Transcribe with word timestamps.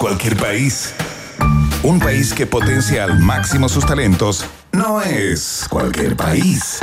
cualquier 0.00 0.34
país. 0.34 0.94
Un 1.82 2.00
país 2.00 2.32
que 2.32 2.46
potencia 2.46 3.04
al 3.04 3.18
máximo 3.20 3.68
sus 3.68 3.84
talentos 3.84 4.46
no 4.72 5.02
es 5.02 5.66
cualquier 5.68 6.16
país. 6.16 6.78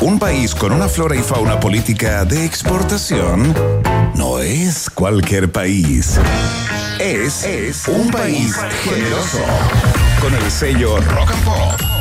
Un 0.00 0.18
país 0.18 0.54
con 0.54 0.72
una 0.72 0.88
flora 0.88 1.16
y 1.16 1.22
fauna 1.22 1.60
política 1.60 2.24
de 2.24 2.46
exportación 2.46 3.54
no 4.16 4.38
es 4.38 4.88
cualquier 4.88 5.52
país. 5.52 6.18
Es, 6.98 7.44
es 7.44 7.86
un 7.88 8.10
país 8.10 8.56
generoso. 8.84 9.44
Con 10.22 10.34
el 10.34 10.50
sello 10.50 10.96
Rock 11.02 11.30
and 11.30 11.44
Pop. 11.44 11.93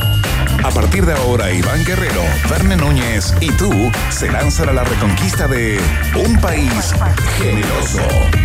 A 0.64 0.72
partir 0.72 1.06
de 1.06 1.14
ahora, 1.14 1.52
Iván 1.52 1.84
Guerrero, 1.84 2.22
Verne 2.50 2.78
Núñez 2.78 3.34
y 3.42 3.52
tú 3.52 3.92
se 4.10 4.32
lanzan 4.32 4.70
a 4.70 4.74
la 4.74 4.86
reconquista 4.86 5.48
de 5.48 5.78
un 6.16 6.40
país 6.40 6.94
generoso. 7.38 8.00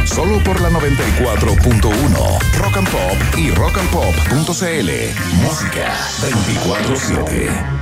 Solo 0.05 0.43
por 0.43 0.61
la 0.61 0.69
94.1 0.71 2.39
Rock 2.59 2.77
and 2.77 2.89
Pop 2.91 3.17
y 3.37 3.51
rockandpop.cl. 3.53 4.91
Música 5.43 5.95
24-7. 6.21 7.79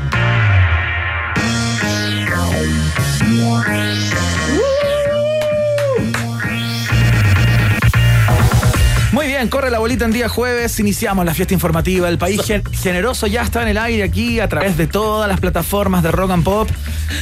Corre 9.50 9.70
la 9.70 9.78
bolita 9.78 10.06
en 10.06 10.12
día 10.12 10.30
jueves, 10.30 10.80
iniciamos 10.80 11.24
la 11.24 11.34
fiesta 11.34 11.52
informativa. 11.52 12.08
El 12.08 12.16
país 12.16 12.40
generoso 12.72 13.26
ya 13.26 13.42
está 13.42 13.62
en 13.62 13.68
el 13.68 13.76
aire 13.76 14.02
aquí 14.02 14.40
a 14.40 14.48
través 14.48 14.78
de 14.78 14.86
todas 14.86 15.28
las 15.28 15.40
plataformas 15.40 16.02
de 16.02 16.10
Rock 16.10 16.30
and 16.30 16.42
Pop. 16.42 16.68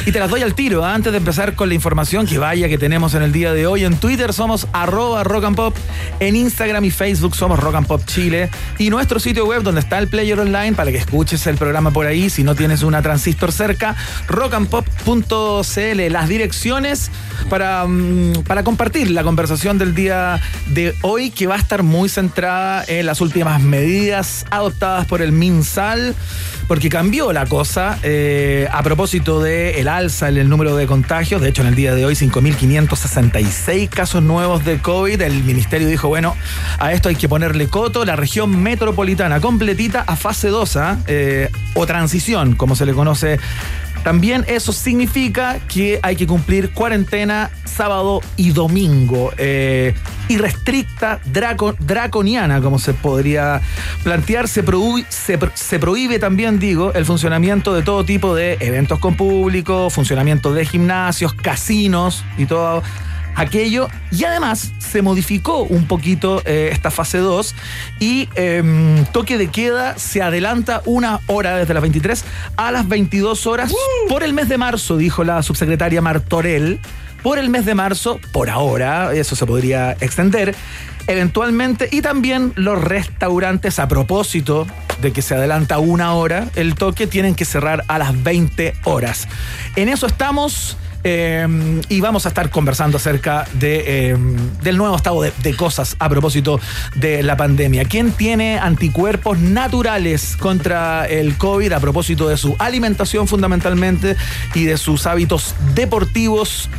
Y 0.06 0.12
te 0.12 0.20
las 0.20 0.30
doy 0.30 0.42
al 0.42 0.54
tiro 0.54 0.84
antes 0.84 1.12
de 1.12 1.18
empezar 1.18 1.56
con 1.56 1.68
la 1.68 1.74
información 1.74 2.26
que 2.26 2.38
vaya 2.38 2.68
que 2.68 2.78
tenemos 2.78 3.14
en 3.14 3.22
el 3.22 3.32
día 3.32 3.52
de 3.52 3.66
hoy. 3.66 3.84
En 3.84 3.96
Twitter 3.96 4.32
somos 4.32 4.68
arroba 4.72 5.24
Rock 5.24 5.44
and 5.44 5.56
Pop, 5.56 5.76
en 6.20 6.36
Instagram 6.36 6.84
y 6.84 6.92
Facebook 6.92 7.34
somos 7.34 7.58
Rock 7.58 7.74
and 7.74 7.86
Pop 7.88 8.02
Chile 8.06 8.48
y 8.78 8.90
nuestro 8.90 9.18
sitio 9.18 9.44
web 9.44 9.62
donde 9.62 9.80
está 9.80 9.98
el 9.98 10.06
player 10.06 10.38
online 10.38 10.74
para 10.74 10.92
que 10.92 10.98
escuches 10.98 11.44
el 11.48 11.56
programa 11.56 11.90
por 11.90 12.06
ahí 12.06 12.30
si 12.30 12.44
no 12.44 12.54
tienes 12.54 12.84
una 12.84 13.02
transistor 13.02 13.50
cerca, 13.50 13.96
rockandpop.cl. 14.28 16.12
Las 16.12 16.28
direcciones 16.28 17.10
para, 17.50 17.86
mm, 17.86 18.44
para 18.46 18.62
compartir 18.62 19.10
la 19.10 19.24
conversación 19.24 19.78
del 19.78 19.96
día 19.96 20.40
de 20.68 20.94
hoy 21.02 21.30
que 21.30 21.48
va 21.48 21.56
a 21.56 21.58
estar 21.58 21.82
muy 21.82 22.03
centrada 22.08 22.84
en 22.86 23.06
las 23.06 23.20
últimas 23.20 23.60
medidas 23.60 24.46
adoptadas 24.50 25.06
por 25.06 25.22
el 25.22 25.32
MinSal, 25.32 26.14
porque 26.68 26.88
cambió 26.88 27.32
la 27.32 27.46
cosa 27.46 27.98
eh, 28.02 28.68
a 28.72 28.82
propósito 28.82 29.42
del 29.42 29.74
el 29.76 29.88
alza 29.88 30.28
en 30.28 30.38
el 30.38 30.48
número 30.48 30.76
de 30.76 30.86
contagios. 30.86 31.40
De 31.40 31.48
hecho, 31.48 31.62
en 31.62 31.68
el 31.68 31.74
día 31.74 31.94
de 31.94 32.04
hoy, 32.04 32.14
5.566 32.14 33.88
casos 33.88 34.22
nuevos 34.22 34.64
de 34.64 34.78
COVID. 34.78 35.20
El 35.20 35.44
ministerio 35.44 35.88
dijo, 35.88 36.08
bueno, 36.08 36.36
a 36.78 36.92
esto 36.92 37.08
hay 37.08 37.16
que 37.16 37.28
ponerle 37.28 37.68
coto. 37.68 38.04
La 38.04 38.16
región 38.16 38.62
metropolitana 38.62 39.40
completita 39.40 40.02
a 40.06 40.16
fase 40.16 40.48
2, 40.48 40.76
¿ah? 40.76 40.98
eh, 41.06 41.50
o 41.74 41.86
transición, 41.86 42.54
como 42.54 42.76
se 42.76 42.86
le 42.86 42.94
conoce 42.94 43.38
también 44.04 44.44
eso 44.46 44.72
significa 44.72 45.58
que 45.66 45.98
hay 46.02 46.14
que 46.14 46.26
cumplir 46.26 46.70
cuarentena 46.70 47.50
sábado 47.64 48.20
y 48.36 48.50
domingo. 48.50 49.32
Eh, 49.38 49.94
irrestricta, 50.28 51.20
draconiana, 51.24 52.60
como 52.60 52.78
se 52.78 52.92
podría 52.92 53.62
plantear. 54.02 54.46
Se, 54.46 54.62
se, 55.54 55.78
prohíbe 55.78 56.18
también, 56.18 56.58
digo, 56.58 56.92
el 56.92 57.06
funcionamiento 57.06 57.74
de 57.74 57.82
todo 57.82 58.04
tipo 58.04 58.34
de 58.34 58.58
eventos 58.60 58.98
con 58.98 59.16
público, 59.16 59.88
funcionamiento 59.88 60.52
de 60.52 60.66
gimnasios, 60.66 61.32
casinos 61.32 62.24
y 62.36 62.44
todo 62.44 62.82
aquello. 63.34 63.88
Y 64.10 64.24
además 64.24 64.72
se 64.78 65.02
modificó 65.02 65.62
un 65.62 65.86
poquito 65.86 66.42
eh, 66.44 66.70
esta 66.72 66.90
fase 66.90 67.18
2 67.18 67.54
y 68.00 68.28
em, 68.34 69.04
toque 69.06 69.38
de 69.38 69.48
queda 69.48 69.98
se 69.98 70.22
adelanta 70.22 70.82
una 70.84 71.20
hora 71.26 71.56
desde 71.56 71.74
las 71.74 71.82
23 71.82 72.24
a 72.56 72.70
las 72.70 72.88
22 72.88 73.46
horas 73.46 73.72
por 74.08 74.22
el 74.22 74.32
mes 74.32 74.48
de 74.48 74.58
marzo, 74.58 74.96
dijo 74.96 75.24
la 75.24 75.42
subsecretaria 75.42 76.00
Martorell. 76.00 76.80
Por 77.22 77.38
el 77.38 77.48
mes 77.48 77.64
de 77.64 77.74
marzo, 77.74 78.20
por 78.32 78.50
ahora, 78.50 79.14
eso 79.14 79.34
se 79.34 79.46
podría 79.46 79.92
extender 79.92 80.54
eventualmente 81.06 81.88
y 81.90 82.02
también 82.02 82.52
los 82.54 82.82
restaurantes 82.82 83.78
a 83.78 83.88
propósito 83.88 84.66
de 85.00 85.12
que 85.12 85.22
se 85.22 85.34
adelanta 85.34 85.78
una 85.78 86.12
hora 86.14 86.48
el 86.54 86.74
toque 86.74 87.06
tienen 87.06 87.34
que 87.34 87.44
cerrar 87.44 87.84
a 87.88 87.98
las 87.98 88.22
20 88.22 88.74
horas. 88.84 89.28
En 89.76 89.88
eso 89.88 90.06
estamos. 90.06 90.76
Em, 91.06 91.82
y 91.90 92.00
vamos 92.00 92.24
a 92.24 92.30
estar 92.30 92.48
conversando 92.48 92.96
acerca 92.96 93.46
de, 93.52 94.08
em, 94.08 94.36
del 94.62 94.78
nuevo 94.78 94.96
estado 94.96 95.20
de, 95.20 95.54
cosas 95.54 95.96
a 95.98 96.08
propósito 96.08 96.58
de 96.94 97.22
la 97.22 97.36
pandemia. 97.36 97.84
¿Quién 97.84 98.10
tiene 98.12 98.58
anticuerpos 98.58 99.38
naturales 99.38 100.34
contra 100.38 101.06
el 101.06 101.36
COVID 101.36 101.72
a 101.72 101.80
propósito 101.80 102.26
de 102.26 102.38
su 102.38 102.56
alimentación 102.58 103.28
fundamentalmente 103.28 104.16
y 104.54 104.64
de 104.64 104.78
sus 104.78 105.06
hábitos 105.06 105.54
deportivos? 105.74 106.70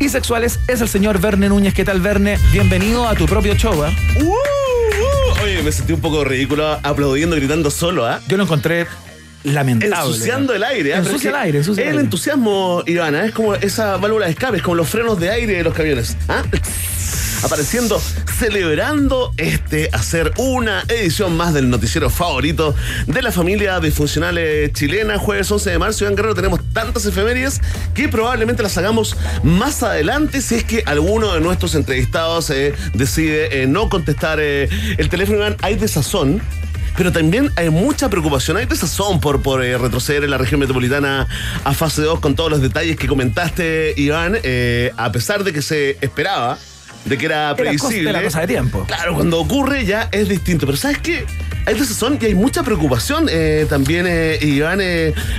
y 0.00 0.08
sexuales 0.10 0.60
es 0.68 0.80
el 0.80 0.88
señor 0.88 1.20
Verne 1.20 1.48
Núñez. 1.48 1.74
¿Qué 1.74 1.84
tal, 1.84 2.00
Verne? 2.00 2.38
Bienvenido 2.52 3.08
a 3.08 3.16
tu 3.16 3.26
propio 3.26 3.54
show. 3.56 3.84
¿eh? 3.84 3.92
Uh, 4.20 4.28
uh. 4.28 5.42
Oye, 5.42 5.60
me 5.62 5.72
sentí 5.72 5.92
un 5.92 6.00
poco 6.00 6.22
ridículo 6.22 6.78
aplaudiendo, 6.84 7.34
gritando 7.34 7.68
solo. 7.68 8.06
¿ah? 8.06 8.20
Yo 8.28 8.36
lo 8.36 8.44
encontré 8.44 8.86
lamentable. 9.44 9.94
Ensuciando 9.94 10.54
el 10.54 10.62
aire. 10.62 10.90
¿eh? 10.90 10.96
Ensucia 10.96 11.30
el 11.30 11.36
aire, 11.36 11.58
ensucia 11.58 11.84
el, 11.84 11.94
el 11.94 12.00
entusiasmo, 12.00 12.82
Ivana, 12.86 13.24
es 13.24 13.32
como 13.32 13.54
esa 13.54 13.96
válvula 13.96 14.26
de 14.26 14.32
escape, 14.32 14.58
es 14.58 14.62
como 14.62 14.76
los 14.76 14.88
frenos 14.88 15.18
de 15.18 15.30
aire 15.30 15.56
de 15.56 15.64
los 15.64 15.74
camiones. 15.74 16.16
¿ah? 16.28 16.42
Apareciendo, 17.42 18.02
celebrando 18.38 19.32
este 19.36 19.90
hacer 19.92 20.32
una 20.38 20.82
edición 20.88 21.36
más 21.36 21.54
del 21.54 21.70
noticiero 21.70 22.10
favorito 22.10 22.74
de 23.06 23.22
la 23.22 23.30
familia 23.30 23.78
disfuncional 23.78 24.40
chilena. 24.72 25.18
Jueves 25.18 25.50
11 25.50 25.70
de 25.70 25.78
marzo, 25.78 26.04
Iván 26.04 26.16
Guerrero, 26.16 26.34
tenemos 26.34 26.60
tantas 26.72 27.06
efemérides 27.06 27.60
que 27.94 28.08
probablemente 28.08 28.62
las 28.62 28.76
hagamos 28.76 29.16
más 29.44 29.84
adelante 29.84 30.42
si 30.42 30.56
es 30.56 30.64
que 30.64 30.82
alguno 30.84 31.32
de 31.32 31.40
nuestros 31.40 31.76
entrevistados 31.76 32.50
eh, 32.50 32.74
decide 32.94 33.62
eh, 33.62 33.66
no 33.68 33.88
contestar 33.88 34.40
eh, 34.40 34.68
el 34.96 35.08
teléfono. 35.08 35.38
Iván, 35.38 35.56
hay 35.62 35.76
desazón 35.76 36.42
pero 36.98 37.12
también 37.12 37.52
hay 37.54 37.70
mucha 37.70 38.10
preocupación, 38.10 38.56
hay 38.56 38.66
desazón 38.66 39.20
por, 39.20 39.40
por 39.40 39.64
eh, 39.64 39.78
retroceder 39.78 40.24
en 40.24 40.30
la 40.30 40.36
región 40.36 40.58
metropolitana 40.58 41.28
a 41.62 41.72
fase 41.72 42.02
2 42.02 42.18
con 42.18 42.34
todos 42.34 42.50
los 42.50 42.60
detalles 42.60 42.96
que 42.96 43.06
comentaste, 43.06 43.94
Iván, 43.96 44.36
eh, 44.42 44.90
a 44.96 45.12
pesar 45.12 45.44
de 45.44 45.52
que 45.52 45.62
se 45.62 45.96
esperaba 46.00 46.58
de 47.04 47.18
que 47.18 47.26
era 47.26 47.54
previsible. 47.56 48.10
Era 48.10 48.22
cosa 48.22 48.40
de 48.40 48.46
tiempo. 48.46 48.84
Claro, 48.86 49.14
cuando 49.14 49.38
ocurre 49.40 49.84
ya 49.84 50.08
es 50.12 50.28
distinto. 50.28 50.66
Pero 50.66 50.76
¿sabes 50.76 50.98
qué? 50.98 51.24
Hay 51.66 51.74
desazón 51.74 52.18
y 52.20 52.24
hay 52.24 52.34
mucha 52.34 52.62
preocupación 52.62 53.26
eh, 53.30 53.66
también, 53.68 54.06
Iván, 54.40 54.80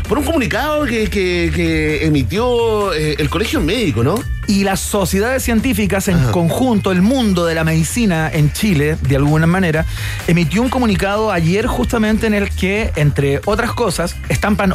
por 0.08 0.20
un 0.20 0.26
comunicado 0.26 0.86
que, 0.86 1.10
que 1.10 2.06
emitió 2.06 2.94
el 2.94 3.30
Colegio 3.30 3.62
Médico, 3.62 4.04
¿no? 4.04 4.16
y 4.50 4.64
las 4.64 4.80
sociedades 4.80 5.44
científicas 5.44 6.08
en 6.08 6.18
conjunto, 6.32 6.92
el 6.92 7.04
mundo 7.04 7.46
de 7.46 7.54
la 7.54 7.64
medicina 7.64 8.32
en 8.34 8.52
Chile, 8.52 8.98
de 9.00 9.16
alguna 9.16 9.46
manera, 9.46 9.86
emitió 10.26 10.64
un 10.64 10.70
comunicado 10.70 11.32
ayer 11.32 11.68
justamente 11.68 12.26
en 12.26 12.34
el 12.34 12.50
que, 12.50 12.92
entre 12.96 13.42
otras 13.46 13.74
cosas, 13.74 14.16
estampan 14.28 14.74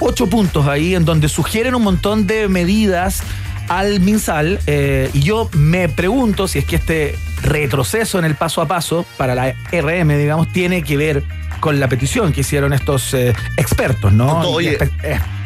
ocho 0.00 0.26
puntos 0.26 0.66
ahí 0.66 0.94
en 0.94 1.04
donde 1.04 1.28
sugieren 1.28 1.74
un 1.74 1.82
montón 1.82 2.26
de 2.26 2.48
medidas 2.48 3.22
al 3.70 4.00
MinSal 4.00 4.58
eh, 4.66 5.10
y 5.14 5.20
yo 5.20 5.48
me 5.52 5.88
pregunto 5.88 6.48
si 6.48 6.58
es 6.58 6.64
que 6.64 6.74
este 6.74 7.16
retroceso 7.40 8.18
en 8.18 8.24
el 8.24 8.34
paso 8.34 8.60
a 8.60 8.66
paso 8.66 9.06
para 9.16 9.36
la 9.36 9.54
RM, 9.70 10.08
digamos, 10.18 10.52
tiene 10.52 10.82
que 10.82 10.96
ver 10.96 11.22
con 11.60 11.78
la 11.78 11.88
petición 11.88 12.32
que 12.32 12.40
hicieron 12.40 12.72
estos 12.72 13.14
eh, 13.14 13.32
expertos, 13.56 14.12
¿no? 14.12 14.40
Oye, 14.40 14.76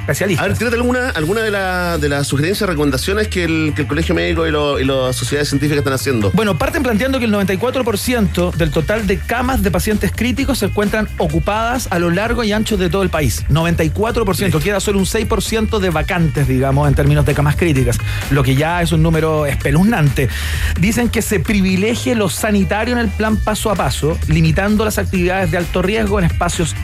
a 0.06 0.42
ver, 0.42 0.58
tírate 0.58 0.76
alguna, 0.76 1.08
alguna 1.10 1.40
de, 1.40 1.98
de 1.98 2.08
las 2.08 2.26
sugerencias, 2.26 2.68
recomendaciones 2.68 3.28
que 3.28 3.44
el, 3.44 3.72
que 3.74 3.82
el 3.82 3.88
Colegio 3.88 4.14
Médico 4.14 4.46
y, 4.46 4.50
y, 4.50 4.84
las 4.84 5.16
sociedades 5.16 5.48
científicas 5.48 5.78
están 5.78 5.94
haciendo. 5.94 6.30
Bueno, 6.32 6.58
parten 6.58 6.82
planteando 6.82 7.18
que 7.18 7.24
el 7.24 7.32
94% 7.32 8.54
del 8.54 8.70
total 8.70 9.06
de 9.06 9.18
camas 9.18 9.62
de 9.62 9.70
pacientes 9.70 10.12
críticos 10.14 10.58
se 10.58 10.66
encuentran 10.66 11.08
ocupadas 11.16 11.88
a 11.90 11.98
lo 11.98 12.10
largo 12.10 12.44
y 12.44 12.52
ancho 12.52 12.76
de 12.76 12.90
todo 12.90 13.02
el 13.02 13.08
país. 13.08 13.46
94%, 13.48 14.60
queda 14.62 14.78
solo 14.80 14.98
un 14.98 15.06
6% 15.06 15.78
de 15.78 15.90
vacantes, 15.90 16.46
digamos, 16.46 16.86
en 16.86 16.94
términos 16.94 17.24
de 17.24 17.34
camas 17.34 17.56
críticas, 17.56 17.98
lo 18.30 18.42
que 18.42 18.56
ya 18.56 18.82
es 18.82 18.92
un 18.92 19.02
número 19.02 19.46
espeluznante. 19.46 20.28
Dicen 20.78 21.08
que 21.08 21.22
se 21.22 21.40
privilegie 21.40 22.14
lo 22.14 22.28
sanitario 22.28 22.92
en 22.92 23.00
el 23.00 23.08
plan 23.08 23.38
paso 23.38 23.70
a 23.70 23.74
paso, 23.74 24.18
limitando 24.28 24.84
las 24.84 24.98
actividades 24.98 25.50
de 25.50 25.56
alto 25.56 25.80
riesgo 25.80 26.18
en 26.18 26.26
espacios 26.26 26.74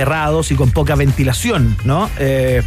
cerrados 0.00 0.50
y 0.50 0.56
con 0.56 0.72
poca 0.72 0.94
ventilación, 0.94 1.74
¿no? 1.84 2.10
Eh, 2.18 2.62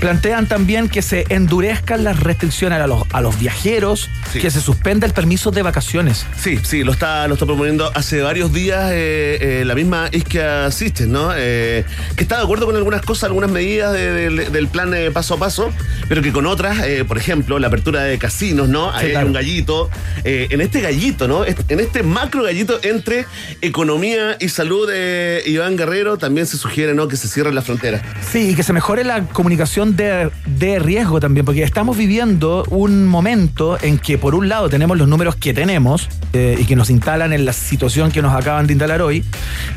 Plantean 0.00 0.46
también 0.46 0.88
que 0.90 1.00
se 1.00 1.24
endurezcan 1.30 2.02
las 2.04 2.18
restricciones 2.20 2.80
a 2.80 2.86
los, 2.88 3.04
a 3.12 3.20
los 3.22 3.38
viajeros, 3.38 4.10
Sí. 4.32 4.40
que 4.40 4.50
se 4.50 4.60
suspenda 4.60 5.06
el 5.06 5.12
permiso 5.14 5.52
de 5.52 5.62
vacaciones. 5.62 6.26
Sí, 6.36 6.58
sí, 6.64 6.82
lo 6.82 6.90
está, 6.92 7.26
lo 7.28 7.34
está 7.34 7.46
proponiendo 7.46 7.90
hace 7.94 8.20
varios 8.20 8.52
días 8.52 8.90
eh, 8.92 9.60
eh, 9.60 9.64
la 9.64 9.74
misma 9.76 10.08
Isquia 10.12 10.70
System, 10.72 11.10
¿no? 11.12 11.30
Que 11.30 11.84
está 12.18 12.36
de 12.38 12.42
acuerdo 12.42 12.66
con 12.66 12.74
algunas 12.76 13.00
cosas, 13.02 13.24
algunas 13.24 13.50
medidas 13.50 13.92
de- 13.92 14.28
de- 14.30 14.50
del 14.50 14.66
plan 14.68 14.90
paso 15.14 15.34
a 15.34 15.38
paso, 15.38 15.72
pero 16.08 16.20
que 16.20 16.32
con 16.32 16.46
otras, 16.46 16.76
por 17.08 17.16
ejemplo, 17.16 17.58
la 17.60 17.68
apertura 17.68 18.02
de 18.02 18.18
casinos, 18.18 18.68
¿no? 18.68 18.90
Ahí 18.92 19.06
hay 19.06 19.10
claro. 19.12 19.28
un 19.28 19.32
gallito. 19.32 19.88
en 20.24 20.60
este 20.60 20.80
gallito, 20.80 21.28
¿no? 21.28 21.44
En 21.46 21.78
este 21.80 22.02
macro 22.02 22.42
gallito 22.42 22.80
entre 22.82 23.24
economía 23.62 24.36
y 24.40 24.48
salud, 24.48 24.88
eh, 24.92 25.42
Iván 25.46 25.76
Guerrero, 25.76 26.18
también 26.18 26.46
se 26.46 26.55
sugiere, 26.56 26.94
¿no? 26.94 27.08
Que 27.08 27.16
se 27.16 27.28
cierren 27.28 27.54
las 27.54 27.64
fronteras. 27.64 28.02
Sí, 28.30 28.50
y 28.50 28.54
que 28.54 28.62
se 28.62 28.72
mejore 28.72 29.04
la 29.04 29.22
comunicación 29.24 29.96
de, 29.96 30.30
de 30.46 30.78
riesgo 30.78 31.20
también, 31.20 31.44
porque 31.46 31.62
estamos 31.62 31.96
viviendo 31.96 32.64
un 32.70 33.06
momento 33.06 33.78
en 33.82 33.98
que 33.98 34.18
por 34.18 34.34
un 34.34 34.48
lado 34.48 34.68
tenemos 34.68 34.96
los 34.96 35.08
números 35.08 35.36
que 35.36 35.54
tenemos 35.54 36.08
eh, 36.32 36.56
y 36.58 36.64
que 36.64 36.76
nos 36.76 36.90
instalan 36.90 37.32
en 37.32 37.44
la 37.44 37.52
situación 37.52 38.10
que 38.10 38.22
nos 38.22 38.34
acaban 38.34 38.66
de 38.66 38.72
instalar 38.72 39.02
hoy, 39.02 39.24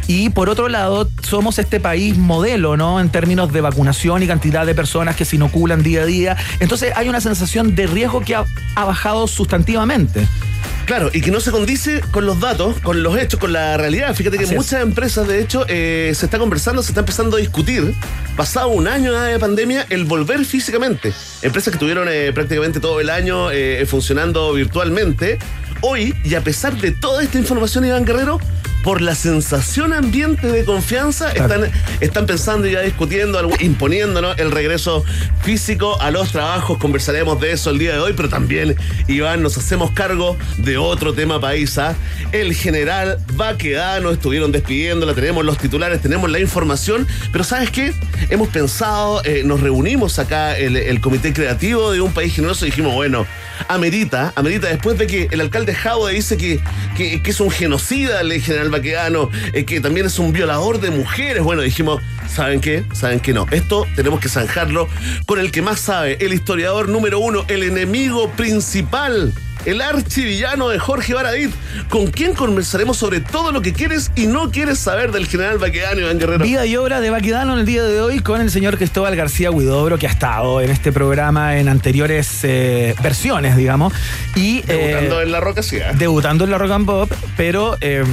y 0.07 0.29
por 0.29 0.49
otro 0.49 0.69
lado 0.69 1.09
somos 1.21 1.59
este 1.59 1.79
país 1.79 2.17
modelo, 2.17 2.77
¿no? 2.77 2.99
En 2.99 3.09
términos 3.09 3.51
de 3.51 3.61
vacunación 3.61 4.23
y 4.23 4.27
cantidad 4.27 4.65
de 4.65 4.75
personas 4.75 5.15
que 5.15 5.25
se 5.25 5.35
inoculan 5.35 5.83
día 5.83 6.01
a 6.01 6.05
día. 6.05 6.37
Entonces 6.59 6.93
hay 6.95 7.09
una 7.09 7.21
sensación 7.21 7.75
de 7.75 7.87
riesgo 7.87 8.21
que 8.21 8.35
ha 8.35 8.45
bajado 8.75 9.27
sustantivamente. 9.27 10.27
Claro, 10.85 11.11
y 11.13 11.21
que 11.21 11.29
no 11.29 11.39
se 11.39 11.51
condice 11.51 12.01
con 12.11 12.25
los 12.25 12.39
datos, 12.39 12.79
con 12.79 13.03
los 13.03 13.15
hechos, 13.17 13.39
con 13.39 13.53
la 13.53 13.77
realidad. 13.77 14.15
Fíjate 14.15 14.37
que 14.37 14.45
Así 14.45 14.55
es. 14.55 14.57
muchas 14.59 14.81
empresas, 14.81 15.27
de 15.27 15.39
hecho, 15.39 15.63
eh, 15.67 16.11
se 16.15 16.25
está 16.25 16.39
conversando, 16.39 16.81
se 16.81 16.89
está 16.89 17.01
empezando 17.01 17.37
a 17.37 17.39
discutir, 17.39 17.93
pasado 18.35 18.69
un 18.69 18.87
año 18.87 19.11
ya 19.11 19.23
de 19.25 19.37
pandemia, 19.37 19.85
el 19.89 20.05
volver 20.05 20.43
físicamente. 20.45 21.13
Empresas 21.43 21.71
que 21.71 21.77
tuvieron 21.77 22.07
eh, 22.09 22.31
prácticamente 22.33 22.79
todo 22.79 22.99
el 22.99 23.11
año 23.11 23.51
eh, 23.51 23.85
funcionando 23.85 24.51
virtualmente. 24.53 25.37
Hoy, 25.81 26.15
y 26.23 26.33
a 26.33 26.41
pesar 26.41 26.75
de 26.75 26.91
toda 26.91 27.23
esta 27.23 27.37
información, 27.37 27.85
Iván 27.85 28.03
Guerrero, 28.03 28.39
por 28.89 29.03
la 29.03 29.13
sensación 29.13 29.93
ambiente 29.93 30.47
de 30.47 30.65
confianza, 30.65 31.31
Claro. 31.31 31.65
están, 31.65 31.71
están 32.01 32.25
pensando 32.25 32.67
y 32.67 32.71
ya 32.71 32.81
discutiendo, 32.81 33.39
¿no? 33.43 34.31
el 34.33 34.49
regreso 34.49 35.05
físico 35.43 36.01
a 36.01 36.09
los 36.09 36.31
trabajos. 36.31 36.79
Conversaremos 36.79 37.39
de 37.39 37.51
eso 37.51 37.69
el 37.69 37.77
día 37.77 37.93
de 37.93 37.99
hoy, 37.99 38.13
pero 38.17 38.29
también, 38.29 38.75
Iván, 39.07 39.43
nos 39.43 39.59
hacemos 39.59 39.91
cargo 39.91 40.37
de 40.57 40.79
otro 40.79 41.13
tema 41.13 41.39
paisa. 41.39 41.95
El 42.31 42.55
general 42.55 43.19
Baquedano 43.35 44.09
estuvieron 44.09 44.51
despidiéndola, 44.51 45.13
tenemos 45.13 45.45
los 45.45 45.59
titulares, 45.59 46.01
tenemos 46.01 46.31
la 46.31 46.39
información, 46.39 47.05
pero 47.31 47.43
¿sabes 47.43 47.69
qué? 47.69 47.93
Hemos 48.31 48.47
pensado, 48.47 49.23
eh, 49.23 49.43
nos 49.45 49.59
reunimos 49.59 50.17
acá, 50.17 50.57
el, 50.57 50.75
el 50.75 50.99
comité 50.99 51.31
creativo 51.31 51.91
de 51.91 52.01
un 52.01 52.11
país 52.11 52.33
generoso, 52.33 52.65
y 52.65 52.71
dijimos, 52.71 52.95
bueno, 52.95 53.27
amerita, 53.67 54.33
amerita 54.35 54.67
después 54.67 54.97
de 54.97 55.05
que 55.05 55.27
el 55.29 55.41
alcalde 55.41 55.75
Jaude 55.75 56.13
dice 56.13 56.37
que, 56.37 56.59
que, 56.97 57.21
que 57.21 57.29
es 57.29 57.39
un 57.39 57.51
genocida 57.51 58.21
el 58.21 58.41
general 58.41 58.69
Baquedano, 58.69 58.78
eh, 59.53 59.65
que 59.65 59.81
también 59.81 60.05
es 60.05 60.19
un 60.19 60.31
violador 60.31 60.79
de 60.79 60.91
mujeres. 60.91 61.43
Bueno, 61.43 61.61
dijimos, 61.61 62.01
¿saben 62.33 62.61
qué? 62.61 62.83
¿Saben 62.93 63.19
qué 63.19 63.33
no? 63.33 63.45
Esto 63.51 63.85
tenemos 63.95 64.19
que 64.19 64.29
zanjarlo 64.29 64.87
con 65.25 65.39
el 65.39 65.51
que 65.51 65.61
más 65.61 65.79
sabe, 65.79 66.17
el 66.19 66.33
historiador 66.33 66.89
número 66.89 67.19
uno, 67.19 67.45
el 67.47 67.63
enemigo 67.63 68.29
principal. 68.31 69.33
El 69.65 69.81
archivillano 69.81 70.69
de 70.69 70.79
Jorge 70.79 71.13
Baradit, 71.13 71.51
con 71.89 72.07
quien 72.07 72.33
conversaremos 72.33 72.95
sobre 72.95 73.19
todo 73.19 73.51
lo 73.51 73.61
que 73.61 73.73
quieres 73.73 74.09
y 74.15 74.25
no 74.25 74.51
quieres 74.51 74.79
saber 74.79 75.11
del 75.11 75.27
general 75.27 75.57
Baquedano 75.57 75.99
Iván 75.99 76.17
Guerrero. 76.17 76.45
Vida 76.45 76.65
y 76.65 76.77
obra 76.77 77.01
de 77.01 77.09
Baquedano 77.09 77.53
en 77.53 77.59
el 77.59 77.65
día 77.65 77.83
de 77.83 77.99
hoy 77.99 78.19
con 78.19 78.39
el 78.39 78.51
señor 78.51 78.77
Cristóbal 78.77 79.17
García 79.17 79.51
Huidobro, 79.51 79.97
que 79.97 80.07
ha 80.07 80.11
estado 80.11 80.61
en 80.61 80.69
este 80.69 80.93
programa 80.93 81.57
en 81.57 81.67
anteriores 81.67 82.39
eh, 82.43 82.95
versiones, 83.03 83.57
digamos. 83.57 83.93
Y, 84.33 84.61
Debutando 84.61 85.19
eh, 85.19 85.23
en 85.23 85.31
la 85.33 85.41
roca 85.41 85.61
sí, 85.61 85.75
¿eh? 85.75 85.91
debutando 85.95 86.45
en 86.45 86.51
la 86.51 86.57
Rock 86.57 86.71
and 86.71 86.85
Pop, 86.85 87.11
pero 87.35 87.75
eh, 87.81 88.03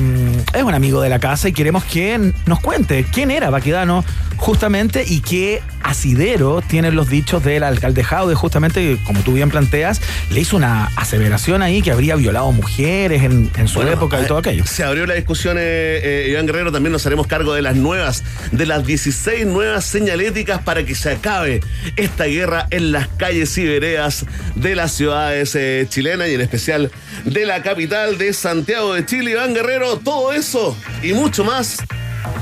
es 0.53 0.63
un 0.65 0.75
amigo 0.75 1.01
de 1.01 1.11
la 1.11 1.21
casa 1.21 1.49
y 1.49 1.53
queremos 1.53 1.85
que 1.85 2.33
nos 2.47 2.59
cuente 2.59 3.07
quién 3.13 3.31
era 3.31 3.51
Baquedano 3.51 4.05
justamente 4.37 5.05
y 5.07 5.21
qué 5.21 5.63
asidero 5.83 6.63
tienen 6.63 6.95
los 6.95 7.09
dichos 7.09 7.43
del 7.45 7.63
alcalde 7.63 8.03
Jaude, 8.03 8.35
justamente, 8.35 8.99
como 9.05 9.21
tú 9.21 9.35
bien 9.35 9.51
planteas, 9.51 10.01
le 10.31 10.41
hizo 10.41 10.57
una 10.57 10.87
aseveración 10.97 11.63
ahí 11.63 11.81
que 11.81 11.93
habría 11.93 12.17
violado 12.17 12.51
mujeres 12.53 13.23
en, 13.23 13.51
en 13.57 13.69
su 13.69 13.77
Bueno, 13.77 13.93
época 13.93 14.21
y 14.21 14.25
eh, 14.25 14.27
todo 14.27 14.39
aquello. 14.39 14.67
Se 14.67 14.83
abrió 14.85 15.07
la 15.07 15.15
discusión, 15.15 15.57
eh, 15.59 15.63
eh, 16.03 16.29
Iván 16.31 16.47
Guerrero, 16.47 16.73
también 16.73 16.93
nos 16.93 17.07
haremos 17.07 17.27
cargo 17.27 17.55
de 17.55 17.63
las 17.63 17.77
nuevas, 17.77 18.25
de 18.53 18.67
las 18.67 18.85
16 18.85 19.47
nuevas 19.47 19.85
señaléticas 19.85 20.61
para 20.63 20.85
que 20.85 20.95
se 20.95 21.13
acabe 21.13 21.61
esta 21.97 22.25
guerra 22.25 22.67
en 22.71 22.93
las 22.93 23.09
calles 23.09 23.57
y 23.59 23.65
veredas 23.65 24.27
de 24.55 24.75
las 24.75 24.93
ciudades 24.93 25.55
eh, 25.55 25.87
chilenas 25.89 26.29
y 26.29 26.35
en 26.35 26.41
especial 26.41 26.91
de 27.25 27.47
la 27.47 27.63
capital 27.63 28.19
de 28.19 28.33
Santiago 28.33 28.95
de 28.95 29.07
Chile. 29.07 29.33
Iván 29.33 29.55
Guerrero, 29.55 29.99
todo 29.99 30.33
eso 30.33 30.77
y 31.03 31.13
mucho 31.13 31.45
más 31.45 31.79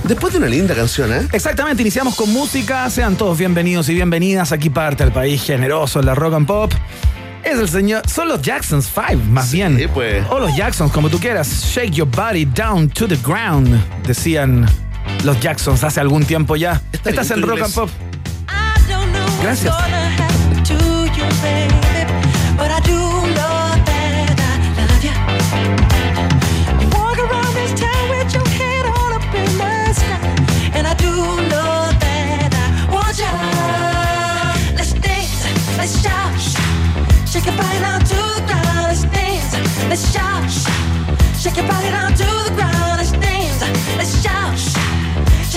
después 0.04 0.32
de 0.32 0.38
una 0.38 0.48
linda 0.48 0.74
canción, 0.74 1.12
¿eh? 1.12 1.26
Exactamente, 1.32 1.82
iniciamos 1.82 2.14
con 2.16 2.32
música. 2.32 2.88
Sean 2.90 3.16
todos 3.16 3.36
bienvenidos 3.38 3.88
y 3.88 3.94
bienvenidas. 3.94 4.52
Aquí 4.52 4.70
parte 4.70 5.04
el 5.04 5.12
país 5.12 5.42
generoso 5.42 6.00
en 6.00 6.06
la 6.06 6.14
rock 6.14 6.34
and 6.34 6.46
pop. 6.46 6.72
Es 7.42 7.58
el 7.58 7.68
señor. 7.68 8.02
Son 8.08 8.28
los 8.28 8.40
Jacksons 8.40 8.90
5, 8.94 9.22
más 9.30 9.48
Sí, 9.48 9.56
bien. 9.58 9.90
pues. 9.92 10.24
O 10.30 10.38
los 10.40 10.56
Jacksons, 10.56 10.90
como 10.92 11.10
tú 11.10 11.18
quieras. 11.18 11.48
Shake 11.48 11.90
your 11.92 12.08
body 12.08 12.44
down 12.46 12.88
to 12.88 13.06
the 13.06 13.16
ground. 13.22 13.78
Decían 14.06 14.66
los 15.24 15.38
Jacksons 15.40 15.84
hace 15.84 16.00
algún 16.00 16.24
tiempo 16.24 16.56
ya. 16.56 16.80
Está 16.92 17.10
Estás 17.10 17.28
bien 17.28 17.40
en 17.42 17.48
rock 17.48 17.60
and 17.62 17.74
pop. 17.74 17.90
I 18.48 18.90
don't 18.90 19.12
know 19.12 19.22
what's 19.22 19.42
Gracias. 19.42 19.74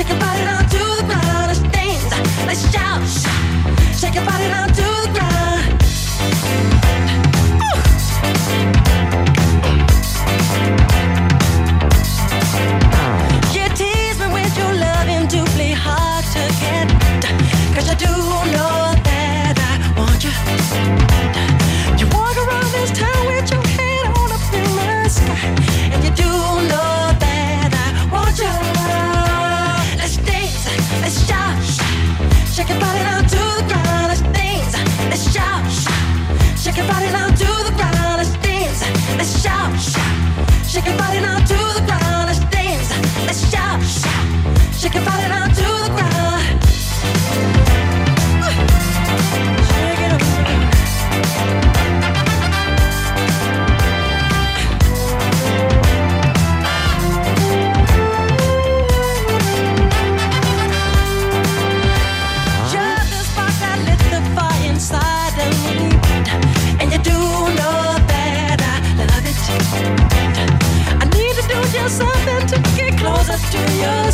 Shake 0.08 0.16
your 0.16 0.26
body 0.26 0.46
down 0.46 0.70
to 0.70 0.78
the 0.78 1.04
ground. 1.06 1.48
Let's 1.48 1.60
dance. 1.60 2.48
Let's 2.48 2.72
shout. 2.72 3.04
Shake 3.94 4.16
your 4.16 4.24
body 4.24 4.48
down 4.48 4.77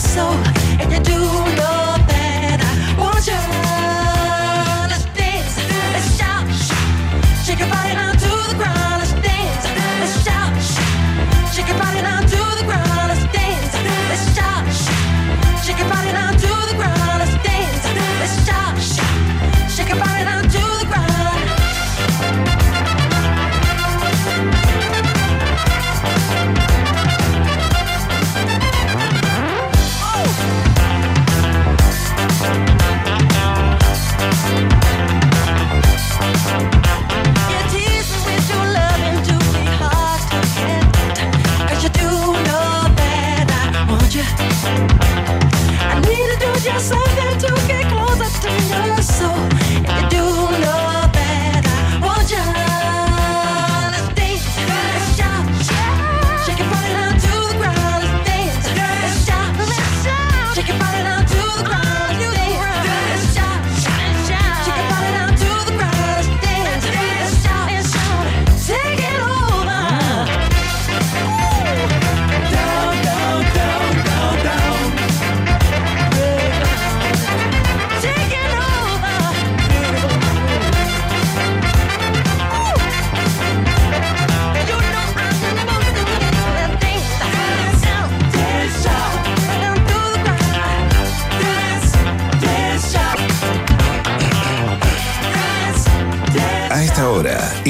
your 0.03 0.52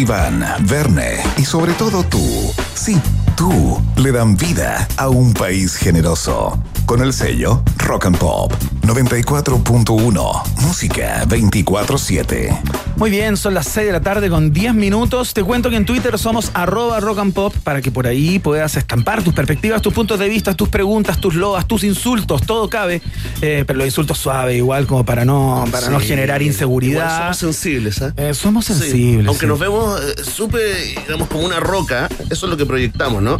Iván, 0.03 0.45
Verne 0.67 1.24
y 1.38 1.45
sobre 1.45 1.72
todo 1.72 2.03
tú, 2.03 2.19
sí, 2.74 3.00
tú, 3.38 3.81
le 3.95 4.12
dan 4.12 4.36
vida 4.36 4.86
a 4.98 5.07
un 5.07 5.33
país 5.33 5.77
generoso. 5.77 6.62
Con 6.86 7.01
el 7.01 7.13
sello 7.13 7.63
Rock 7.77 8.07
and 8.07 8.17
Pop 8.17 8.53
94.1, 8.81 10.43
música 10.62 11.24
24-7. 11.25 12.83
Muy 12.98 13.10
bien, 13.10 13.38
son 13.38 13.53
las 13.53 13.67
6 13.67 13.88
de 13.88 13.93
la 13.93 14.01
tarde 14.01 14.29
con 14.29 14.51
10 14.51 14.74
minutos. 14.74 15.33
Te 15.33 15.41
cuento 15.41 15.69
que 15.69 15.77
en 15.77 15.86
Twitter 15.86 16.19
somos 16.19 16.51
arroba 16.53 17.00
rock 17.00 17.19
and 17.19 17.33
pop 17.33 17.55
para 17.63 17.81
que 17.81 17.89
por 17.89 18.05
ahí 18.05 18.39
puedas 18.39 18.75
estampar 18.75 19.24
tus 19.24 19.33
perspectivas, 19.33 19.81
tus 19.81 19.93
puntos 19.93 20.19
de 20.19 20.27
vista, 20.27 20.53
tus 20.53 20.67
preguntas, 20.67 21.19
tus 21.19 21.33
loas, 21.36 21.65
tus 21.65 21.86
insultos, 21.86 22.41
todo 22.45 22.69
cabe. 22.69 23.01
Eh, 23.45 23.65
pero 23.67 23.79
los 23.79 23.88
insultos 23.88 24.17
suaves, 24.19 24.55
igual 24.55 24.88
como 24.88 25.03
para 25.03 25.25
no, 25.25 25.65
para 25.69 25.89
no 25.89 26.00
generar 26.00 26.41
Igual 26.41 26.53
inseguridad. 26.53 27.17
somos 27.19 27.38
sensibles, 27.38 28.01
¿ah? 28.01 28.13
Eh, 28.15 28.33
somos 28.33 28.63
Sí. 28.65 28.73
sensibles. 28.73 29.27
Aunque 29.27 29.41
sí. 29.41 29.47
nos 29.47 29.59
vemos 29.59 30.00
eh, 30.01 30.23
súper, 30.23 30.62
digamos, 31.05 31.27
como 31.27 31.43
una 31.43 31.59
roca, 31.59 32.07
eso 32.29 32.45
es 32.45 32.50
lo 32.50 32.55
que 32.55 32.65
proyectamos, 32.65 33.21
¿no? 33.21 33.38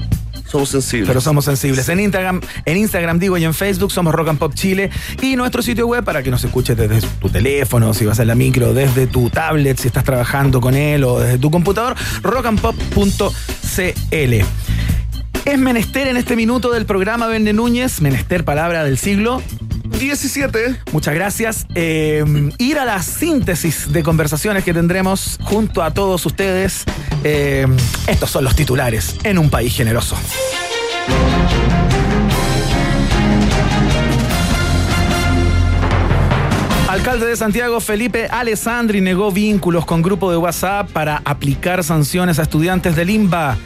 Somos 0.52 0.68
sensibles. 0.70 1.08
Pero 1.08 1.22
somos 1.22 1.46
sensibles. 1.46 1.88
En 1.88 2.02
Instagram, 2.02 2.42
en 2.66 2.78
Instagram 2.78 3.18
digo 3.18 3.38
y 3.38 3.46
en 3.46 3.54
Facebook 3.54 3.92
somos 3.94 4.14
Rock 4.14 4.28
and 4.28 4.40
Pop 4.40 4.54
Chile 4.54 4.90
y 5.22 5.38
nuestro 5.38 5.62
sitio 5.64 5.88
web 5.88 6.04
para 6.04 6.22
que 6.22 6.30
nos 6.30 6.44
escuches 6.44 6.76
desde 6.78 7.00
tu 7.22 7.30
teléfono, 7.30 7.94
si 7.94 8.06
vas 8.06 8.20
a 8.20 8.26
la 8.26 8.36
micro, 8.36 8.74
desde 8.74 9.08
tu 9.08 9.30
tablet, 9.30 9.80
si 9.80 9.88
estás 9.88 10.04
trabajando 10.04 10.60
con 10.62 10.76
él 10.76 11.06
o 11.06 11.18
desde 11.20 11.38
tu 11.40 11.50
computador, 11.50 11.96
rockandpop.cl. 12.22 14.34
Es 15.46 15.60
menester 15.60 16.08
en 16.08 16.16
este 16.18 16.36
minuto 16.38 16.72
del 16.72 16.86
programa 16.86 17.28
Vende 17.28 17.52
Núñez, 17.54 18.00
menester 18.02 18.44
palabra 18.46 18.84
del 18.84 18.98
siglo. 18.98 19.42
17. 20.00 20.76
Muchas 20.92 21.14
gracias. 21.14 21.66
Eh, 21.76 22.24
ir 22.58 22.80
a 22.80 22.86
la 22.86 23.02
síntesis 23.02 23.92
de 23.92 24.04
conversaciones 24.04 24.64
que 24.64 24.74
tendremos 24.74 25.40
junto 25.42 25.82
a 25.82 25.92
todos 25.92 26.26
ustedes. 26.26 26.84
Eh, 27.24 27.66
estos 28.08 28.30
son 28.30 28.44
los 28.44 28.56
titulares 28.56 29.16
en 29.24 29.38
un 29.38 29.50
país 29.50 29.76
generoso. 29.76 30.18
Alcalde 36.94 37.26
de 37.26 37.36
Santiago, 37.36 37.82
Felipe 37.82 38.28
Alessandri, 38.28 39.02
negó 39.02 39.32
vínculos 39.32 39.84
con 39.84 40.04
grupo 40.04 40.30
de 40.30 40.38
WhatsApp 40.38 40.92
para 40.92 41.24
aplicar 41.26 41.84
sanciones 41.84 42.38
a 42.38 42.44
estudiantes 42.44 42.96
del 42.96 43.10
IMBA. 43.10 43.58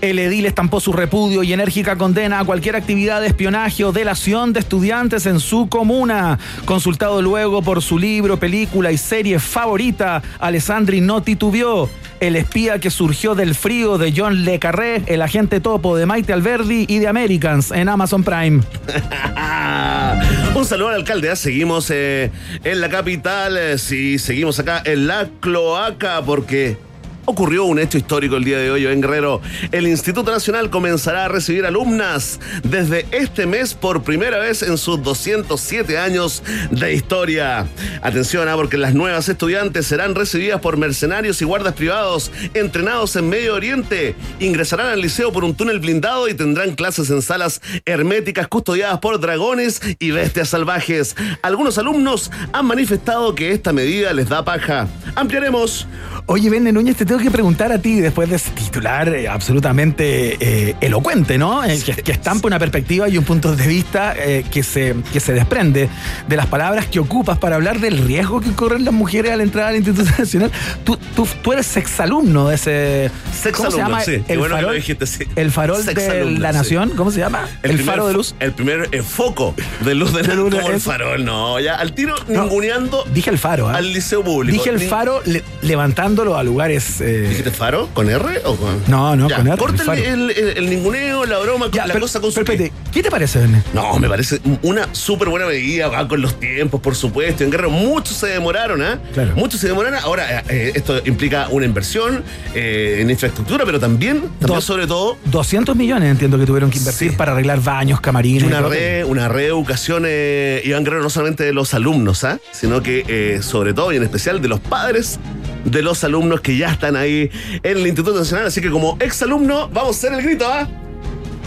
El 0.00 0.18
edil 0.18 0.46
estampó 0.46 0.80
su 0.80 0.92
repudio 0.92 1.42
y 1.42 1.52
enérgica 1.52 1.96
condena 1.96 2.40
a 2.40 2.44
cualquier 2.44 2.76
actividad 2.76 3.20
de 3.20 3.28
espionaje 3.28 3.84
o 3.84 3.92
delación 3.92 4.52
de 4.52 4.60
estudiantes 4.60 5.26
en 5.26 5.40
su 5.40 5.68
comuna. 5.68 6.38
Consultado 6.64 7.22
luego 7.22 7.62
por 7.62 7.82
su 7.82 7.98
libro, 7.98 8.38
película 8.38 8.92
y 8.92 8.98
serie 8.98 9.38
favorita, 9.38 10.22
Alessandri 10.38 11.00
no 11.00 11.22
titubeó. 11.22 11.88
El 12.20 12.36
espía 12.36 12.78
que 12.78 12.90
surgió 12.90 13.34
del 13.34 13.54
frío 13.54 13.98
de 13.98 14.12
John 14.16 14.44
Le 14.44 14.58
Carré, 14.58 15.02
el 15.06 15.20
agente 15.20 15.60
topo 15.60 15.96
de 15.96 16.06
Maite 16.06 16.32
Alberdi 16.32 16.86
y 16.88 16.98
de 16.98 17.08
Americans 17.08 17.70
en 17.70 17.90
Amazon 17.90 18.24
Prime. 18.24 18.62
Un 20.54 20.64
saludo 20.64 20.88
al 20.88 20.94
alcalde. 20.96 21.30
¿ah? 21.30 21.36
Seguimos 21.36 21.90
eh, 21.90 22.30
en 22.64 22.80
la 22.80 22.88
capital. 22.88 23.58
eh, 23.58 23.76
sí, 23.76 24.18
seguimos 24.18 24.58
acá 24.58 24.82
en 24.84 25.06
la 25.06 25.28
cloaca 25.40 26.22
porque 26.24 26.78
ocurrió 27.26 27.64
un 27.64 27.78
hecho 27.78 27.98
histórico 27.98 28.36
el 28.36 28.44
día 28.44 28.58
de 28.58 28.70
hoy 28.70 28.86
en 28.86 29.00
Guerrero. 29.00 29.40
El 29.72 29.86
Instituto 29.86 30.30
Nacional 30.30 30.70
comenzará 30.70 31.26
a 31.26 31.28
recibir 31.28 31.66
alumnas 31.66 32.40
desde 32.62 33.06
este 33.10 33.46
mes 33.46 33.74
por 33.74 34.02
primera 34.02 34.38
vez 34.38 34.62
en 34.62 34.78
sus 34.78 35.02
207 35.02 35.98
años 35.98 36.42
de 36.70 36.94
historia. 36.94 37.66
Atención, 38.02 38.48
¿ah? 38.48 38.54
porque 38.54 38.78
las 38.78 38.94
nuevas 38.94 39.28
estudiantes 39.28 39.86
serán 39.86 40.14
recibidas 40.14 40.60
por 40.60 40.76
mercenarios 40.76 41.42
y 41.42 41.44
guardas 41.44 41.74
privados 41.74 42.30
entrenados 42.54 43.16
en 43.16 43.28
Medio 43.28 43.54
Oriente. 43.54 44.14
Ingresarán 44.40 44.86
al 44.86 45.00
liceo 45.00 45.32
por 45.32 45.44
un 45.44 45.54
túnel 45.54 45.80
blindado 45.80 46.28
y 46.28 46.34
tendrán 46.34 46.74
clases 46.74 47.10
en 47.10 47.22
salas 47.22 47.60
herméticas 47.84 48.48
custodiadas 48.48 49.00
por 49.00 49.20
dragones 49.20 49.80
y 49.98 50.12
bestias 50.12 50.48
salvajes. 50.48 51.16
Algunos 51.42 51.78
alumnos 51.78 52.30
han 52.52 52.66
manifestado 52.66 53.34
que 53.34 53.52
esta 53.52 53.72
medida 53.72 54.12
les 54.12 54.28
da 54.28 54.44
paja. 54.44 54.88
Ampliaremos. 55.14 55.86
Oye, 56.26 56.50
Vende 56.50 56.72
Núñez, 56.72 56.96
te 56.96 57.04
tengo 57.04 57.15
que 57.22 57.30
preguntar 57.30 57.72
a 57.72 57.78
ti, 57.78 58.00
después 58.00 58.28
de 58.28 58.36
ese 58.36 58.50
titular 58.50 59.08
eh, 59.08 59.28
absolutamente 59.28 60.36
eh, 60.40 60.76
elocuente, 60.80 61.38
¿no? 61.38 61.64
Eh, 61.64 61.80
que, 61.84 61.94
que 61.94 62.12
estampa 62.12 62.46
una 62.46 62.58
perspectiva 62.58 63.08
y 63.08 63.18
un 63.18 63.24
punto 63.24 63.54
de 63.54 63.66
vista 63.66 64.14
que, 64.50 64.62
se, 64.62 64.96
que 65.12 65.20
se 65.20 65.32
desprende 65.32 65.88
de 66.28 66.36
las 66.36 66.46
palabras 66.46 66.86
que 66.86 66.98
ocupas 66.98 67.38
para 67.38 67.56
hablar 67.56 67.80
del 67.80 67.98
riesgo 67.98 68.40
que 68.40 68.52
corren 68.52 68.84
las 68.84 68.94
mujeres 68.94 69.32
al 69.32 69.40
entrar 69.40 69.68
al 69.68 69.76
Instituto 69.76 70.10
Nacional. 70.18 70.50
Tú, 70.84 70.98
tú, 71.14 71.26
tú 71.42 71.52
eres 71.52 71.66
sexalumno 71.66 72.48
de 72.48 72.54
ese... 72.54 73.10
¿Cómo 73.52 73.70
se 73.70 73.80
alumno, 73.80 73.98
llama? 73.98 74.00
sí. 74.04 74.22
El 74.28 74.38
bueno 74.38 74.56
farol, 74.56 74.74
dijiste, 74.74 75.06
sí. 75.06 75.24
el 75.36 75.50
farol 75.50 75.84
de 75.84 76.24
la 76.38 76.52
nación, 76.52 76.92
¿cómo 76.96 77.10
se 77.10 77.20
llama? 77.20 77.48
El, 77.62 77.72
primer 77.72 77.86
faro 77.86 78.06
de 78.08 78.14
luz. 78.14 78.34
El 78.40 78.52
primer 78.52 78.88
foco 79.02 79.54
de 79.84 79.94
luz 79.94 80.12
de 80.12 80.22
la 80.26 80.34
luz, 80.34 80.54
el 80.54 80.80
farol, 80.80 81.24
no, 81.24 81.60
ya 81.60 81.74
al 81.74 81.92
tiro 81.92 82.14
ninguneando 82.28 83.04
Dije 83.12 83.30
el 83.30 83.38
faro, 83.38 83.68
¿ah? 83.68 83.76
al 83.76 83.92
liceo 83.92 84.22
público. 84.24 84.56
Dije 84.56 84.70
el 84.70 84.80
faro 84.80 85.22
le- 85.24 85.44
levantándolo 85.62 86.36
a 86.36 86.42
lugares... 86.42 87.00
eh, 87.06 87.26
¿Dijiste 87.30 87.50
faro? 87.50 87.88
¿Con 87.94 88.10
R 88.10 88.40
o 88.44 88.56
con.? 88.56 88.82
No, 88.88 89.14
no, 89.16 89.28
con 89.30 89.46
R, 89.46 89.56
faro. 89.78 89.92
el, 89.94 90.30
el- 90.30 90.56
el 90.58 90.70
ninguneo, 90.70 91.24
la 91.24 91.38
broma, 91.38 91.68
ya, 91.72 91.86
la 91.86 91.92
pero- 91.94 92.04
cosa 92.04 92.20
con 92.20 92.32
su. 92.32 92.44
pero 92.44 92.64
¿qué 92.92 93.02
te 93.02 93.10
parece, 93.10 93.38
Verne? 93.40 93.62
No, 93.72 93.98
me 93.98 94.08
parece 94.08 94.40
una 94.62 94.88
súper 94.92 95.28
buena 95.28 95.46
medida, 95.46 95.88
va 95.88 96.06
con 96.08 96.20
los 96.20 96.38
tiempos, 96.40 96.80
por 96.80 96.94
supuesto. 96.94 97.44
En 97.44 97.50
Guerrero 97.50 97.70
muchos 97.70 98.16
se 98.16 98.26
demoraron, 98.28 98.82
¿ah? 98.82 98.98
Claro. 99.14 99.32
Muchos 99.36 99.60
se 99.60 99.68
demoraron. 99.68 99.98
Ahora, 100.00 100.42
eh, 100.48 100.72
esto 100.74 101.00
implica 101.04 101.48
una 101.50 101.64
inversión 101.66 102.22
eh, 102.54 102.98
en 103.00 103.10
infraestructura, 103.10 103.64
pero 103.64 103.78
también, 103.78 104.22
también 104.40 104.62
sobre 104.62 104.86
todo, 104.86 105.16
200 105.26 105.76
millones 105.76 106.10
entiendo 106.10 106.38
que 106.38 106.46
tuvieron 106.46 106.70
que 106.70 106.78
invertir 106.78 107.10
Sí. 107.10 107.16
para 107.16 107.32
arreglar 107.32 107.60
baños, 107.60 108.00
camarines. 108.00 108.42
y 108.42 108.46
una, 108.46 108.60
re, 108.62 109.04
una 109.04 109.28
reeducación, 109.28 110.04
eh, 110.06 110.62
Iván 110.64 110.82
Guerrero, 110.84 111.02
no 111.02 111.10
solamente 111.10 111.44
de 111.44 111.52
los 111.52 111.74
alumnos, 111.74 112.24
¿ah? 112.24 112.38
sino 112.52 112.82
que 112.82 113.04
eh, 113.06 113.42
sobre 113.42 113.74
todo 113.74 113.92
y 113.92 113.96
en 113.96 114.02
especial 114.02 114.40
de 114.40 114.48
los 114.48 114.60
padres 114.60 115.18
de 115.64 115.82
los 115.82 116.02
alumnos 116.04 116.40
que 116.40 116.56
ya 116.56 116.70
están 116.70 116.95
ahí 116.96 117.30
en 117.62 117.78
el 117.78 117.86
Instituto 117.86 118.18
Nacional. 118.18 118.46
Así 118.46 118.60
que 118.60 118.70
como 118.70 118.96
exalumno, 119.00 119.68
vamos 119.68 119.96
a 119.96 119.98
hacer 119.98 120.18
el 120.18 120.22
grito, 120.22 120.46
¿ah? 120.46 120.68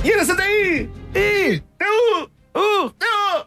¡Y 0.04 0.10
en 0.10 0.26
STI! 0.26 0.90
¡I! 1.20 1.64
¡U! 1.84 2.39
¡U! 2.56 2.92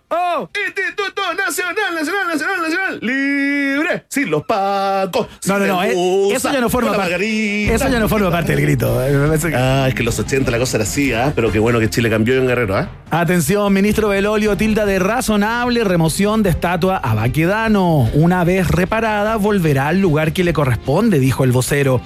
¡Oh! 0.09 0.49
Instituto 0.67 1.23
Nacional, 1.35 1.95
Nacional, 1.95 2.29
Nacional, 2.29 2.63
Nacional, 2.63 2.99
libre, 3.01 4.05
sin 4.09 4.31
los 4.31 4.45
pacos. 4.45 5.27
No, 5.47 5.59
no, 5.59 5.67
no, 5.67 5.83
eh, 5.83 6.35
eso 6.35 6.53
ya 6.53 6.61
no 6.61 6.69
forma 6.69 6.93
parte. 6.95 7.73
Eso 7.75 7.89
ya 7.89 7.99
no 7.99 8.09
forma 8.09 8.31
parte 8.31 8.53
del 8.55 8.61
grito. 8.63 9.03
eh, 9.03 9.39
Ah, 9.55 9.87
es 9.89 9.95
que 9.95 10.01
en 10.01 10.07
los 10.07 10.19
80 10.19 10.51
la 10.51 10.59
cosa 10.59 10.77
era 10.77 10.85
así, 10.85 11.13
¿ah? 11.13 11.33
Pero 11.35 11.51
qué 11.51 11.59
bueno 11.59 11.81
que 11.81 11.89
Chile 11.91 12.11
cambió 12.11 12.37
en 12.37 12.47
Guerrero, 12.47 12.77
¿ah? 12.77 12.89
Atención, 13.11 13.73
ministro 13.73 14.09
Belolio 14.09 14.57
tilda 14.57 14.87
de 14.87 14.99
razonable 14.99 15.85
remoción 15.85 16.43
de 16.43 16.51
estatua 16.51 16.97
a 16.99 17.15
Baquedano. 17.15 18.09
Una 18.15 18.45
vez 18.45 18.69
reparada, 18.69 19.37
volverá 19.37 19.89
al 19.89 20.01
lugar 20.01 20.33
que 20.33 20.45
le 20.45 20.53
corresponde, 20.53 21.19
dijo 21.19 21.45
el 21.45 21.53
vocero. 21.53 22.01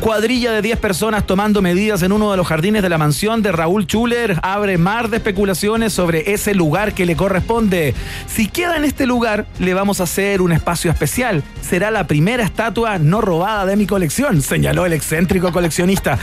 Cuadrilla 0.00 0.52
de 0.52 0.62
10 0.62 0.78
personas 0.78 1.26
tomando 1.26 1.62
medidas 1.62 2.02
en 2.02 2.12
uno 2.12 2.30
de 2.30 2.36
los 2.36 2.46
jardines 2.46 2.82
de 2.82 2.88
la 2.88 2.98
mansión 2.98 3.42
de 3.42 3.52
Raúl 3.52 3.86
Schuller 3.86 4.38
abre 4.42 4.76
mar 4.78 5.08
de 5.08 5.16
especulaciones 5.18 5.92
sobre 5.92 6.32
ese 6.32 6.41
lugar 6.54 6.92
que 6.94 7.06
le 7.06 7.16
corresponde. 7.16 7.94
Si 8.26 8.48
queda 8.48 8.76
en 8.76 8.84
este 8.84 9.06
lugar, 9.06 9.46
le 9.58 9.74
vamos 9.74 10.00
a 10.00 10.04
hacer 10.04 10.42
un 10.42 10.52
espacio 10.52 10.90
especial. 10.90 11.42
Será 11.60 11.90
la 11.90 12.06
primera 12.06 12.44
estatua 12.44 12.98
no 12.98 13.20
robada 13.20 13.66
de 13.66 13.76
mi 13.76 13.86
colección, 13.86 14.42
señaló 14.42 14.84
el 14.86 14.92
excéntrico 14.92 15.52
coleccionista. 15.52 16.18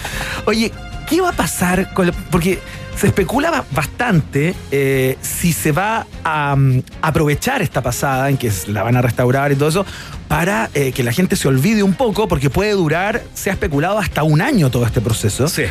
Oye, 0.46 0.72
¿qué 1.08 1.22
va 1.22 1.30
a 1.30 1.34
pasar 1.34 1.94
con 1.94 2.12
Porque 2.30 2.60
se 2.96 3.08
especulaba 3.08 3.64
bastante 3.72 4.54
eh, 4.72 5.18
si 5.22 5.54
se 5.54 5.72
va 5.72 6.06
a 6.24 6.56
mm, 6.56 6.84
aprovechar 7.02 7.62
esta 7.62 7.82
pasada 7.82 8.30
en 8.30 8.38
que 8.38 8.52
la 8.68 8.84
van 8.84 8.98
a 8.98 9.02
restaurar 9.02 9.54
y 9.54 9.56
todo 9.56 9.70
eso 9.70 9.86
para 10.30 10.70
eh, 10.76 10.92
que 10.92 11.04
la 11.04 11.12
gente 11.12 11.36
se 11.36 11.48
olvide 11.48 11.82
un 11.82 11.96
poco 11.96 12.28
porque 12.28 12.52
puede 12.52 12.72
durar, 12.74 13.24
se 13.34 13.50
ha 13.50 13.54
especulado 13.54 13.98
hasta 13.98 14.22
un 14.22 14.42
año 14.42 14.70
todo 14.70 14.86
este 14.86 15.02
proceso. 15.02 15.48
Sí. 15.48 15.64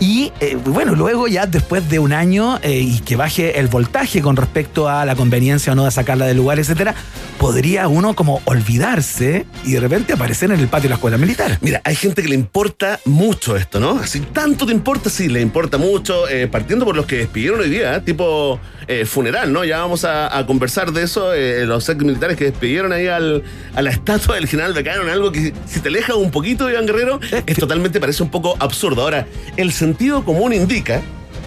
Y 0.00 0.32
eh, 0.38 0.56
bueno, 0.62 0.94
luego 0.94 1.28
ya 1.28 1.46
después 1.46 1.88
de 1.88 1.98
un 1.98 2.12
año 2.12 2.60
eh, 2.62 2.78
y 2.78 3.00
que 3.00 3.16
baje 3.16 3.58
el 3.58 3.68
voltaje 3.68 4.20
con 4.20 4.36
respecto 4.36 4.86
a 4.86 5.06
la 5.06 5.16
conveniencia 5.16 5.72
o 5.72 5.76
no 5.76 5.86
de 5.86 5.90
sacarla 5.90 6.26
del 6.26 6.36
lugar, 6.36 6.58
etcétera, 6.58 6.94
podría 7.38 7.88
uno 7.88 8.14
como 8.14 8.42
olvidarse 8.44 9.46
y 9.64 9.72
de 9.72 9.80
repente 9.80 10.12
aparecer 10.12 10.52
en 10.52 10.60
el 10.60 10.68
patio 10.68 10.84
de 10.84 10.88
la 10.90 10.96
escuela 10.96 11.16
militar. 11.16 11.56
Mira, 11.62 11.80
hay 11.82 11.96
gente 11.96 12.22
que 12.22 12.28
le 12.28 12.34
importa 12.34 13.00
mucho 13.06 13.56
esto, 13.56 13.80
¿no? 13.80 13.98
Así, 13.98 14.20
tanto 14.20 14.66
te 14.66 14.72
importa, 14.72 15.08
sí, 15.08 15.30
le 15.30 15.40
importa 15.40 15.78
mucho, 15.78 16.24
partiendo 16.50 16.84
por 16.84 16.94
los 16.94 17.06
que 17.06 17.16
despidieron 17.16 17.60
hoy 17.60 17.70
día, 17.70 18.04
tipo 18.04 18.60
funeral, 19.06 19.52
¿no? 19.52 19.64
Ya 19.64 19.78
vamos 19.78 20.04
a, 20.04 20.36
a 20.36 20.44
conversar 20.44 20.92
de 20.92 21.02
eso, 21.02 21.30
los 21.64 21.88
ex 21.88 22.04
militares 22.04 22.36
que 22.36 22.44
despidieron 22.44 22.92
ahí 22.92 23.06
al, 23.06 23.42
a 23.74 23.80
la 23.80 23.90
estatua 24.02 24.34
del 24.34 24.48
general 24.48 24.72
Becano, 24.72 25.10
algo 25.10 25.30
que 25.30 25.52
si 25.64 25.78
te 25.78 25.88
alejas 25.88 26.16
un 26.16 26.32
poquito, 26.32 26.68
Iván 26.68 26.86
Guerrero, 26.86 27.20
es 27.46 27.56
totalmente 27.56 28.00
parece 28.00 28.22
un 28.24 28.30
poco 28.30 28.56
absurdo. 28.58 29.02
Ahora, 29.02 29.26
el 29.56 29.72
sentido 29.72 30.24
común 30.24 30.52
indica 30.52 31.02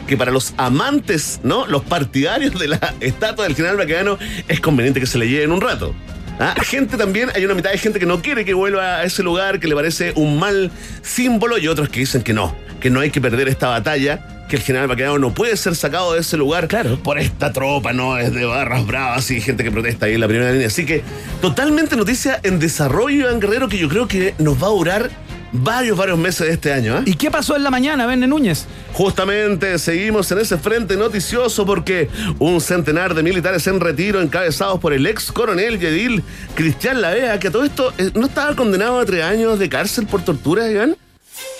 que 0.07 0.15
para 0.15 0.31
los 0.31 0.53
amantes, 0.55 1.41
¿no? 1.43 1.67
Los 1.67 1.83
partidarios 1.83 2.57
de 2.57 2.69
la 2.69 2.93
estatua 3.01 3.43
del 3.43 3.55
general 3.55 3.75
Baquedano 3.75 4.17
es 4.47 4.61
conveniente 4.61 5.01
que 5.01 5.05
se 5.05 5.17
le 5.17 5.27
lleven 5.27 5.51
un 5.51 5.59
rato. 5.59 5.93
¿Ah? 6.39 6.55
Gente 6.63 6.95
también, 6.95 7.29
hay 7.35 7.43
una 7.43 7.55
mitad 7.55 7.71
de 7.71 7.77
gente 7.77 7.99
que 7.99 8.05
no 8.05 8.21
quiere 8.21 8.45
que 8.45 8.53
vuelva 8.53 8.97
a 8.97 9.03
ese 9.03 9.21
lugar, 9.21 9.59
que 9.59 9.67
le 9.67 9.75
parece 9.75 10.13
un 10.15 10.39
mal 10.39 10.71
símbolo, 11.01 11.57
y 11.57 11.67
otros 11.67 11.89
que 11.89 12.01
dicen 12.01 12.23
que 12.23 12.33
no, 12.33 12.55
que 12.79 12.89
no 12.89 13.01
hay 13.01 13.09
que 13.09 13.19
perder 13.19 13.49
esta 13.49 13.67
batalla 13.67 14.34
que 14.49 14.55
el 14.57 14.61
general 14.61 14.87
Baquedano 14.87 15.17
no 15.19 15.33
puede 15.33 15.57
ser 15.57 15.75
sacado 15.75 16.13
de 16.13 16.19
ese 16.21 16.37
lugar 16.37 16.67
Claro. 16.67 16.97
por 17.01 17.17
esta 17.19 17.51
tropa, 17.51 17.93
¿no? 17.93 18.17
Es 18.17 18.33
de 18.33 18.45
barras 18.45 18.85
bravas 18.85 19.29
y 19.31 19.41
gente 19.41 19.63
que 19.63 19.71
protesta 19.71 20.05
ahí 20.05 20.13
en 20.15 20.21
la 20.21 20.27
primera 20.27 20.51
línea. 20.51 20.67
Así 20.67 20.85
que 20.85 21.03
totalmente 21.41 21.95
noticia 21.95 22.39
en 22.43 22.59
desarrollo, 22.59 23.21
Iván 23.27 23.39
Guerrero, 23.39 23.67
que 23.67 23.77
yo 23.77 23.89
creo 23.89 24.07
que 24.07 24.35
nos 24.37 24.61
va 24.61 24.67
a 24.67 24.71
durar 24.71 25.09
varios, 25.51 25.97
varios 25.97 26.17
meses 26.17 26.47
de 26.47 26.53
este 26.53 26.73
año. 26.73 26.97
¿eh? 26.99 27.03
¿Y 27.05 27.13
qué 27.15 27.31
pasó 27.31 27.55
en 27.55 27.63
la 27.63 27.71
mañana, 27.71 28.05
Verne 28.05 28.27
Núñez? 28.27 28.65
Justamente 28.93 29.79
seguimos 29.79 30.29
en 30.31 30.39
ese 30.39 30.57
frente 30.57 30.95
noticioso 30.97 31.65
porque 31.65 32.09
un 32.39 32.59
centenar 32.61 33.13
de 33.13 33.23
militares 33.23 33.65
en 33.67 33.79
retiro 33.79 34.21
encabezados 34.21 34.79
por 34.79 34.93
el 34.93 35.05
ex 35.07 35.31
coronel 35.31 35.79
Yedil 35.79 36.23
Cristian 36.55 37.01
Lavea, 37.01 37.39
que 37.39 37.47
a 37.47 37.51
todo 37.51 37.63
esto 37.63 37.93
eh, 37.97 38.11
no 38.15 38.27
estaba 38.27 38.55
condenado 38.55 38.99
a 38.99 39.05
tres 39.05 39.23
años 39.23 39.57
de 39.57 39.69
cárcel 39.69 40.07
por 40.07 40.23
tortura, 40.23 40.69
Iván. 40.69 40.95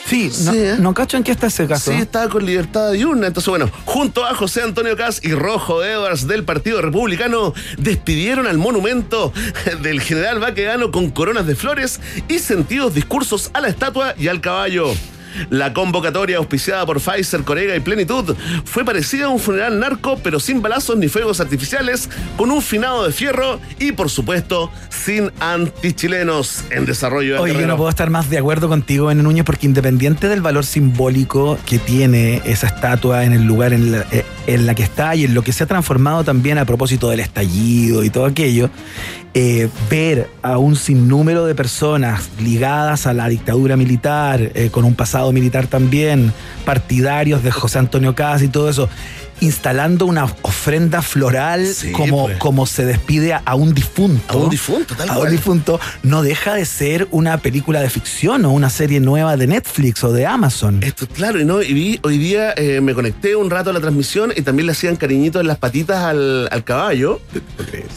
Sí, 0.05 0.31
no, 0.43 0.53
Sí, 0.53 0.59
no 0.79 0.93
cacho 0.93 1.17
en 1.17 1.23
qué 1.23 1.31
está 1.31 1.47
ese 1.47 1.67
caso. 1.67 1.91
Sí, 1.91 1.97
estaba 1.97 2.29
con 2.29 2.45
libertad 2.45 2.91
diurna. 2.91 3.27
Entonces, 3.27 3.49
bueno, 3.49 3.69
junto 3.85 4.25
a 4.25 4.35
José 4.35 4.61
Antonio 4.61 4.95
Cas 4.95 5.19
y 5.23 5.33
Rojo 5.33 5.83
Edwards 5.83 6.27
del 6.27 6.43
Partido 6.43 6.81
Republicano, 6.81 7.53
despidieron 7.77 8.47
al 8.47 8.57
monumento 8.57 9.33
del 9.81 10.01
general 10.01 10.39
Baquedano 10.39 10.91
con 10.91 11.09
coronas 11.09 11.47
de 11.47 11.55
flores 11.55 11.99
y 12.27 12.39
sentidos 12.39 12.93
discursos 12.93 13.49
a 13.53 13.61
la 13.61 13.67
estatua 13.67 14.13
y 14.17 14.27
al 14.27 14.41
caballo. 14.41 14.93
La 15.49 15.73
convocatoria 15.73 16.37
auspiciada 16.37 16.85
por 16.85 17.01
Pfizer, 17.01 17.43
Corega 17.43 17.75
y 17.75 17.79
Plenitud 17.79 18.35
fue 18.63 18.85
parecida 18.85 19.25
a 19.25 19.29
un 19.29 19.39
funeral 19.39 19.79
narco, 19.79 20.17
pero 20.23 20.39
sin 20.39 20.61
balazos 20.61 20.97
ni 20.97 21.07
fuegos 21.07 21.39
artificiales, 21.39 22.09
con 22.37 22.51
un 22.51 22.61
finado 22.61 23.05
de 23.05 23.11
fierro 23.11 23.59
y, 23.79 23.91
por 23.91 24.09
supuesto, 24.09 24.71
sin 25.03 25.31
antichilenos 25.39 26.63
en 26.69 26.85
desarrollo. 26.85 27.41
Oye, 27.41 27.53
yo 27.53 27.67
no 27.67 27.77
puedo 27.77 27.89
estar 27.89 28.09
más 28.09 28.29
de 28.29 28.37
acuerdo 28.37 28.67
contigo, 28.67 29.07
Verne 29.07 29.23
Núñez, 29.23 29.43
porque 29.45 29.65
independiente 29.65 30.27
del 30.27 30.41
valor 30.41 30.65
simbólico 30.65 31.57
que 31.65 31.79
tiene 31.79 32.41
esa 32.45 32.67
estatua 32.67 33.25
en 33.25 33.33
el 33.33 33.43
lugar 33.43 33.73
en 33.73 33.91
la, 33.91 34.05
eh, 34.11 34.25
en 34.47 34.65
la 34.65 34.75
que 34.75 34.83
está 34.83 35.15
y 35.15 35.25
en 35.25 35.33
lo 35.33 35.43
que 35.43 35.51
se 35.51 35.63
ha 35.63 35.67
transformado 35.67 36.23
también 36.23 36.57
a 36.57 36.65
propósito 36.65 37.09
del 37.09 37.19
estallido 37.19 38.03
y 38.03 38.09
todo 38.09 38.25
aquello, 38.25 38.69
eh, 39.33 39.69
ver 39.89 40.29
a 40.41 40.57
un 40.57 40.75
sinnúmero 40.75 41.45
de 41.45 41.55
personas 41.55 42.29
ligadas 42.39 43.05
a 43.05 43.13
la 43.13 43.27
dictadura 43.27 43.75
militar, 43.75 44.39
eh, 44.53 44.69
con 44.71 44.85
un 44.85 44.95
pasado 44.95 45.31
militar 45.31 45.67
también, 45.67 46.31
partidarios 46.63 47.43
de 47.43 47.51
José 47.51 47.79
Antonio 47.79 48.15
Cas 48.15 48.41
y 48.43 48.47
todo 48.47 48.69
eso, 48.69 48.87
instalando 49.41 50.05
una 50.05 50.25
ofrenda 50.41 51.01
floral 51.01 51.65
Sí, 51.67 51.91
como, 51.91 52.25
pues. 52.25 52.37
como 52.37 52.65
se 52.65 52.85
despide 52.85 53.33
a, 53.33 53.41
a 53.45 53.55
un 53.55 53.73
difunto. 53.73 54.33
A 54.33 54.37
un 54.43 54.49
difunto, 54.49 54.95
tal 54.95 55.09
A 55.09 55.19
un 55.19 55.29
difunto, 55.29 55.79
no 56.03 56.21
deja 56.23 56.53
de 56.55 56.65
ser 56.65 57.07
una 57.11 57.37
película 57.37 57.81
de 57.81 57.89
ficción 57.89 58.45
o 58.45 58.51
una 58.51 58.69
serie 58.69 58.99
nueva 58.99 59.37
de 59.37 59.47
Netflix 59.47 60.03
o 60.03 60.11
de 60.13 60.25
Amazon. 60.25 60.81
Esto, 60.83 61.07
claro, 61.07 61.39
y 61.39 61.45
no, 61.45 61.61
y 61.61 61.73
vi, 61.73 61.99
hoy 62.03 62.17
día 62.17 62.53
eh, 62.57 62.81
me 62.81 62.93
conecté 62.93 63.35
un 63.35 63.49
rato 63.49 63.69
a 63.69 63.73
la 63.73 63.79
transmisión 63.79 64.31
y 64.35 64.41
también 64.41 64.65
le 64.67 64.71
hacían 64.71 64.95
cariñitos 64.95 65.41
en 65.41 65.47
las 65.47 65.57
patitas 65.57 66.03
al, 66.03 66.47
al 66.51 66.63
caballo. 66.63 67.21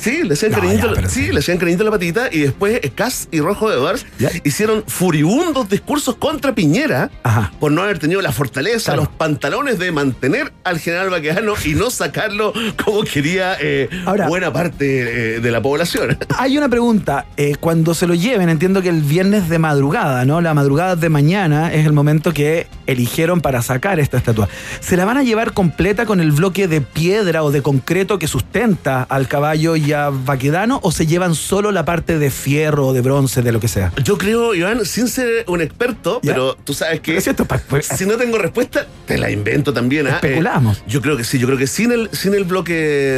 Sí, 0.00 0.22
le 0.24 0.34
hacían 0.34 0.52
No, 0.52 0.58
cariñitos, 0.58 0.98
sí, 1.12 1.26
sí. 1.26 1.32
le 1.32 1.38
hacían 1.40 1.58
cariñito 1.58 1.82
en 1.82 1.86
la 1.86 1.92
patita 1.92 2.28
y 2.32 2.40
después 2.40 2.80
eh, 2.82 2.90
Cas 2.94 3.28
y 3.30 3.40
Rojo 3.40 3.68
de 3.70 3.76
Edwards 3.76 4.06
hicieron 4.44 4.84
furibundos 4.86 5.68
discursos 5.68 6.16
contra 6.16 6.54
Piñera 6.54 7.10
Ajá. 7.22 7.52
por 7.60 7.72
no 7.72 7.82
haber 7.82 7.98
tenido 7.98 8.20
la 8.22 8.32
fortaleza, 8.32 8.92
Claro. 8.92 9.02
los 9.02 9.08
pantalones 9.08 9.78
de 9.78 9.92
mantener 9.92 10.52
al 10.64 10.78
general 10.78 11.10
Baquedano 11.28 11.54
y 11.64 11.74
no 11.74 11.90
sacarlo 11.90 12.52
como 12.84 13.02
quería 13.02 13.56
eh, 13.60 13.88
Ahora- 14.06 14.28
buena 14.28 14.52
parte 14.52 15.36
eh, 15.36 15.40
de 15.40 15.50
la 15.50 15.60
población. 15.60 16.16
Hay 16.38 16.56
una 16.58 16.68
pregunta. 16.68 17.26
eh, 17.36 17.54
cuando 17.60 17.94
se 17.94 18.06
lo 18.06 18.14
lleven, 18.14 18.48
entiendo 18.48 18.82
que 18.82 18.88
el 18.88 19.02
viernes 19.02 19.48
de 19.48 19.58
madrugada, 19.58 20.24
¿no? 20.24 20.40
La 20.40 20.54
madrugada 20.54 20.96
de 20.96 21.08
mañana 21.08 21.72
es 21.72 21.86
el 21.86 21.92
momento 21.92 22.32
que 22.32 22.66
eligieron 22.86 23.40
para 23.40 23.62
sacar 23.62 24.00
esta 24.00 24.16
estatua. 24.16 24.48
¿Se 24.80 24.96
la 24.96 25.04
van 25.04 25.16
a 25.18 25.22
llevar 25.22 25.52
completa 25.52 26.06
con 26.06 26.20
el 26.20 26.32
bloque 26.32 26.68
de 26.68 26.80
piedra 26.80 27.42
o 27.42 27.50
de 27.50 27.62
concreto 27.62 28.18
que 28.18 28.26
sustenta 28.26 29.02
al 29.02 29.28
caballo 29.28 29.76
y 29.76 29.92
a 29.92 30.10
Baquedano 30.10 30.80
o 30.82 30.90
se 30.92 31.06
llevan 31.06 31.34
solo 31.34 31.70
la 31.72 31.84
parte 31.84 32.18
de 32.18 32.30
fierro 32.30 32.88
o 32.88 32.92
de 32.92 33.00
bronce, 33.02 33.42
de 33.42 33.52
lo 33.52 33.60
que 33.60 33.68
sea? 33.68 33.92
Yo 34.02 34.16
creo, 34.18 34.54
Iván, 34.54 34.84
sin 34.86 35.08
ser 35.08 35.44
un 35.48 35.60
experto, 35.60 36.20
Ya. 36.22 36.32
pero 36.32 36.54
tú 36.64 36.72
sabes 36.74 37.00
que 37.00 37.16
es 37.16 37.28
pues, 37.68 37.86
si 37.86 38.06
no 38.06 38.16
tengo 38.16 38.38
respuesta, 38.38 38.86
te 39.06 39.18
la 39.18 39.30
invento 39.30 39.72
también. 39.72 40.06
¿ah? 40.06 40.14
Especulamos. 40.14 40.78
Eh, 40.78 40.82
yo 40.88 41.02
creo 41.02 41.16
que 41.18 41.24
sí, 41.24 41.38
yo 41.38 41.46
creo 41.46 41.58
que 41.58 41.66
sin 41.66 41.92
el, 41.92 42.08
sin 42.12 42.32
el 42.34 42.44
bloque 42.44 42.72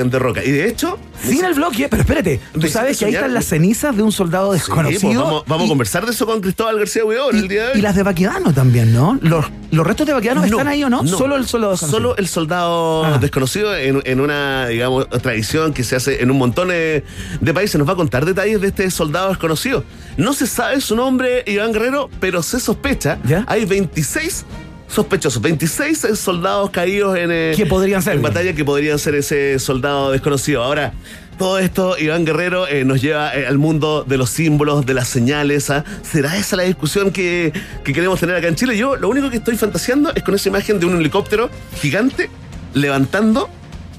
de 0.05 0.19
roca. 0.19 0.43
Y 0.45 0.51
de 0.51 0.69
hecho, 0.69 0.99
Sin 1.23 1.45
el 1.45 1.55
bloque, 1.55 1.89
pero 1.89 2.03
espérate, 2.03 2.41
tú 2.59 2.67
sabes 2.69 2.99
que 2.99 3.05
ahí 3.05 3.15
están 3.15 3.33
las 3.35 3.45
cenizas 3.45 3.95
de 3.97 4.03
un 4.03 4.11
soldado 4.11 4.53
Sí, 4.53 4.59
desconocido. 4.59 5.01
pues 5.01 5.17
vamos, 5.17 5.45
vamos 5.47 5.63
y- 5.65 5.67
a 5.67 5.69
conversar 5.69 6.05
de 6.07 6.13
eso 6.13 6.27
con 6.27 6.41
Cristóbal 6.41 6.79
García 6.79 7.05
Huidobro 7.05 7.37
el 7.37 7.47
día 7.47 7.67
de 7.67 7.73
hoy. 7.75 7.79
Y 7.79 7.83
las 7.83 7.95
de 7.95 8.03
Baquedano 8.03 8.53
también, 8.53 8.93
¿no? 8.93 9.19
Los, 9.23 9.45
los 9.71 9.87
restos 9.87 10.07
de 10.07 10.15
Baquedano 10.15 10.43
están 10.45 10.67
ahí 10.67 10.83
o 10.83 10.91
no? 10.91 11.07
Solo 11.07 11.37
el 11.37 11.47
soldado 11.47 11.73
desconocido. 11.73 11.99
Solo 12.01 12.17
el 12.17 12.27
soldado 12.29 13.05
Ah. 13.05 13.19
desconocido 13.19 13.77
en, 13.77 14.01
en 14.05 14.21
una, 14.21 14.67
digamos, 14.69 15.09
tradición 15.23 15.73
que 15.75 15.85
se 15.85 15.95
hace 15.97 16.23
en 16.23 16.31
un 16.31 16.39
montón 16.39 16.69
de, 16.69 17.05
de 17.41 17.55
países. 17.55 17.79
Nos 17.79 17.87
va 17.89 17.93
a 17.93 17.97
contar 17.97 18.25
detalles 18.25 18.61
de 18.61 18.69
este 18.69 18.91
soldado 18.91 19.29
desconocido. 19.29 19.85
No 20.17 20.33
se 20.33 20.47
sabe 20.47 20.81
su 20.81 20.97
nombre, 20.97 21.45
Iván 21.47 21.73
Guerrero, 21.73 22.09
pero 22.19 22.43
se 22.43 22.59
sospecha. 22.61 23.19
¿Ya? 23.25 23.45
Hay 23.47 23.65
26 23.67 24.45
sospechosos, 24.91 25.41
26 25.41 26.07
soldados 26.15 26.71
caídos 26.71 27.17
en, 27.17 27.31
eh, 27.33 27.53
Que 27.57 27.67
podrían 27.67 28.03
ser, 28.03 28.17
en 28.17 28.23
batalla 28.23 28.53
que 28.53 28.65
podrían 28.65 28.99
ser 28.99 29.15
ese 29.15 29.59
soldado 29.59 30.11
desconocido. 30.11 30.63
Ahora, 30.63 30.93
todo 31.39 31.59
esto, 31.59 31.97
Iván 31.99 32.25
Guerrero, 32.25 32.67
eh, 32.69 32.85
nos 32.85 33.01
lleva 33.01 33.35
eh, 33.35 33.47
al 33.47 33.57
mundo 33.57 34.05
de 34.07 34.19
los 34.19 34.31
símbolos, 34.31 34.85
de 34.85 34.95
las 34.95 35.09
señales. 35.09 35.71
¿ah? 35.71 35.85
¿Será 36.03 36.37
esa 36.37 36.57
la 36.57 36.65
discusión 36.65 37.13
que, 37.13 37.53
que 37.85 37.93
queremos 37.93 38.21
tener 38.21 38.37
acá 38.37 38.49
en 38.49 38.57
Chile? 38.57 38.77
Yo 38.77 38.97
lo 38.97 39.09
único 39.09 39.31
que 39.31 39.39
estoy 39.39 39.57
fantaseando 39.57 40.13
es 40.15 40.23
con 40.23 40.35
esa 40.35 40.49
imagen 40.49 40.81
de 40.81 40.87
un 40.87 40.99
helicóptero 40.99 41.49
gigante 41.81 42.29
levantando 42.75 43.49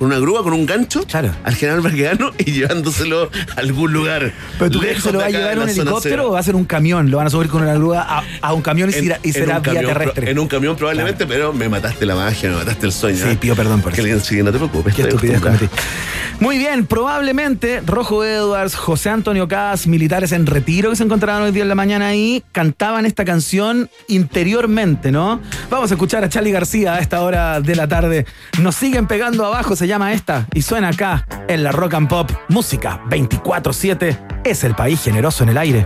con 0.02 0.08
una 0.08 0.18
grúa, 0.18 0.42
con 0.42 0.54
un 0.54 0.66
gancho, 0.66 1.04
Claro. 1.06 1.30
al 1.44 1.54
general 1.54 1.82
Baquedano 1.82 2.32
y 2.40 2.52
llevándoselo 2.54 3.30
a 3.56 3.60
algún 3.60 3.94
lugar. 3.94 4.32
¿Pero 4.58 4.72
tú 4.72 4.80
crees 4.80 4.96
que 4.96 5.02
se 5.04 5.12
lo 5.12 5.20
va 5.20 5.26
a 5.26 5.30
llevar 5.30 5.52
en 5.54 5.60
un 5.60 5.70
helicóptero 5.70 6.28
o 6.30 6.32
va 6.32 6.40
a 6.40 6.44
ser 6.44 6.56
un 6.56 6.66
camión? 6.66 7.12
Lo 7.12 7.18
van 7.18 7.28
a 7.28 7.30
subir 7.30 7.50
con 7.50 7.62
una 7.62 7.76
grúa 7.76 8.02
a, 8.02 8.24
a 8.42 8.54
un 8.54 8.64
camión 8.64 8.90
y, 8.90 8.94
En- 8.98 9.04
será, 9.04 9.20
y 9.22 9.32
vía 9.32 9.62
camión, 9.62 9.86
terrestre. 9.86 10.32
En 10.32 10.40
un 10.40 10.48
camión 10.48 10.76
probablemente, 10.76 11.28
pero 11.28 11.54
me 11.54 11.70
mataste 11.70 12.08
la 12.08 12.16
magia, 12.16 12.50
me 12.50 12.56
mataste 12.56 12.88
el 12.88 12.92
sueño. 12.92 13.24
Sí, 13.24 13.30
¿eh? 13.30 13.38
pido 13.40 13.56
perdón 13.56 13.82
por 13.82 13.94
Que 13.94 14.02
eso. 14.02 14.26
Sí, 14.26 14.42
no 14.42 14.52
te 14.52 14.58
preocupes. 14.58 14.96
Qué 14.96 15.04
estupidez 15.04 15.40
cometí. 15.40 15.68
Muy 16.40 16.58
bien, 16.58 16.88
probablemente 16.88 17.84
Rojo 17.86 18.26
Edwards, 18.26 18.74
José 18.74 19.12
Antonio 19.12 19.48
Cas, 19.48 19.86
militares 19.86 20.32
en 20.32 20.48
retiro 20.48 20.90
que 20.90 20.96
se 20.96 21.04
encontraban 21.04 21.44
hoy 21.44 21.52
día 21.52 21.62
en 21.62 21.70
la 21.70 21.76
mañana 21.76 22.08
ahí, 22.08 22.44
cantaban 22.52 23.06
esta 23.06 23.24
canción 23.24 23.92
interiormente, 24.08 25.12
¿no? 25.12 25.40
Vamos 25.70 25.92
a 25.92 25.94
escuchar 25.94 26.24
a 26.24 26.30
Charlie 26.30 26.52
García 26.52 26.96
a 26.96 27.00
esta 27.00 27.22
hora 27.22 27.62
de 27.62 27.76
la 27.76 27.88
tarde. 27.88 28.26
Nos 28.60 28.76
siguen 28.76 29.06
pegando 29.06 29.46
abajo, 29.46 29.76
se 29.76 29.86
llama 29.92 30.14
esta, 30.14 30.48
y 30.54 30.62
suena 30.62 30.88
acá 30.88 31.26
en 31.50 31.64
la 31.64 31.74
Rock 31.74 31.96
and 31.96 32.08
Pop. 32.08 32.32
Música 32.48 33.02
24-7, 33.10 34.42
es 34.46 34.64
el 34.64 34.74
país 34.74 35.04
generoso 35.04 35.44
en 35.44 35.50
el 35.50 35.58
aire. 35.58 35.86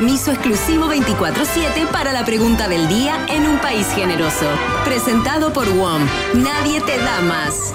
Permiso 0.00 0.30
exclusivo 0.30 0.86
24-7 0.86 1.86
para 1.92 2.14
la 2.14 2.24
pregunta 2.24 2.68
del 2.68 2.88
día 2.88 3.26
en 3.28 3.46
un 3.46 3.58
país 3.58 3.86
generoso. 3.94 4.46
Presentado 4.82 5.52
por 5.52 5.68
WOM. 5.68 6.00
Nadie 6.42 6.80
te 6.80 6.96
da 6.96 7.20
más. 7.20 7.74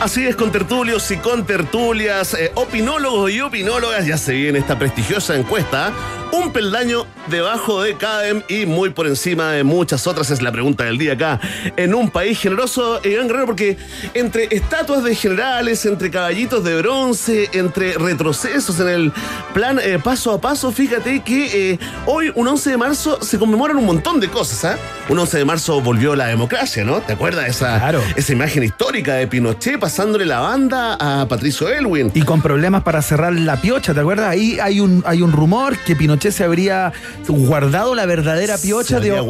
Así 0.00 0.26
es, 0.26 0.34
con 0.34 0.50
tertulios 0.50 1.10
y 1.10 1.18
con 1.18 1.44
tertulias, 1.44 2.32
eh, 2.32 2.52
opinólogos 2.54 3.30
y 3.32 3.42
opinólogas, 3.42 4.06
ya 4.06 4.16
se 4.16 4.32
viene 4.32 4.60
esta 4.60 4.78
prestigiosa 4.78 5.36
encuesta. 5.36 5.92
Un 6.32 6.52
peldaño 6.52 7.06
debajo 7.28 7.82
de 7.82 7.96
CADEM 7.96 8.42
y 8.48 8.66
muy 8.66 8.90
por 8.90 9.06
encima 9.06 9.52
de 9.52 9.64
muchas 9.64 10.06
otras 10.06 10.30
es 10.30 10.42
la 10.42 10.52
pregunta 10.52 10.84
del 10.84 10.98
día 10.98 11.14
acá. 11.14 11.40
En 11.76 11.94
un 11.94 12.10
país 12.10 12.38
generoso, 12.38 13.00
eh, 13.02 13.10
Iván 13.12 13.26
Guerrero, 13.28 13.46
porque 13.46 13.76
entre 14.14 14.48
estatuas 14.50 15.02
de 15.02 15.14
generales, 15.14 15.86
entre 15.86 16.10
caballitos 16.10 16.62
de 16.62 16.76
bronce, 16.82 17.48
entre 17.52 17.94
retrocesos 17.94 18.78
en 18.80 18.88
el 18.88 19.12
plan 19.54 19.78
eh, 19.82 19.98
paso 20.02 20.32
a 20.32 20.40
paso, 20.40 20.70
fíjate 20.72 21.20
que 21.20 21.72
eh, 21.72 21.78
hoy, 22.06 22.30
un 22.34 22.46
11 22.48 22.70
de 22.70 22.76
marzo, 22.76 23.18
se 23.22 23.38
conmemoran 23.38 23.76
un 23.76 23.86
montón 23.86 24.20
de 24.20 24.28
cosas. 24.28 24.64
¿ah? 24.64 24.78
Un 25.08 25.18
11 25.18 25.38
de 25.38 25.44
marzo 25.44 25.80
volvió 25.80 26.14
la 26.16 26.26
democracia, 26.26 26.84
¿no? 26.84 27.00
¿Te 27.00 27.14
acuerdas 27.14 27.48
esa, 27.48 27.78
Claro. 27.78 28.02
esa 28.16 28.32
imagen 28.32 28.62
histórica 28.62 29.14
de 29.14 29.26
Pinochet 29.26 29.78
pasándole 29.78 30.26
la 30.26 30.40
banda 30.40 30.96
a 31.00 31.26
Patricio 31.28 31.68
Elwin? 31.68 32.10
Y 32.14 32.22
con 32.22 32.42
problemas 32.42 32.82
para 32.82 33.00
cerrar 33.00 33.32
la 33.32 33.60
piocha, 33.60 33.94
¿te 33.94 34.00
acuerdas? 34.00 34.28
Ahí 34.28 34.58
hay 34.60 34.80
un, 34.80 35.02
hay 35.06 35.22
un 35.22 35.32
rumor 35.32 35.76
que 35.78 35.96
Pinochet 35.96 36.15
se 36.32 36.44
habría 36.44 36.92
guardado 37.28 37.94
la 37.94 38.06
verdadera 38.06 38.56
piocha 38.58 39.00
de 39.00 39.12
O- 39.12 39.24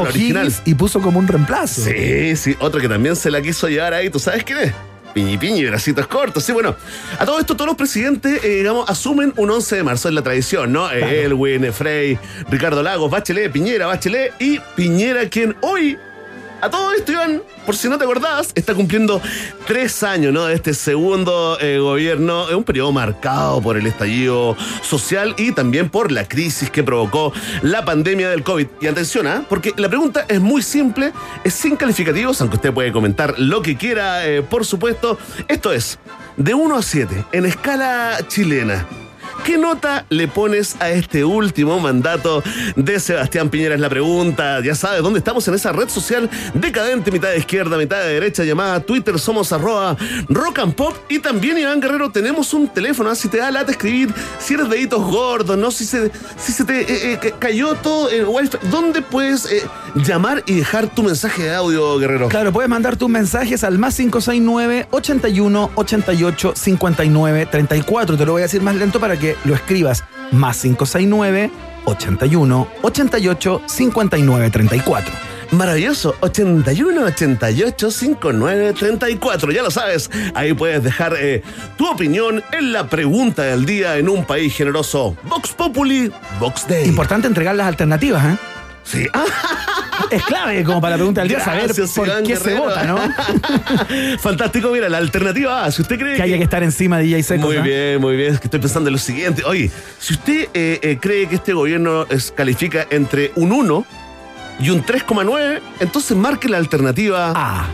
original. 0.00 0.52
y 0.64 0.74
puso 0.74 1.00
como 1.00 1.18
un 1.18 1.28
reemplazo. 1.28 1.82
Sí, 1.82 2.36
sí, 2.36 2.56
otro 2.60 2.80
que 2.80 2.88
también 2.88 3.16
se 3.16 3.30
la 3.30 3.40
quiso 3.42 3.68
llevar 3.68 3.94
ahí, 3.94 4.10
¿tú 4.10 4.18
sabes 4.18 4.44
quién 4.44 4.58
es? 4.58 4.72
Piñi 5.14 5.38
Piñi, 5.38 5.64
bracitos 5.66 6.06
cortos. 6.06 6.44
Sí, 6.44 6.52
bueno, 6.52 6.76
a 7.18 7.24
todo 7.26 7.40
esto 7.40 7.54
todos 7.56 7.66
los 7.66 7.76
presidentes, 7.76 8.44
eh, 8.44 8.48
digamos, 8.58 8.88
asumen 8.88 9.32
un 9.36 9.50
11 9.50 9.74
de 9.76 9.82
marzo, 9.82 10.08
es 10.08 10.14
la 10.14 10.22
tradición, 10.22 10.72
¿no? 10.72 10.88
Eh, 10.92 11.24
Elwin, 11.24 11.72
Frey, 11.72 12.16
Ricardo 12.48 12.80
Lagos, 12.80 13.10
Bachelet, 13.10 13.50
Piñera, 13.50 13.86
Bachelet 13.88 14.32
y 14.38 14.60
Piñera, 14.76 15.28
quien 15.28 15.56
hoy, 15.62 15.98
a 16.60 16.70
todo 16.70 16.92
esto, 16.92 17.12
Iván, 17.12 17.42
por 17.66 17.76
si 17.76 17.88
no 17.88 17.98
te 17.98 18.04
acordabas, 18.04 18.52
está 18.54 18.74
cumpliendo 18.74 19.20
tres 19.66 20.02
años, 20.02 20.32
¿no? 20.32 20.46
De 20.46 20.54
este 20.54 20.74
segundo 20.74 21.58
eh, 21.60 21.78
gobierno, 21.78 22.46
un 22.56 22.64
periodo 22.64 22.92
marcado 22.92 23.60
por 23.60 23.76
el 23.76 23.86
estallido 23.86 24.56
social 24.82 25.34
y 25.38 25.52
también 25.52 25.90
por 25.90 26.12
la 26.12 26.26
crisis 26.26 26.70
que 26.70 26.82
provocó 26.82 27.32
la 27.62 27.84
pandemia 27.84 28.30
del 28.30 28.42
COVID. 28.42 28.66
Y 28.80 28.86
atención, 28.86 29.26
¿ah? 29.26 29.44
Porque 29.48 29.72
la 29.76 29.88
pregunta 29.88 30.24
es 30.28 30.40
muy 30.40 30.62
simple, 30.62 31.12
es 31.44 31.54
sin 31.54 31.76
calificativos, 31.76 32.40
aunque 32.40 32.56
usted 32.56 32.72
puede 32.72 32.92
comentar 32.92 33.38
lo 33.38 33.62
que 33.62 33.76
quiera, 33.76 34.26
eh, 34.26 34.42
por 34.42 34.64
supuesto. 34.64 35.18
Esto 35.48 35.72
es, 35.72 35.98
de 36.36 36.54
1 36.54 36.76
a 36.76 36.82
7, 36.82 37.24
en 37.32 37.46
escala 37.46 38.18
chilena. 38.28 38.86
¿Qué 39.44 39.58
nota 39.58 40.04
le 40.10 40.28
pones 40.28 40.76
a 40.80 40.90
este 40.90 41.24
último 41.24 41.80
mandato 41.80 42.42
de 42.76 43.00
Sebastián 43.00 43.48
Piñera? 43.48 43.74
Es 43.74 43.80
la 43.80 43.88
pregunta. 43.88 44.60
Ya 44.62 44.74
sabes, 44.74 45.02
¿dónde 45.02 45.18
estamos 45.18 45.46
en 45.48 45.54
esa 45.54 45.72
red 45.72 45.88
social 45.88 46.28
decadente, 46.54 47.10
mitad 47.10 47.30
de 47.30 47.38
izquierda, 47.38 47.76
mitad 47.76 47.98
de 48.00 48.12
derecha, 48.14 48.44
llamada 48.44 48.80
Twitter? 48.80 49.18
Somos 49.18 49.52
arroba 49.52 49.96
rock 50.28 50.60
and 50.60 50.74
pop. 50.74 50.94
Y 51.08 51.18
también, 51.18 51.58
Iván 51.58 51.80
Guerrero, 51.80 52.10
tenemos 52.10 52.52
un 52.54 52.68
teléfono. 52.68 53.10
¿ah? 53.10 53.14
Si 53.14 53.28
te 53.28 53.38
da 53.38 53.50
lata 53.50 53.72
escribir, 53.72 54.12
si 54.38 54.54
eres 54.54 54.68
deditos 54.68 55.02
gordos, 55.02 55.56
¿no? 55.58 55.70
Si 55.70 55.84
se, 55.84 56.10
si 56.38 56.52
se 56.52 56.64
te 56.64 56.80
eh, 56.82 57.12
eh, 57.14 57.18
ca- 57.20 57.38
cayó 57.38 57.74
todo 57.74 58.08
el 58.10 58.26
wifi, 58.26 58.56
¿dónde 58.70 59.02
puedes 59.02 59.46
eh, 59.50 59.62
llamar 59.94 60.42
y 60.46 60.54
dejar 60.56 60.88
tu 60.94 61.02
mensaje 61.02 61.42
de 61.44 61.54
audio, 61.54 61.98
Guerrero? 61.98 62.28
Claro, 62.28 62.52
puedes 62.52 62.68
mandar 62.68 62.96
tus 62.96 63.08
mensajes 63.08 63.64
al 63.64 63.78
más 63.78 63.96
569 63.96 64.86
81 64.90 65.70
88 65.74 66.52
59 66.56 67.46
34. 67.46 68.16
Te 68.16 68.26
lo 68.26 68.32
voy 68.32 68.42
a 68.42 68.44
decir 68.44 68.62
más 68.62 68.76
lento 68.76 69.00
para 69.00 69.18
que 69.18 69.29
lo 69.44 69.54
escribas. 69.54 70.04
Más 70.32 70.60
569 70.60 71.50
81 71.84 72.68
88 72.82 73.62
59 73.66 74.50
34. 74.50 75.14
Maravilloso, 75.52 76.14
81 76.20 77.02
88 77.06 77.90
59 77.90 78.72
34. 78.72 79.52
Ya 79.52 79.62
lo 79.62 79.70
sabes, 79.70 80.10
ahí 80.34 80.54
puedes 80.54 80.84
dejar 80.84 81.14
eh, 81.18 81.42
tu 81.76 81.88
opinión 81.90 82.42
en 82.52 82.72
la 82.72 82.88
pregunta 82.88 83.42
del 83.42 83.64
día 83.66 83.96
en 83.96 84.08
un 84.08 84.24
país 84.24 84.54
generoso. 84.54 85.16
Vox 85.24 85.50
Populi, 85.52 86.12
Vox 86.38 86.68
Day. 86.68 86.86
Importante 86.86 87.26
entregar 87.26 87.56
las 87.56 87.66
alternativas, 87.66 88.24
¿eh? 88.34 88.38
Sí. 88.84 89.06
Es 90.10 90.22
clave 90.24 90.64
como 90.64 90.80
para 90.80 90.92
la 90.92 90.96
pregunta 90.96 91.20
del 91.20 91.28
día 91.28 91.40
saber 91.44 91.64
gracias, 91.66 91.92
por 91.92 92.08
Iván 92.08 92.24
qué 92.24 92.34
se 92.34 92.54
vota, 92.54 92.82
¿no? 92.84 92.98
Fantástico, 94.18 94.70
mira, 94.72 94.88
la 94.88 94.98
alternativa 94.98 95.64
A, 95.64 95.70
si 95.70 95.82
usted 95.82 95.98
cree 95.98 96.16
que 96.16 96.22
haya 96.22 96.36
que 96.36 96.42
estar 96.44 96.62
encima 96.62 96.98
de 96.98 97.04
DJ 97.04 97.22
Seco. 97.22 97.46
Muy 97.46 97.58
bien, 97.58 98.00
muy 98.00 98.16
bien. 98.16 98.32
Es 98.34 98.40
que 98.40 98.46
estoy 98.46 98.60
pensando 98.60 98.88
en 98.88 98.94
lo 98.94 98.98
siguiente. 98.98 99.44
Oye, 99.44 99.70
si 100.00 100.14
usted 100.14 100.48
eh, 100.54 100.80
eh, 100.82 100.98
cree 101.00 101.28
que 101.28 101.36
este 101.36 101.52
gobierno 101.52 102.06
es- 102.08 102.32
califica 102.32 102.86
entre 102.90 103.30
un 103.36 103.52
1 103.52 103.84
y 104.58 104.70
un 104.70 104.82
3,9, 104.84 105.60
entonces 105.80 106.16
marque 106.16 106.48
la 106.48 106.56
alternativa 106.56 107.32
Ah, 107.36 107.66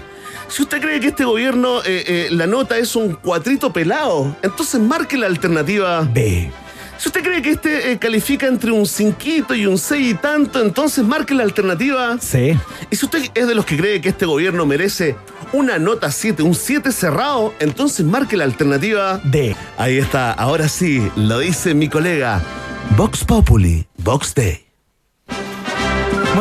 Si 0.48 0.62
usted 0.62 0.80
cree 0.80 1.00
que 1.00 1.08
este 1.08 1.24
gobierno, 1.24 1.80
eh, 1.86 2.28
la 2.32 2.46
nota 2.46 2.76
es 2.76 2.94
un 2.96 3.14
cuatrito 3.14 3.72
pelado, 3.72 4.36
entonces 4.42 4.80
marque 4.80 5.16
la 5.16 5.26
alternativa. 5.26 6.02
B. 6.02 6.50
Si 6.98 7.08
usted 7.08 7.22
cree 7.22 7.42
que 7.42 7.50
este 7.50 7.92
eh, 7.92 7.98
califica 7.98 8.46
entre 8.46 8.70
un 8.70 8.86
cinquito 8.86 9.54
y 9.54 9.66
un 9.66 9.78
seis 9.78 10.12
y 10.12 10.14
tanto, 10.14 10.62
entonces 10.62 11.04
marque 11.04 11.34
la 11.34 11.42
alternativa. 11.42 12.18
C. 12.18 12.58
Y 12.90 12.96
si 12.96 13.04
usted 13.04 13.30
es 13.34 13.46
de 13.46 13.54
los 13.54 13.66
que 13.66 13.76
cree 13.76 14.00
que 14.00 14.08
este 14.08 14.26
gobierno 14.26 14.64
merece 14.66 15.16
una 15.52 15.78
nota 15.78 16.10
7, 16.10 16.42
un 16.42 16.54
7 16.54 16.92
cerrado, 16.92 17.54
entonces 17.60 18.04
marque 18.04 18.36
la 18.36 18.44
alternativa. 18.44 19.20
D. 19.24 19.54
Ahí 19.76 19.98
está, 19.98 20.32
ahora 20.32 20.68
sí, 20.68 21.06
lo 21.16 21.38
dice 21.38 21.74
mi 21.74 21.88
colega. 21.88 22.42
Vox 22.96 23.24
Populi, 23.24 23.86
Vox 23.98 24.34
Day. 24.34 24.65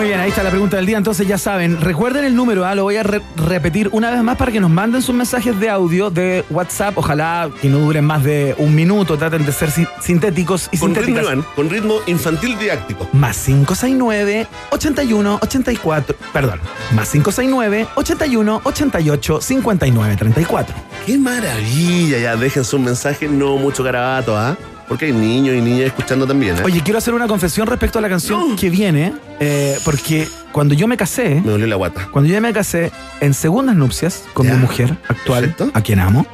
Muy 0.06 0.12
bien, 0.12 0.20
ahí 0.22 0.30
está 0.30 0.44
la 0.44 0.52
pregunta 0.52 0.78
del 0.78 0.86
día. 0.86 0.98
Entonces 1.00 1.28
ya 1.28 1.40
saben, 1.40 1.82
recuerden 1.82 2.26
el 2.26 2.36
número, 2.36 2.64
¿ah? 2.64 2.76
lo 2.76 2.84
voy 2.84 2.96
a 2.98 3.02
re- 3.02 3.24
repetir 3.38 3.90
una 3.92 4.12
vez 4.12 4.22
más 4.22 4.38
para 4.38 4.52
que 4.52 4.60
nos 4.60 4.70
manden 4.70 5.02
sus 5.02 5.16
mensajes 5.16 5.60
de 5.60 5.68
audio 5.68 6.12
de 6.12 6.46
WhatsApp. 6.52 6.96
Ojalá 6.96 7.50
que 7.60 7.70
no 7.70 7.80
duren 7.80 8.06
más 8.06 8.24
de 8.24 8.54
un 8.60 8.76
minuto, 8.76 9.18
traten 9.18 9.44
de 9.48 9.52
ser 9.52 9.72
si- 9.72 9.88
sintéticos 10.02 10.70
y 10.72 10.78
Con 10.78 10.90
ritmo, 10.94 11.06
sintéticas. 11.08 11.34
Iván, 11.34 11.46
con 11.56 11.70
ritmo 11.72 11.96
infantil 12.06 12.56
didáctico. 12.60 13.10
Más 13.14 13.36
569 13.46 14.46
81 14.70 15.40
84, 15.42 16.16
perdón, 16.32 16.60
más 16.94 17.10
569 17.10 17.88
81 17.96 18.62
88 18.64 19.42
59 19.42 20.16
34. 20.18 20.76
¡Qué 21.08 21.18
maravilla! 21.18 22.20
Ya 22.20 22.36
dejen 22.36 22.64
su 22.64 22.78
mensaje, 22.78 23.28
no 23.28 23.58
mucho 23.58 23.82
garabato, 23.82 24.38
¿ah? 24.38 24.56
Porque 24.88 25.06
hay 25.06 25.12
niños 25.14 25.56
y 25.56 25.62
niñas 25.62 25.88
escuchando 25.88 26.28
también, 26.28 26.58
¿eh? 26.58 26.62
Oye, 26.64 26.82
quiero 26.84 27.00
hacer 27.00 27.14
una 27.14 27.28
confesión 27.28 27.66
respecto 27.68 27.98
a 28.00 28.02
la 28.02 28.10
canción 28.10 28.50
No. 28.52 28.56
que 28.56 28.70
viene, 28.70 29.14
eh, 29.40 29.78
porque 29.84 30.28
cuando 30.52 30.76
yo 30.76 30.88
me 30.88 30.96
casé, 30.98 31.42
Me 31.44 31.52
dolió 31.52 31.66
la 31.68 31.76
guata. 31.76 32.08
cuando 32.12 32.32
yo 32.32 32.40
me 32.40 32.54
casé 32.54 32.92
en 33.20 33.34
segundas 33.34 33.76
nupcias 33.76 34.24
con 34.34 34.46
Ya. 34.46 34.54
mi 34.54 34.60
mujer 34.60 34.96
actual, 35.08 35.46
Perfecto. 35.50 35.72
a 35.74 35.82
quien 35.82 36.00
amo, 36.00 36.26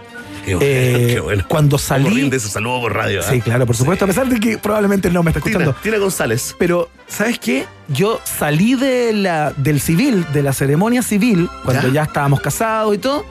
Qué 0.46 0.56
bueno, 0.56 0.70
eh, 0.70 1.08
qué 1.14 1.20
bueno. 1.20 1.44
cuando 1.48 1.78
¿Cómo 1.78 1.88
salí... 1.88 2.10
rinde 2.10 2.38
ese 2.38 2.50
saludo 2.50 2.82
por 2.82 2.94
radio, 2.96 3.22
¿ah? 3.22 3.30
Sí, 3.30 3.40
claro, 3.42 3.66
por 3.68 3.76
supuesto, 3.78 4.06
a 4.06 4.08
pesar 4.08 4.28
de 4.28 4.40
que 4.40 4.58
probablemente 4.58 5.10
no 5.12 5.22
me 5.24 5.30
está 5.30 5.38
escuchando. 5.40 5.72
Tina, 5.74 5.84
Tina 5.84 5.98
González. 6.00 6.56
Pero, 6.58 6.90
¿sabes 7.08 7.38
qué? 7.40 7.66
Yo 7.88 8.20
salí 8.26 8.74
de 8.76 9.14
la, 9.14 9.54
del 9.56 9.80
civil, 9.80 10.26
de 10.34 10.42
la 10.44 10.52
ceremonia 10.52 11.04
civil, 11.04 11.48
cuando 11.64 11.88
¿Ya? 11.90 11.94
ya 11.94 12.04
estábamos 12.04 12.42
casados 12.42 12.96
y 12.96 12.98
todo, 12.98 13.24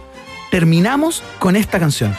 terminamos 0.51 1.23
con 1.41 1.57
esta 1.57 1.79
canción. 1.79 2.15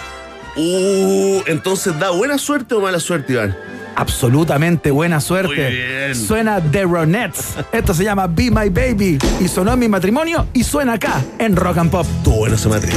Uh, 0.56 1.42
entonces, 1.46 1.98
¿da 2.00 2.12
buena 2.12 2.38
suerte 2.38 2.76
o 2.76 2.82
mala 2.82 3.00
suerte, 3.00 3.34
Iván? 3.34 3.56
Absolutamente 3.96 4.92
buena 4.92 5.20
suerte. 5.20 5.56
Muy 5.56 5.76
bien. 5.76 6.16
Suena 6.16 6.62
The 6.62 6.84
Ronettes. 6.84 7.56
Esto 7.72 7.94
se 7.94 8.04
llama 8.04 8.28
Be 8.28 8.50
My 8.50 8.70
Baby. 8.70 9.20
Y 9.40 9.48
sonó 9.48 9.74
en 9.74 9.80
mi 9.80 9.88
matrimonio 9.88 10.48
y 10.54 10.64
suena 10.64 10.94
acá, 10.94 11.22
en 11.40 11.56
Rock 11.56 11.78
and 11.78 11.92
Pop. 11.92 12.08
Tuvo 12.24 12.38
buena 12.38 12.56
¿eh? 12.56 12.90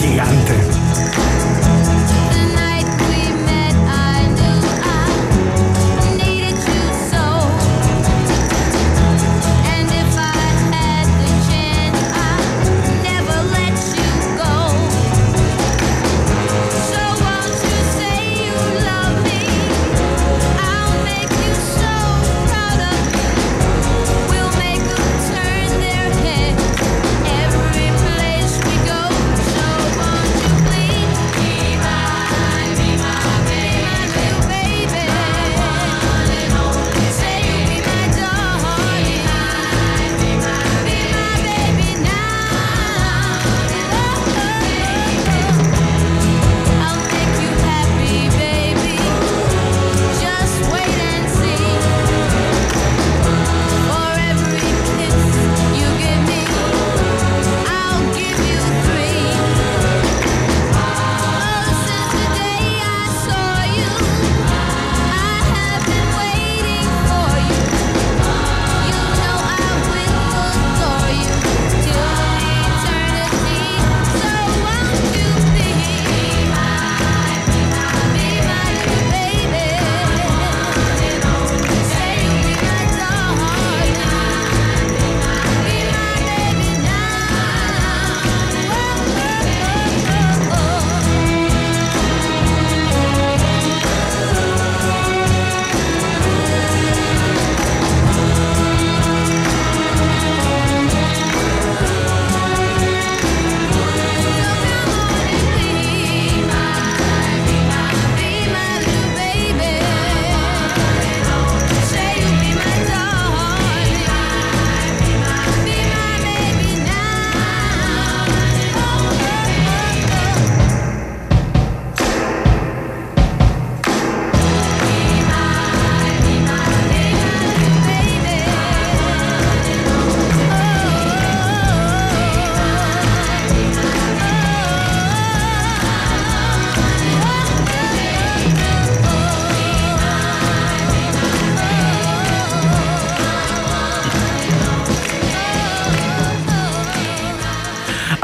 Gigante. 0.00 0.54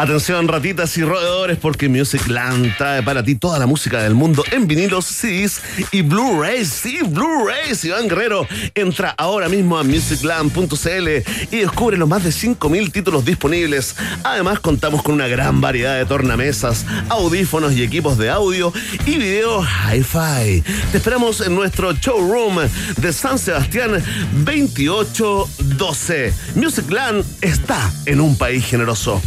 Atención, 0.07 0.47
ratitas 0.47 0.97
y 0.99 1.03
roedores, 1.03 1.59
porque 1.59 1.89
Musicland 1.89 2.77
trae 2.77 3.03
para 3.03 3.25
ti 3.25 3.35
toda 3.35 3.59
la 3.59 3.67
música 3.67 4.01
del 4.01 4.15
mundo 4.15 4.45
en 4.53 4.69
vinilos, 4.69 5.05
CDs 5.05 5.61
y 5.91 6.03
Blu-rays. 6.03 6.69
Sí, 6.69 7.01
Blu-rays. 7.05 7.85
Iván 7.85 8.07
Guerrero 8.07 8.47
entra 8.77 9.17
ahora 9.19 9.49
mismo 9.49 9.77
a 9.77 9.83
musicland.cl 9.83 11.09
y 11.51 11.57
descubre 11.57 11.97
los 11.97 12.09
más 12.09 12.23
de 12.23 12.31
5.000 12.31 12.93
títulos 12.93 13.25
disponibles. 13.25 13.97
Además, 14.23 14.61
contamos 14.61 15.03
con 15.03 15.15
una 15.15 15.27
gran 15.27 15.61
variedad 15.61 15.97
de 15.97 16.07
tornamesas, 16.07 16.87
audífonos 17.09 17.73
y 17.73 17.83
equipos 17.83 18.17
de 18.17 18.31
audio 18.31 18.73
y 19.07 19.19
video 19.19 19.65
hi-fi. 19.65 20.63
Te 20.93 20.99
esperamos 20.99 21.41
en 21.41 21.57
nuestro 21.57 21.91
showroom 21.95 22.59
de 22.97 23.13
San 23.13 23.41
Sebastián 23.41 24.01
2812. 25.77 26.33
Musicland 26.55 27.25
está 27.41 27.91
en 28.07 28.21
un 28.21 28.37
país 28.37 28.65
generoso. 28.65 29.21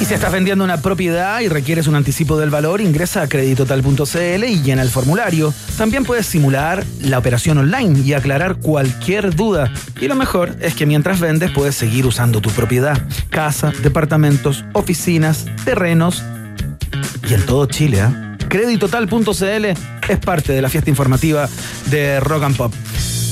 Y 0.00 0.04
si 0.04 0.14
estás 0.14 0.32
vendiendo 0.32 0.64
una 0.64 0.82
propiedad 0.82 1.40
y 1.40 1.48
requieres 1.48 1.86
un 1.86 1.94
anticipo 1.94 2.38
del 2.38 2.50
valor, 2.50 2.80
ingresa 2.80 3.22
a 3.22 3.28
creditotal.cl 3.28 4.44
y 4.44 4.62
llena 4.62 4.82
el 4.82 4.90
formulario. 4.90 5.52
También 5.78 6.04
puedes 6.04 6.26
simular 6.26 6.84
la 7.00 7.18
operación 7.18 7.58
online 7.58 8.00
y 8.00 8.12
aclarar 8.12 8.56
cualquier 8.56 9.34
duda. 9.34 9.72
Y 10.00 10.08
lo 10.08 10.14
mejor 10.14 10.56
es 10.60 10.74
que 10.74 10.86
mientras 10.86 11.20
vendes 11.20 11.50
puedes 11.50 11.74
seguir 11.74 12.06
usando 12.06 12.40
tu 12.40 12.50
propiedad. 12.50 13.00
Casa, 13.30 13.72
departamentos, 13.82 14.64
oficinas, 14.72 15.46
terrenos 15.64 16.22
y 17.28 17.34
en 17.34 17.46
todo 17.46 17.66
Chile. 17.66 18.00
¿ah? 18.00 18.36
Creditotal.cl 18.48 19.64
es 20.08 20.18
parte 20.18 20.52
de 20.52 20.62
la 20.62 20.68
fiesta 20.68 20.90
informativa 20.90 21.48
de 21.90 22.20
Rock 22.20 22.42
and 22.44 22.56
Pop. 22.56 22.72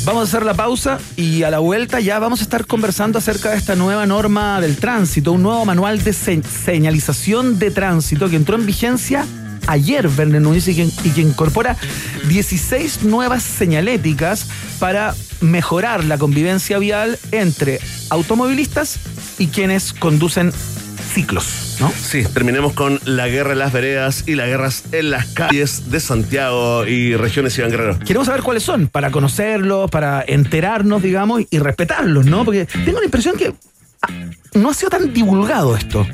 Vamos 0.04 0.20
a 0.20 0.24
hacer 0.24 0.44
la 0.44 0.52
pausa 0.54 0.98
y 1.16 1.44
a 1.44 1.50
la 1.50 1.60
vuelta 1.60 1.98
ya 1.98 2.18
vamos 2.18 2.40
a 2.40 2.42
estar 2.42 2.66
conversando 2.66 3.18
acerca 3.18 3.50
de 3.50 3.56
esta 3.56 3.74
nueva 3.74 4.04
norma 4.04 4.60
del 4.60 4.76
tránsito, 4.76 5.32
un 5.32 5.42
nuevo 5.42 5.64
manual 5.64 6.02
de 6.04 6.12
se- 6.12 6.42
señalización 6.42 7.58
de 7.58 7.70
tránsito 7.70 8.28
que 8.28 8.36
entró 8.36 8.56
en 8.56 8.66
vigencia 8.66 9.24
ayer, 9.66 10.06
Verne 10.08 10.40
Núñez, 10.40 10.68
y 10.68 10.74
que, 10.76 10.90
y 11.04 11.10
que 11.10 11.22
incorpora 11.22 11.78
16 12.28 13.04
nuevas 13.04 13.42
señaléticas 13.42 14.46
para 14.78 15.14
mejorar 15.40 16.04
la 16.04 16.18
convivencia 16.18 16.78
vial 16.78 17.18
entre 17.32 17.80
automovilistas 18.10 18.98
y 19.38 19.46
quienes 19.46 19.94
conducen 19.94 20.52
ciclos, 21.14 21.76
¿no? 21.78 21.92
Sí, 21.92 22.24
terminemos 22.24 22.72
con 22.72 22.98
la 23.04 23.28
guerra 23.28 23.52
en 23.52 23.60
las 23.60 23.72
veredas 23.72 24.24
y 24.26 24.34
las 24.34 24.48
guerras 24.48 24.84
en 24.90 25.10
las 25.10 25.26
calles 25.26 25.90
de 25.92 26.00
Santiago 26.00 26.84
y 26.86 27.14
regiones 27.14 27.56
Iván 27.56 27.70
Guerrero. 27.70 27.98
Queremos 28.00 28.26
saber 28.26 28.42
cuáles 28.42 28.64
son, 28.64 28.88
para 28.88 29.12
conocerlos, 29.12 29.88
para 29.92 30.24
enterarnos, 30.26 31.02
digamos, 31.02 31.42
y 31.48 31.58
respetarlos, 31.60 32.26
¿no? 32.26 32.44
Porque 32.44 32.66
tengo 32.84 32.98
la 32.98 33.04
impresión 33.04 33.36
que 33.36 33.54
ah, 34.02 34.08
no 34.54 34.70
ha 34.70 34.74
sido 34.74 34.90
tan 34.90 35.12
divulgado 35.12 35.76
esto. 35.76 36.04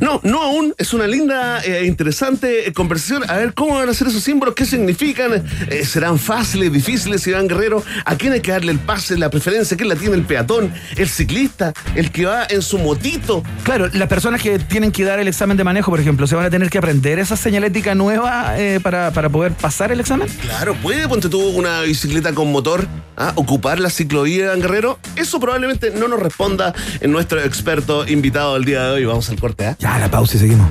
No, 0.00 0.20
no 0.22 0.42
aún. 0.42 0.74
Es 0.78 0.92
una 0.92 1.06
linda 1.06 1.60
e 1.60 1.84
interesante 1.84 2.68
eh, 2.68 2.72
conversación. 2.72 3.28
A 3.28 3.36
ver 3.36 3.54
cómo 3.54 3.76
van 3.76 3.88
a 3.88 3.94
ser 3.94 4.08
esos 4.08 4.22
símbolos, 4.22 4.54
qué 4.54 4.64
significan. 4.64 5.44
Eh, 5.68 5.84
¿Serán 5.84 6.18
fáciles, 6.18 6.72
difíciles, 6.72 7.26
Iván 7.26 7.48
Guerrero? 7.48 7.82
¿A 8.04 8.16
quién 8.16 8.32
hay 8.32 8.40
que 8.40 8.52
darle 8.52 8.72
el 8.72 8.78
pase, 8.78 9.16
la 9.18 9.30
preferencia? 9.30 9.76
¿Quién 9.76 9.88
la 9.88 9.96
tiene 9.96 10.14
el 10.16 10.24
peatón, 10.24 10.72
el 10.96 11.08
ciclista, 11.08 11.72
el 11.94 12.10
que 12.10 12.26
va 12.26 12.46
en 12.48 12.62
su 12.62 12.78
motito? 12.78 13.42
Claro, 13.64 13.88
las 13.92 14.08
personas 14.08 14.42
que 14.42 14.58
tienen 14.58 14.92
que 14.92 15.04
dar 15.04 15.18
el 15.18 15.28
examen 15.28 15.56
de 15.56 15.64
manejo, 15.64 15.90
por 15.90 16.00
ejemplo, 16.00 16.26
¿se 16.26 16.34
van 16.34 16.46
a 16.46 16.50
tener 16.50 16.70
que 16.70 16.78
aprender 16.78 17.18
esa 17.18 17.36
señalética 17.36 17.94
nueva 17.94 18.58
eh, 18.58 18.80
para, 18.80 19.10
para 19.12 19.28
poder 19.28 19.52
pasar 19.52 19.92
el 19.92 20.00
examen? 20.00 20.28
Claro, 20.42 20.74
¿puede, 20.82 21.08
ponte 21.08 21.28
tú, 21.28 21.40
una 21.40 21.82
bicicleta 21.82 22.32
con 22.34 22.50
motor 22.52 22.86
ah, 23.16 23.32
ocupar 23.36 23.80
la 23.80 23.90
ciclovía, 23.90 24.46
Iván 24.46 24.60
Guerrero? 24.60 24.98
Eso 25.16 25.40
probablemente 25.40 25.90
no 25.90 26.08
nos 26.08 26.20
responda 26.20 26.74
en 27.00 27.12
nuestro 27.12 27.40
experto 27.42 28.06
invitado 28.06 28.54
del 28.54 28.64
día 28.64 28.84
de 28.84 28.90
hoy. 28.90 29.04
Vamos 29.04 29.28
al 29.30 29.38
corte, 29.38 29.66
¿ah? 29.66 29.76
Ya, 29.88 29.98
la 29.98 30.10
pausa 30.10 30.36
y 30.36 30.40
seguimos. 30.40 30.68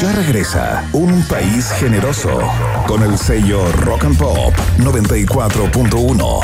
Ya 0.00 0.12
regresa 0.12 0.84
un 0.92 1.22
país 1.24 1.72
generoso 1.72 2.40
con 2.86 3.02
el 3.02 3.18
sello 3.18 3.60
Rock 3.84 4.04
and 4.04 4.16
Pop 4.16 4.54
94.1. 4.78 6.40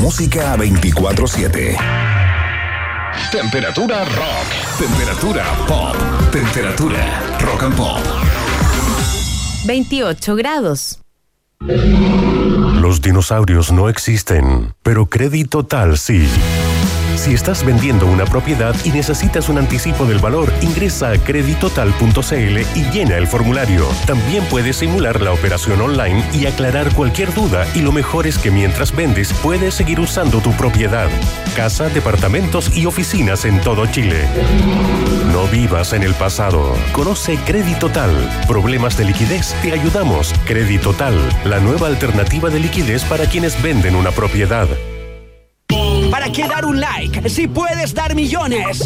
Música 0.00 0.56
24-7. 0.56 1.76
Temperatura 3.30 4.04
rock. 4.04 4.78
Temperatura 4.78 5.44
pop. 5.66 5.96
Temperatura 6.32 7.20
rock 7.40 7.62
and 7.62 7.76
pop. 7.76 8.00
28 9.66 10.34
grados. 10.34 11.00
Los 11.60 13.02
dinosaurios 13.02 13.70
no 13.70 13.90
existen, 13.90 14.74
pero 14.82 15.06
Crédito 15.06 15.66
Tal 15.66 15.98
sí. 15.98 16.26
Si 17.16 17.34
estás 17.34 17.64
vendiendo 17.64 18.06
una 18.06 18.24
propiedad 18.24 18.74
y 18.84 18.90
necesitas 18.90 19.48
un 19.48 19.58
anticipo 19.58 20.06
del 20.06 20.18
valor, 20.18 20.52
ingresa 20.60 21.10
a 21.10 21.18
creditotal.cl 21.18 22.58
y 22.74 22.90
llena 22.92 23.16
el 23.16 23.26
formulario. 23.26 23.86
También 24.06 24.44
puedes 24.44 24.76
simular 24.76 25.20
la 25.20 25.32
operación 25.32 25.80
online 25.80 26.24
y 26.32 26.46
aclarar 26.46 26.92
cualquier 26.94 27.34
duda 27.34 27.66
y 27.74 27.80
lo 27.80 27.92
mejor 27.92 28.26
es 28.26 28.38
que 28.38 28.50
mientras 28.50 28.94
vendes 28.94 29.32
puedes 29.32 29.74
seguir 29.74 30.00
usando 30.00 30.40
tu 30.40 30.52
propiedad. 30.52 31.08
Casa, 31.56 31.88
departamentos 31.88 32.76
y 32.76 32.86
oficinas 32.86 33.44
en 33.44 33.60
todo 33.60 33.86
Chile. 33.86 34.26
No 35.32 35.46
vivas 35.48 35.92
en 35.92 36.02
el 36.02 36.14
pasado. 36.14 36.74
Conoce 36.92 37.36
Creditotal. 37.44 38.10
Problemas 38.46 38.96
de 38.96 39.04
liquidez, 39.04 39.54
te 39.62 39.72
ayudamos. 39.72 40.32
Creditotal, 40.44 41.16
la 41.44 41.60
nueva 41.60 41.88
alternativa 41.88 42.50
de 42.50 42.60
liquidez 42.60 43.04
para 43.04 43.26
quienes 43.26 43.60
venden 43.62 43.96
una 43.96 44.10
propiedad. 44.10 44.68
¿Para 46.10 46.32
qué 46.32 46.48
dar 46.48 46.64
un 46.64 46.80
like 46.80 47.28
si 47.28 47.46
puedes 47.46 47.92
dar 47.92 48.14
millones? 48.14 48.84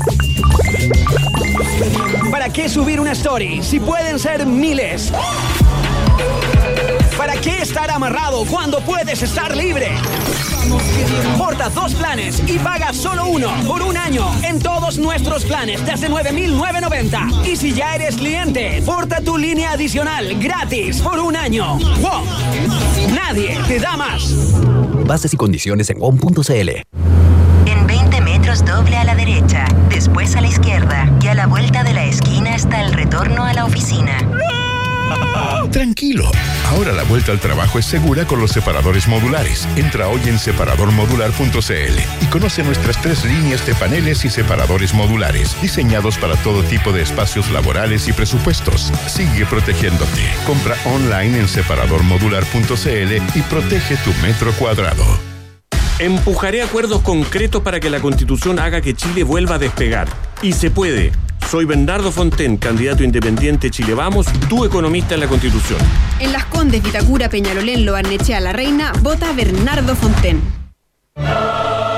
¿Para 2.31 2.49
qué 2.49 2.69
subir 2.69 2.99
una 2.99 3.13
story 3.13 3.63
si 3.63 3.79
pueden 3.79 4.19
ser 4.19 4.45
miles? 4.47 5.13
¿Para 7.17 7.35
qué 7.37 7.63
estar 7.63 7.91
amarrado 7.91 8.45
cuando 8.47 8.81
puedes 8.81 9.23
estar 9.23 9.57
libre? 9.57 9.93
Porta 11.39 11.69
dos 11.69 11.95
planes 11.95 12.43
y 12.47 12.59
paga 12.59 12.93
solo 12.93 13.27
uno 13.27 13.53
por 13.67 13.83
un 13.83 13.97
año 13.97 14.27
en 14.43 14.59
todos 14.59 14.99
nuestros 14.99 15.45
planes 15.45 15.85
desde 15.85 16.09
9.990. 16.09 17.47
Y 17.47 17.57
si 17.57 17.73
ya 17.73 17.95
eres 17.95 18.17
cliente, 18.17 18.83
porta 18.85 19.21
tu 19.21 19.37
línea 19.37 19.73
adicional 19.73 20.39
gratis 20.39 21.01
por 21.01 21.19
un 21.19 21.37
año. 21.37 21.79
¡Wow! 22.01 22.25
Nadie 23.15 23.59
te 23.67 23.79
da 23.79 23.97
más. 23.97 24.35
Bases 25.07 25.35
y 25.35 25.37
condiciones 25.37 25.91
en 25.91 25.99
WOM.cl. 25.99 26.71
En 27.67 27.87
20 27.87 28.21
metros 28.21 28.65
doble 28.65 28.97
a 28.97 29.05
la 29.05 29.15
derecha, 29.15 29.65
después 29.89 30.37
a 30.37 30.41
la 30.41 30.49
izquierda 30.49 31.11
y 31.21 31.29
a 31.29 31.35
la 31.35 31.47
vuelta 31.47 31.83
de 31.85 31.95
la 31.95 32.05
esquina 32.05 32.55
está 32.55 32.83
el 32.83 32.93
retorno 32.93 33.45
a 33.45 33.53
la 33.53 33.65
oficina. 33.65 34.19
Tranquilo. 35.71 36.31
Ahora 36.71 36.93
la 36.93 37.03
vuelta 37.05 37.33
al 37.33 37.41
trabajo 37.41 37.79
es 37.79 37.87
segura 37.87 38.25
con 38.27 38.41
los 38.41 38.51
separadores 38.51 39.09
modulares. 39.09 39.67
Entra 39.77 40.09
hoy 40.09 40.21
en 40.27 40.39
separadormodular.cl 40.39 42.23
y 42.23 42.27
conoce 42.27 42.63
nuestras 42.63 43.01
tres 43.01 43.25
líneas 43.25 43.67
de 43.67 43.75
paneles 43.75 44.25
y 44.25 44.31
separadores 44.31 44.95
modulares, 44.95 45.57
diseñados 45.61 46.19
para 46.19 46.37
todo 46.37 46.63
tipo 46.63 46.93
de 46.93 47.03
espacios 47.03 47.51
laborales 47.51 48.09
y 48.09 48.13
presupuestos. 48.13 48.93
Sigue 49.07 49.47
protegiéndote. 49.47 50.23
Compra 50.47 50.77
online 50.85 51.41
en 51.41 51.49
separadormodular.cl 51.49 53.39
y 53.39 53.43
protege 53.43 53.97
tu 53.97 54.13
metro 54.23 54.53
cuadrado. 54.53 55.05
Empujaré 55.99 56.63
acuerdos 56.63 57.03
concretos 57.03 57.63
para 57.63 57.79
que 57.79 57.89
la 57.89 58.01
Constitución 58.01 58.59
haga 58.59 58.81
que 58.81 58.95
Chile 58.95 59.25
vuelva 59.25 59.55
a 59.57 59.59
despegar. 59.59 60.09
Y 60.43 60.53
se 60.53 60.71
puede. 60.71 61.13
Soy 61.51 61.65
Bernardo 61.67 62.11
Fonten, 62.11 62.57
candidato 62.57 63.05
independiente 63.05 63.71
Chile 63.71 63.95
Vamos, 63.95 64.27
tu 64.49 64.65
economista 64.65 65.15
en 65.15 65.21
la 65.21 65.27
Constitución. 65.27 65.79
En 66.19 66.33
Las 66.33 66.47
Condes, 66.47 66.83
Vitacura, 66.83 67.29
Peñalolén, 67.29 67.85
Loarnechea, 67.85 68.41
La 68.41 68.53
Reina, 68.53 68.93
vota 69.03 69.33
Bernardo 69.33 69.95
Fonten. 69.95 70.62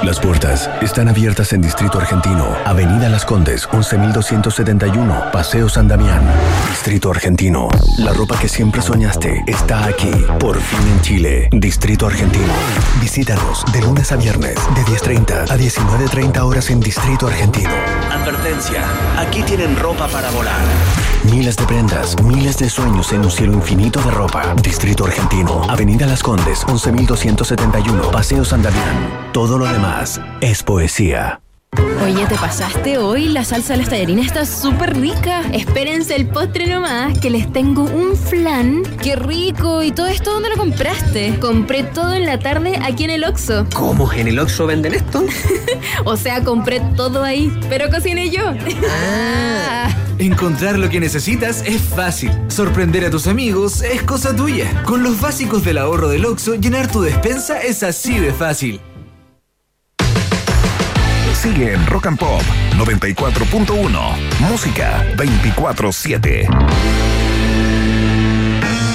Las 0.05 0.20
puertas 0.20 0.68
están 0.83 1.09
abiertas 1.09 1.55
en 1.55 1.62
Distrito 1.62 1.98
Argentino, 1.98 2.55
Avenida 2.66 3.09
Las 3.09 3.24
Condes, 3.24 3.66
11.271, 3.70 5.31
Paseo 5.31 5.66
San 5.70 5.88
Damián. 5.88 6.22
Distrito 6.68 7.11
Argentino, 7.11 7.70
la 7.98 8.12
ropa 8.12 8.38
que 8.38 8.46
siempre 8.46 8.83
soñaste 8.83 9.42
está 9.46 9.87
aquí, 9.87 10.11
por 10.38 10.61
fin 10.61 10.87
en 10.88 11.00
Chile. 11.00 11.48
Distrito 11.53 12.07
Argentino. 12.07 12.53
Visítanos 13.00 13.64
de 13.72 13.81
lunes 13.81 14.12
a 14.12 14.16
viernes, 14.16 14.57
de 14.74 14.83
10.30 14.83 15.50
a 15.50 15.57
19.30 15.57 16.38
horas 16.42 16.68
en 16.68 16.81
Distrito 16.81 17.27
Argentino. 17.27 17.70
Advertencia, 18.12 18.85
aquí 19.18 19.42
tienen 19.42 19.74
ropa 19.74 20.07
para 20.09 20.31
volar. 20.33 20.61
Miles 21.24 21.56
de 21.56 21.64
prendas, 21.66 22.20
miles 22.22 22.58
de 22.58 22.68
sueños 22.68 23.12
en 23.12 23.24
un 23.24 23.30
cielo 23.30 23.54
infinito 23.54 24.00
de 24.00 24.10
ropa. 24.10 24.54
Distrito 24.62 25.04
Argentino, 25.04 25.62
Avenida 25.68 26.06
Las 26.06 26.22
Condes, 26.22 26.66
11.271, 26.66 28.10
Paseo 28.10 28.44
San 28.44 28.62
Damián. 28.62 29.31
Todo 29.33 29.58
lo 29.58 29.66
demás 29.66 30.20
es 30.40 30.62
poesía. 30.62 31.43
Oye, 32.04 32.27
¿te 32.27 32.35
pasaste 32.35 32.98
hoy? 32.98 33.29
La 33.29 33.44
salsa 33.44 33.72
de 33.72 33.79
las 33.79 33.88
tallarines 33.88 34.27
está 34.27 34.44
súper 34.44 34.94
rica. 34.98 35.42
Espérense 35.52 36.14
el 36.14 36.27
postre 36.27 36.66
nomás, 36.66 37.18
que 37.18 37.31
les 37.31 37.50
tengo 37.52 37.85
un 37.85 38.16
flan. 38.16 38.83
¡Qué 39.02 39.16
rico! 39.16 39.83
¿Y 39.83 39.90
todo 39.90 40.06
esto 40.08 40.35
dónde 40.35 40.50
lo 40.50 40.56
compraste? 40.56 41.38
Compré 41.40 41.83
todo 41.83 42.12
en 42.12 42.27
la 42.27 42.38
tarde 42.38 42.79
aquí 42.83 43.04
en 43.04 43.10
el 43.10 43.25
Oxxo. 43.25 43.66
¿Cómo? 43.75 44.12
¿En 44.12 44.29
el 44.29 44.38
Oxxo 44.38 44.66
venden 44.66 44.94
esto? 44.94 45.25
O 46.04 46.16
sea, 46.16 46.42
compré 46.42 46.81
todo 46.96 47.22
ahí, 47.22 47.52
pero 47.68 47.88
cociné 47.88 48.29
yo. 48.29 48.52
Ah. 48.90 49.88
Encontrar 50.18 50.79
lo 50.79 50.88
que 50.90 51.00
necesitas 51.00 51.62
es 51.66 51.81
fácil. 51.81 52.31
Sorprender 52.48 53.04
a 53.04 53.10
tus 53.10 53.27
amigos 53.27 53.83
es 53.83 54.02
cosa 54.02 54.35
tuya. 54.35 54.83
Con 54.85 55.02
los 55.02 55.20
básicos 55.20 55.64
del 55.64 55.79
ahorro 55.79 56.08
del 56.08 56.27
Oxxo, 56.27 56.54
llenar 56.54 56.90
tu 56.90 57.00
despensa 57.00 57.60
es 57.60 57.83
así 57.83 58.18
de 58.18 58.33
fácil. 58.33 58.81
Sigue 61.44 61.74
en 61.74 61.86
Rock 61.88 62.06
and 62.06 62.18
Pop 62.18 62.40
94.1. 62.78 64.48
Música 64.48 65.04
24-7. 65.14 66.48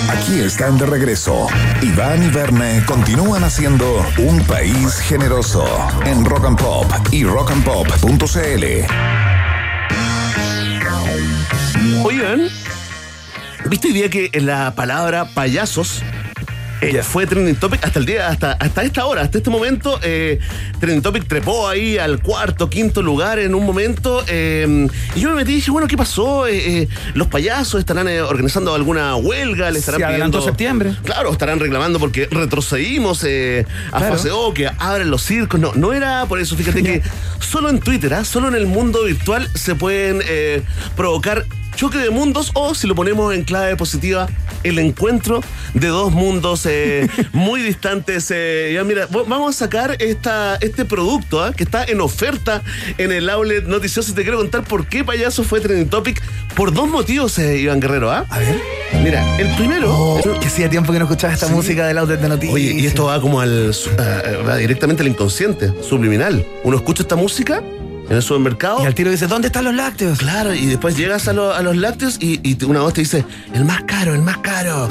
Aquí 0.09 0.39
están 0.39 0.79
de 0.79 0.87
regreso. 0.87 1.45
Iván 1.83 2.23
y 2.23 2.29
Verne 2.31 2.83
continúan 2.87 3.43
haciendo 3.43 4.03
un 4.17 4.43
país 4.45 4.97
generoso 4.97 5.63
en 6.07 6.25
Rock 6.25 6.45
and 6.45 6.59
Pop 6.59 6.91
y 7.11 7.23
rockandpop.cl. 7.23 8.65
Oigan, 12.03 12.49
¿viste 13.65 13.89
hoy 13.89 13.93
día 13.93 14.09
que 14.09 14.31
la 14.41 14.73
palabra 14.73 15.25
payasos 15.35 16.01
eh, 16.81 17.01
fue 17.03 17.25
trending 17.27 17.55
topic 17.55 17.83
hasta 17.83 17.99
el 17.99 18.05
día, 18.05 18.27
hasta, 18.29 18.53
hasta 18.53 18.83
esta 18.83 19.05
hora, 19.05 19.21
hasta 19.21 19.37
este 19.37 19.49
momento? 19.49 19.99
Eh, 20.03 20.39
trending 20.79 21.01
topic 21.01 21.27
trepó 21.27 21.67
ahí 21.67 21.97
al 21.97 22.21
cuarto, 22.21 22.69
quinto 22.69 23.01
lugar 23.01 23.39
en 23.39 23.53
un 23.55 23.65
momento. 23.65 24.23
eh, 24.27 24.87
y 25.15 25.19
yo 25.19 25.29
me 25.29 25.35
metí 25.35 25.51
y 25.51 25.55
dije, 25.55 25.71
bueno, 25.71 25.87
¿qué 25.87 25.97
pasó? 25.97 26.47
Eh, 26.47 26.81
eh, 26.81 26.87
los 27.13 27.27
payasos 27.27 27.79
estarán 27.79 28.07
organizando 28.07 28.73
alguna 28.75 29.15
huelga, 29.15 29.71
le 29.71 29.79
estarán 29.79 29.99
Se 30.01 30.07
pidiendo- 30.07 30.41
septiembre. 30.41 30.93
Claro, 31.03 31.31
estarán 31.31 31.59
reclamando 31.59 31.99
porque 31.99 32.27
retrocedimos 32.31 33.23
a 33.23 33.27
Claro. 33.97 34.15
fase 34.15 34.31
O, 34.31 34.53
que 34.53 34.69
abren 34.77 35.09
los 35.11 35.21
circos. 35.23 35.59
No, 35.59 35.73
no 35.75 35.93
era 35.93 36.25
por 36.27 36.39
eso. 36.39 36.55
Fíjate 36.55 36.81
que 36.83 37.01
solo 37.39 37.69
en 37.69 37.79
Twitter, 37.79 38.13
¿ah? 38.13 38.23
solo 38.23 38.47
en 38.47 38.55
el 38.55 38.65
mundo 38.67 39.03
virtual 39.03 39.49
se 39.53 39.75
pueden 39.75 40.21
provocar 40.95 41.45
choque 41.75 41.97
de 41.97 42.09
mundos 42.09 42.51
o, 42.55 42.75
si 42.75 42.87
lo 42.87 42.95
ponemos 42.95 43.33
en 43.33 43.43
clave 43.43 43.75
positiva, 43.77 44.27
el 44.63 44.79
encuentro 44.79 45.41
de 45.73 45.87
dos 45.87 46.11
mundos 46.11 46.65
eh, 46.65 47.07
muy 47.33 47.61
distantes. 47.61 48.29
eh. 48.31 48.71
Ya, 48.73 48.83
mira, 48.83 49.07
vamos 49.09 49.55
a 49.55 49.59
sacar 49.59 49.95
esta, 49.99 50.57
este 50.61 50.83
producto 50.85 51.41
¿ah? 51.43 51.53
que 51.53 51.63
está 51.63 51.83
en 51.85 52.01
oferta 52.01 52.61
en 52.97 53.11
el 53.11 53.29
outlet 53.29 53.65
noticioso. 53.65 54.11
Y 54.11 54.15
te 54.15 54.23
quiero 54.23 54.37
contar 54.37 54.63
por 54.63 54.87
qué 54.87 55.03
payaso 55.03 55.43
fue 55.43 55.61
trending 55.61 55.87
topic 55.89 56.21
por 56.55 56.73
dos 56.73 56.89
motivos, 56.89 57.37
eh, 57.39 57.57
Iván 57.59 57.79
Guerrero. 57.79 58.11
¿ah? 58.11 58.25
A 58.29 58.39
ver. 58.39 58.59
Mira, 59.03 59.37
el 59.37 59.47
primero. 59.55 59.95
Oh, 59.95 60.39
que 60.41 60.47
hacía 60.47 60.69
tiempo 60.69 60.91
que 60.91 60.99
no 60.99 61.05
escuchaba 61.05 61.31
esta 61.33 61.45
Sí. 61.47 61.53
música 61.53 61.87
del 61.87 61.97
outlet 61.99 62.19
de 62.19 62.27
noticias. 62.27 62.53
Oye, 62.55 62.73
y 62.73 62.85
esto 62.87 63.05
va 63.05 63.21
como 63.21 63.39
al. 63.39 63.71
a- 63.97 64.43
va 64.45 64.55
directamente 64.57 65.03
al 65.03 65.07
inconsciente, 65.09 65.71
subliminal. 65.87 66.45
Uno 66.63 66.75
escucha 66.75 67.03
esta 67.03 67.15
música 67.15 67.63
en 68.09 68.15
el 68.15 68.21
supermercado. 68.23 68.83
Y 68.83 68.85
al 68.85 68.95
tiro 68.95 69.11
dice, 69.11 69.27
¿dónde 69.27 69.47
están 69.47 69.63
los 69.65 69.73
lácteos? 69.75 70.19
Claro, 70.19 70.53
y 70.53 70.65
después 70.65 70.97
llegas 70.97 71.27
a, 71.27 71.33
lo- 71.33 71.53
a 71.53 71.61
los 71.61 71.75
lácteos 71.75 72.17
y, 72.19 72.39
y 72.47 72.61
una 72.65 72.81
voz 72.81 72.93
te 72.93 73.01
dice, 73.01 73.23
el 73.53 73.65
más 73.65 73.83
caro, 73.83 74.13
el 74.15 74.21
más 74.21 74.37
caro, 74.39 74.87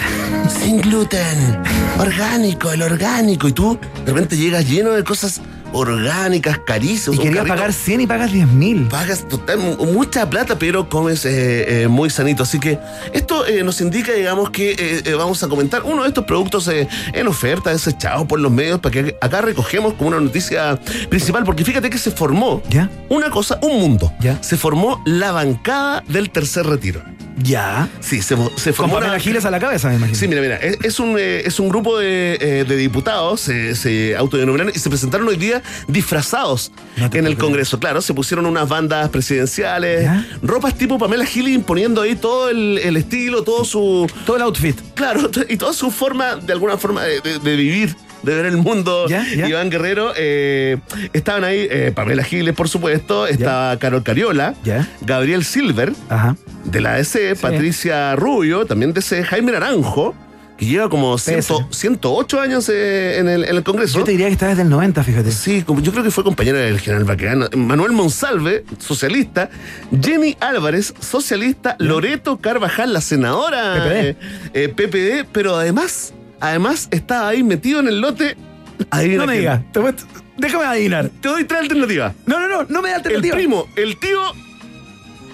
sin 0.61 0.81
gluten, 0.81 1.59
orgánico, 1.99 2.73
el 2.73 2.83
orgánico. 2.83 3.49
Y 3.49 3.53
tú 3.53 3.79
de 4.05 4.13
repente 4.13 4.37
llegas 4.37 4.69
lleno 4.69 4.91
de 4.93 5.05
cosas 5.05 5.41
orgánicas, 5.73 6.59
carísimas. 6.67 7.19
Y 7.21 7.29
carrito- 7.29 7.47
pagar 7.49 7.73
100 7.73 8.01
y 8.03 8.07
pagas 8.07 8.33
10 8.33 8.47
mil. 8.49 8.87
Pagas 8.89 9.27
total, 9.29 9.59
mu- 9.59 9.87
mucha 9.87 10.29
plata, 10.29 10.59
pero 10.59 10.89
comes 10.89 11.25
eh, 11.25 11.83
eh, 11.83 11.89
muy 11.89 12.11
sanito. 12.11 12.43
Así 12.43 12.59
que 12.59 12.79
esto 13.13 13.47
eh, 13.47 13.63
nos 13.63 13.81
indica, 13.81 14.13
digamos, 14.13 14.51
que 14.51 15.03
vamos 15.17 15.43
a 15.43 15.49
comentar 15.49 15.83
uno 15.85 16.03
de 16.03 16.09
estos 16.09 16.25
productos 16.25 16.69
en 16.69 17.27
oferta, 17.27 17.71
desechados 17.71 18.27
por 18.27 18.41
los 18.41 18.51
medios, 18.53 18.81
para 18.81 18.93
que 18.93 19.17
acá 19.21 19.41
recogemos 19.41 19.95
como 19.95 20.09
una 20.09 20.21
noticia 20.21 20.79
principal, 21.09 21.45
porque 21.45 21.65
fíjate 21.65 21.91
que 21.91 21.99
se 21.99 22.11
formó 22.11 22.63
¿Ya? 22.69 22.91
una 23.09 23.31
cosa, 23.31 23.59
un 23.63 23.81
mundo. 23.81 24.13
¿Ya? 24.21 24.43
Se 24.43 24.57
formó 24.57 25.03
la 25.05 25.33
bancada 25.33 26.03
del 26.09 26.31
tercer 26.31 26.67
retiro. 26.67 27.03
Ya. 27.43 27.89
Sí, 28.01 28.21
se, 28.23 28.37
se 28.37 28.37
Con 28.37 28.75
formó 28.75 28.95
Pamela 28.95 29.13
una- 29.13 29.21
Giles 29.21 29.45
a 29.45 29.51
la 29.51 29.61
cabeza, 29.61 29.89
me 29.89 29.97
imagino. 29.97 30.19
Sí, 30.19 30.27
mira, 30.29 30.41
mira, 30.41 30.57
es, 30.57 30.79
es 30.83 30.99
un, 31.01 31.17
eh, 31.19 31.43
es 31.45 31.61
un 31.61 31.69
grupo 31.69 31.99
de, 31.99 32.37
eh, 32.41 32.65
de 32.67 32.77
diputados, 32.77 33.41
se, 33.41 33.75
se 33.75 34.17
autodenominaron 34.17 34.73
y 34.75 34.79
se 34.79 34.89
presentaron 34.89 35.29
hoy 35.29 35.37
día 35.37 35.63
disfrazados 35.87 36.73
No 36.97 37.09
en 37.13 37.27
el 37.27 37.37
Congreso. 37.37 37.79
Claro, 37.79 38.01
se 38.03 38.15
pusieron 38.15 38.47
unas 38.47 38.69
bandas 38.69 39.09
presidenciales, 39.11 40.03
¿Ya? 40.05 40.27
ropas 40.43 40.77
tipo 40.77 40.99
Pamela 40.99 41.25
Gili 41.27 41.53
imponiendo 41.55 42.03
ahí 42.03 42.17
todo 42.17 42.49
el, 42.51 42.79
el 42.79 42.97
estilo, 42.97 43.43
todo 43.45 43.65
su... 43.65 44.11
Todo 44.27 44.37
el 44.37 44.43
outfit. 44.43 44.77
Claro, 44.95 45.31
y 45.49 45.57
toda 45.57 45.73
su 45.73 45.91
forma, 45.91 46.37
de 46.37 46.53
alguna 46.53 46.77
forma, 46.79 47.03
de, 47.05 47.21
de- 47.21 47.39
de 47.39 47.57
vivir. 47.57 47.95
De 48.23 48.35
ver 48.35 48.47
el 48.47 48.57
mundo, 48.57 49.07
¿Ya? 49.09 49.25
¿Ya? 49.33 49.49
Iván 49.49 49.71
Guerrero. 49.71 50.13
eh, 50.17 50.79
estaban 51.13 51.45
ahí 51.45 51.69
eh, 51.71 51.93
Pamela 51.95 52.25
Giles, 52.25 52.53
por 52.53 52.69
supuesto. 52.69 53.29
Estaba 53.29 53.79
Carol 53.79 54.03
Cariola. 54.03 54.55
¿Ya? 54.65 54.89
Gabriel 55.03 55.45
Silver, 55.45 55.93
Ajá. 56.09 56.37
De 56.71 56.81
la 56.81 56.95
DC, 56.95 57.37
Patricia 57.37 58.15
Rubio, 58.17 58.67
también 58.67 58.93
DC, 58.93 59.25
Jaime 59.25 59.53
Naranjo, 59.53 60.15
que 60.57 60.67
lleva 60.67 60.89
como 60.89 61.15
PS. 61.17 61.47
100 61.47 61.67
108 61.71 62.41
años 62.41 62.69
eh, 62.69 63.19
en, 63.19 63.29
el, 63.29 63.45
en 63.45 63.57
el 63.57 63.63
Congreso. 63.63 63.99
Yo 64.01 64.05
te 64.05 64.11
diría 64.11 64.27
que 64.27 64.33
está 64.33 64.49
desde 64.49 64.63
el 64.63 64.69
90, 64.71 65.05
fíjate. 65.05 65.31
Sí, 65.31 65.65
yo 65.83 65.93
creo 65.93 66.03
que 66.03 66.11
fue 66.11 66.25
compañera 66.25 66.59
del 66.59 66.81
general 66.81 67.05
Baqueano. 67.05 67.47
Manuel 67.57 67.93
Monsalve, 67.93 68.65
socialista. 68.79 69.51
Jenny 70.03 70.37
Álvarez, 70.41 70.95
socialista. 71.01 71.77
Loreto 71.79 72.39
Carvajal, 72.39 72.93
la 72.93 73.01
senadora 73.01 73.75
PPD. 73.75 73.93
eh, 73.93 74.17
eh, 74.55 74.69
PPD, 74.69 75.29
pero 75.33 75.55
además, 75.57 76.13
además 76.41 76.89
estaba 76.91 77.29
ahí 77.29 77.43
metido 77.43 77.81
en 77.81 77.89
el 77.89 78.01
lote. 78.01 78.37
Adivina 78.91 79.23
No 79.23 79.27
me 79.27 79.39
digas. 79.39 79.61
Déjame 80.37 80.65
adivinar. 80.67 81.11
Te 81.21 81.29
doy 81.29 81.45
tres 81.45 81.61
alternativas. 81.63 82.15
No, 82.27 82.39
no, 82.41 82.49
no, 82.49 82.65
no 82.69 82.83
me 82.83 82.91
da 82.91 82.97
El 82.97 83.01
alternativa. 83.01 83.35
primo, 83.37 83.67
el 83.77 83.99
tío 83.99 84.21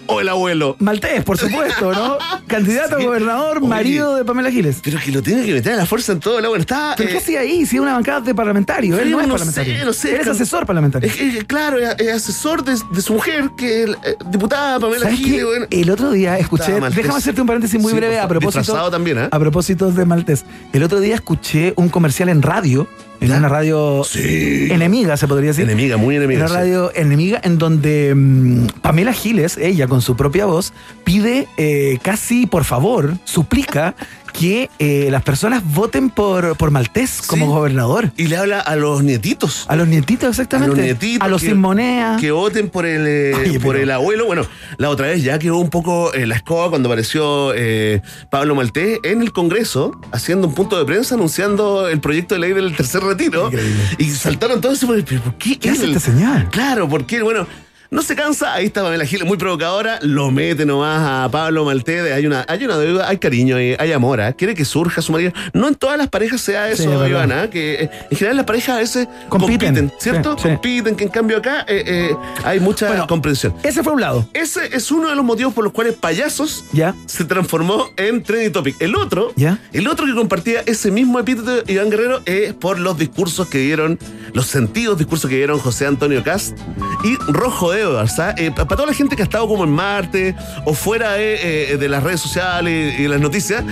o 0.07 0.21
el 0.21 0.29
abuelo. 0.29 0.77
Maltés, 0.79 1.25
por 1.25 1.39
supuesto, 1.39 1.93
¿no? 1.93 2.19
Candidato 2.47 2.97
a 2.97 3.03
gobernador, 3.03 3.59
Oye. 3.59 3.67
marido 3.69 4.17
de 4.17 4.25
Pamela 4.25 4.51
Giles. 4.51 4.81
Pero 4.83 4.99
que 5.05 5.11
lo 5.13 5.23
tiene 5.23 5.45
que 5.45 5.53
meter 5.53 5.73
a 5.73 5.77
la 5.77 5.87
fuerza 5.87 6.13
en 6.13 6.21
todo 6.21 6.39
el 6.39 6.45
agua. 6.45 6.59
Está. 6.59 6.95
¿Pero 6.97 7.09
eh, 7.09 7.13
qué 7.13 7.19
hacía 7.19 7.41
ahí? 7.41 7.67
Si 7.67 7.77
es 7.77 7.83
una 7.83 7.93
bancada 7.95 8.21
de 8.21 8.35
parlamentario. 8.35 8.97
Él 8.99 9.05
Sí, 9.05 9.11
no 9.11 9.21
es 9.21 9.27
no 9.29 9.35
parlamentario. 9.35 9.79
sé, 9.79 9.85
no 9.85 9.93
sé. 9.93 10.15
Él 10.15 10.21
es 10.21 10.29
asesor 10.29 10.67
parlamentario. 10.67 11.11
Es 11.11 11.45
claro, 11.45 11.79
es, 11.79 11.95
es 11.99 12.13
asesor 12.15 12.65
de, 12.65 12.77
de 12.93 13.03
su 13.03 13.15
mujer, 13.15 13.51
que 13.57 13.85
es 13.85 13.91
eh, 13.91 14.17
diputada 14.31 14.79
Pamela 14.79 15.05
¿Sabes 15.05 15.19
Giles. 15.19 15.45
bueno. 15.45 15.67
El 15.71 15.91
otro 15.91 16.11
día 16.11 16.39
escuché. 16.39 16.73
Déjame 16.81 17.19
hacerte 17.19 17.41
un 17.41 17.47
paréntesis 17.47 17.81
muy 17.81 17.91
Sí, 17.93 17.97
breve 17.97 18.19
a 18.19 18.29
propósito. 18.29 18.91
También, 18.91 19.19
¿eh? 19.19 19.29
A 19.31 19.39
propósito 19.39 19.91
de 19.91 20.05
Maltés. 20.05 20.45
El 20.73 20.83
otro 20.83 21.01
día 21.01 21.15
escuché 21.15 21.73
un 21.77 21.89
comercial 21.89 22.29
en 22.29 22.43
radio, 22.43 22.87
en 23.21 23.29
¿Ya? 23.29 23.39
una 23.39 23.49
radio 23.49 24.03
Sí. 24.05 24.69
enemiga, 24.71 25.17
se 25.17 25.27
podría 25.29 25.49
decir. 25.51 25.65
Enemiga, 25.65 25.97
muy 25.97 26.17
enemiga. 26.17 26.41
Una 26.41 26.49
sí. 26.49 26.55
radio 26.55 26.93
enemiga 26.95 27.41
en 27.43 27.59
donde 27.59 28.13
mm, 28.15 28.67
Pamela 28.83 29.13
Giles, 29.13 29.57
ella 29.57 29.87
con 29.87 30.03
su 30.03 30.17
propia 30.17 30.47
voz, 30.47 30.73
pide 31.05 31.47
eh, 31.57 31.99
casi 32.03 32.47
por 32.47 32.65
favor, 32.65 33.15
suplica 33.25 33.95
que 34.39 34.69
eh, 34.81 35.09
las 35.11 35.23
personas 35.23 35.63
voten 35.65 36.11
por, 36.11 36.57
por 36.57 36.71
Maltés 36.73 37.23
como 37.23 37.47
Sí. 37.47 37.53
gobernador. 37.53 38.11
Y 38.17 38.27
le 38.27 38.37
habla 38.37 38.59
a 38.61 38.75
los 38.77 39.03
nietitos. 39.05 39.65
A 39.69 39.77
los 39.77 39.87
nietitos, 39.89 40.27
A 40.27 40.31
exactamente. 40.31 40.77
los 40.77 40.85
nietitos. 40.85 41.25
A 41.25 41.31
los 41.31 41.41
que- 41.41 41.49
sin 41.49 41.59
moneda. 41.59 42.17
Que 42.21 42.33
voten 42.33 42.69
por 42.69 42.85
el, 42.85 43.07
eh, 43.07 43.33
por 43.63 43.75
pero- 43.75 43.83
el 43.85 43.91
abuelo. 43.93 44.27
Bueno, 44.27 44.43
la 44.77 44.91
otra 44.91 45.07
vez 45.07 45.23
ya 45.23 45.39
quedó 45.39 45.59
un 45.59 45.71
poco 45.71 46.13
eh, 46.13 46.27
la 46.27 46.35
escoba 46.35 46.69
cuando 46.69 46.89
apareció 46.89 47.53
eh, 47.55 48.03
Pablo 48.31 48.55
Maltés 48.57 48.99
en 49.05 49.23
el 49.23 49.33
Congreso 49.33 49.99
haciendo 50.13 50.49
un 50.49 50.55
punto 50.55 50.77
de 50.79 50.85
prensa 50.85 51.15
anunciando 51.15 51.89
el 51.89 52.01
proyecto 52.01 52.35
de 52.35 52.41
ley 52.41 52.53
del 52.53 52.75
tercer 52.77 53.03
retiro. 53.03 53.47
Increíble. 53.47 53.83
Y 53.99 54.11
saltaron 54.11 54.61
todos 54.61 54.83
y 54.83 54.87
¿pero 55.03 55.23
¿por 55.23 55.35
qué? 55.37 55.59
¿Qué 55.59 55.71
hace 55.71 55.85
él? 55.85 55.95
este 55.95 56.11
señor? 56.11 56.51
Claro, 56.51 56.89
porque, 56.89 57.23
bueno, 57.23 57.47
no 57.95 58.03
se 58.03 58.17
cansa, 58.17 58.53
ahí 58.53 58.67
está 58.67 58.83
Pamela 58.83 59.07
Giles, 59.07 59.25
muy 59.25 59.37
provocadora, 59.37 60.01
lo 60.03 60.33
mete 60.33 60.67
nomás 60.67 61.01
a 61.01 61.29
Pablo 61.31 61.65
Maltede, 61.65 62.13
hay 62.13 62.27
una, 62.27 62.45
hay 62.49 62.65
una 62.65 62.77
deuda, 62.77 63.09
hay 63.09 63.19
cariño, 63.19 63.57
hay, 63.57 63.77
hay 63.79 63.93
amor, 63.93 64.21
¿ah? 64.21 64.33
quiere 64.33 64.57
que 64.57 64.65
surja 64.65 65.01
su 65.01 65.13
marido. 65.13 65.31
No 65.53 65.69
en 65.69 65.77
todas 65.77 65.97
las 65.97 66.09
parejas 66.09 66.41
sea 66.41 66.69
eso. 66.69 67.07
Ivana, 67.07 67.49
que 67.49 67.85
eh, 67.85 67.91
en 68.11 68.17
general 68.17 68.39
las 68.39 68.47
parejas 68.47 68.77
a 68.77 68.79
veces 68.81 69.09
Compiten. 69.29 69.75
compiten, 69.75 69.93
¿cierto? 70.01 70.35
Sí, 70.37 70.43
sí. 70.43 70.49
Compiten, 70.49 70.97
que 70.97 71.05
en 71.05 71.11
cambio 71.11 71.37
acá 71.37 71.65
eh, 71.69 71.85
eh, 71.87 72.17
hay 72.43 72.59
mucha 72.59 72.89
Bueno, 72.89 73.07
comprensión. 73.07 73.55
Ese 73.63 73.85
fue 73.85 73.93
un 73.93 74.01
lado. 74.01 74.29
Ese 74.33 74.75
es 74.75 74.91
uno 74.91 75.09
de 75.09 75.15
los 75.15 75.25
motivos 75.25 75.55
por 75.55 75.63
los 75.63 75.73
cuales 75.73 75.95
Payasos 75.95 76.65
¿Ya? 76.73 76.97
se 77.07 77.25
transformó 77.25 77.91
en 77.97 78.25
Trending 78.25 78.51
Topic. 78.51 78.75
El 78.81 78.97
otro, 78.97 79.33
¿Ya? 79.37 79.61
el 79.73 79.87
otro 79.87 80.05
que 80.07 80.15
compartía 80.15 80.63
ese 80.67 80.91
mismo 80.91 81.21
epíteto 81.21 81.63
Iván 81.69 81.91
Guerrero 81.91 82.23
es 82.27 82.55
por 82.55 82.81
los 82.81 82.99
discursos 82.99 83.47
que 83.47 83.59
dieron, 83.59 84.01
los 84.33 84.47
sentidos 84.47 84.99
discursos 84.99 85.31
que 85.31 85.37
dieron 85.37 85.61
José 85.61 85.87
Antonio 85.87 86.25
Cast 86.25 86.59
y 87.05 87.15
Rojo 87.31 87.73
Edwards. 87.85 88.15
Eh, 88.37 88.51
para 88.55 88.67
toda 88.67 88.87
la 88.87 88.95
gente 88.95 89.17
que 89.17 89.23
ha 89.23 89.25
estado 89.25 89.47
como 89.49 89.65
en 89.65 89.71
Marte 89.71 90.35
o 90.65 90.75
fuera 90.75 91.13
de, 91.13 91.73
eh, 91.73 91.77
de 91.77 91.89
las 91.89 92.03
redes 92.03 92.21
sociales 92.21 92.95
y 92.99 93.03
de 93.05 93.09
las 93.09 93.21
noticias. 93.21 93.63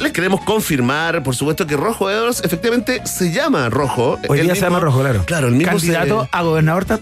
Les 0.00 0.12
queremos 0.12 0.42
confirmar, 0.42 1.22
por 1.22 1.34
supuesto, 1.34 1.66
que 1.66 1.74
Rojo 1.76 2.10
Edwards 2.10 2.42
efectivamente 2.44 3.00
se 3.06 3.32
llama 3.32 3.70
Rojo. 3.70 4.18
Hoy 4.28 4.40
El 4.40 4.44
día 4.46 4.54
se 4.54 4.60
llama 4.60 4.80
Rojo, 4.80 5.00
claro. 5.00 5.22
Claro, 5.24 5.48
el 5.48 5.54
mismo 5.54 5.72
Candidato 5.72 6.24
se- 6.24 6.28
a 6.30 6.42
gobernador 6.42 6.84
ta- 6.84 7.00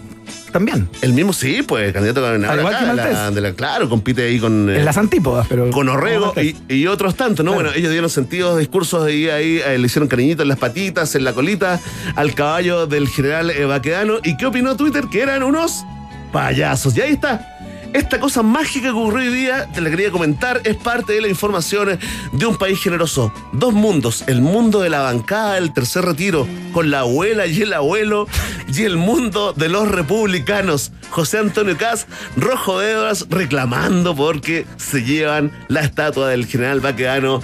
también. 0.52 0.88
El 1.02 1.12
mismo, 1.12 1.32
sí, 1.32 1.62
pues, 1.66 1.92
candidato 1.92 2.20
a 2.20 2.28
gobernador 2.28 2.52
Al 2.54 2.60
igual 2.60 2.74
acá, 2.74 2.84
que 2.84 2.90
de 2.90 2.96
la- 2.96 3.02
Maltés. 3.10 3.34
de 3.34 3.40
la- 3.40 3.52
claro, 3.54 3.88
compite 3.88 4.22
ahí 4.28 4.38
con... 4.38 4.70
eh, 4.70 4.78
En 4.78 4.84
las 4.84 4.96
antípodas, 4.98 5.46
pero. 5.48 5.68
con 5.72 5.88
Orrego 5.88 6.32
y, 6.40 6.54
y 6.72 6.86
otros 6.86 7.16
tantos, 7.16 7.44
¿no? 7.44 7.50
Claro. 7.52 7.64
Bueno, 7.70 7.76
ellos 7.78 7.90
dieron 7.90 8.08
sentidos, 8.08 8.56
discursos 8.56 9.10
y 9.10 9.28
ahí 9.30 9.60
eh, 9.66 9.78
le 9.78 9.84
hicieron 9.86 10.08
cariñitos 10.08 10.42
en 10.44 10.48
las 10.48 10.58
patitas, 10.58 11.12
en 11.16 11.24
la 11.24 11.32
colita, 11.32 11.80
al 12.14 12.34
caballo 12.34 12.86
del 12.86 13.08
general 13.08 13.50
eh, 13.50 13.64
Baquedano. 13.64 14.18
¿Y 14.22 14.36
qué 14.36 14.46
opinó 14.46 14.76
Twitter? 14.76 15.06
Que 15.10 15.22
eran 15.22 15.42
unos 15.42 15.84
payasos. 16.32 16.96
Y 16.96 17.00
ahí 17.00 17.12
está. 17.12 17.56
Esta 17.92 18.20
cosa 18.20 18.42
mágica 18.42 18.88
que 18.88 18.90
ocurrió 18.90 19.30
hoy 19.30 19.34
día, 19.34 19.68
te 19.72 19.80
la 19.80 19.88
quería 19.88 20.10
comentar, 20.10 20.60
es 20.64 20.76
parte 20.76 21.14
de 21.14 21.22
la 21.22 21.28
información 21.28 21.98
de 22.32 22.46
un 22.46 22.56
país 22.56 22.78
generoso. 22.82 23.32
Dos 23.52 23.72
mundos, 23.72 24.24
el 24.26 24.42
mundo 24.42 24.80
de 24.80 24.90
la 24.90 25.00
bancada 25.00 25.54
del 25.54 25.72
tercer 25.72 26.04
retiro, 26.04 26.46
con 26.72 26.90
la 26.90 27.00
abuela 27.00 27.46
y 27.46 27.62
el 27.62 27.72
abuelo, 27.72 28.26
y 28.68 28.82
el 28.82 28.96
mundo 28.96 29.54
de 29.54 29.70
los 29.70 29.88
republicanos. 29.90 30.92
José 31.08 31.38
Antonio 31.38 31.78
Cas, 31.78 32.06
rojo 32.36 32.80
de 32.80 32.88
dedos, 32.88 33.28
reclamando 33.30 34.14
porque 34.14 34.66
se 34.76 35.02
llevan 35.02 35.50
la 35.68 35.80
estatua 35.80 36.28
del 36.28 36.44
general 36.44 36.80
Baquedano, 36.80 37.40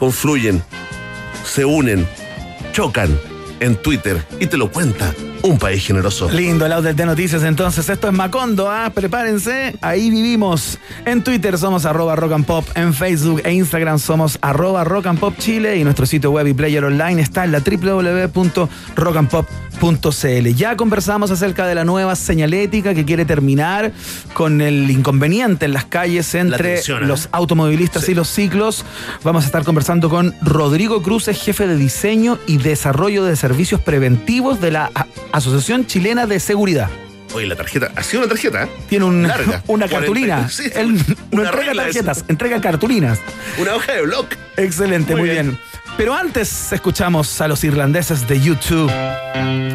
confluyen, 0.00 0.62
se 1.44 1.64
unen, 1.64 2.04
chocan 2.72 3.16
en 3.60 3.76
Twitter 3.76 4.26
y 4.40 4.46
te 4.46 4.56
lo 4.56 4.72
cuenta 4.72 5.14
un 5.42 5.58
país 5.58 5.86
generoso. 5.86 6.30
Lindo 6.30 6.66
el 6.66 6.72
outlet 6.72 6.96
de 6.96 7.06
noticias 7.06 7.42
entonces. 7.42 7.88
Esto 7.88 8.08
es 8.08 8.14
Macondo, 8.14 8.70
¿ah? 8.70 8.90
Prepárense. 8.94 9.76
Ahí 9.80 10.10
vivimos. 10.10 10.78
En 11.04 11.22
Twitter 11.22 11.56
somos 11.58 11.84
arroba 11.84 12.16
rock 12.16 12.32
and 12.32 12.44
pop. 12.44 12.66
En 12.74 12.94
Facebook 12.94 13.42
e 13.44 13.52
Instagram 13.52 13.98
somos 13.98 14.38
arroba 14.42 14.84
rock 14.84 15.06
and 15.06 15.18
pop 15.18 15.34
Chile. 15.38 15.76
Y 15.76 15.84
nuestro 15.84 16.06
sitio 16.06 16.30
web 16.30 16.46
y 16.46 16.54
player 16.54 16.84
online 16.84 17.22
está 17.22 17.44
en 17.44 17.52
la 17.52 17.60
www.rockandpop.cl. 17.60 20.54
Ya 20.54 20.76
conversamos 20.76 21.30
acerca 21.30 21.66
de 21.66 21.74
la 21.74 21.84
nueva 21.84 22.16
señalética 22.16 22.94
que 22.94 23.04
quiere 23.04 23.24
terminar 23.24 23.92
con 24.34 24.60
el 24.60 24.90
inconveniente 24.90 25.66
en 25.66 25.72
las 25.72 25.84
calles 25.84 26.34
entre 26.34 26.74
tensión, 26.74 27.04
¿eh? 27.04 27.06
los 27.06 27.28
automovilistas 27.32 28.08
y 28.08 28.14
los 28.14 28.28
ciclos. 28.28 28.84
Vamos 29.22 29.44
a 29.44 29.46
estar 29.46 29.64
conversando 29.64 30.10
con 30.10 30.34
Rodrigo 30.42 31.02
Cruz, 31.02 31.26
jefe 31.26 31.66
de 31.66 31.76
diseño 31.76 32.38
y 32.46 32.58
desarrollo 32.58 33.24
de 33.24 33.36
servicios 33.36 33.80
preventivos 33.80 34.60
de 34.60 34.72
la 34.72 34.90
Asociación 35.32 35.86
Chilena 35.86 36.26
de 36.26 36.40
Seguridad. 36.40 36.88
Oye, 37.34 37.46
la 37.46 37.56
tarjeta, 37.56 37.90
ha 37.94 38.02
sido 38.02 38.20
una 38.22 38.28
tarjeta. 38.30 38.64
¿eh? 38.64 38.68
Tiene 38.88 39.04
un- 39.04 39.26
Larga. 39.28 39.62
una 39.66 39.86
40, 39.86 39.88
cartulina. 39.88 40.48
sí, 40.50 40.64
Él 40.74 40.94
no 40.96 41.02
una 41.40 41.50
entrega 41.50 41.74
tarjetas, 41.74 42.16
eso. 42.18 42.26
entrega 42.28 42.60
cartulinas. 42.60 43.18
Una 43.58 43.74
hoja 43.74 43.92
de 43.92 44.02
blog. 44.02 44.26
Excelente, 44.56 45.12
muy, 45.12 45.22
Muy 45.22 45.30
bien. 45.30 45.46
bien. 45.50 45.60
Pero 45.98 46.14
antes 46.14 46.72
escuchamos 46.72 47.40
a 47.40 47.48
los 47.48 47.64
irlandeses 47.64 48.26
de 48.28 48.40
YouTube. 48.40 48.88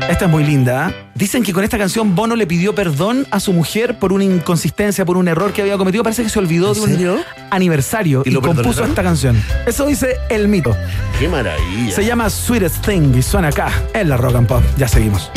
Esta 0.09 0.25
es 0.25 0.31
muy 0.31 0.43
linda. 0.45 0.87
¿ah? 0.87 0.93
Dicen 1.15 1.43
que 1.43 1.51
con 1.53 1.63
esta 1.65 1.77
canción 1.77 2.15
Bono 2.15 2.35
le 2.37 2.47
pidió 2.47 2.73
perdón 2.73 3.27
a 3.29 3.39
su 3.41 3.51
mujer 3.51 3.99
por 3.99 4.13
una 4.13 4.23
inconsistencia, 4.23 5.03
por 5.05 5.17
un 5.17 5.27
error 5.27 5.51
que 5.51 5.61
había 5.61 5.77
cometido. 5.77 6.01
Parece 6.01 6.23
que 6.23 6.29
se 6.29 6.39
olvidó 6.39 6.73
de 6.73 6.79
un 6.81 6.89
serio? 6.89 7.23
aniversario 7.51 8.23
¿Y 8.25 8.29
y, 8.29 8.31
lo 8.31 8.41
compuso 8.41 8.63
perdonaron? 8.69 8.89
esta 8.91 9.03
canción. 9.03 9.43
Eso 9.67 9.85
dice 9.85 10.15
el 10.29 10.47
mito. 10.47 10.75
Qué 11.19 11.27
maravilla. 11.27 11.93
Se 11.93 12.05
llama 12.05 12.29
Sweetest 12.29 12.85
Thing 12.85 13.13
y 13.17 13.21
suena 13.21 13.49
acá 13.49 13.69
en 13.93 14.07
la 14.09 14.15
Rock 14.17 14.35
and 14.37 14.47
Pop. 14.47 14.63
Ya 14.77 14.87
seguimos. 14.87 15.29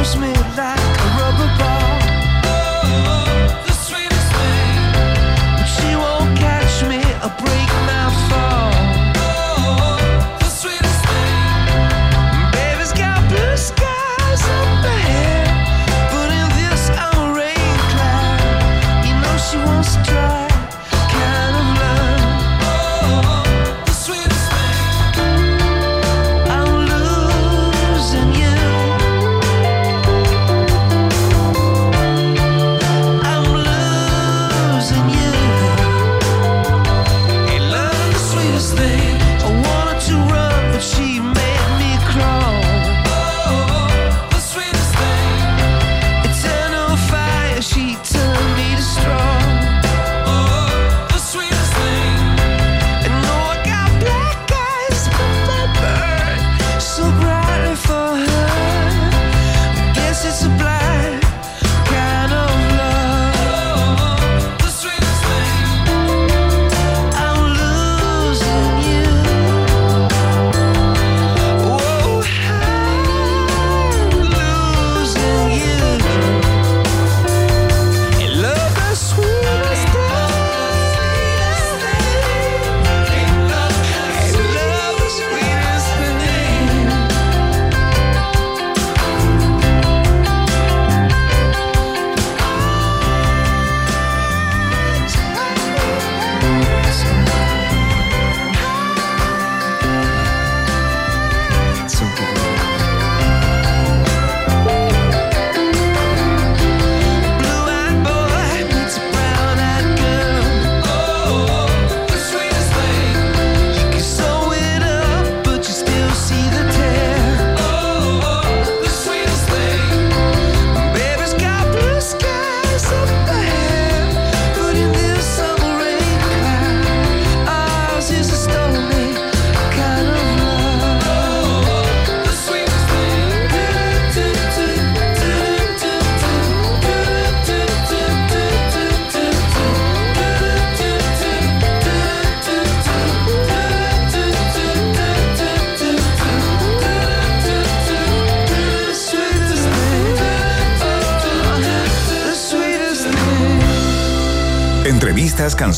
Milo, 0.00 0.06
she 0.06 0.16
throws 0.16 0.16
me 0.16 0.32
like 0.56 0.79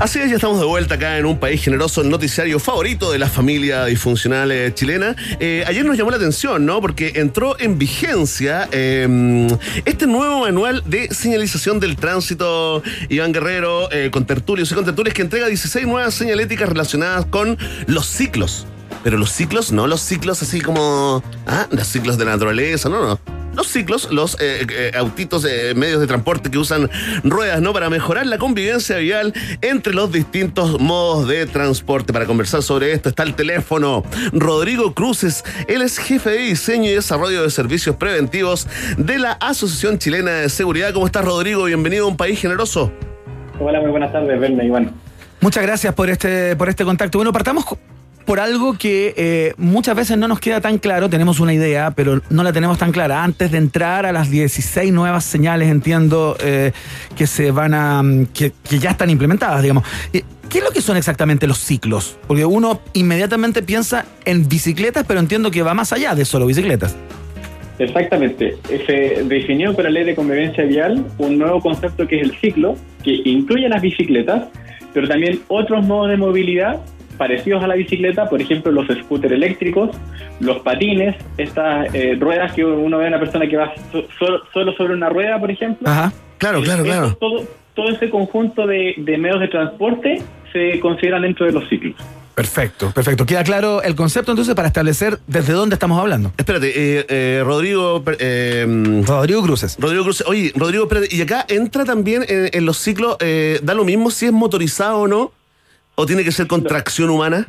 Así 0.00 0.18
es, 0.18 0.30
ya 0.30 0.36
estamos 0.36 0.58
de 0.58 0.66
vuelta 0.66 0.94
acá 0.94 1.18
en 1.18 1.26
un 1.26 1.38
país 1.38 1.62
generoso, 1.62 2.02
el 2.02 2.10
noticiario 2.10 2.58
favorito 2.58 3.12
de 3.12 3.18
la 3.18 3.28
familia 3.28 3.84
disfuncional 3.86 4.50
eh, 4.50 4.72
chilena. 4.74 5.14
Eh, 5.40 5.64
ayer 5.66 5.84
nos 5.84 5.96
llamó 5.96 6.10
la 6.10 6.16
atención, 6.16 6.66
¿no? 6.66 6.80
Porque 6.80 7.12
entró 7.16 7.58
en 7.58 7.78
vigencia 7.78 8.68
eh, 8.72 9.48
este 9.84 10.06
nuevo 10.06 10.40
manual 10.40 10.82
de 10.86 11.12
señalización 11.12 11.80
del 11.80 11.96
tránsito, 11.96 12.82
Iván 13.08 13.32
Guerrero, 13.32 13.90
eh, 13.92 14.10
con 14.10 14.24
tertulios 14.26 14.70
y 14.72 14.74
con 14.74 14.84
tertulias, 14.84 15.14
que 15.14 15.22
entrega 15.22 15.46
16 15.46 15.86
nuevas 15.86 16.14
señaléticas 16.14 16.68
relacionadas 16.68 17.26
con 17.26 17.58
los 17.86 18.06
ciclos. 18.06 18.66
Pero 19.02 19.18
los 19.18 19.32
ciclos, 19.32 19.72
no 19.72 19.86
los 19.86 20.00
ciclos 20.00 20.42
así 20.42 20.60
como. 20.60 21.22
Ah, 21.46 21.66
los 21.70 21.88
ciclos 21.88 22.18
de 22.18 22.24
la 22.24 22.32
naturaleza, 22.32 22.88
no, 22.88 23.04
no. 23.04 23.20
Los 23.72 23.78
ciclos, 23.78 24.12
los 24.12 24.34
eh, 24.40 24.66
eh, 24.68 24.92
autitos, 24.96 25.44
eh, 25.44 25.72
medios 25.74 26.00
de 26.00 26.06
transporte 26.06 26.50
que 26.50 26.58
usan 26.58 26.90
ruedas, 27.24 27.60
¿no? 27.62 27.72
Para 27.72 27.88
mejorar 27.88 28.26
la 28.26 28.36
convivencia 28.36 28.98
vial 28.98 29.32
entre 29.62 29.94
los 29.94 30.12
distintos 30.12 30.78
modos 30.78 31.26
de 31.26 31.46
transporte. 31.46 32.12
Para 32.12 32.26
conversar 32.26 32.62
sobre 32.62 32.92
esto 32.92 33.08
está 33.08 33.22
el 33.22 33.34
teléfono. 33.34 34.02
Rodrigo 34.32 34.92
Cruces, 34.92 35.44
él 35.68 35.82
es 35.82 35.98
jefe 35.98 36.30
de 36.30 36.38
diseño 36.38 36.90
y 36.90 36.94
desarrollo 36.94 37.42
de 37.42 37.50
servicios 37.50 37.96
preventivos 37.96 38.68
de 38.98 39.18
la 39.18 39.32
Asociación 39.32 39.98
Chilena 39.98 40.32
de 40.32 40.48
Seguridad. 40.48 40.92
¿Cómo 40.92 41.06
estás, 41.06 41.24
Rodrigo? 41.24 41.64
Bienvenido 41.64 42.04
a 42.04 42.08
un 42.08 42.16
país 42.16 42.40
generoso. 42.40 42.92
Hola, 43.58 43.80
muy 43.80 43.90
buenas 43.90 44.12
tardes, 44.12 44.38
Berna 44.38 44.64
Iván. 44.64 44.92
Muchas 45.40 45.62
gracias 45.62 45.94
por 45.94 46.10
este, 46.10 46.56
por 46.56 46.68
este 46.68 46.84
contacto. 46.84 47.18
Bueno, 47.18 47.32
partamos 47.32 47.64
por 48.24 48.40
algo 48.40 48.74
que 48.74 49.14
eh, 49.16 49.54
muchas 49.56 49.96
veces 49.96 50.18
no 50.18 50.28
nos 50.28 50.40
queda 50.40 50.60
tan 50.60 50.78
claro, 50.78 51.08
tenemos 51.08 51.40
una 51.40 51.52
idea, 51.52 51.90
pero 51.90 52.20
no 52.30 52.42
la 52.42 52.52
tenemos 52.52 52.78
tan 52.78 52.92
clara. 52.92 53.24
Antes 53.24 53.50
de 53.50 53.58
entrar 53.58 54.06
a 54.06 54.12
las 54.12 54.30
16 54.30 54.92
nuevas 54.92 55.24
señales, 55.24 55.68
entiendo 55.70 56.36
eh, 56.40 56.72
que 57.16 57.26
se 57.26 57.50
van 57.50 57.74
a. 57.74 58.02
mm, 58.02 58.26
que, 58.26 58.52
ya 58.78 58.90
están 58.90 59.10
implementadas, 59.10 59.62
digamos. 59.62 59.84
Eh, 60.12 60.22
¿Qué 60.48 60.58
es 60.58 60.64
lo 60.64 60.70
que 60.70 60.82
son 60.82 60.96
exactamente 60.98 61.46
los 61.46 61.58
ciclos? 61.58 62.18
Porque 62.26 62.44
uno 62.44 62.82
inmediatamente 62.92 63.62
piensa 63.62 64.04
en 64.26 64.48
bicicletas, 64.48 65.04
pero 65.08 65.18
entiendo 65.18 65.50
que 65.50 65.62
va 65.62 65.72
más 65.72 65.92
allá 65.94 66.14
de 66.14 66.26
solo 66.26 66.44
bicicletas. 66.46 66.94
Exactamente. 67.78 68.56
Se 68.86 69.24
definió 69.24 69.74
con 69.74 69.84
la 69.84 69.90
ley 69.90 70.04
de 70.04 70.14
convivencia 70.14 70.64
vial 70.64 71.06
un 71.18 71.38
nuevo 71.38 71.60
concepto 71.60 72.06
que 72.06 72.20
es 72.20 72.22
el 72.22 72.38
ciclo, 72.38 72.76
que 73.02 73.22
incluye 73.24 73.68
las 73.68 73.80
bicicletas, 73.80 74.48
pero 74.92 75.08
también 75.08 75.40
otros 75.48 75.84
modos 75.86 76.10
de 76.10 76.18
movilidad 76.18 76.82
parecidos 77.16 77.62
a 77.62 77.66
la 77.66 77.74
bicicleta, 77.74 78.28
por 78.28 78.40
ejemplo, 78.40 78.72
los 78.72 78.86
scooters 78.86 79.32
eléctricos, 79.32 79.90
los 80.40 80.58
patines, 80.60 81.16
estas 81.38 81.94
eh, 81.94 82.16
ruedas 82.18 82.52
que 82.52 82.64
uno 82.64 82.98
ve 82.98 83.04
a 83.06 83.08
una 83.08 83.20
persona 83.20 83.46
que 83.48 83.56
va 83.56 83.72
so- 83.92 84.06
solo, 84.18 84.40
solo 84.52 84.72
sobre 84.74 84.94
una 84.94 85.08
rueda, 85.08 85.38
por 85.38 85.50
ejemplo. 85.50 85.88
Ajá. 85.88 86.12
Claro, 86.38 86.58
Eh, 86.58 86.62
claro, 86.64 86.82
eso, 86.84 86.92
claro. 86.92 87.16
Todo, 87.20 87.44
todo 87.74 87.88
ese 87.90 88.10
conjunto 88.10 88.66
de, 88.66 88.94
de 88.96 89.18
medios 89.18 89.40
de 89.40 89.48
transporte 89.48 90.22
se 90.52 90.80
consideran 90.80 91.22
dentro 91.22 91.46
de 91.46 91.52
los 91.52 91.68
ciclos. 91.68 91.94
Perfecto, 92.34 92.90
perfecto. 92.92 93.26
Queda 93.26 93.44
claro 93.44 93.82
el 93.82 93.94
concepto 93.94 94.32
entonces 94.32 94.54
para 94.54 94.66
establecer 94.68 95.18
desde 95.26 95.52
dónde 95.52 95.74
estamos 95.74 96.00
hablando. 96.00 96.32
Espérate, 96.38 96.68
eh, 96.74 97.04
eh, 97.08 97.42
Rodrigo. 97.44 98.02
eh, 98.18 99.02
Rodrigo 99.06 99.42
Cruces. 99.42 99.76
Rodrigo 99.78 100.02
Cruces. 100.02 100.26
Oye, 100.26 100.50
Rodrigo, 100.56 100.84
espérate. 100.84 101.14
Y 101.14 101.20
acá 101.20 101.44
entra 101.46 101.84
también 101.84 102.24
en, 102.26 102.48
en 102.52 102.64
los 102.64 102.78
ciclos, 102.78 103.18
eh, 103.20 103.60
da 103.62 103.74
lo 103.74 103.84
mismo 103.84 104.10
si 104.10 104.26
es 104.26 104.32
motorizado 104.32 105.00
o 105.00 105.08
no, 105.08 105.30
o 105.94 106.06
tiene 106.06 106.24
que 106.24 106.32
ser 106.32 106.46
con 106.46 106.62
tracción 106.64 107.10
humana. 107.10 107.48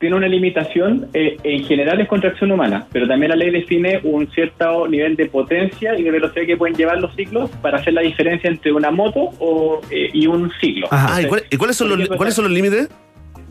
tiene 0.00 0.14
una 0.14 0.28
limitación, 0.28 1.08
eh, 1.12 1.36
en 1.42 1.64
general 1.64 2.00
es 2.00 2.06
contracción 2.06 2.52
humana, 2.52 2.86
pero 2.92 3.08
también 3.08 3.30
la 3.30 3.36
ley 3.36 3.50
define 3.50 3.98
un 4.04 4.30
cierto 4.30 4.86
nivel 4.86 5.16
de 5.16 5.26
potencia 5.26 5.98
y 5.98 6.04
de 6.04 6.10
velocidad 6.12 6.46
que 6.46 6.56
pueden 6.56 6.76
llevar 6.76 6.98
los 7.00 7.12
ciclos 7.16 7.50
para 7.62 7.78
hacer 7.78 7.94
la 7.94 8.02
diferencia 8.02 8.48
entre 8.48 8.70
una 8.72 8.92
moto 8.92 9.30
o, 9.40 9.80
eh, 9.90 10.08
y 10.12 10.28
un 10.28 10.52
ciclo. 10.60 10.86
Ah, 10.92 11.18
¿y, 11.20 11.26
cuál- 11.26 11.42
y 11.50 11.56
cuáles, 11.56 11.76
son 11.76 11.88
los, 11.98 12.08
cuáles 12.10 12.34
son 12.34 12.44
los 12.44 12.52
límites? 12.52 12.88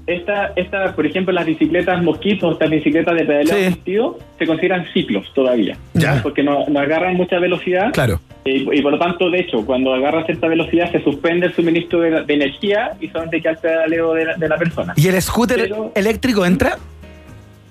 Esta, 0.05 0.53
esta, 0.55 0.95
por 0.95 1.05
ejemplo, 1.05 1.33
las 1.33 1.45
bicicletas 1.45 2.01
mosquitos, 2.01 2.53
estas 2.53 2.69
bicicletas 2.69 3.13
de 3.15 3.25
pedaleo 3.25 3.67
asistido, 3.67 4.17
se 4.39 4.45
consideran 4.47 4.85
ciclos 4.93 5.25
todavía. 5.33 5.75
Porque 6.23 6.43
no, 6.43 6.65
no 6.69 6.79
agarran 6.79 7.15
mucha 7.15 7.39
velocidad. 7.39 7.91
Claro. 7.91 8.21
Y 8.49 8.81
por 8.81 8.91
lo 8.93 8.99
tanto, 8.99 9.29
de 9.29 9.39
hecho, 9.39 9.65
cuando 9.65 9.93
agarran 9.93 10.25
cierta 10.25 10.47
velocidad 10.47 10.91
se 10.91 11.03
suspende 11.03 11.47
el 11.47 11.55
suministro 11.55 11.99
de, 12.01 12.23
de 12.23 12.33
energía 12.33 12.91
y 13.01 13.07
solamente 13.09 13.41
queda 13.41 13.51
el 13.51 13.57
pedaleo 13.57 14.13
de 14.13 14.25
la, 14.25 14.37
de 14.37 14.47
la 14.49 14.57
persona. 14.57 14.93
¿Y 14.95 15.07
el 15.07 15.21
scooter 15.21 15.71
eléctrico 15.95 16.45
entra? 16.45 16.77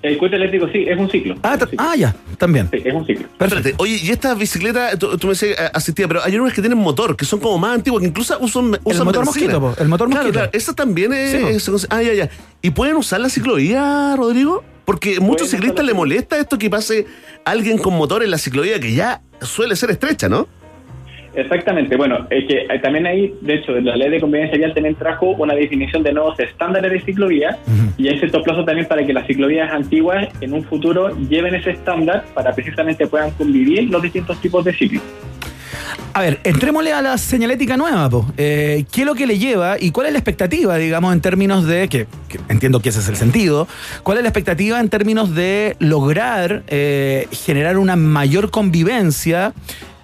El 0.03 0.15
scooter 0.17 0.35
eléctrico 0.37 0.69
sí, 0.73 0.85
es 0.87 0.97
un 0.99 1.11
ciclo. 1.11 1.35
Ah, 1.43 1.57
ta- 1.59 1.69
ah, 1.79 1.97
ya, 1.97 2.15
también. 2.39 2.69
Sí, 2.71 2.81
es 2.85 2.95
un 2.95 3.05
ciclo. 3.07 3.27
Espérate, 3.41 3.75
oye, 3.79 3.99
y 4.03 4.11
estas 4.11 4.39
bicicletas, 4.39 4.97
tú, 4.99 5.17
tú 5.19 5.27
me 5.27 5.33
decías 5.33 5.59
eh, 5.59 5.71
asistida, 5.73 6.07
pero 6.07 6.23
hay 6.23 6.37
unas 6.39 6.53
que 6.55 6.61
tienen 6.61 6.79
motor, 6.79 7.17
que 7.17 7.25
son 7.25 7.41
como 7.41 7.59
más 7.59 7.75
antiguas, 7.77 8.03
que 8.03 8.09
incluso 8.09 8.37
usan, 8.41 8.79
usan 8.85 9.05
motor 9.05 9.25
benzina. 9.25 9.59
mosquito, 9.59 9.61
po, 9.61 9.75
el 9.83 9.89
motor 9.89 10.09
Claro, 10.09 10.23
mosquito. 10.25 10.39
claro, 10.45 10.51
esa 10.53 10.75
también 10.75 11.13
es... 11.13 11.33
Sí, 11.63 11.73
es- 11.73 11.87
ah, 11.91 12.03
ya, 12.03 12.13
ya. 12.13 12.29
¿Y 12.63 12.71
pueden 12.71 12.97
usar 12.97 13.21
la 13.21 13.29
ciclovía, 13.31 14.15
Rodrigo? 14.17 14.63
Porque 14.85 15.19
muchos 15.19 15.49
usar 15.49 15.59
ciclistas 15.59 15.85
le 15.85 15.95
molesta 15.95 16.39
esto 16.39 16.59
que 16.59 16.71
pase 16.71 17.07
alguien 17.45 17.77
con 17.79 17.95
motor 17.97 18.23
en 18.23 18.31
la 18.31 18.39
ciclovía, 18.39 18.79
que 18.79 18.93
ya 18.95 19.23
suele 19.41 19.75
ser 19.75 19.91
estrecha, 19.91 20.29
¿no? 20.29 20.47
Exactamente, 21.37 21.97
bueno, 21.97 22.27
es 22.31 22.47
que 22.47 22.61
eh, 22.63 22.79
también 22.81 23.07
ahí, 23.07 23.35
de 23.43 23.57
hecho, 23.57 23.73
la 23.73 23.95
ley 23.95 24.09
de 24.09 24.21
convivencia 24.21 24.57
vial 24.57 24.73
también 24.73 24.95
trajo 24.95 25.33
una 25.33 25.55
definición 25.55 26.03
de 26.03 26.13
nuevos 26.15 26.41
estándares 26.41 26.91
de 26.91 27.01
ciclovía 27.03 27.59
y 27.99 28.09
hay 28.09 28.19
ciertos 28.19 28.43
plazos 28.43 28.65
también 28.65 28.89
para 28.89 29.05
que 29.05 29.13
las 29.13 29.27
ciclovías 29.27 29.71
antiguas 29.71 30.29
en 30.41 30.55
un 30.55 30.65
futuro 30.65 31.15
lleven 31.29 31.55
ese 31.55 31.73
estándar 31.73 32.25
para 32.35 32.55
precisamente 32.55 33.07
puedan 33.07 33.33
convivir 33.33 33.91
los 33.91 34.01
distintos 34.01 34.41
tipos 34.41 34.65
de 34.65 34.73
ciclos. 34.73 35.03
A 36.15 36.23
ver, 36.23 36.41
entrémosle 36.45 36.95
a 36.95 37.03
la 37.03 37.19
señalética 37.19 37.77
nueva, 37.77 38.09
po. 38.09 38.25
Eh, 38.39 38.87
¿Qué 38.91 39.03
es 39.03 39.07
lo 39.07 39.15
que 39.15 39.27
le 39.27 39.39
lleva 39.39 39.77
y 39.79 39.91
cuál 39.91 40.07
es 40.07 40.15
la 40.15 40.19
expectativa, 40.19 40.79
digamos, 40.79 41.13
en 41.13 41.21
términos 41.21 41.67
de, 41.67 41.89
que, 41.89 42.07
que 42.31 42.41
entiendo 42.49 42.81
que 42.81 42.89
ese 42.89 43.01
es 43.01 43.09
el 43.11 43.17
sentido, 43.17 43.69
cuál 44.03 44.17
es 44.17 44.23
la 44.23 44.31
expectativa 44.31 44.81
en 44.81 44.89
términos 44.89 45.35
de 45.35 45.77
lograr 45.79 46.63
eh, 46.69 47.29
generar 47.33 47.77
una 47.77 47.97
mayor 47.97 48.51
convivencia 48.51 49.53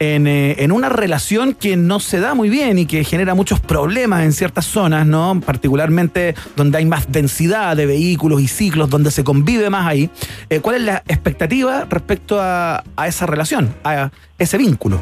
en, 0.03 0.27
eh, 0.27 0.57
en 0.59 0.73
una 0.73 0.89
relación 0.89 1.55
que 1.55 1.77
no 1.77 2.01
se 2.01 2.19
da 2.19 2.35
muy 2.35 2.49
bien 2.49 2.79
y 2.79 2.87
que 2.87 3.05
genera 3.05 3.35
muchos 3.35 3.61
problemas 3.61 4.25
en 4.25 4.33
ciertas 4.33 4.65
zonas, 4.65 5.07
¿no? 5.07 5.41
Particularmente 5.45 6.35
donde 6.57 6.79
hay 6.79 6.85
más 6.87 7.11
densidad 7.13 7.77
de 7.77 7.87
vehículos 7.87 8.41
y 8.41 8.49
ciclos, 8.49 8.91
donde 8.91 9.11
se 9.11 9.23
convive 9.25 9.71
más 9.71 9.87
ahí. 9.87 10.11
Eh, 10.51 10.61
¿Cuál 10.61 10.77
es 10.77 10.83
la 10.83 11.03
expectativa 11.07 11.87
respecto 11.89 12.39
a, 12.41 12.83
esa 13.07 13.27
relación, 13.27 13.75
a 13.85 14.11
ese 14.39 14.59
vínculo? 14.59 15.01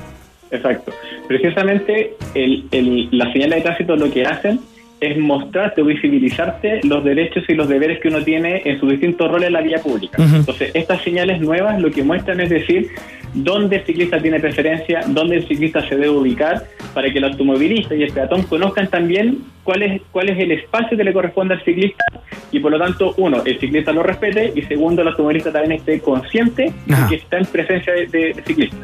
Exacto. 0.51 0.93
Precisamente 1.29 2.17
el, 2.35 2.67
el- 2.73 3.09
las 3.13 3.33
señales 3.33 3.57
de 3.59 3.63
tránsito 3.63 3.97
lo 3.97 4.11
que 4.11 4.25
hacen 4.27 4.61
es 5.01 5.17
mostrarte 5.19 5.83
o 5.83 5.85
visibilizarte 5.87 6.81
los 6.85 7.03
derechos 7.05 7.45
y 7.49 7.55
los 7.55 7.69
deberes 7.69 8.01
que 8.01 8.09
uno 8.09 8.23
tiene 8.23 8.63
en 8.65 8.79
sus 8.79 8.91
distintos 8.91 9.31
roles 9.31 9.47
en 9.49 9.55
la 9.55 9.61
vía 9.63 9.79
pública. 9.79 10.23
Entonces, 10.23 10.71
estas 10.75 11.03
señales 11.03 11.41
nuevas 11.41 11.81
lo 11.81 11.91
que 11.91 12.03
muestran 12.03 12.41
es 12.41 12.51
decir 12.51 12.89
dónde 13.33 13.77
el 13.77 13.87
ciclista 13.87 14.21
tiene 14.21 14.41
preferencia, 14.41 15.01
dónde 15.07 15.37
el 15.37 15.49
ciclista 15.49 15.81
se 15.89 15.95
debe 15.97 16.11
ubicar, 16.11 16.65
para 16.95 17.11
que 17.11 17.19
el 17.19 17.25
automovilista 17.25 17.95
y 17.95 18.03
el 18.03 18.13
peatón 18.13 18.43
conozcan 18.43 18.89
también 18.89 19.39
cuál 19.65 19.83
es, 19.83 20.03
cuál 20.11 20.29
es 20.29 20.39
el 20.39 20.51
espacio 20.53 20.97
que 20.97 21.05
le 21.05 21.13
corresponde 21.13 21.55
al 21.55 21.65
ciclista 21.65 22.05
y 22.53 22.59
por 22.59 22.73
lo 22.73 22.79
tanto, 22.79 23.15
uno, 23.17 23.43
el 23.45 23.59
ciclista 23.61 23.93
lo 23.93 24.03
respete 24.03 24.53
y 24.57 24.63
segundo, 24.63 25.03
el 25.03 25.09
automovilista 25.09 25.53
también 25.53 25.73
esté 25.81 26.01
consciente 26.01 26.73
Ajá. 26.91 27.03
de 27.05 27.09
que 27.09 27.15
está 27.23 27.39
en 27.39 27.47
presencia 27.47 27.93
de, 27.93 28.07
de- 28.07 28.33
de 28.35 28.43
ciclistas. 28.43 28.81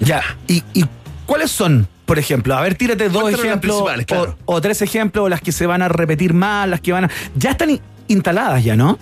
Ya, 0.00 0.22
¿y, 0.48 0.62
y 0.72 0.84
cuáles 1.26 1.50
son? 1.50 1.86
Por 2.06 2.18
ejemplo, 2.18 2.54
a 2.54 2.60
ver, 2.62 2.74
tírate 2.74 3.08
dos 3.08 3.32
ejemplos 3.32 3.60
principales, 3.82 4.06
claro. 4.06 4.36
o, 4.44 4.54
o 4.56 4.60
tres 4.60 4.82
ejemplos, 4.82 5.30
las 5.30 5.40
que 5.40 5.52
se 5.52 5.66
van 5.66 5.80
a 5.82 5.88
repetir 5.88 6.34
más, 6.34 6.68
las 6.68 6.80
que 6.80 6.92
van 6.92 7.04
a... 7.06 7.10
Ya 7.34 7.50
están 7.52 7.70
in- 7.70 7.80
instaladas 8.08 8.62
ya, 8.62 8.76
¿no? 8.76 8.98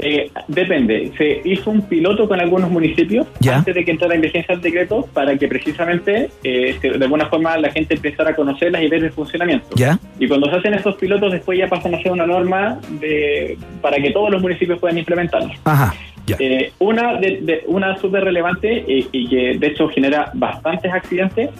Eh, 0.00 0.30
depende. 0.46 1.10
Se 1.18 1.40
hizo 1.44 1.70
un 1.70 1.82
piloto 1.82 2.28
con 2.28 2.38
algunos 2.38 2.70
municipios 2.70 3.26
Ya. 3.40 3.56
antes 3.56 3.74
de 3.74 3.84
que 3.84 3.90
entrara 3.90 4.14
en 4.14 4.20
vigencia 4.20 4.54
el 4.54 4.60
decreto 4.60 5.08
para 5.12 5.36
que 5.36 5.48
precisamente 5.48 6.30
eh, 6.44 6.76
se- 6.80 6.90
de 6.90 7.04
alguna 7.04 7.26
forma 7.26 7.56
la 7.56 7.72
gente 7.72 7.94
empezara 7.94 8.30
a 8.30 8.36
conocerlas 8.36 8.82
y 8.82 8.88
ver 8.88 9.02
el 9.02 9.10
funcionamiento. 9.10 9.66
¿Ya? 9.74 9.98
Y 10.20 10.28
cuando 10.28 10.48
se 10.50 10.56
hacen 10.56 10.74
esos 10.74 10.94
pilotos 10.96 11.32
después 11.32 11.58
ya 11.58 11.66
pasan 11.66 11.94
a 11.96 12.02
ser 12.02 12.12
una 12.12 12.26
norma 12.26 12.78
de, 13.00 13.58
para 13.82 13.96
que 13.96 14.10
todos 14.12 14.30
los 14.30 14.40
municipios 14.40 14.78
puedan 14.78 14.98
implementarlo. 14.98 15.52
Ajá. 15.64 15.94
Eh, 16.38 16.72
una 16.78 17.14
de, 17.20 17.38
de- 17.42 17.62
una 17.66 17.96
súper 17.98 18.24
relevante 18.24 18.84
eh, 18.88 19.06
y 19.12 19.28
que 19.28 19.58
de 19.58 19.66
hecho 19.66 19.88
genera 19.88 20.30
bastantes 20.34 20.92
accidentes 20.92 21.50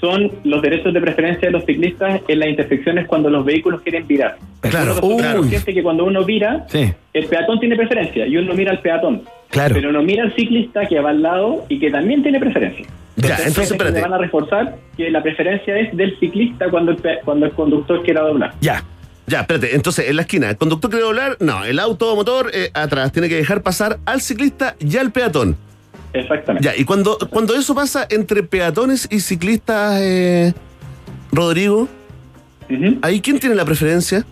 son 0.00 0.30
los 0.44 0.62
derechos 0.62 0.92
de 0.94 1.00
preferencia 1.00 1.48
de 1.48 1.52
los 1.52 1.64
ciclistas 1.64 2.20
en 2.28 2.38
las 2.38 2.48
intersecciones 2.48 3.06
cuando 3.06 3.30
los 3.30 3.44
vehículos 3.44 3.80
quieren 3.82 4.06
virar. 4.06 4.36
Claro. 4.60 4.86
Nosotros 4.86 5.10
somos 5.10 5.22
Uy. 5.32 5.38
conscientes 5.40 5.74
que 5.74 5.82
cuando 5.82 6.04
uno 6.04 6.24
vira, 6.24 6.64
Sí. 6.68 6.92
el 7.12 7.26
peatón 7.26 7.58
tiene 7.60 7.76
preferencia 7.76 8.26
y 8.26 8.36
uno 8.36 8.54
mira 8.54 8.72
al 8.72 8.80
peatón. 8.80 9.22
Claro. 9.50 9.74
Pero 9.74 9.92
no 9.92 10.02
mira 10.02 10.24
al 10.24 10.34
ciclista 10.34 10.86
que 10.86 10.98
va 11.00 11.10
al 11.10 11.22
lado 11.22 11.64
y 11.68 11.78
que 11.78 11.90
también 11.90 12.22
tiene 12.22 12.38
preferencia. 12.40 12.84
Ya, 13.18 13.36
entonces, 13.38 13.70
espérate. 13.70 14.00
van 14.02 14.12
a 14.12 14.18
reforzar 14.18 14.76
que 14.96 15.08
la 15.10 15.22
preferencia 15.22 15.78
es 15.78 15.96
del 15.96 16.18
ciclista 16.20 16.68
cuando 16.68 16.92
el, 16.92 16.98
cuando 17.24 17.46
el 17.46 17.52
conductor 17.52 18.02
quiera 18.02 18.20
doblar. 18.22 18.52
Ya. 18.60 18.82
Ya, 19.26 19.40
espérate, 19.40 19.74
entonces 19.74 20.08
en 20.08 20.16
la 20.16 20.22
esquina, 20.22 20.50
el 20.50 20.56
conductor 20.56 20.88
quiere 20.90 21.04
doblar, 21.04 21.36
no, 21.40 21.64
el 21.64 21.78
auto 21.80 22.14
motor 22.14 22.50
eh, 22.54 22.70
atrás 22.74 23.10
tiene 23.10 23.28
que 23.28 23.34
dejar 23.34 23.62
pasar 23.62 23.98
al 24.04 24.20
ciclista 24.20 24.76
y 24.78 24.96
al 24.96 25.10
peatón. 25.10 25.56
Exactamente. 26.12 26.64
Ya, 26.64 26.76
y 26.76 26.84
cuando, 26.84 27.18
cuando 27.30 27.54
eso 27.54 27.74
pasa 27.74 28.06
entre 28.08 28.42
peatones 28.44 29.08
y 29.10 29.20
ciclistas, 29.20 30.00
eh, 30.00 30.54
Rodrigo, 31.32 31.88
¿ahí 33.02 33.20
quién 33.20 33.40
tiene 33.40 33.56
la 33.56 33.64
preferencia? 33.64 34.24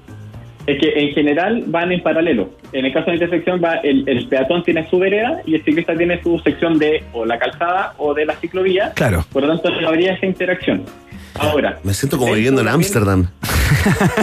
Es 0.66 0.80
que 0.80 0.92
en 0.99 1.12
general 1.12 1.64
van 1.66 1.92
en 1.92 2.03
paralelo. 2.03 2.51
En 2.72 2.86
el 2.86 2.92
caso 2.92 3.07
de 3.07 3.18
la 3.18 3.24
intersección 3.24 3.61
va 3.62 3.74
el, 3.76 4.09
el 4.09 4.26
peatón 4.28 4.62
tiene 4.62 4.88
su 4.88 4.99
vereda 4.99 5.42
y 5.45 5.57
el 5.57 5.64
ciclista 5.64 5.95
tiene 5.95 6.22
su 6.22 6.38
sección 6.38 6.78
de 6.78 7.05
o 7.12 7.26
la 7.26 7.38
calzada 7.38 7.95
o 7.99 8.14
de 8.14 8.24
la 8.24 8.34
ciclovía. 8.36 8.92
Claro. 8.95 9.26
Por 9.30 9.42
lo 9.42 9.49
tanto, 9.49 9.78
no 9.78 9.88
habría 9.88 10.14
esa 10.14 10.24
interacción. 10.24 10.84
Ahora, 11.39 11.78
Me 11.82 11.93
siento 11.95 12.16
como 12.18 12.32
viviendo 12.35 12.61
en 12.61 12.68
Ámsterdam. 12.68 13.26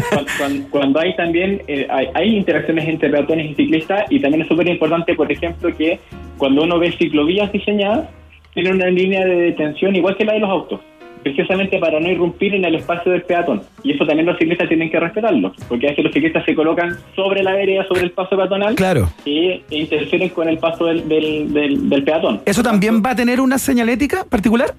cuando, 0.09 0.32
cuando- 0.38 0.70
cuando 0.70 0.99
hay 0.99 1.16
también 1.16 1.62
eh, 1.68 1.88
hay, 1.89 2.07
hay 2.14 2.38
interacciones 2.38 2.88
entre 2.88 3.09
peatones 3.09 3.51
y 3.51 3.55
ciclistas 3.55 4.05
y 4.09 4.20
también 4.20 4.41
es 4.43 4.47
súper 4.47 4.68
importante, 4.68 5.14
por 5.16 5.32
ejemplo, 5.32 5.76
que 5.76 5.99
cuando 6.38 6.64
uno 6.64 6.80
ve 6.80 6.91
ciclovías 6.97 7.51
diseñadas, 7.51 8.07
tienen 8.53 8.76
una 8.76 8.88
línea 8.88 9.26
de 9.26 9.36
detención 9.36 9.95
igual 9.95 10.16
que 10.18 10.26
la 10.26 10.34
de 10.34 10.39
los 10.39 10.49
autos, 10.49 10.80
precisamente 11.24 11.78
para 11.80 11.99
no 11.99 12.09
irrumpir 12.09 12.53
en 12.55 12.66
el 12.66 12.76
espacio 12.76 13.12
del 13.12 13.22
peatón. 13.24 13.62
Y 13.84 13.91
eso 13.93 14.05
también 14.05 14.26
los 14.26 14.38
ciclistas 14.38 14.68
tienen 14.68 14.89
que 14.89 14.99
respetarlo, 14.99 15.53
porque 15.70 15.88
a 15.88 15.89
veces 15.91 16.03
los 16.05 16.14
ciclistas 16.14 16.43
se 16.45 16.55
colocan 16.55 16.97
sobre 17.16 17.43
la 17.43 17.53
vereda, 17.53 17.86
sobre 17.88 18.01
el 18.01 18.12
paso 18.12 18.36
peatonal, 18.36 18.76
Claro. 18.76 19.09
y 19.26 19.47
e 19.47 19.64
interfieren 19.70 20.30
con 20.30 20.49
el 20.49 20.57
paso 20.57 20.86
del, 20.86 21.07
del, 21.07 21.53
del- 21.53 21.89
del 21.89 22.03
peatón. 22.03 22.41
¿Eso 22.45 22.64
también 22.64 23.01
va 23.05 23.12
a 23.12 23.16
tener 23.16 23.39
una 23.41 23.57
señalética 23.57 24.26
particular? 24.30 24.74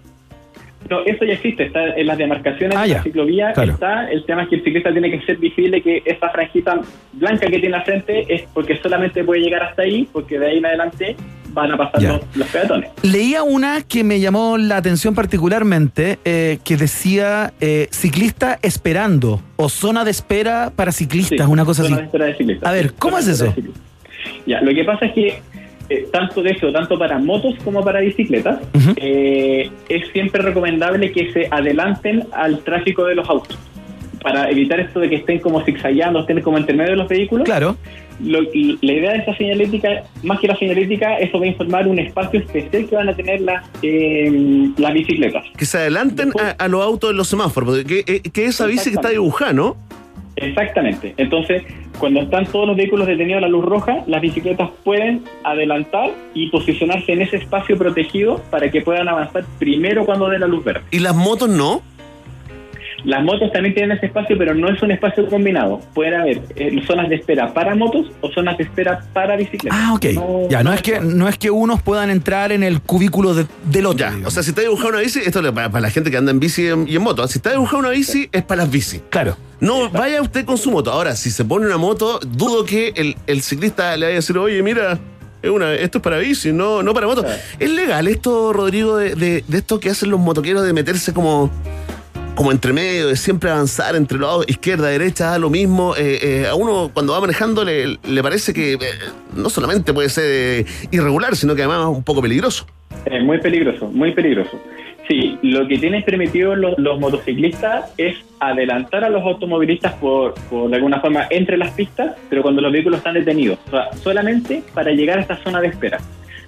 No, 0.91 1.01
eso 1.05 1.25
ya 1.25 1.35
existe, 1.35 1.65
está 1.65 1.95
en 1.97 2.07
las 2.07 2.19
demarcaciones 2.19 2.77
Ah, 2.77 2.83
de 2.83 2.89
la 2.89 3.03
ciclovía, 3.03 3.53
Claro. 3.53 3.73
está, 3.73 4.11
el 4.11 4.25
tema 4.25 4.43
es 4.43 4.49
que 4.49 4.57
el 4.57 4.65
ciclista 4.65 4.93
tiene 4.93 5.11
que 5.11 5.25
ser 5.25 5.37
visible 5.39 5.81
que 5.83 6.03
esa 6.05 6.29
franjita 6.31 6.81
blanca 7.13 7.47
que 7.47 7.59
tiene 7.59 7.77
al 7.77 7.85
frente 7.85 8.27
es 8.33 8.43
porque 8.53 8.79
solamente 8.83 9.25
puede 9.25 9.41
llegar 9.43 9.63
hasta 9.63 9.83
ahí, 9.83 10.09
porque 10.13 10.39
de 10.39 10.47
ahí 10.49 10.59
en 10.59 10.67
adelante 10.67 11.17
van 11.55 11.71
a 11.71 11.77
pasar 11.77 12.03
los, 12.03 12.21
los 12.37 12.49
peatones. 12.49 12.91
Leía 13.03 13.43
una 13.43 13.83
que 13.83 14.05
me 14.05 14.21
llamó 14.21 14.57
la 14.59 14.79
atención 14.79 15.15
particularmente, 15.15 16.19
eh, 16.25 16.59
que 16.65 16.77
decía 16.79 17.53
eh, 17.61 17.89
ciclista 17.91 18.59
esperando 18.63 19.41
o 19.57 19.69
zona 19.69 20.05
de 20.05 20.11
espera 20.13 20.73
para 20.75 20.93
ciclistas, 20.93 21.47
una 21.49 21.65
cosa 21.67 21.83
Zona 21.83 21.97
así. 21.97 22.01
de 22.03 22.07
espera 22.07 22.25
de 22.27 22.35
ciclistas. 22.37 22.69
A 22.69 22.73
ver, 22.73 22.95
¿cómo 22.99 23.19
es 23.19 23.29
eso? 23.29 23.55
Ya, 24.47 24.61
lo 24.63 24.73
que 24.75 24.85
pasa 24.85 25.07
es 25.07 25.13
que 25.13 25.43
eh, 25.89 26.07
tanto 26.13 26.43
de 26.43 26.51
eso, 26.51 26.73
tanto 26.73 26.99
para 26.99 27.19
motos 27.19 27.55
como 27.65 27.83
para 27.85 28.01
bicicletas, 28.01 28.61
eh, 28.97 29.71
es 29.89 30.09
siempre 30.13 30.43
recomendable 30.43 31.13
que 31.13 31.33
se 31.33 31.49
adelanten 31.51 32.25
al 32.33 32.61
tráfico 32.61 33.05
de 33.05 33.15
los 33.17 33.29
autos 33.29 33.59
para 34.23 34.49
evitar 34.51 34.79
esto 34.79 35.01
de 35.01 35.09
que 35.09 35.17
estén 35.17 35.41
como 35.41 35.65
zigzagueando, 35.65 36.21
estén 36.21 36.41
como 36.43 36.57
entre 36.57 36.75
medio 36.77 36.93
de 36.93 36.97
los 36.97 37.09
vehículos. 37.09 37.45
Claro. 37.45 37.77
Lo- 38.25 38.41
la 38.43 38.93
idea 38.93 39.13
de 39.13 39.19
esta 39.19 39.37
señalética, 39.37 40.05
más 40.23 40.39
que 40.39 40.47
la 40.47 40.55
señalética, 40.57 41.17
eso 41.19 41.41
va 41.41 41.45
a 41.45 41.49
informar 41.49 41.89
un 41.89 41.99
espacio 41.99 42.39
especial 42.39 42.87
que 42.89 42.95
van 42.95 43.09
a 43.09 43.17
tener 43.17 43.41
las, 43.41 43.69
eh, 43.83 44.71
las 44.79 44.93
bicicletas. 44.95 45.45
Que 45.57 45.65
se 45.67 45.79
adelanten 45.79 46.31
a, 46.41 46.51
a 46.51 46.69
los 46.69 46.83
autos 46.85 47.11
en 47.11 47.17
los 47.17 47.27
semáforos. 47.27 47.79
porque 47.83 48.05
Que, 48.05 48.15
eh, 48.17 48.21
que 48.33 48.45
esa 48.45 48.67
bici 48.67 48.91
que 48.91 48.95
está 48.97 49.09
dibujada, 49.09 49.53
¿no? 49.53 49.77
Exactamente. 50.37 51.15
Entonces, 51.17 51.63
cuando 51.99 52.21
están 52.23 52.47
todos 52.47 52.67
los 52.67 52.77
vehículos 52.77 53.07
detenidos 53.07 53.39
a 53.39 53.43
la 53.43 53.49
luz 53.49 53.65
roja, 53.65 54.03
las 54.07 54.21
bicicletas 54.21 54.71
pueden 54.85 55.25
adelantar 55.45 56.11
y 56.35 56.51
posicionarse 56.51 57.13
en 57.13 57.23
ese 57.23 57.37
espacio 57.37 57.77
protegido 57.77 58.41
para 58.51 58.71
que 58.71 58.81
puedan 58.81 59.09
avanzar 59.09 59.45
primero 59.59 60.05
cuando 60.05 60.29
dé 60.29 60.39
la 60.39 60.47
luz 60.47 60.65
verde. 60.65 60.83
¿Y 60.91 61.01
las 61.01 61.15
motos 61.15 61.49
no? 61.49 61.83
Las 63.05 63.23
motos 63.25 63.51
también 63.53 63.75
tienen 63.75 63.97
ese 63.97 64.07
espacio, 64.07 64.37
pero 64.39 64.55
no 64.55 64.69
es 64.69 64.81
un 64.83 64.91
espacio 64.93 65.27
combinado. 65.29 65.81
Pueden 65.95 66.15
haber 66.21 66.41
eh, 66.57 66.81
zonas 66.87 67.09
de 67.09 67.17
espera 67.17 67.53
para 67.53 67.75
motos 67.75 68.07
o 68.21 68.31
zonas 68.31 68.57
de 68.59 68.65
espera 68.65 69.01
para 69.13 69.37
bicicletas. 69.37 69.79
Ah, 69.81 69.95
ok. 69.95 70.49
ya, 70.51 70.63
no 70.63 70.73
es 70.73 70.83
que 70.83 71.01
no 71.01 71.29
es 71.29 71.37
que 71.39 71.51
unos 71.51 71.83
puedan 71.83 72.11
entrar 72.11 72.53
en 72.53 72.63
el 72.63 72.81
cubículo 72.81 73.35
de- 73.35 73.47
del 73.65 73.87
otro. 73.87 74.07
O 74.25 74.31
sea, 74.31 74.43
si 74.43 74.51
está 74.51 74.63
dibujada 74.63 74.91
una 74.91 75.01
bici, 75.01 75.19
esto 75.25 75.41
es 75.41 75.53
para, 75.53 75.69
para 75.71 75.83
la 75.83 75.91
gente 75.91 76.11
que 76.11 76.17
anda 76.17 76.31
en 76.31 76.39
bici 76.41 76.63
y 76.63 76.67
en, 76.69 76.89
y 76.89 76.97
en 76.97 77.03
moto. 77.03 77.27
Si 77.27 77.39
está 77.39 77.51
dibujada 77.51 77.79
una 77.79 77.91
bici, 77.91 78.29
es 78.33 78.43
para 78.43 78.63
las 78.63 78.71
bici. 78.71 79.01
Claro. 79.11 79.37
No 79.61 79.91
vaya 79.91 80.21
usted 80.23 80.45
con 80.45 80.57
su 80.59 80.71
moto. 80.71 80.91
Ahora, 80.93 81.15
si 81.17 81.31
se 81.31 81.45
pone 81.45 81.67
una 81.67 81.77
moto, 81.79 82.19
dudo 82.27 82.65
que 82.65 82.93
el, 82.97 83.17
el 83.27 83.43
ciclista 83.43 83.97
le 83.97 84.07
vaya 84.07 84.15
a 84.15 84.21
decir, 84.21 84.37
oye, 84.39 84.61
mira, 84.63 84.99
es 85.41 85.51
una, 85.51 85.73
esto 85.75 85.99
es 85.99 86.03
para 86.03 86.19
bici, 86.19 86.53
no, 86.53 86.83
no 86.83 86.95
para 86.95 87.07
moto. 87.07 87.25
¿Es 87.59 87.71
legal 87.71 88.07
esto, 88.09 88.53
Rodrigo, 88.53 88.97
de, 88.97 89.15
de- 89.15 89.45
de 89.47 89.59
esto 89.59 89.79
que 89.81 89.91
hacen 89.91 90.11
los 90.11 90.19
motoqueros 90.21 90.65
de 90.65 90.73
meterse 90.73 91.13
como, 91.13 91.51
como 92.35 92.53
entre 92.53 92.73
medio, 92.73 93.09
de 93.09 93.17
siempre 93.17 93.51
avanzar 93.51 93.95
entre 93.97 94.19
lados, 94.19 94.45
izquierda, 94.49 94.89
derecha, 94.89 95.39
lo 95.39 95.51
mismo? 95.51 95.95
Eh, 95.97 96.19
eh, 96.23 96.47
a 96.49 96.55
uno 96.55 96.91
cuando 96.93 97.13
va 97.13 97.21
manejando 97.21 97.65
le, 97.65 97.99
le 98.03 98.23
parece 98.23 98.53
que 98.53 98.75
eh, 98.75 98.79
no 99.35 99.51
solamente 99.51 99.93
puede 99.93 100.09
ser 100.09 100.25
eh, 100.27 100.67
irregular, 100.91 101.37
sino 101.37 101.55
que 101.55 101.63
además 101.63 101.91
es 101.91 101.97
un 101.97 102.05
poco 102.05 102.23
peligroso. 102.23 102.67
Es 103.05 103.23
muy 103.23 103.39
peligroso, 103.39 103.89
muy 103.89 104.13
peligroso. 104.13 104.59
Sí, 105.09 105.37
lo 105.43 105.67
que 105.67 105.79
tienen 105.79 106.05
permitido 106.05 106.55
los, 106.55 106.79
los 106.79 106.99
motociclistas 107.01 107.93
es 107.99 108.17
adelantar 108.39 109.05
a 109.05 109.11
los 109.11 109.23
automovilistas 109.23 109.95
por, 109.95 110.35
por 110.49 110.71
de 110.71 110.77
alguna 110.77 111.01
forma 111.01 111.27
entre 111.31 111.57
las 111.57 111.73
pistas, 111.73 112.15
pero 112.31 112.43
cuando 112.43 112.63
los 112.63 112.73
vehículos 112.73 112.99
están 112.99 113.15
detenidos, 113.15 113.59
o 113.67 113.71
sea, 113.71 113.93
solamente 114.03 114.63
para 114.73 114.93
llegar 114.93 115.19
a 115.19 115.23
esta 115.23 115.37
zona 115.43 115.61
de 115.61 115.69
espera. 115.69 115.99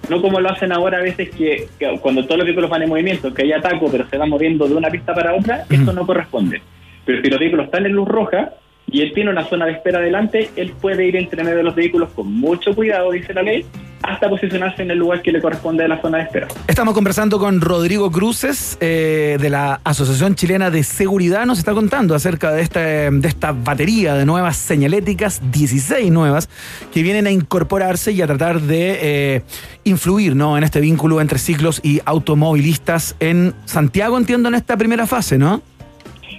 No 0.09 0.21
como 0.21 0.39
lo 0.39 0.49
hacen 0.49 0.71
ahora 0.71 0.99
a 0.99 1.01
veces 1.01 1.29
que, 1.29 1.67
que 1.79 1.99
cuando 1.99 2.23
todos 2.23 2.37
los 2.37 2.45
vehículos 2.45 2.69
van 2.69 2.83
en 2.83 2.89
movimiento, 2.89 3.33
que 3.33 3.43
hay 3.43 3.51
ataco, 3.51 3.89
pero 3.91 4.07
se 4.07 4.17
van 4.17 4.29
moviendo 4.29 4.67
de 4.67 4.75
una 4.75 4.89
pista 4.89 5.13
para 5.13 5.33
otra, 5.33 5.65
eso 5.69 5.93
no 5.93 6.05
corresponde. 6.05 6.61
Pero 7.05 7.21
si 7.21 7.29
los 7.29 7.39
vehículos 7.39 7.65
están 7.65 7.85
en 7.85 7.93
luz 7.93 8.07
roja 8.07 8.53
y 8.87 9.01
él 9.01 9.13
tiene 9.13 9.31
una 9.31 9.45
zona 9.45 9.65
de 9.65 9.73
espera 9.73 9.99
adelante, 9.99 10.49
él 10.55 10.73
puede 10.79 11.05
ir 11.07 11.15
entre 11.15 11.43
medio 11.43 11.57
de 11.57 11.63
los 11.63 11.75
vehículos 11.75 12.09
con 12.11 12.31
mucho 12.31 12.75
cuidado, 12.75 13.11
dice 13.11 13.33
la 13.33 13.41
ley, 13.41 13.65
hasta 14.03 14.29
posicionarse 14.29 14.83
en 14.83 14.91
el 14.91 14.99
lugar 14.99 15.21
que 15.21 15.31
le 15.31 15.41
corresponde 15.41 15.83
a 15.83 15.87
la 15.87 15.99
zona 16.01 16.19
de 16.19 16.23
espera. 16.25 16.47
Estamos 16.67 16.93
conversando 16.93 17.39
con 17.39 17.59
Rodrigo 17.61 18.11
Cruces 18.11 18.77
eh, 18.79 19.37
de 19.39 19.49
la 19.49 19.79
Asociación 19.83 20.35
Chilena 20.35 20.69
de 20.69 20.83
Seguridad. 20.83 21.45
Nos 21.45 21.57
está 21.57 21.73
contando 21.73 22.13
acerca 22.13 22.51
de 22.51 22.61
esta, 22.61 22.81
de 22.81 23.27
esta 23.27 23.51
batería 23.51 24.13
de 24.13 24.25
nuevas 24.25 24.57
señaléticas, 24.57 25.41
16 25.51 26.11
nuevas, 26.11 26.49
que 26.93 27.01
vienen 27.01 27.25
a 27.27 27.31
incorporarse 27.31 28.11
y 28.11 28.21
a 28.21 28.27
tratar 28.27 28.61
de 28.61 28.99
eh, 29.01 29.41
influir 29.83 30.35
¿no? 30.35 30.57
en 30.57 30.63
este 30.63 30.79
vínculo 30.81 31.19
entre 31.19 31.39
ciclos 31.39 31.79
y 31.83 32.01
automovilistas 32.05 33.15
en 33.19 33.55
Santiago, 33.65 34.17
entiendo, 34.17 34.49
en 34.49 34.55
esta 34.55 34.77
primera 34.77 35.07
fase, 35.07 35.37
¿no? 35.37 35.61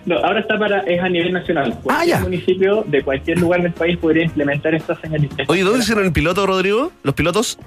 No, 0.06 0.16
ahora 0.18 0.40
está 0.40 0.56
para, 0.56 0.80
es 0.80 1.00
a 1.00 1.08
nivel 1.08 1.32
nacional. 1.32 1.76
Cualquier 1.82 2.20
municipio 2.20 2.84
de 2.86 3.02
cualquier 3.02 3.38
lugar 3.40 3.62
del 3.62 3.72
país 3.72 3.96
podría 3.98 4.24
implementar 4.24 4.74
esta 4.74 4.94
señalización. 5.00 5.46
Oye, 5.48 5.62
¿dónde 5.62 5.80
hicieron 5.80 6.04
el 6.04 6.12
piloto, 6.12 6.46
Rodrigo? 6.46 6.92
¿Los 7.02 7.14
pilotos? 7.14 7.58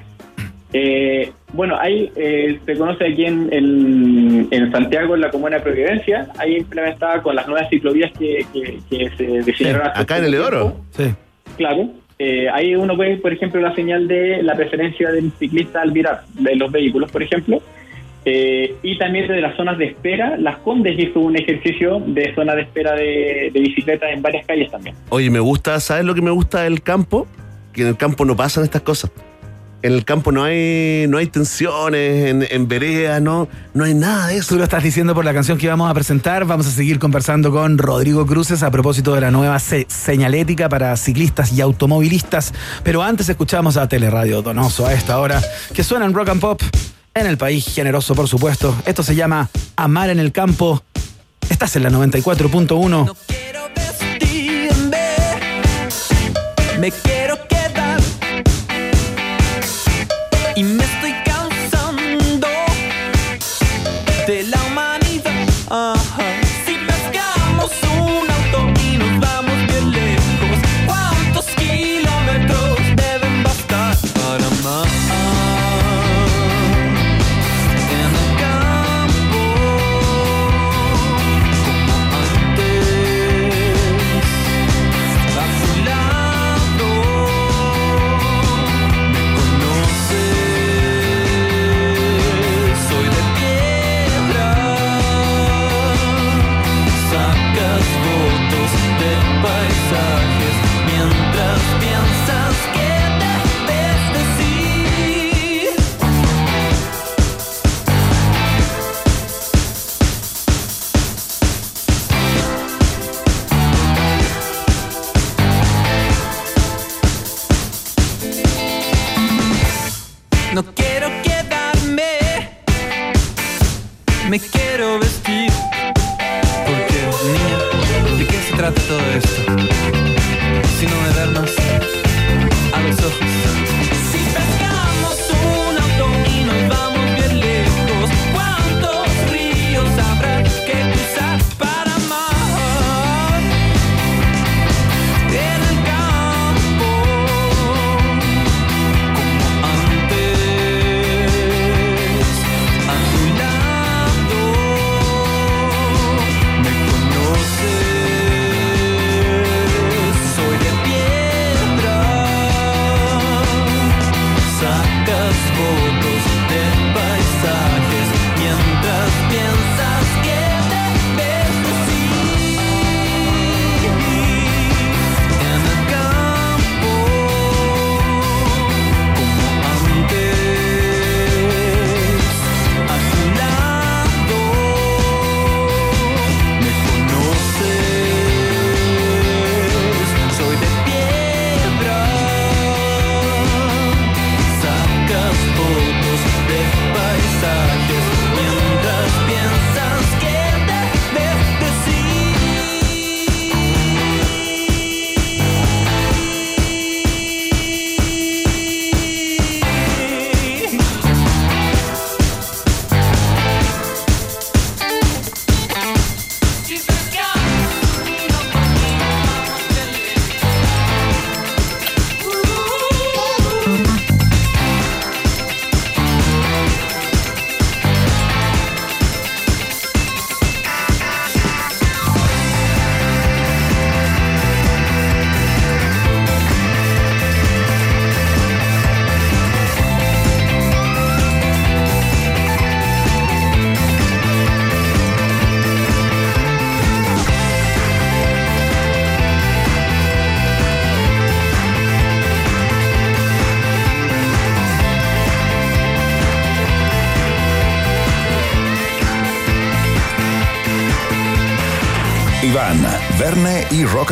Eh, 0.72 1.32
bueno, 1.52 1.78
ahí 1.80 2.12
eh, 2.16 2.60
se 2.66 2.78
conoce 2.78 3.08
aquí 3.08 3.26
en, 3.26 3.50
en, 3.52 4.48
en 4.52 4.72
Santiago, 4.72 5.16
en 5.16 5.22
la 5.22 5.32
comuna 5.32 5.58
de 5.58 5.64
Providencia, 5.64 6.30
ahí 6.38 6.58
implementada 6.58 7.22
con 7.22 7.36
las 7.36 7.48
nuevas 7.48 7.70
ciclovías 7.70 8.12
que, 8.18 8.46
que, 8.54 8.80
que 8.90 9.10
se 9.18 9.24
definieron 9.44 9.88
hace 9.88 10.02
Acá 10.02 10.20
en 10.20 10.26
el 10.26 10.32
tiempo. 10.32 10.80
Sí. 10.92 11.14
Claro. 11.58 11.90
Eh, 12.20 12.48
ahí 12.54 12.76
uno 12.76 12.96
puede, 12.96 13.18
por 13.18 13.34
ejemplo, 13.34 13.60
la 13.62 13.74
señal 13.76 14.08
de 14.08 14.44
la 14.44 14.54
preferencia 14.56 15.12
del 15.12 15.32
ciclista 15.40 15.82
al 15.82 15.92
virar 15.92 16.22
de 16.36 16.56
los 16.56 16.72
vehículos, 16.72 17.12
por 17.12 17.24
ejemplo. 17.24 17.62
Eh, 18.26 18.76
y 18.84 18.98
también 18.98 19.28
de 19.28 19.42
las 19.42 19.56
zonas 19.56 19.78
de 19.78 19.86
espera. 19.86 20.36
Las 20.38 20.58
Condes 20.58 21.00
hizo 21.00 21.20
un 21.20 21.36
ejercicio 21.38 22.02
de 22.06 22.34
zona 22.36 22.54
de 22.56 22.64
espera 22.64 22.94
de, 22.94 23.50
de 23.54 23.60
bicicletas 23.60 24.10
en 24.14 24.22
varias 24.22 24.46
calles 24.46 24.70
también. 24.70 24.96
Oye, 25.10 25.30
me 25.30 25.40
gusta, 25.40 25.80
¿sabes 25.80 26.06
lo 26.06 26.14
que 26.14 26.22
me 26.22 26.32
gusta 26.32 26.64
del 26.64 26.82
campo? 26.84 27.28
Que 27.74 27.84
en 27.84 27.88
el 27.88 27.98
campo 27.98 28.26
no 28.26 28.36
pasan 28.36 28.64
estas 28.66 28.82
cosas. 28.82 29.12
En 29.82 29.94
el 29.94 30.04
campo 30.04 30.34
no 30.34 30.44
hay, 30.44 31.06
no 31.08 31.18
hay 31.20 31.28
tensiones, 31.28 32.26
en, 32.26 32.46
en 32.52 32.68
veredas, 32.68 33.22
no, 33.22 33.48
no 33.74 33.86
hay 33.86 33.94
nada 33.94 34.28
de 34.28 34.36
eso. 34.36 34.50
Tú 34.50 34.58
lo 34.58 34.66
estás 34.66 34.84
diciendo 34.84 35.16
por 35.16 35.24
la 35.24 35.34
canción 35.34 35.58
que 35.58 35.70
vamos 35.70 35.90
a 35.90 35.94
presentar. 35.94 36.44
Vamos 36.44 36.68
a 36.68 36.72
seguir 36.72 37.00
conversando 37.00 37.50
con 37.50 37.78
Rodrigo 37.78 38.26
Cruces 38.26 38.62
a 38.62 38.72
propósito 38.72 39.16
de 39.16 39.22
la 39.22 39.32
nueva 39.32 39.58
se- 39.60 39.86
señalética 39.88 40.68
para 40.68 40.98
ciclistas 40.98 41.54
y 41.58 41.62
automovilistas. 41.62 42.54
Pero 42.84 43.02
antes 43.02 43.30
escuchamos 43.30 43.78
a 43.78 43.88
Teleradio 43.88 44.42
Donoso 44.42 44.86
a 44.86 44.94
esta 44.94 45.18
hora, 45.20 45.40
que 45.74 45.82
suena 45.86 46.06
en 46.06 46.14
rock 46.14 46.28
and 46.28 46.42
pop 46.42 46.62
en 47.14 47.28
el 47.28 47.38
país 47.38 47.66
generoso, 47.74 48.16
por 48.16 48.28
supuesto. 48.28 48.76
Esto 48.86 49.04
se 49.04 49.16
llama 49.16 49.50
Amar 49.76 50.10
en 50.10 50.20
el 50.20 50.32
campo. 50.32 50.84
Estás 51.50 51.76
en 51.76 51.84
la 51.84 51.90
94.1. 51.90 53.16
Me 56.80 56.92
quiero 56.92 57.04
quedar 57.04 57.19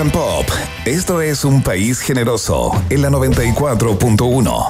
Pop. 0.06 0.45
Esto 0.86 1.24
es 1.24 1.43
un 1.43 1.64
país 1.64 2.00
generoso 2.00 2.72
en 2.91 3.02
la 3.02 3.10
94.1. 3.10 4.70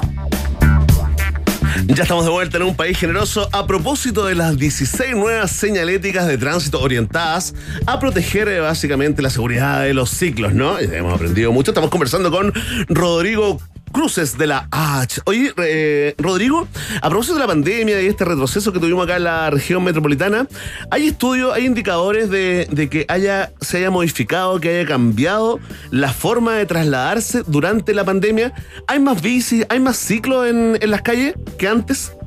Ya 1.87 2.03
estamos 2.03 2.23
de 2.23 2.31
vuelta 2.31 2.55
en 2.55 2.63
un 2.63 2.75
país 2.77 2.97
generoso 2.97 3.49
a 3.51 3.67
propósito 3.67 4.25
de 4.25 4.35
las 4.35 4.57
16 4.57 5.17
nuevas 5.17 5.51
señaléticas 5.51 6.27
de 6.27 6.37
tránsito 6.37 6.79
orientadas 6.79 7.53
a 7.85 7.99
proteger 7.99 8.47
eh, 8.47 8.61
básicamente 8.61 9.21
la 9.21 9.29
seguridad 9.29 9.83
de 9.83 9.93
los 9.93 10.11
ciclos, 10.11 10.53
¿no? 10.53 10.81
Y 10.81 10.85
Hemos 10.85 11.15
aprendido 11.15 11.51
mucho. 11.51 11.71
Estamos 11.71 11.89
conversando 11.89 12.31
con 12.31 12.53
Rodrigo 12.87 13.59
Cruces 13.91 14.37
de 14.37 14.47
la 14.47 14.69
AH. 14.71 15.23
Oye, 15.25 15.51
eh, 15.57 16.15
Rodrigo, 16.19 16.69
a 17.01 17.09
propósito 17.09 17.35
de 17.35 17.41
la 17.41 17.47
pandemia 17.47 18.01
y 18.01 18.05
este 18.05 18.23
retroceso 18.23 18.71
que 18.71 18.79
tuvimos 18.79 19.03
acá 19.03 19.17
en 19.17 19.25
la 19.25 19.49
región 19.49 19.83
metropolitana, 19.83 20.47
¿hay 20.89 21.07
estudios, 21.07 21.53
hay 21.53 21.65
indicadores 21.65 22.29
de 22.29 22.87
que 22.89 23.05
haya, 23.09 23.51
se 23.67 23.77
haya 23.77 23.91
modificado, 23.91 24.59
que 24.59 24.69
haya 24.69 24.87
cambiado 24.87 25.59
la 25.91 26.09
forma 26.09 26.53
de 26.53 26.65
trasladarse 26.65 27.43
durante 27.45 27.93
la 27.93 28.03
pandemia? 28.03 28.53
¿Hay 28.87 28.99
más 28.99 29.21
bicis, 29.21 29.65
hay 29.69 29.79
más 29.79 29.97
ciclos 29.97 30.47
en, 30.47 30.77
en 30.81 30.91
las 30.91 31.01
calles 31.01 31.35
que 31.57 31.67
antes? 31.67 32.17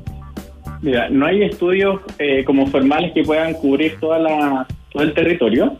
Mira, 0.81 1.09
no 1.09 1.25
hay 1.25 1.43
estudios 1.43 2.01
eh, 2.17 2.43
como 2.43 2.67
formales 2.67 3.11
que 3.13 3.23
puedan 3.23 3.53
cubrir 3.53 3.99
toda 3.99 4.19
la, 4.19 4.67
todo 4.91 5.03
el 5.03 5.13
territorio, 5.13 5.77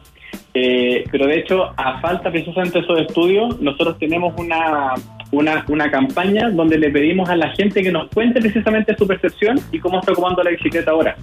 eh, 0.53 1.05
pero 1.12 1.28
de 1.28 1.39
hecho, 1.39 1.72
a 1.78 1.99
falta 2.01 2.30
precisamente 2.30 2.80
de 2.80 2.84
esos 2.86 2.99
estudios, 2.99 3.59
nosotros 3.62 3.97
tenemos 3.97 4.34
una, 4.38 4.93
una, 5.32 5.66
una 5.70 5.89
campaña 5.89 6.49
donde 6.49 6.78
le 6.78 6.89
pedimos 6.89 7.30
a 7.30 7.36
la 7.36 7.49
gente 7.51 7.82
que 7.82 7.91
nos 7.91 8.09
cuente 8.09 8.41
precisamente 8.41 8.95
su 8.97 9.07
percepción 9.07 9.59
y 9.72 9.80
cómo 9.80 9.99
está 9.99 10.12
ocupando 10.12 10.43
la 10.43 10.51
bicicleta 10.51 10.91
ahora. 10.91 11.16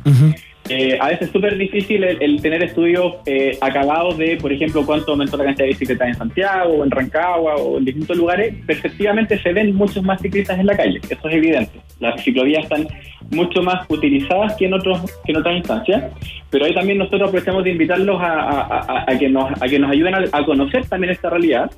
Eh, 0.70 0.98
a 1.00 1.08
veces 1.08 1.28
es 1.28 1.30
súper 1.32 1.56
difícil 1.56 2.04
el, 2.04 2.42
tener 2.42 2.62
estudios 2.62 3.14
eh, 3.26 3.56
acabados 3.60 4.18
de, 4.18 4.36
por 4.36 4.52
ejemplo, 4.52 4.84
cuánto 4.84 5.12
aumentó 5.12 5.36
la 5.38 5.44
cantidad 5.44 5.64
de 5.64 5.70
bicicletas 5.70 6.08
en 6.08 6.14
Santiago, 6.14 6.74
o 6.74 6.84
en 6.84 6.90
Rancagua, 6.90 7.54
o 7.56 7.78
en 7.78 7.84
distintos 7.86 8.16
lugares. 8.16 8.54
Perceptivamente 8.66 9.38
se 9.38 9.52
ven 9.52 9.74
muchos 9.74 10.02
más 10.02 10.20
ciclistas 10.20 10.58
en 10.58 10.66
la 10.66 10.76
calle, 10.76 11.00
eso 11.08 11.28
es 11.28 11.34
evidente. 11.34 11.80
Las 12.00 12.22
ciclovías 12.22 12.64
están 12.64 12.86
mucho 13.30 13.62
más 13.62 13.84
utilizadas 13.88 14.54
que 14.56 14.66
en 14.66 14.74
otros 14.74 15.00
que 15.24 15.32
en 15.32 15.38
otras 15.38 15.56
instancias, 15.56 16.04
pero 16.50 16.64
ahí 16.64 16.74
también 16.74 16.98
nosotros 16.98 17.28
aprovechamos 17.28 17.64
de 17.64 17.70
invitarlos 17.70 18.20
a, 18.20 18.32
a- 18.32 18.78
a- 18.78 19.04
a 19.10 19.18
que, 19.18 19.28
nos, 19.28 19.50
a 19.62 19.66
que 19.66 19.78
nos 19.78 19.90
ayuden 19.90 20.14
a, 20.14 20.24
a 20.32 20.44
conocer 20.44 20.86
también 20.86 21.12
esta 21.12 21.28
realidad, 21.30 21.70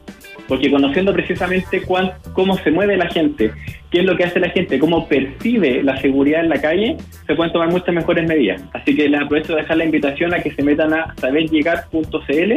porque 0.48 0.70
conociendo 0.70 1.12
precisamente 1.12 1.82
cuán- 1.82 2.12
cómo 2.32 2.56
se 2.58 2.70
mueve 2.70 2.96
la 2.96 3.08
gente, 3.08 3.50
qué 3.90 4.00
es 4.00 4.04
lo 4.04 4.16
que 4.16 4.24
hace 4.24 4.40
la 4.40 4.50
gente, 4.50 4.78
cómo 4.78 5.08
percibe 5.08 5.82
la 5.82 5.96
seguridad 6.00 6.40
en 6.40 6.48
la 6.48 6.60
calle, 6.60 6.96
se 7.26 7.34
pueden 7.34 7.52
tomar 7.52 7.70
muchas 7.70 7.94
mejores 7.94 8.26
medidas. 8.26 8.62
Así 8.72 8.94
que 8.94 9.08
les 9.08 9.20
aprovecho 9.20 9.54
de 9.54 9.62
dejar 9.62 9.76
la 9.76 9.84
invitación 9.84 10.32
a 10.32 10.40
que 10.40 10.52
se 10.52 10.62
metan 10.62 10.94
a 10.94 11.14
saberllegar.cl. 11.16 12.52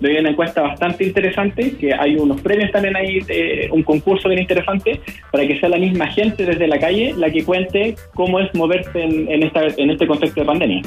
Doy 0.00 0.16
una 0.16 0.30
encuesta 0.30 0.62
bastante 0.62 1.04
interesante, 1.04 1.72
que 1.78 1.92
hay 1.92 2.16
unos 2.16 2.40
premios 2.40 2.70
también 2.70 2.94
ahí, 2.96 3.18
un 3.72 3.82
concurso 3.82 4.28
bien 4.28 4.40
interesante, 4.40 5.00
para 5.32 5.46
que 5.46 5.58
sea 5.58 5.68
la 5.68 5.78
misma 5.78 6.06
gente 6.08 6.44
desde 6.44 6.66
la 6.68 6.78
calle 6.78 7.14
la 7.16 7.30
que 7.30 7.44
cuente 7.44 7.96
cómo 8.14 8.38
es 8.40 8.52
moverse 8.54 9.02
en, 9.02 9.42
este 9.90 10.06
contexto 10.06 10.40
de 10.40 10.46
pandemia. 10.46 10.82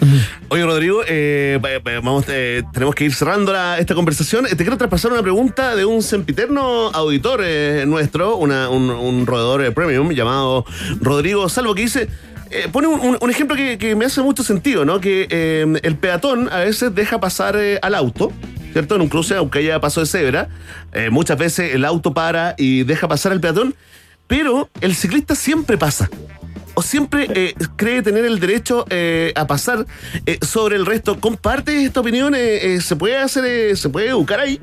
Oye, 0.50 0.64
Rodrigo, 0.64 1.02
eh, 1.08 1.60
va- 1.64 1.80
va- 1.80 2.00
vamos, 2.00 2.26
eh, 2.30 2.64
tenemos 2.74 2.96
que 2.96 3.06
ir 3.06 3.14
cerrando 3.14 3.54
esta 3.78 3.94
conversación. 3.96 4.46
Eh, 4.46 4.50
Te 4.50 4.58
quiero 4.64 4.78
traspasar 4.78 5.12
una 5.12 5.22
pregunta 5.22 5.76
de 5.76 5.84
un 5.86 6.02
sempiterno 6.02 6.88
auditor 6.94 7.42
eh, 7.44 7.84
nuestro, 7.88 8.38
un, 8.38 8.52
un 8.52 9.26
roedor 9.26 9.64
eh, 9.64 9.72
premium 9.72 10.12
llamado 10.12 10.66
Rodrigo 11.02 11.50
Salvo, 11.50 11.76
que 11.76 11.82
dice. 11.82 12.08
pone 12.72 12.88
un, 12.88 13.30
ejemplo 13.30 13.56
que, 13.56 13.96
me 13.96 14.06
hace 14.06 14.22
mucho 14.22 14.44
sentido, 14.44 14.86
¿no? 14.86 15.00
Que 15.00 15.28
el 15.84 15.96
peatón 15.96 16.50
a 16.52 16.60
veces 16.60 16.94
deja 16.94 17.20
pasar 17.20 17.58
al 17.82 17.96
auto, 17.96 18.32
¿cierto? 18.72 18.96
En 18.96 19.02
un 19.02 19.10
cruce, 19.10 19.36
aunque 19.36 19.60
haya 19.60 19.80
paso 19.80 20.00
de 20.00 20.06
cebra. 20.06 20.50
Eh, 20.94 21.10
muchas 21.10 21.38
veces 21.38 21.74
el 21.74 21.86
auto 21.86 22.14
para 22.14 22.56
y 22.58 22.84
deja 22.84 23.08
pasar 23.08 23.32
al 23.32 23.42
peatón, 23.42 23.76
pero 24.28 24.70
el 24.82 24.96
ciclista 24.96 25.36
siempre 25.36 25.78
pasa 25.78 26.10
o 26.74 26.82
siempre 26.82 27.28
eh, 27.36 27.54
cree 27.76 28.02
tener 28.02 28.24
el 28.24 28.40
derecho 28.40 28.86
eh, 28.90 29.34
a 29.36 29.46
pasar 29.46 29.86
sobre 30.42 30.78
el 30.78 30.86
resto. 30.86 31.20
¿Comparte 31.20 31.84
esta 31.84 32.00
opinión? 32.00 32.34
¿Se 32.34 32.96
puede 32.96 33.18
hacer, 33.18 33.76
se 33.76 33.90
puede 33.90 34.08
educar 34.10 34.40
ahí? 34.40 34.60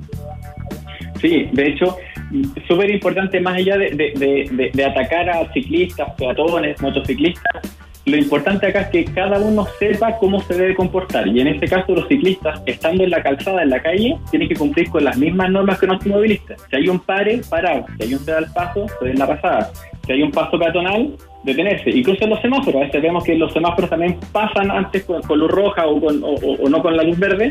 Sí, 1.20 1.48
de 1.52 1.68
hecho, 1.68 1.96
súper 2.66 2.90
importante, 2.90 3.40
más 3.40 3.56
allá 3.56 3.76
de 3.76 4.84
atacar 4.84 5.28
a 5.28 5.52
ciclistas, 5.52 6.14
peatones, 6.16 6.80
motociclistas, 6.80 7.62
lo 8.08 8.16
importante 8.16 8.66
acá 8.66 8.80
es 8.82 8.88
que 8.88 9.04
cada 9.04 9.38
uno 9.38 9.66
sepa 9.78 10.16
cómo 10.18 10.40
se 10.40 10.54
debe 10.54 10.74
comportar. 10.74 11.26
Y 11.28 11.40
en 11.40 11.48
este 11.48 11.68
caso, 11.68 11.94
los 11.94 12.08
ciclistas, 12.08 12.60
estando 12.66 13.04
en 13.04 13.10
la 13.10 13.22
calzada, 13.22 13.62
en 13.62 13.70
la 13.70 13.80
calle, 13.82 14.16
tienen 14.30 14.48
que 14.48 14.54
cumplir 14.56 14.88
con 14.90 15.04
las 15.04 15.16
mismas 15.16 15.50
normas 15.50 15.78
que 15.78 15.86
los 15.86 15.96
automovilistas. 15.96 16.60
Si 16.70 16.76
hay 16.76 16.88
un 16.88 16.98
pare, 17.00 17.40
parar. 17.48 17.84
Si 17.98 18.04
hay 18.04 18.14
un 18.14 18.20
ceda 18.20 18.38
al 18.38 18.52
paso, 18.52 18.86
den 19.02 19.18
la 19.18 19.26
pasada. 19.26 19.70
Si 20.06 20.12
hay 20.12 20.22
un 20.22 20.30
paso 20.30 20.58
peatonal, 20.58 21.14
detenerse. 21.44 21.90
Incluso 21.90 22.24
en 22.24 22.30
los 22.30 22.40
semáforos. 22.40 22.82
A 22.82 22.84
veces 22.86 23.02
vemos 23.02 23.24
que 23.24 23.34
los 23.36 23.52
semáforos 23.52 23.90
también 23.90 24.16
pasan 24.32 24.70
antes 24.70 25.04
con, 25.04 25.20
luz 25.38 25.50
roja 25.50 25.86
o, 25.86 26.00
con- 26.00 26.22
o- 26.24 26.68
no 26.68 26.82
con 26.82 26.96
la 26.96 27.02
luz 27.02 27.18
verde. 27.18 27.50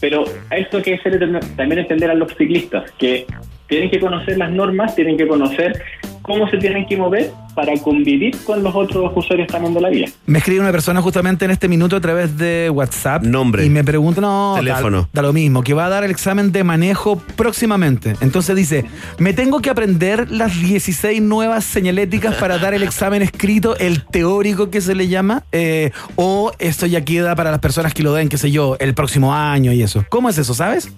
Pero 0.00 0.24
a 0.50 0.56
esto 0.56 0.78
hay 0.78 0.82
que 0.82 0.94
hacerle 0.96 1.18
tam- 1.26 1.56
también 1.56 1.78
entender 1.80 2.10
a 2.10 2.14
los 2.14 2.34
ciclistas 2.34 2.90
que 2.98 3.24
tienen 3.68 3.90
que 3.90 4.00
conocer 4.00 4.38
las 4.38 4.50
normas, 4.50 4.94
tienen 4.94 5.16
que 5.16 5.26
conocer 5.26 5.82
cómo 6.24 6.48
se 6.48 6.56
tienen 6.56 6.86
que 6.86 6.96
mover 6.96 7.30
para 7.54 7.76
convivir 7.78 8.36
con 8.44 8.62
los 8.62 8.74
otros 8.74 9.12
usuarios 9.14 9.46
también 9.46 9.74
de 9.74 9.80
la 9.80 9.90
vía. 9.90 10.08
Me 10.26 10.38
escribe 10.38 10.60
una 10.60 10.72
persona 10.72 11.00
justamente 11.00 11.44
en 11.44 11.50
este 11.50 11.68
minuto 11.68 11.96
a 11.96 12.00
través 12.00 12.36
de 12.36 12.70
WhatsApp. 12.70 13.22
Nombre. 13.22 13.64
Y 13.64 13.70
me 13.70 13.84
pregunta, 13.84 14.20
no, 14.20 14.54
Teléfono. 14.56 15.02
Da, 15.02 15.08
da 15.12 15.22
lo 15.22 15.32
mismo, 15.32 15.62
que 15.62 15.74
va 15.74 15.86
a 15.86 15.88
dar 15.90 16.02
el 16.02 16.10
examen 16.10 16.50
de 16.50 16.64
manejo 16.64 17.16
próximamente. 17.36 18.14
Entonces 18.22 18.56
dice, 18.56 18.86
me 19.18 19.34
tengo 19.34 19.60
que 19.60 19.70
aprender 19.70 20.30
las 20.30 20.58
16 20.58 21.20
nuevas 21.22 21.64
señaléticas 21.64 22.34
para 22.36 22.58
dar 22.58 22.74
el 22.74 22.82
examen 22.82 23.22
escrito, 23.22 23.76
el 23.76 24.04
teórico 24.04 24.70
que 24.70 24.80
se 24.80 24.94
le 24.94 25.08
llama, 25.08 25.44
eh, 25.52 25.90
o 26.16 26.52
esto 26.58 26.86
ya 26.86 27.04
queda 27.04 27.36
para 27.36 27.50
las 27.50 27.60
personas 27.60 27.94
que 27.94 28.02
lo 28.02 28.14
den, 28.14 28.28
qué 28.28 28.38
sé 28.38 28.50
yo, 28.50 28.76
el 28.80 28.94
próximo 28.94 29.34
año 29.34 29.72
y 29.72 29.82
eso. 29.82 30.04
¿Cómo 30.08 30.28
es 30.30 30.38
eso, 30.38 30.54
sabes? 30.54 30.90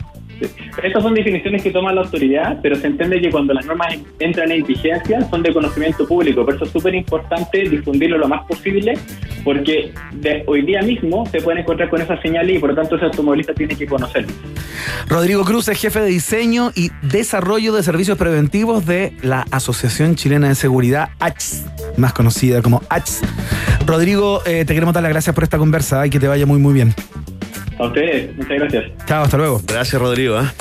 Estas 0.82 1.02
son 1.02 1.14
definiciones 1.14 1.62
que 1.62 1.70
toma 1.70 1.92
la 1.92 2.02
autoridad, 2.02 2.58
pero 2.62 2.76
se 2.76 2.86
entiende 2.86 3.20
que 3.20 3.30
cuando 3.30 3.54
las 3.54 3.64
normas 3.66 3.96
entran 4.18 4.52
en 4.52 4.64
vigencia 4.64 5.26
son 5.30 5.42
de 5.42 5.52
conocimiento 5.52 6.06
público. 6.06 6.44
Por 6.44 6.54
eso 6.54 6.64
es 6.64 6.70
súper 6.70 6.94
importante 6.94 7.68
difundirlo 7.68 8.18
lo 8.18 8.28
más 8.28 8.46
posible, 8.46 8.94
porque 9.44 9.92
de 10.12 10.44
hoy 10.46 10.62
día 10.62 10.82
mismo 10.82 11.26
se 11.26 11.40
pueden 11.40 11.60
encontrar 11.60 11.88
con 11.88 12.00
esas 12.00 12.20
señales 12.20 12.56
y 12.56 12.58
por 12.58 12.70
lo 12.70 12.76
tanto 12.76 12.96
ese 12.96 13.06
automovilista 13.06 13.54
tiene 13.54 13.76
que 13.76 13.86
conocerlo. 13.86 14.32
Rodrigo 15.08 15.44
Cruz 15.44 15.68
es 15.68 15.80
jefe 15.80 16.00
de 16.00 16.06
diseño 16.06 16.70
y 16.74 16.90
desarrollo 17.02 17.72
de 17.72 17.82
servicios 17.82 18.18
preventivos 18.18 18.86
de 18.86 19.12
la 19.22 19.46
Asociación 19.50 20.16
Chilena 20.16 20.48
de 20.48 20.54
Seguridad, 20.54 21.10
ACHS, 21.18 21.64
más 21.96 22.12
conocida 22.12 22.60
como 22.60 22.82
ACHS. 22.88 23.22
Rodrigo, 23.86 24.42
eh, 24.46 24.64
te 24.64 24.74
queremos 24.74 24.94
dar 24.94 25.02
las 25.02 25.12
gracias 25.12 25.34
por 25.34 25.44
esta 25.44 25.58
conversa 25.58 26.06
y 26.06 26.10
que 26.10 26.18
te 26.18 26.28
vaya 26.28 26.44
muy, 26.44 26.58
muy 26.58 26.74
bien. 26.74 26.94
A 27.78 27.84
ustedes, 27.84 28.36
muchas 28.36 28.58
gracias. 28.58 28.84
Chao, 29.06 29.24
hasta 29.24 29.36
luego. 29.36 29.60
Gracias, 29.66 30.00
Rodrigo. 30.00 30.36
¿ah? 30.36 30.52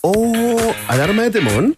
Oh, 0.00 0.74
alarma 0.88 1.22
de 1.24 1.30
temón. 1.30 1.76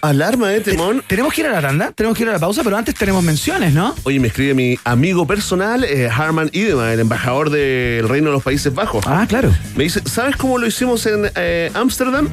Alarma 0.00 0.48
de 0.48 0.60
temón. 0.60 1.02
Tenemos 1.06 1.34
que 1.34 1.40
ir 1.40 1.46
a 1.48 1.50
la 1.52 1.60
tanda, 1.60 1.92
tenemos 1.92 2.16
que 2.16 2.22
ir 2.22 2.28
a 2.28 2.32
la 2.32 2.38
pausa, 2.38 2.62
pero 2.62 2.76
antes 2.76 2.94
tenemos 2.94 3.22
menciones, 3.22 3.74
¿no? 3.74 3.94
Oye, 4.04 4.20
me 4.20 4.28
escribe 4.28 4.54
mi 4.54 4.78
amigo 4.84 5.26
personal, 5.26 5.84
eh, 5.84 6.08
Harman 6.08 6.50
Idema, 6.52 6.92
el 6.92 7.00
embajador 7.00 7.50
del 7.50 8.08
Reino 8.08 8.28
de 8.28 8.34
los 8.34 8.42
Países 8.42 8.72
Bajos. 8.74 9.04
Ah, 9.06 9.26
claro. 9.28 9.52
Me 9.76 9.84
dice, 9.84 10.00
¿sabes 10.06 10.36
cómo 10.36 10.58
lo 10.58 10.66
hicimos 10.66 11.04
en 11.06 11.30
eh, 11.34 11.70
Ámsterdam? 11.74 12.28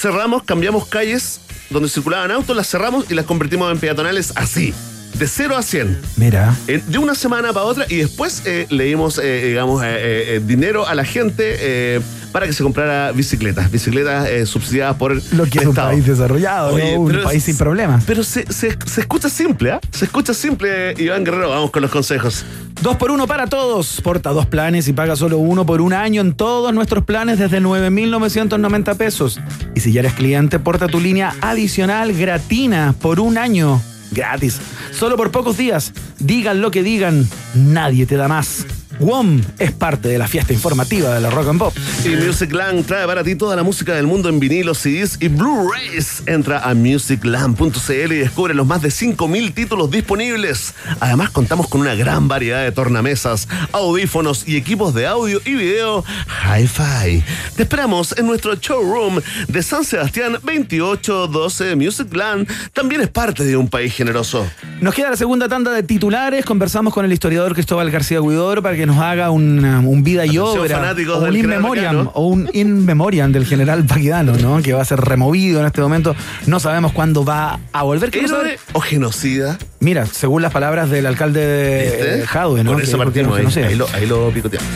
cerramos, 0.00 0.44
cambiamos 0.44 0.86
calles 0.86 1.42
donde 1.68 1.88
circulaban 1.88 2.30
autos, 2.30 2.56
las 2.56 2.68
cerramos 2.68 3.10
y 3.10 3.14
las 3.14 3.26
convertimos 3.26 3.70
en 3.70 3.78
peatonales 3.78 4.32
así. 4.36 4.72
De 5.20 5.28
0 5.28 5.54
a 5.56 5.62
100. 5.62 5.98
Mira. 6.16 6.56
Eh, 6.66 6.82
de 6.86 6.96
una 6.98 7.14
semana 7.14 7.52
para 7.52 7.66
otra 7.66 7.84
y 7.88 7.96
después 7.96 8.42
eh, 8.46 8.66
le 8.70 8.84
dimos, 8.84 9.20
eh, 9.22 9.48
digamos, 9.48 9.82
eh, 9.82 9.86
eh, 9.88 10.24
eh, 10.36 10.40
dinero 10.44 10.88
a 10.88 10.94
la 10.94 11.04
gente 11.04 12.00
para 12.32 12.46
que 12.46 12.52
se 12.54 12.62
comprara 12.62 13.12
bicicletas, 13.12 13.70
bicicletas 13.70 14.28
eh, 14.28 14.46
subsidiadas 14.46 14.96
por 14.96 15.12
el 15.12 15.22
Lo 15.32 15.44
que 15.44 15.58
es 15.58 15.66
un 15.66 15.74
país 15.74 16.06
desarrollado, 16.06 16.74
Oye, 16.74 16.94
¿no? 16.94 17.00
un 17.00 17.22
país 17.22 17.42
sin 17.44 17.56
problemas. 17.58 18.04
Pero 18.06 18.22
se, 18.24 18.50
se- 18.50 18.78
se 18.86 19.00
escucha 19.02 19.28
simple, 19.28 19.72
¿ah? 19.72 19.80
Se 19.90 20.06
escucha 20.06 20.32
simple, 20.32 20.94
Iván 20.96 21.22
Guerrero. 21.24 21.50
Vamos 21.50 21.70
con 21.70 21.82
los 21.82 21.90
consejos. 21.90 22.44
Dos 22.80 22.96
por 22.96 23.10
uno 23.10 23.26
para 23.26 23.46
todos. 23.46 24.00
Porta 24.00 24.30
dos 24.30 24.46
planes 24.46 24.88
y 24.88 24.92
paga 24.94 25.16
solo 25.16 25.36
uno 25.38 25.66
por 25.66 25.80
un 25.82 25.92
año 25.92 26.22
en 26.22 26.32
todos 26.32 26.72
nuestros 26.72 27.04
planes 27.04 27.38
desde 27.38 27.60
9,990 27.60 28.94
pesos. 28.94 29.38
Y 29.74 29.80
si 29.80 29.92
ya 29.92 30.00
eres 30.00 30.14
cliente, 30.14 30.58
porta 30.58 30.86
tu 30.86 30.98
línea 31.00 31.34
adicional 31.42 32.12
gratina 32.14 32.94
por 33.02 33.20
un 33.20 33.36
año. 33.36 33.82
Gratis. 34.10 34.60
Solo 34.92 35.16
por 35.16 35.30
pocos 35.30 35.56
días. 35.56 35.92
Digan 36.18 36.60
lo 36.60 36.70
que 36.70 36.82
digan, 36.82 37.28
nadie 37.54 38.06
te 38.06 38.16
da 38.16 38.28
más. 38.28 38.66
WOM 39.00 39.40
es 39.58 39.72
parte 39.72 40.08
de 40.08 40.18
la 40.18 40.28
fiesta 40.28 40.52
informativa 40.52 41.14
de 41.14 41.20
la 41.20 41.30
Rock 41.30 41.48
and 41.48 41.58
Pop. 41.58 41.74
Y 42.04 42.10
Musicland 42.10 42.84
trae 42.84 43.06
para 43.06 43.24
ti 43.24 43.34
toda 43.34 43.56
la 43.56 43.62
música 43.62 43.94
del 43.94 44.06
mundo 44.06 44.28
en 44.28 44.38
vinilos, 44.38 44.78
CDs 44.78 45.16
y 45.20 45.28
Blu-rays. 45.28 46.22
Entra 46.26 46.60
a 46.60 46.74
musicland.cl 46.74 48.12
y 48.12 48.18
descubre 48.18 48.52
los 48.52 48.66
más 48.66 48.82
de 48.82 48.90
5.000 48.90 49.54
títulos 49.54 49.90
disponibles. 49.90 50.74
Además, 51.00 51.30
contamos 51.30 51.68
con 51.68 51.80
una 51.80 51.94
gran 51.94 52.28
variedad 52.28 52.62
de 52.62 52.72
tornamesas, 52.72 53.48
audífonos 53.72 54.46
y 54.46 54.56
equipos 54.56 54.92
de 54.92 55.06
audio 55.06 55.40
y 55.46 55.54
video 55.54 56.04
Hi-Fi. 56.44 57.24
Te 57.56 57.62
esperamos 57.62 58.14
en 58.18 58.26
nuestro 58.26 58.54
showroom 58.54 59.20
de 59.48 59.62
San 59.62 59.84
Sebastián 59.84 60.32
2812 60.42 61.74
Musicland. 61.76 62.46
También 62.74 63.00
es 63.00 63.08
parte 63.08 63.44
de 63.44 63.56
un 63.56 63.68
país 63.68 63.94
generoso. 63.94 64.46
Nos 64.82 64.94
queda 64.94 65.10
la 65.10 65.16
segunda 65.16 65.48
tanda 65.48 65.72
de 65.72 65.82
titulares. 65.82 66.44
Conversamos 66.44 66.92
con 66.92 67.06
el 67.06 67.12
historiador 67.12 67.54
Cristóbal 67.54 67.90
García 67.90 68.20
Huidoro 68.20 68.62
para 68.62 68.76
que 68.76 68.86
nos 68.86 68.89
haga 68.98 69.30
un, 69.30 69.64
un 69.64 70.02
vida 70.02 70.24
y 70.26 70.38
Atención, 70.38 70.58
obra. 70.60 70.94
O 71.16 71.24
un 71.24 71.36
in 71.36 71.46
memoriam, 71.46 72.10
o 72.14 72.26
un 72.26 72.48
in 72.52 72.84
memoriam 72.84 73.32
del 73.32 73.46
general 73.46 73.82
Baquedano, 73.82 74.32
¿no? 74.36 74.62
Que 74.62 74.72
va 74.72 74.82
a 74.82 74.84
ser 74.84 75.00
removido 75.00 75.60
en 75.60 75.66
este 75.66 75.80
momento. 75.80 76.14
No 76.46 76.60
sabemos 76.60 76.92
cuándo 76.92 77.24
va 77.24 77.58
a 77.72 77.82
volver. 77.82 78.10
¿Héroe 78.16 78.58
o 78.72 78.80
genocida? 78.80 79.58
Mira, 79.80 80.06
según 80.06 80.42
las 80.42 80.52
palabras 80.52 80.90
del 80.90 81.06
alcalde 81.06 81.46
de 81.46 82.26
Jadwe, 82.26 82.64
¿no? 82.64 82.72
Por 82.72 82.80
Que 82.80 82.86
eso 82.86 82.98
que 82.98 83.04
partimos 83.04 83.38
ahí, 83.56 83.62
ahí, 83.64 83.74
lo, 83.74 83.86
ahí 83.92 84.06
lo 84.06 84.30
picoteamos. 84.30 84.68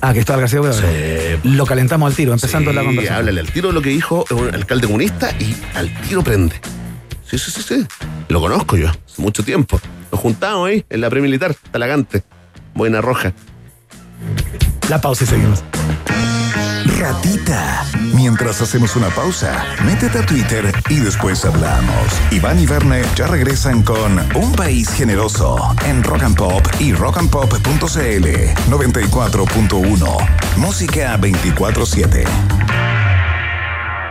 Ah, 0.00 0.12
Cristóbal 0.12 0.40
García 0.42 0.60
Huidoro. 0.60 0.86
Lo 1.44 1.66
calentamos 1.66 2.08
al 2.08 2.14
tiro, 2.16 2.32
empezando 2.32 2.70
Sí, 2.70 2.76
la 2.76 2.82
conversación. 2.84 3.18
háblale 3.18 3.40
al 3.40 3.50
tiro 3.50 3.72
lo 3.72 3.82
que 3.82 3.90
dijo 3.90 4.24
un 4.30 4.54
alcalde 4.54 4.86
comunista 4.86 5.32
y 5.40 5.54
al 5.76 5.92
tiro 6.02 6.22
prende. 6.22 6.54
Sí, 7.28 7.36
sí, 7.36 7.50
sí, 7.50 7.62
sí. 7.62 7.86
Lo 8.28 8.40
conozco 8.40 8.76
yo, 8.76 8.88
hace 8.88 9.20
mucho 9.20 9.42
tiempo. 9.42 9.80
Nos 10.12 10.20
juntamos 10.20 10.68
ahí 10.68 10.84
en 10.88 11.00
la 11.00 11.10
premilitar, 11.10 11.54
Talagante, 11.72 12.22
Buena 12.74 13.00
Roja. 13.00 13.32
La 14.88 15.00
pausa 15.00 15.24
y 15.24 15.26
seguimos. 15.26 15.62
Ratita. 16.98 17.84
Mientras 18.14 18.60
hacemos 18.62 18.96
una 18.96 19.08
pausa, 19.08 19.64
métete 19.84 20.18
a 20.18 20.26
Twitter 20.26 20.72
y 20.88 20.96
después 20.96 21.44
hablamos. 21.44 22.06
Iván 22.30 22.58
y 22.58 22.66
Verne 22.66 23.02
ya 23.14 23.26
regresan 23.26 23.82
con 23.82 24.18
Un 24.34 24.52
País 24.52 24.88
Generoso 24.90 25.58
en 25.86 26.02
Rock 26.02 26.22
and 26.22 26.36
Pop 26.36 26.66
y 26.80 26.92
rockandpop.cl 26.94 28.26
94.1. 28.70 30.28
Música 30.56 31.18
24-7. 31.18 32.24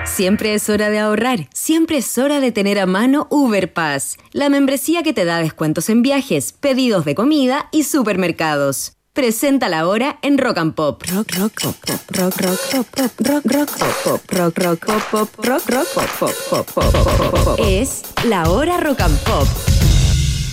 Siempre 0.06 0.54
es 0.54 0.70
hora 0.70 0.90
de 0.90 1.00
ahorrar, 1.00 1.50
siempre 1.54 1.98
es 1.98 2.18
hora 2.18 2.40
de 2.40 2.52
tener 2.52 2.80
a 2.80 2.86
mano 2.86 3.28
Uber 3.30 3.74
Pass, 3.74 4.18
la 4.32 4.50
membresía 4.50 5.04
que 5.04 5.14
te 5.14 5.26
da 5.26 5.40
descuentos 5.40 5.90
en 5.90 6.02
viajes, 6.02 6.54
pedidos 6.54 7.04
de 7.04 7.14
comida 7.14 7.68
y 7.72 7.84
supermercados. 7.84 8.97
Preséntala 9.18 9.80
ahora 9.80 10.20
en 10.22 10.38
Rock 10.38 10.60
and 10.60 10.76
Pop. 10.76 11.02
Rock, 11.12 11.32
rock, 11.40 11.52
pop, 11.60 11.76
pop, 11.88 12.00
rock, 12.10 12.36
rock, 12.40 12.60
pop, 12.72 12.86
pop, 12.96 13.12
rock, 13.26 13.46
rock, 13.46 13.78
pop, 13.80 13.96
pop, 14.04 14.32
rock, 14.32 14.58
rock, 14.60 14.86
pop, 14.86 15.02
pop, 15.10 15.30
rock, 15.44 15.70
rock, 15.72 15.88
pop, 15.96 16.08
pop, 16.20 16.32
pop, 16.52 16.66
pop, 16.72 16.92
pop, 16.94 17.32
pop, 17.32 17.44
pop. 17.44 17.60
Es 17.68 18.04
la 18.26 18.48
hora 18.48 18.78
Rock 18.78 19.02
and 19.02 19.18
Pop. 19.24 19.48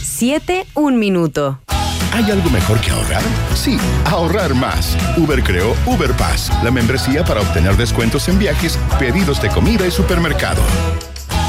7, 0.02 0.66
un 0.76 0.98
minuto. 0.98 1.60
¿Hay 2.14 2.30
algo 2.30 2.48
mejor 2.48 2.80
que 2.80 2.90
ahorrar? 2.90 3.22
Sí, 3.54 3.76
ahorrar 4.06 4.54
más. 4.54 4.96
Uber 5.18 5.42
creó 5.42 5.74
Uber 5.84 6.12
Pass, 6.12 6.50
la 6.62 6.70
membresía 6.70 7.22
para 7.22 7.42
obtener 7.42 7.76
descuentos 7.76 8.28
en 8.28 8.38
viajes, 8.38 8.78
pedidos 8.98 9.42
de 9.42 9.50
comida 9.50 9.86
y 9.86 9.90
supermercado. 9.90 10.62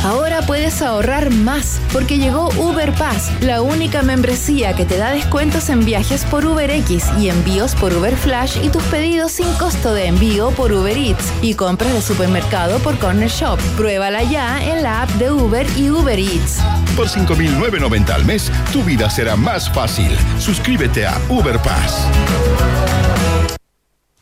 Ahora 0.05 0.43
puedes 0.43 0.83
ahorrar 0.83 1.31
más 1.31 1.81
porque 1.91 2.19
llegó 2.19 2.49
Uber 2.59 2.93
Pass, 2.93 3.31
la 3.41 3.63
única 3.63 4.03
membresía 4.03 4.73
que 4.73 4.85
te 4.85 4.97
da 4.97 5.09
descuentos 5.09 5.67
en 5.69 5.83
viajes 5.83 6.25
por 6.25 6.45
UberX 6.45 7.11
y 7.17 7.29
envíos 7.29 7.73
por 7.73 7.91
Uber 7.91 8.15
Flash 8.15 8.63
y 8.63 8.69
tus 8.69 8.83
pedidos 8.83 9.31
sin 9.31 9.51
costo 9.53 9.95
de 9.95 10.05
envío 10.05 10.51
por 10.51 10.71
Uber 10.71 10.95
Eats 10.95 11.33
y 11.41 11.55
compras 11.55 11.91
de 11.91 12.03
supermercado 12.03 12.77
por 12.79 12.99
Corner 12.99 13.29
Shop. 13.29 13.59
Pruébala 13.77 14.21
ya 14.21 14.63
en 14.63 14.83
la 14.83 15.01
app 15.01 15.09
de 15.13 15.31
Uber 15.31 15.65
y 15.75 15.89
Uber 15.89 16.19
Eats. 16.19 16.59
Por 16.95 17.07
5.990 17.07 18.09
al 18.11 18.25
mes, 18.25 18.51
tu 18.71 18.83
vida 18.83 19.09
será 19.09 19.35
más 19.35 19.71
fácil. 19.71 20.15
Suscríbete 20.37 21.07
a 21.07 21.19
Uber 21.29 21.57
Pass. 21.63 22.07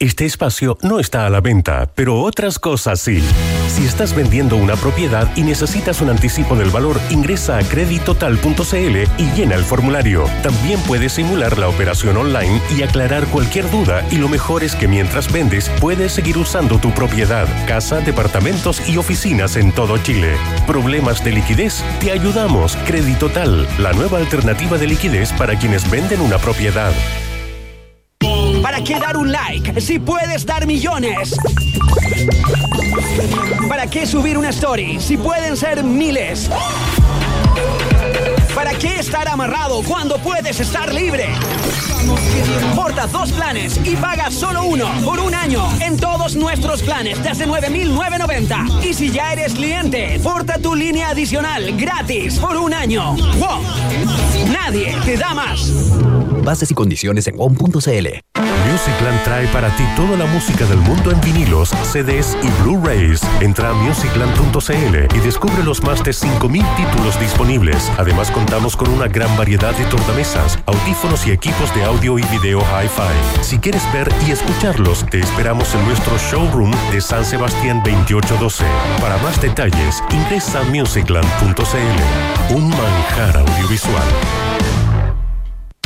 Este 0.03 0.25
espacio 0.25 0.77
no 0.81 0.99
está 0.99 1.25
a 1.25 1.29
la 1.29 1.39
venta, 1.39 1.89
pero 1.95 2.19
otras 2.19 2.59
cosas 2.59 2.99
sí. 2.99 3.23
Si 3.69 3.85
estás 3.85 4.13
vendiendo 4.13 4.57
una 4.57 4.75
propiedad 4.75 5.31
y 5.37 5.43
necesitas 5.43 6.01
un 6.01 6.09
anticipo 6.09 6.57
del 6.57 6.71
valor, 6.71 6.99
ingresa 7.09 7.57
a 7.57 7.63
creditotal.cl 7.63 8.97
y 9.17 9.31
llena 9.33 9.55
el 9.55 9.63
formulario. 9.63 10.25
También 10.41 10.81
puedes 10.81 11.13
simular 11.13 11.57
la 11.57 11.69
operación 11.69 12.17
online 12.17 12.61
y 12.77 12.83
aclarar 12.83 13.27
cualquier 13.27 13.71
duda. 13.71 14.05
Y 14.11 14.17
lo 14.17 14.27
mejor 14.27 14.65
es 14.65 14.75
que 14.75 14.89
mientras 14.89 15.31
vendes, 15.31 15.71
puedes 15.79 16.11
seguir 16.11 16.37
usando 16.37 16.79
tu 16.79 16.91
propiedad, 16.91 17.47
casa, 17.65 18.01
departamentos 18.01 18.85
y 18.89 18.97
oficinas 18.97 19.55
en 19.55 19.71
todo 19.71 19.97
Chile. 19.99 20.35
¿Problemas 20.67 21.23
de 21.23 21.31
liquidez? 21.31 21.81
Te 22.01 22.11
ayudamos. 22.11 22.75
Creditotal, 22.85 23.69
la 23.79 23.93
nueva 23.93 24.17
alternativa 24.17 24.77
de 24.77 24.87
liquidez 24.87 25.31
para 25.31 25.57
quienes 25.57 25.89
venden 25.89 26.19
una 26.19 26.39
propiedad. 26.39 26.91
¿Para 28.63 28.81
qué 28.81 28.97
dar 28.97 29.17
un 29.17 29.29
like 29.29 29.81
si 29.81 29.99
puedes 29.99 30.45
dar 30.45 30.65
millones? 30.65 31.35
¿Para 33.67 33.87
qué 33.87 34.07
subir 34.07 34.37
una 34.37 34.51
story 34.51 35.01
si 35.01 35.17
pueden 35.17 35.57
ser 35.57 35.83
miles? 35.83 36.49
¿Para 38.55 38.73
qué 38.75 38.99
estar 38.99 39.27
amarrado 39.27 39.81
cuando 39.83 40.17
puedes 40.17 40.59
estar 40.59 40.93
libre? 40.93 41.27
Porta 42.75 43.07
dos 43.07 43.31
planes 43.31 43.79
y 43.83 43.95
paga 43.95 44.29
solo 44.29 44.63
uno 44.65 44.89
por 45.03 45.19
un 45.19 45.33
año 45.33 45.63
en 45.79 45.97
todos 45.97 46.35
nuestros 46.35 46.83
planes 46.83 47.21
desde 47.23 47.47
9.990. 47.47 48.83
Y 48.83 48.93
si 48.93 49.11
ya 49.11 49.33
eres 49.33 49.53
cliente, 49.53 50.19
porta 50.21 50.59
tu 50.59 50.75
línea 50.75 51.09
adicional 51.09 51.75
gratis 51.77 52.37
por 52.37 52.57
un 52.57 52.73
año. 52.73 53.15
WOM. 53.15 53.63
Nadie 54.51 54.95
te 55.03 55.17
da 55.17 55.33
más. 55.33 55.71
Bases 56.43 56.69
y 56.71 56.73
condiciones 56.73 57.27
en 57.27 57.37
WOM.cl. 57.37 58.07
Musicland 58.73 59.23
trae 59.23 59.47
para 59.47 59.69
ti 59.75 59.83
toda 59.95 60.17
la 60.17 60.25
música 60.25 60.65
del 60.65 60.79
mundo 60.79 61.11
en 61.11 61.21
vinilos, 61.21 61.69
CDs 61.91 62.37
y 62.41 62.49
Blu-rays. 62.63 63.21
Entra 63.39 63.69
a 63.69 63.73
musicland.cl 63.73 65.15
y 65.15 65.19
descubre 65.19 65.63
los 65.63 65.83
más 65.83 66.03
de 66.03 66.11
5.000 66.11 66.75
títulos 66.75 67.19
disponibles. 67.19 67.91
Además 67.97 68.31
contamos 68.43 68.75
con 68.75 68.89
una 68.89 69.07
gran 69.07 69.37
variedad 69.37 69.73
de 69.73 69.85
tornamesas, 69.85 70.59
audífonos 70.65 71.25
y 71.25 71.31
equipos 71.31 71.73
de 71.73 71.85
audio 71.85 72.19
y 72.19 72.23
video 72.23 72.59
hi-fi. 72.59 73.41
Si 73.41 73.57
quieres 73.57 73.81
ver 73.93 74.09
y 74.27 74.31
escucharlos, 74.31 75.05
te 75.05 75.21
esperamos 75.21 75.73
en 75.73 75.85
nuestro 75.85 76.17
showroom 76.17 76.71
de 76.91 76.99
San 76.99 77.23
Sebastián 77.23 77.81
2812. 77.85 78.65
Para 78.99 79.17
más 79.19 79.41
detalles, 79.41 80.03
ingresa 80.11 80.59
a 80.59 80.63
musicland.cl. 80.63 82.53
Un 82.53 82.69
manjar 82.69 83.37
audiovisual. 83.37 84.82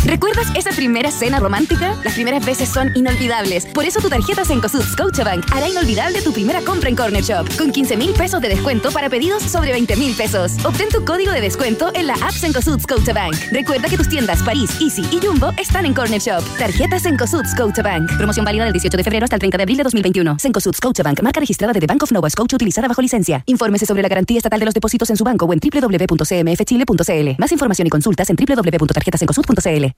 ¿Recuerdas 0.07 0.47
esa 0.55 0.71
primera 0.71 1.11
cena 1.11 1.37
romántica? 1.37 1.93
Las 2.05 2.13
primeras 2.13 2.45
veces 2.45 2.69
son 2.69 2.91
inolvidables. 2.95 3.65
Por 3.65 3.83
eso 3.83 3.99
tu 3.99 4.07
tarjeta 4.07 4.45
Cencosud 4.45 4.81
Scotiabank 4.81 5.43
hará 5.51 5.67
inolvidable 5.67 6.21
tu 6.21 6.31
primera 6.31 6.61
compra 6.61 6.87
en 6.87 6.95
Corner 6.95 7.21
Shop. 7.21 7.45
Con 7.57 7.73
15 7.73 7.97
mil 7.97 8.13
pesos 8.13 8.41
de 8.41 8.47
descuento 8.47 8.89
para 8.91 9.09
pedidos 9.09 9.43
sobre 9.43 9.73
20 9.73 9.97
mil 9.97 10.15
pesos. 10.15 10.53
Obtén 10.63 10.87
tu 10.87 11.03
código 11.03 11.33
de 11.33 11.41
descuento 11.41 11.91
en 11.93 12.07
la 12.07 12.13
app 12.13 12.31
Cencosud 12.31 12.79
Scotiabank. 12.79 13.35
Recuerda 13.51 13.89
que 13.89 13.97
tus 13.97 14.07
tiendas 14.07 14.41
París, 14.43 14.71
Easy 14.79 15.03
y 15.11 15.19
Jumbo 15.19 15.51
están 15.57 15.85
en 15.85 15.93
Corner 15.93 16.21
Shop. 16.21 16.41
Tarjeta 16.57 17.01
Cencosud 17.01 17.43
Scotiabank. 17.45 18.15
Promoción 18.15 18.45
válida 18.45 18.63
del 18.63 18.71
18 18.71 18.95
de 18.95 19.03
febrero 19.03 19.25
hasta 19.25 19.35
el 19.35 19.41
30 19.41 19.57
de 19.57 19.63
abril 19.63 19.77
de 19.77 19.83
2021. 19.83 20.37
Cencosud 20.39 20.73
Scotiabank. 20.73 21.21
Marca 21.21 21.41
registrada 21.41 21.73
de 21.73 21.81
The 21.81 21.87
Bank 21.87 22.03
of 22.03 22.13
Nova 22.13 22.29
Scotia 22.29 22.55
utilizada 22.55 22.87
bajo 22.87 23.01
licencia. 23.01 23.43
Infórmese 23.45 23.85
sobre 23.85 24.03
la 24.03 24.07
garantía 24.07 24.37
estatal 24.37 24.59
de 24.61 24.65
los 24.65 24.73
depósitos 24.73 25.09
en 25.09 25.17
su 25.17 25.25
banco 25.25 25.45
o 25.45 25.51
en 25.51 25.59
www.cmfchile.cl. 25.59 27.29
Más 27.37 27.51
información 27.51 27.87
y 27.87 27.89
consultas 27.89 28.29
en 28.29 28.37
www.tarjetasencosud.cl. 28.37 29.96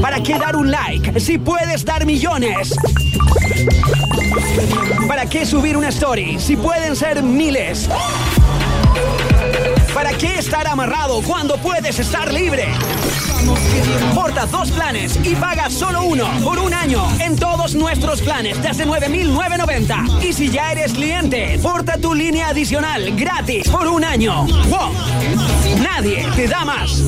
¿Para 0.00 0.22
qué 0.22 0.38
dar 0.38 0.56
un 0.56 0.70
like 0.70 1.18
si 1.20 1.38
puedes 1.38 1.84
dar 1.84 2.06
millones? 2.06 2.74
¿Para 5.08 5.26
qué 5.26 5.44
subir 5.44 5.76
una 5.76 5.88
story 5.88 6.38
si 6.38 6.56
pueden 6.56 6.96
ser 6.96 7.22
miles? 7.22 7.88
¿Para 9.94 10.12
qué 10.12 10.38
estar 10.38 10.66
amarrado 10.66 11.20
cuando 11.22 11.56
puedes 11.56 11.98
estar 11.98 12.32
libre? 12.32 12.68
Porta 14.14 14.46
dos 14.46 14.70
planes 14.70 15.18
y 15.24 15.34
paga 15.34 15.68
solo 15.68 16.04
uno 16.04 16.28
por 16.44 16.58
un 16.58 16.72
año 16.72 17.02
en 17.18 17.36
todos 17.36 17.74
nuestros 17.74 18.22
planes 18.22 18.62
desde 18.62 18.86
9.990. 18.86 20.22
Y 20.22 20.32
si 20.32 20.50
ya 20.50 20.72
eres 20.72 20.92
cliente, 20.92 21.58
porta 21.62 21.98
tu 21.98 22.14
línea 22.14 22.48
adicional 22.48 23.16
gratis 23.16 23.68
por 23.68 23.88
un 23.88 24.04
año. 24.04 24.46
WOM. 24.68 24.94
Nadie 25.82 26.26
te 26.36 26.46
da 26.46 26.64
más. 26.64 27.02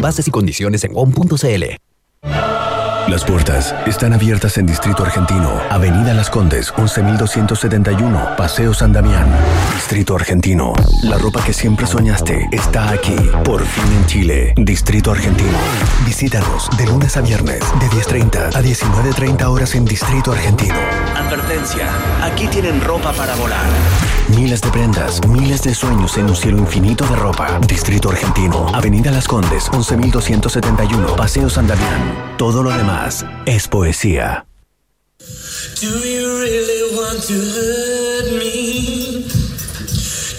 Bases 0.00 0.26
y 0.28 0.30
condiciones 0.30 0.84
en 0.84 0.94
WOM.cl. 0.94 2.65
Las 3.08 3.24
puertas 3.24 3.72
están 3.86 4.12
abiertas 4.12 4.58
en 4.58 4.66
Distrito 4.66 5.04
Argentino, 5.04 5.60
Avenida 5.70 6.12
Las 6.12 6.28
Condes, 6.28 6.72
11271, 6.72 8.30
Paseo 8.36 8.74
San 8.74 8.92
Damián. 8.92 9.28
Distrito 9.74 10.16
Argentino. 10.16 10.72
La 11.04 11.16
ropa 11.16 11.44
que 11.44 11.52
siempre 11.52 11.86
soñaste 11.86 12.48
está 12.50 12.90
aquí, 12.90 13.14
por 13.44 13.64
fin 13.64 13.92
en 13.96 14.06
Chile. 14.06 14.54
Distrito 14.56 15.12
Argentino. 15.12 15.56
Visítanos 16.04 16.68
de 16.76 16.86
lunes 16.86 17.16
a 17.16 17.20
viernes, 17.20 17.60
de 17.78 17.86
10.30 17.86 18.56
a 18.56 18.60
19.30 18.60 19.44
horas 19.44 19.76
en 19.76 19.84
Distrito 19.84 20.32
Argentino. 20.32 20.74
Advertencia, 21.14 21.88
aquí 22.24 22.48
tienen 22.48 22.80
ropa 22.80 23.12
para 23.12 23.36
volar. 23.36 23.66
Miles 24.28 24.60
de 24.60 24.70
prendas, 24.70 25.20
miles 25.28 25.62
de 25.62 25.74
sueños 25.74 26.16
en 26.18 26.28
un 26.28 26.34
cielo 26.34 26.58
infinito 26.58 27.06
de 27.06 27.14
ropa. 27.14 27.60
Distrito 27.68 28.10
Argentino, 28.10 28.66
Avenida 28.74 29.12
Las 29.12 29.28
Condes, 29.28 29.70
11271, 29.72 31.14
Paseo 31.14 31.48
San 31.48 31.68
Damián. 31.68 32.34
Todo 32.36 32.62
lo 32.62 32.70
demás 32.70 33.24
es 33.46 33.68
poesía. 33.68 34.46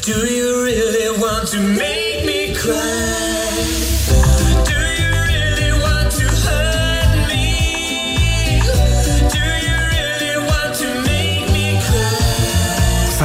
Do 0.07 0.25
you 0.25 0.63
really 0.63 1.19
want 1.19 1.49
to 1.49 1.59
make 1.59 2.25
me 2.25 2.53
cry? 2.55 2.96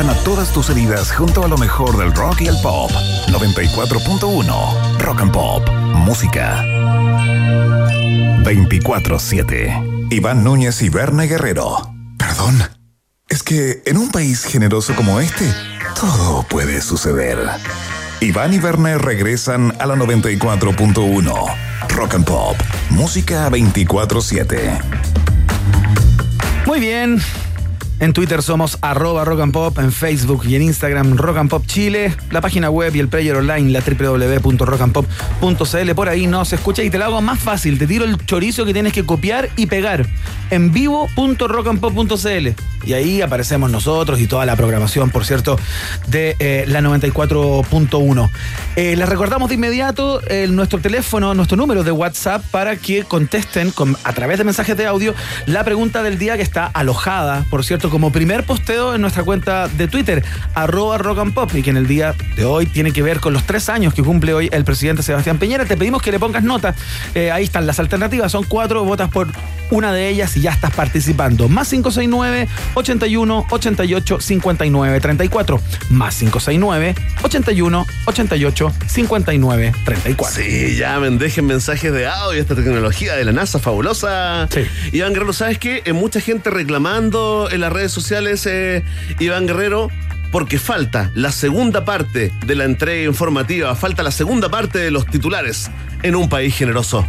Sana 0.02 0.14
todas 0.24 0.52
tus 0.52 0.68
heridas 0.68 1.12
junto 1.12 1.44
a 1.44 1.48
lo 1.48 1.56
mejor 1.56 1.96
del 1.96 2.12
rock 2.12 2.40
y 2.40 2.48
el 2.48 2.56
pop. 2.60 2.90
94.1 3.28 4.98
Rock 4.98 5.20
and 5.20 5.30
Pop. 5.30 5.70
Música. 5.94 6.60
24-7. 8.42 10.08
Iván 10.10 10.42
Núñez 10.42 10.82
y 10.82 10.88
Berna 10.88 11.22
Guerrero. 11.22 11.88
Perdón. 12.18 12.60
Es 13.28 13.44
que 13.44 13.84
en 13.86 13.96
un 13.96 14.10
país 14.10 14.42
generoso 14.42 14.92
como 14.96 15.20
este, 15.20 15.48
todo 15.94 16.42
puede 16.48 16.80
suceder. 16.80 17.38
Iván 18.18 18.54
y 18.54 18.58
Berna 18.58 18.98
regresan 18.98 19.72
a 19.78 19.86
la 19.86 19.94
94.1 19.94 21.54
Rock 21.90 22.14
and 22.14 22.24
Pop. 22.24 22.56
Música 22.90 23.48
24-7. 23.48 24.80
Muy 26.66 26.80
bien. 26.80 27.22
En 28.02 28.12
Twitter 28.12 28.42
somos 28.42 28.78
arroba 28.80 29.24
rock 29.24 29.42
and 29.42 29.52
pop, 29.52 29.78
en 29.78 29.92
Facebook 29.92 30.44
y 30.44 30.56
en 30.56 30.62
Instagram 30.62 31.16
rock 31.16 31.36
and 31.36 31.48
pop 31.48 31.64
Chile, 31.66 32.12
la 32.32 32.40
página 32.40 32.68
web 32.68 32.96
y 32.96 32.98
el 32.98 33.06
player 33.06 33.36
online, 33.36 33.70
la 33.70 33.80
www.rockandpop.cl. 33.80 35.94
Por 35.94 36.08
ahí 36.08 36.26
nos 36.26 36.52
escucha 36.52 36.82
y 36.82 36.90
te 36.90 36.98
lo 36.98 37.04
hago 37.04 37.20
más 37.20 37.38
fácil. 37.38 37.78
Te 37.78 37.86
tiro 37.86 38.04
el 38.04 38.16
chorizo 38.26 38.64
que 38.64 38.72
tienes 38.72 38.92
que 38.92 39.06
copiar 39.06 39.50
y 39.54 39.66
pegar 39.66 40.04
en 40.50 40.72
vivo.rockandpop.cl. 40.72 42.48
Y 42.84 42.94
ahí 42.94 43.22
aparecemos 43.22 43.70
nosotros 43.70 44.20
y 44.20 44.26
toda 44.26 44.44
la 44.46 44.56
programación, 44.56 45.10
por 45.10 45.24
cierto, 45.24 45.56
de 46.08 46.34
eh, 46.40 46.64
la 46.66 46.80
94.1. 46.80 48.30
Eh, 48.74 48.96
les 48.96 49.08
recordamos 49.08 49.48
de 49.48 49.54
inmediato 49.54 50.20
eh, 50.26 50.48
nuestro 50.50 50.80
teléfono, 50.80 51.34
nuestro 51.34 51.56
número 51.56 51.84
de 51.84 51.92
WhatsApp 51.92 52.42
para 52.50 52.74
que 52.74 53.04
contesten 53.04 53.70
con- 53.70 53.96
a 54.02 54.12
través 54.12 54.38
de 54.38 54.44
mensajes 54.44 54.76
de 54.76 54.86
audio 54.86 55.14
la 55.46 55.62
pregunta 55.62 56.02
del 56.02 56.18
día 56.18 56.36
que 56.36 56.42
está 56.42 56.66
alojada, 56.66 57.44
por 57.48 57.64
cierto, 57.64 57.91
como 57.92 58.10
primer 58.10 58.44
posteo 58.44 58.94
en 58.94 59.02
nuestra 59.02 59.22
cuenta 59.22 59.68
de 59.68 59.86
Twitter, 59.86 60.24
arroba 60.54 60.96
rock 60.96 61.18
and 61.18 61.34
pop, 61.34 61.50
y 61.54 61.62
que 61.62 61.68
en 61.68 61.76
el 61.76 61.86
día 61.86 62.14
de 62.36 62.46
hoy 62.46 62.64
tiene 62.64 62.90
que 62.90 63.02
ver 63.02 63.20
con 63.20 63.34
los 63.34 63.44
tres 63.44 63.68
años 63.68 63.92
que 63.92 64.02
cumple 64.02 64.32
hoy 64.32 64.48
el 64.50 64.64
presidente 64.64 65.02
Sebastián 65.02 65.38
Piñera. 65.38 65.66
Te 65.66 65.76
pedimos 65.76 66.00
que 66.00 66.10
le 66.10 66.18
pongas 66.18 66.42
nota. 66.42 66.74
Eh, 67.14 67.30
ahí 67.30 67.44
están 67.44 67.66
las 67.66 67.78
alternativas, 67.78 68.32
son 68.32 68.44
cuatro, 68.44 68.82
votas 68.84 69.10
por 69.10 69.28
una 69.70 69.92
de 69.92 70.08
ellas 70.08 70.36
y 70.36 70.40
ya 70.40 70.52
estás 70.52 70.72
participando. 70.72 71.48
Más 71.48 71.68
569 71.68 72.48
81 72.74 73.46
88 73.50 74.20
59 74.20 75.00
34. 75.00 75.60
Más 75.90 76.16
569 76.16 76.94
81 77.22 77.86
88 78.06 78.72
59 78.86 79.72
34. 79.84 80.42
Sí, 80.42 80.76
llamen, 80.76 81.18
dejen 81.18 81.46
mensajes 81.46 81.92
de 81.92 82.06
audio, 82.06 82.40
esta 82.40 82.54
tecnología 82.54 83.16
de 83.16 83.24
la 83.24 83.32
NASA 83.32 83.58
fabulosa. 83.58 84.48
Iván 84.92 85.12
Guerrero, 85.12 85.32
¿sabes 85.32 85.58
qué? 85.58 85.82
Mucha 85.92 86.20
gente 86.20 86.50
reclamando 86.50 87.48
en 87.50 87.60
redes 87.72 87.92
sociales, 87.92 88.46
eh, 88.46 88.84
Iván 89.18 89.46
Guerrero, 89.46 89.88
porque 90.30 90.58
falta 90.58 91.10
la 91.14 91.32
segunda 91.32 91.84
parte 91.84 92.32
de 92.46 92.54
la 92.54 92.64
entrega 92.64 93.08
informativa, 93.08 93.74
falta 93.74 94.02
la 94.02 94.10
segunda 94.10 94.48
parte 94.48 94.78
de 94.78 94.90
los 94.90 95.06
titulares 95.06 95.70
en 96.02 96.16
un 96.16 96.28
país 96.28 96.56
generoso. 96.56 97.06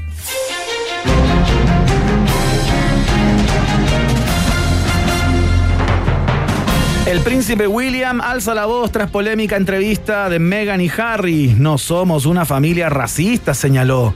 El 7.06 7.20
príncipe 7.20 7.68
William 7.68 8.22
alza 8.22 8.56
la 8.56 8.66
voz 8.66 8.92
tras 8.92 9.12
polémica 9.12 9.56
entrevista 9.56 10.30
de 10.30 10.40
Meghan 10.40 10.82
y 10.82 10.90
Harry. 10.98 11.54
No 11.58 11.78
somos 11.78 12.26
una 12.26 12.46
familia 12.46 12.90
racista, 12.90 13.54
señaló. 13.54 14.14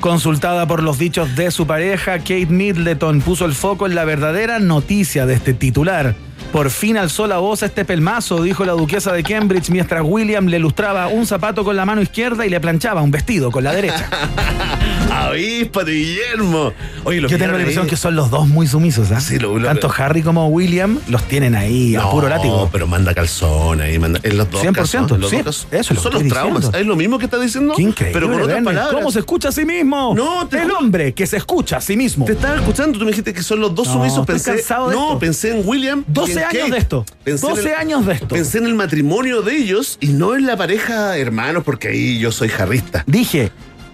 Consultada 0.00 0.66
por 0.66 0.82
los 0.82 0.98
dichos 0.98 1.36
de 1.36 1.50
su 1.50 1.66
pareja, 1.66 2.18
Kate 2.18 2.46
Middleton 2.46 3.20
puso 3.20 3.44
el 3.44 3.54
foco 3.54 3.86
en 3.86 3.94
la 3.94 4.04
verdadera 4.04 4.58
noticia 4.58 5.26
de 5.26 5.34
este 5.34 5.54
titular. 5.54 6.14
Por 6.52 6.70
fin 6.70 6.96
alzó 6.96 7.26
la 7.26 7.38
voz 7.38 7.62
a 7.62 7.66
este 7.66 7.84
pelmazo, 7.84 8.42
dijo 8.42 8.64
la 8.64 8.72
duquesa 8.72 9.12
de 9.12 9.22
Cambridge, 9.22 9.68
mientras 9.70 10.02
William 10.04 10.46
le 10.46 10.58
lustraba 10.58 11.08
un 11.08 11.26
zapato 11.26 11.64
con 11.64 11.76
la 11.76 11.84
mano 11.84 12.00
izquierda 12.00 12.46
y 12.46 12.50
le 12.50 12.60
planchaba 12.60 13.02
un 13.02 13.10
vestido 13.10 13.50
con 13.50 13.64
la 13.64 13.72
derecha. 13.74 14.08
Avíspate, 15.10 15.90
Guillermo. 15.92 16.72
Oye, 17.04 17.20
Yo 17.22 17.28
tengo 17.38 17.52
la 17.52 17.58
impresión 17.58 17.84
ahí. 17.84 17.90
que 17.90 17.96
son 17.96 18.16
los 18.16 18.30
dos 18.30 18.48
muy 18.48 18.66
sumisos, 18.66 19.10
¿ah? 19.12 19.18
lo- 19.40 19.58
lo- 19.58 19.66
Tanto 19.66 19.90
Harry 19.96 20.22
como 20.22 20.48
William 20.48 20.98
los 21.08 21.22
tienen 21.24 21.54
ahí 21.54 21.96
a 21.96 22.00
No, 22.02 22.10
puro 22.10 22.28
látigo. 22.28 22.68
pero 22.72 22.86
manda 22.86 23.14
calzón 23.14 23.80
ahí, 23.80 23.98
manda, 23.98 24.20
en 24.22 24.36
los 24.36 24.50
dos 24.50 24.62
100%, 24.62 24.72
casos, 24.72 25.10
en 25.12 25.20
los 25.20 25.30
sí, 25.30 25.42
dos 25.42 25.66
eso 25.70 25.94
lo 25.94 26.00
Son 26.00 26.12
los 26.14 26.22
traumas. 26.28 26.56
diciendo. 26.62 26.78
¿Es 26.78 26.86
lo 26.86 26.96
mismo 26.96 27.18
que 27.18 27.24
está 27.24 27.38
diciendo? 27.38 27.74
Qué 27.76 27.82
increíble, 27.82 28.20
Pero 28.20 28.32
con 28.32 28.42
otras 28.42 28.62
palabras. 28.62 28.94
¿Cómo 28.94 29.10
se 29.10 29.20
escucha 29.20 29.48
a 29.48 29.52
sí 29.52 29.64
mismo? 29.64 30.14
No, 30.16 30.46
te 30.48 30.62
el 30.62 30.70
hombre 30.70 31.12
que 31.14 31.26
se 31.26 31.36
escucha 31.38 31.78
a 31.78 31.80
sí 31.80 31.96
mismo. 31.96 32.24
Te 32.24 32.32
estaba 32.32 32.56
escuchando, 32.56 32.98
tú 32.98 33.04
me 33.04 33.10
dijiste 33.10 33.32
que 33.32 33.42
son 33.42 33.60
los 33.60 33.74
dos 33.74 33.86
No, 33.88 33.94
sumisos. 33.94 34.20
estoy 34.20 34.34
Pensé, 34.34 34.54
cansado 34.56 34.88
de 34.90 34.94
no, 34.96 35.06
esto. 35.06 35.18
pensé 35.18 35.58
en 35.58 35.62
William. 35.68 36.04
12 36.34 36.40
en 36.40 36.44
años 36.56 36.70
de 36.70 36.78
esto. 36.78 37.04
Pensé 37.24 37.46
en 37.46 37.54
12 37.54 37.68
el- 37.68 37.74
años 37.76 38.06
de 38.06 38.12
esto. 38.14 38.28
Pensé 38.28 38.58
en 38.58 38.66
el 38.66 38.74
matrimonio 38.74 39.42
de 39.42 39.56
ellos 39.56 39.98
y 40.00 40.08
no 40.08 40.34
en 40.36 40.46
la 40.46 40.56
pareja 40.56 41.16
hermanos, 41.16 41.62
porque 41.64 41.88
ahí 41.88 42.18
yo 42.18 42.32
soy 42.32 42.48
jarrista. 42.48 43.04
Dije, 43.06 43.50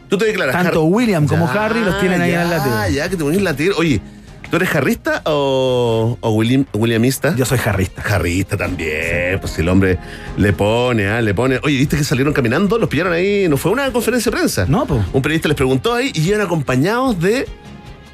Tú 0.09 0.19
te 0.19 0.27
declaras 0.27 0.55
Tanto 0.55 0.85
William 0.85 1.27
como 1.27 1.47
Ya, 1.53 1.65
Harry 1.65 1.81
los 1.81 1.99
tienen 1.99 2.21
ahí 2.21 2.33
en 2.33 2.41
el 2.41 2.51
látigo. 2.51 2.75
ya, 2.95 3.09
que 3.09 3.17
te 3.17 3.25
ponís 3.25 3.41
latir. 3.41 3.73
Oye, 3.79 3.99
¿tú 4.51 4.57
eres 4.57 4.69
jarrista 4.69 5.23
o, 5.25 6.19
o 6.21 6.31
William, 6.33 6.67
Williamista? 6.75 7.35
Yo 7.35 7.47
soy 7.47 7.57
jarrista. 7.57 8.03
Jarrista 8.03 8.59
también. 8.59 9.41
Pues 9.41 9.55
si 9.55 9.63
el 9.63 9.71
hombre 9.71 9.99
le 10.37 10.53
pone, 10.53 11.07
ah, 11.09 11.23
le 11.23 11.33
pone. 11.33 11.59
Oye, 11.63 11.79
¿viste 11.79 11.97
que 11.97 12.05
salieron 12.05 12.35
caminando? 12.35 12.77
Los 12.77 12.91
pillaron 12.91 13.15
ahí. 13.15 13.49
No 13.49 13.57
fue 13.57 13.73
una 13.73 13.91
conferencia 13.91 14.31
de 14.31 14.37
prensa. 14.37 14.67
No, 14.69 14.85
pues. 14.85 15.01
Un 15.15 15.23
periodista 15.23 15.49
les 15.49 15.57
preguntó 15.57 15.95
ahí 15.95 16.11
y 16.13 16.29
iban 16.29 16.43
acompañados 16.43 17.19
de 17.19 17.49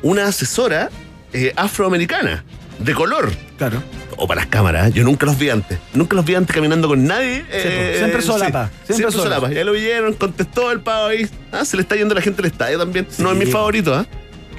una 0.03 0.27
asesora 0.27 0.91
eh, 1.33 1.53
afroamericana, 1.57 2.45
de 2.79 2.95
color. 2.95 3.33
Claro. 3.57 3.83
O 4.21 4.27
para 4.27 4.41
las 4.41 4.51
cámaras, 4.51 4.89
¿eh? 4.89 4.93
yo 4.93 5.05
nunca 5.05 5.27
los 5.27 5.39
vi 5.39 5.49
antes. 5.49 5.79
Nunca 5.95 6.17
los 6.17 6.25
vi 6.25 6.35
antes 6.35 6.53
caminando 6.55 6.89
con 6.89 7.05
nadie. 7.07 7.45
eh, 7.51 7.95
siempre 7.99 8.21
solapa, 8.21 8.67
sí, 8.67 8.95
siempre 8.95 9.13
siempre, 9.13 9.23
solapa. 9.23 9.53
Ya 9.53 9.65
lo 9.65 9.73
vieron, 9.73 10.13
contestó 10.15 10.73
el 10.73 10.81
pavo 10.81 11.07
ahí. 11.07 11.29
Ah, 11.53 11.65
se 11.65 11.77
le 11.77 11.83
está 11.83 11.95
yendo 11.95 12.15
la 12.17 12.21
gente 12.21 12.43
al 12.43 12.47
estadio 12.47 12.79
también. 12.79 13.07
No 13.19 13.31
es 13.31 13.39
mi 13.39 13.47
favorito, 13.47 13.95
¿ah? 13.95 14.05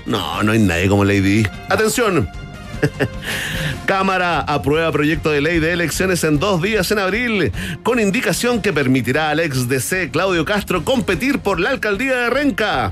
No, 0.05 0.41
no 0.43 0.53
hay 0.53 0.59
nadie 0.59 0.87
como 0.87 1.03
Lady. 1.03 1.45
Atención. 1.67 2.29
Cámara 3.85 4.39
aprueba 4.39 4.91
proyecto 4.91 5.29
de 5.29 5.41
ley 5.41 5.59
de 5.59 5.73
elecciones 5.73 6.23
en 6.23 6.39
dos 6.39 6.61
días 6.61 6.89
en 6.91 6.99
abril, 6.99 7.51
con 7.83 7.99
indicación 7.99 8.61
que 8.61 8.71
permitirá 8.71 9.29
al 9.29 9.41
ex 9.41 9.67
DC 9.67 10.09
Claudio 10.11 10.45
Castro 10.45 10.85
competir 10.85 11.39
por 11.39 11.59
la 11.59 11.71
alcaldía 11.71 12.15
de 12.15 12.29
Renca. 12.29 12.91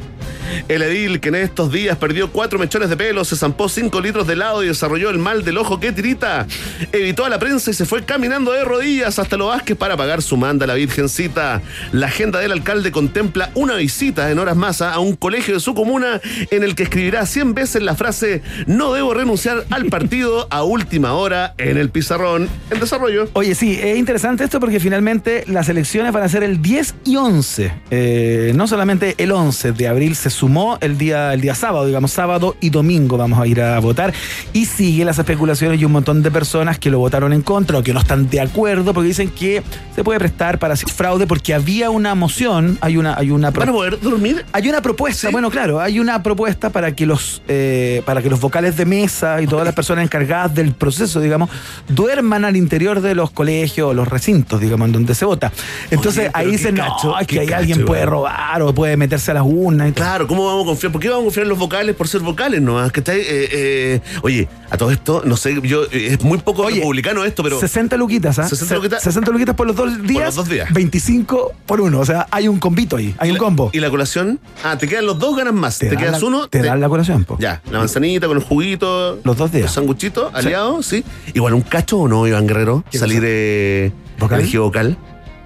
El 0.68 0.82
edil, 0.82 1.20
que 1.20 1.30
en 1.30 1.36
estos 1.36 1.72
días 1.72 1.98
perdió 1.98 2.32
cuatro 2.32 2.60
mechones 2.60 2.90
de 2.90 2.98
pelo, 2.98 3.24
se 3.26 3.36
zampó 3.36 3.70
cinco 3.70 4.02
litros 4.02 4.28
de 4.28 4.34
helado 4.34 4.64
y 4.64 4.68
desarrolló 4.68 5.10
el 5.10 5.18
mal 5.18 5.44
del 5.44 5.58
ojo 5.58 5.80
que 5.80 5.92
tirita. 5.92 6.48
Evitó 6.92 7.26
a 7.26 7.30
la 7.30 7.40
prensa 7.40 7.72
y 7.72 7.74
se 7.74 7.86
fue 7.86 8.04
caminando 8.04 8.52
de 8.52 8.64
rodillas 8.64 9.20
hasta 9.20 9.38
Los 9.38 9.50
Vázquez 9.50 9.78
para 9.78 9.98
pagar 9.98 10.22
su 10.22 10.38
manda 10.38 10.66
a 10.66 10.68
la 10.68 10.74
Virgencita. 10.74 11.62
La 11.92 12.08
agenda 12.08 12.40
del 12.40 12.52
alcalde 12.52 12.92
contempla 12.92 13.52
una 13.56 13.76
visita 13.76 14.30
en 14.32 14.40
horas 14.40 14.56
más 14.56 14.82
a 14.82 15.00
un 15.00 15.16
colegio 15.16 15.54
de 15.56 15.60
su 15.60 15.74
comuna 15.74 16.22
en 16.52 16.64
el 16.64 16.76
que 16.76 16.84
escribirá 16.84 17.26
100 17.26 17.54
veces 17.54 17.82
la 17.82 17.96
frase 17.96 18.42
no 18.66 18.94
debo 18.94 19.14
renunciar 19.14 19.66
al 19.70 19.86
partido 19.86 20.48
a 20.50 20.64
última 20.64 21.14
hora 21.14 21.54
en 21.58 21.78
el 21.78 21.90
pizarrón 21.90 22.50
en 22.70 22.80
desarrollo. 22.80 23.30
Oye, 23.34 23.56
sí, 23.56 23.80
es 23.82 23.98
interesante 23.98 24.44
esto 24.44 24.60
porque 24.60 24.80
finalmente 24.80 25.44
las 25.48 25.70
elecciones 25.70 26.12
van 26.12 26.24
a 26.24 26.30
ser 26.30 26.44
el 26.44 26.62
10 26.62 26.96
y 27.06 27.16
11. 27.16 27.74
Eh, 27.92 28.52
no 28.56 28.68
solamente 28.68 29.16
el 29.18 29.32
11 29.32 29.72
de 29.72 29.88
abril 29.88 30.16
se 30.18 30.30
sumó 30.30 30.78
el 30.82 30.98
día, 30.98 31.34
el 31.34 31.42
día 31.42 31.56
sábado, 31.56 31.86
digamos, 31.86 32.12
sábado 32.12 32.56
y 32.60 32.70
domingo 32.70 33.18
vamos 33.18 33.40
a 33.40 33.48
ir 33.48 33.62
a 33.62 33.80
votar. 33.80 34.14
Y 34.54 34.66
sigue 34.66 35.06
las 35.06 35.20
especulaciones 35.20 35.80
y 35.80 35.86
un 35.86 35.92
montón 35.92 36.24
de 36.24 36.32
personas 36.32 36.80
que 36.80 36.90
lo 36.90 37.00
votaron 37.00 37.34
en 37.34 37.42
contra 37.42 37.78
o 37.78 37.84
que 37.84 37.94
no 37.94 38.00
están 38.00 38.30
de 38.30 38.42
acuerdo 38.42 38.94
porque 38.94 39.08
dicen 39.08 39.30
que 39.30 39.64
se 39.96 40.04
puede 40.04 40.20
prestar 40.20 40.60
para 40.60 40.74
hacer 40.74 40.90
fraude 40.90 41.28
porque 41.28 41.54
había 41.54 41.90
una 41.90 42.16
moción, 42.16 42.78
hay 42.82 42.98
una, 42.98 43.16
hay 43.16 43.32
una 43.32 43.52
¿Van 43.52 43.70
a 43.70 43.72
poder 43.72 44.00
dormir? 44.00 44.46
Hay 44.52 44.70
una 44.70 44.82
propuesta, 44.82 45.30
bueno, 45.30 45.50
claro, 45.50 45.80
hay 45.80 46.00
una 46.00 46.22
propuesta 46.24 46.70
para 46.70 46.94
que 46.94 47.06
los 47.06 47.42
eh, 47.48 48.02
para 48.06 48.22
que 48.22 48.30
los 48.30 48.40
vocales 48.40 48.78
de 48.78 48.86
mesa 48.86 49.42
y 49.42 49.48
todas 49.48 49.66
las 49.66 49.74
personas 49.74 50.04
encargadas 50.04 50.54
del 50.54 50.74
proceso, 50.74 51.20
digamos, 51.20 51.50
duerman 51.88 52.46
al 52.46 52.56
interior 52.56 53.02
de 53.02 53.16
los 53.16 53.32
colegios, 53.32 53.96
los 53.96 54.08
recintos, 54.08 54.60
digamos, 54.60 54.88
en 54.88 54.94
donde 54.94 55.16
se 55.16 55.26
vota. 55.26 55.52
Entonces 55.92 56.26
Oye, 56.26 56.32
ahí 56.34 56.52
dicen, 56.52 56.76
cacho, 56.76 57.10
no, 57.10 57.20
es 57.20 57.28
que 57.28 57.40
ahí 57.40 57.48
cacho, 57.48 57.60
alguien 57.60 57.86
puede 57.86 58.06
robar 58.06 58.62
o 58.62 58.74
puede 58.74 58.98
meterse 58.98 59.32
a 59.32 59.36
las 59.36 59.44
urnas. 59.46 59.88
Claro, 59.98 60.28
¿cómo 60.28 60.46
vamos 60.46 60.64
a 60.64 60.66
confiar? 60.68 60.92
¿Por 60.92 61.02
qué 61.02 61.10
vamos 61.10 61.24
a 61.24 61.26
confiar 61.26 61.44
en 61.44 61.50
los 61.50 61.58
vocales 61.58 61.96
por 61.96 62.08
ser 62.08 62.22
vocales 62.22 62.62
nomás? 62.62 62.92
Que 62.92 63.00
está 63.00 63.16
eh, 63.16 63.24
eh, 63.28 64.02
oye, 64.22 64.48
a 64.70 64.78
todo 64.78 64.92
esto, 64.92 65.24
no 65.26 65.36
sé, 65.38 65.60
yo 65.64 65.84
eh, 65.86 66.10
es 66.12 66.22
muy 66.24 66.38
poco 66.38 66.68
republicano 66.70 67.26
esto, 67.26 67.42
pero 67.44 67.60
60 67.60 67.98
luquitas, 67.98 68.38
¿ah? 68.40 68.48
60 68.48 68.76
luquitas. 68.76 69.04
60 69.04 69.32
luquitas 69.32 69.56
por 69.56 69.66
los 69.68 69.76
dos 69.76 70.02
días. 70.04 70.26
los 70.28 70.36
dos 70.36 70.50
días. 70.50 70.72
25 70.72 71.54
por 71.66 71.82
uno. 71.82 72.00
O 72.00 72.06
sea, 72.06 72.28
hay 72.32 72.48
un 72.48 72.60
combito 72.60 72.98
ahí, 72.98 73.16
hay 73.18 73.32
un 73.32 73.38
combo. 73.38 73.72
¿Y 73.74 73.80
la 73.80 73.90
colación? 73.90 74.40
Ah, 74.64 74.78
te 74.78 74.88
quedan 74.88 75.06
los 75.06 75.18
dos, 75.20 75.36
ganas 75.36 75.54
más. 75.54 75.80
Te, 75.80 75.90
quedas 75.90 76.22
la- 76.22 76.28
uno. 76.28 76.48
Te 76.48 76.62
dan 76.62 76.80
la 76.80 76.90
colación, 76.90 77.24
po. 77.26 77.38
Ya, 77.40 77.62
la 77.72 77.80
manzanita 77.80 78.28
con 78.28 78.38
el 78.38 78.44
juguito. 78.44 79.20
Los 79.24 79.38
dos 79.38 79.52
días. 79.52 79.64
Los 79.64 79.72
sanguchitos, 79.74 80.34
aliados, 80.34 80.86
sí. 80.86 81.04
Igual 81.34 81.54
un 81.54 81.62
cacho 81.62 81.98
o 81.98 82.08
no, 82.08 82.28
Iván 82.28 82.46
Guerrero, 82.48 82.84
¿Qué 82.92 82.98
salir 83.00 83.24
eh, 83.26 83.92
¿Vocal? 84.20 84.42
elegido 84.42 84.64
vocal 84.64 84.98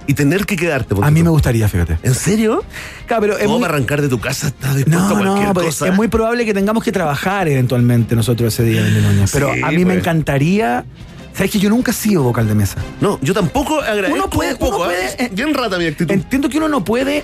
y 0.07 0.13
tener 0.13 0.45
que 0.45 0.55
quedarte. 0.55 0.95
A 1.01 1.11
mí 1.11 1.23
me 1.23 1.29
gustaría, 1.29 1.67
fíjate. 1.69 1.97
¿En 2.03 2.13
serio? 2.15 2.63
Claro, 3.05 3.21
pero 3.21 3.37
es 3.37 3.45
¿Cómo 3.45 3.59
muy- 3.59 3.65
arrancar 3.65 4.01
de 4.01 4.09
tu 4.09 4.19
casa 4.19 4.47
está 4.47 4.73
dispuesto 4.73 5.05
a 5.05 5.09
No, 5.09 5.15
cualquier 5.23 5.47
no, 5.49 5.53
cosa? 5.53 5.87
es 5.87 5.93
muy 5.95 6.07
probable 6.07 6.45
que 6.45 6.53
tengamos 6.53 6.83
que 6.83 6.91
trabajar 6.91 7.47
eventualmente 7.47 8.15
nosotros 8.15 8.53
ese 8.53 8.63
día 8.63 8.85
en 8.85 9.01
Núñez. 9.03 9.31
Pero 9.31 9.53
Sí, 9.53 9.61
a 9.63 9.69
mí 9.71 9.77
me 9.79 9.85
pues. 9.85 9.97
encantaría. 9.99 10.85
¿Sabes 11.33 11.51
que 11.51 11.59
yo 11.59 11.69
nunca 11.69 11.91
he 11.91 11.93
sido 11.93 12.23
vocal 12.23 12.47
de 12.47 12.55
mesa? 12.55 12.75
No, 12.99 13.17
yo 13.21 13.33
tampoco 13.33 13.79
agradezco 13.79 14.13
Uno 14.15 14.29
puede- 14.29 14.51
un 14.53 14.57
poco, 14.59 14.77
uno 14.77 14.85
puede, 14.87 15.05
eh, 15.23 15.29
Bien 15.31 15.53
rata 15.53 15.77
mi 15.77 15.85
actitud. 15.85 16.11
Entiendo 16.13 16.49
que 16.49 16.57
uno 16.57 16.67
no 16.67 16.83
puede 16.83 17.23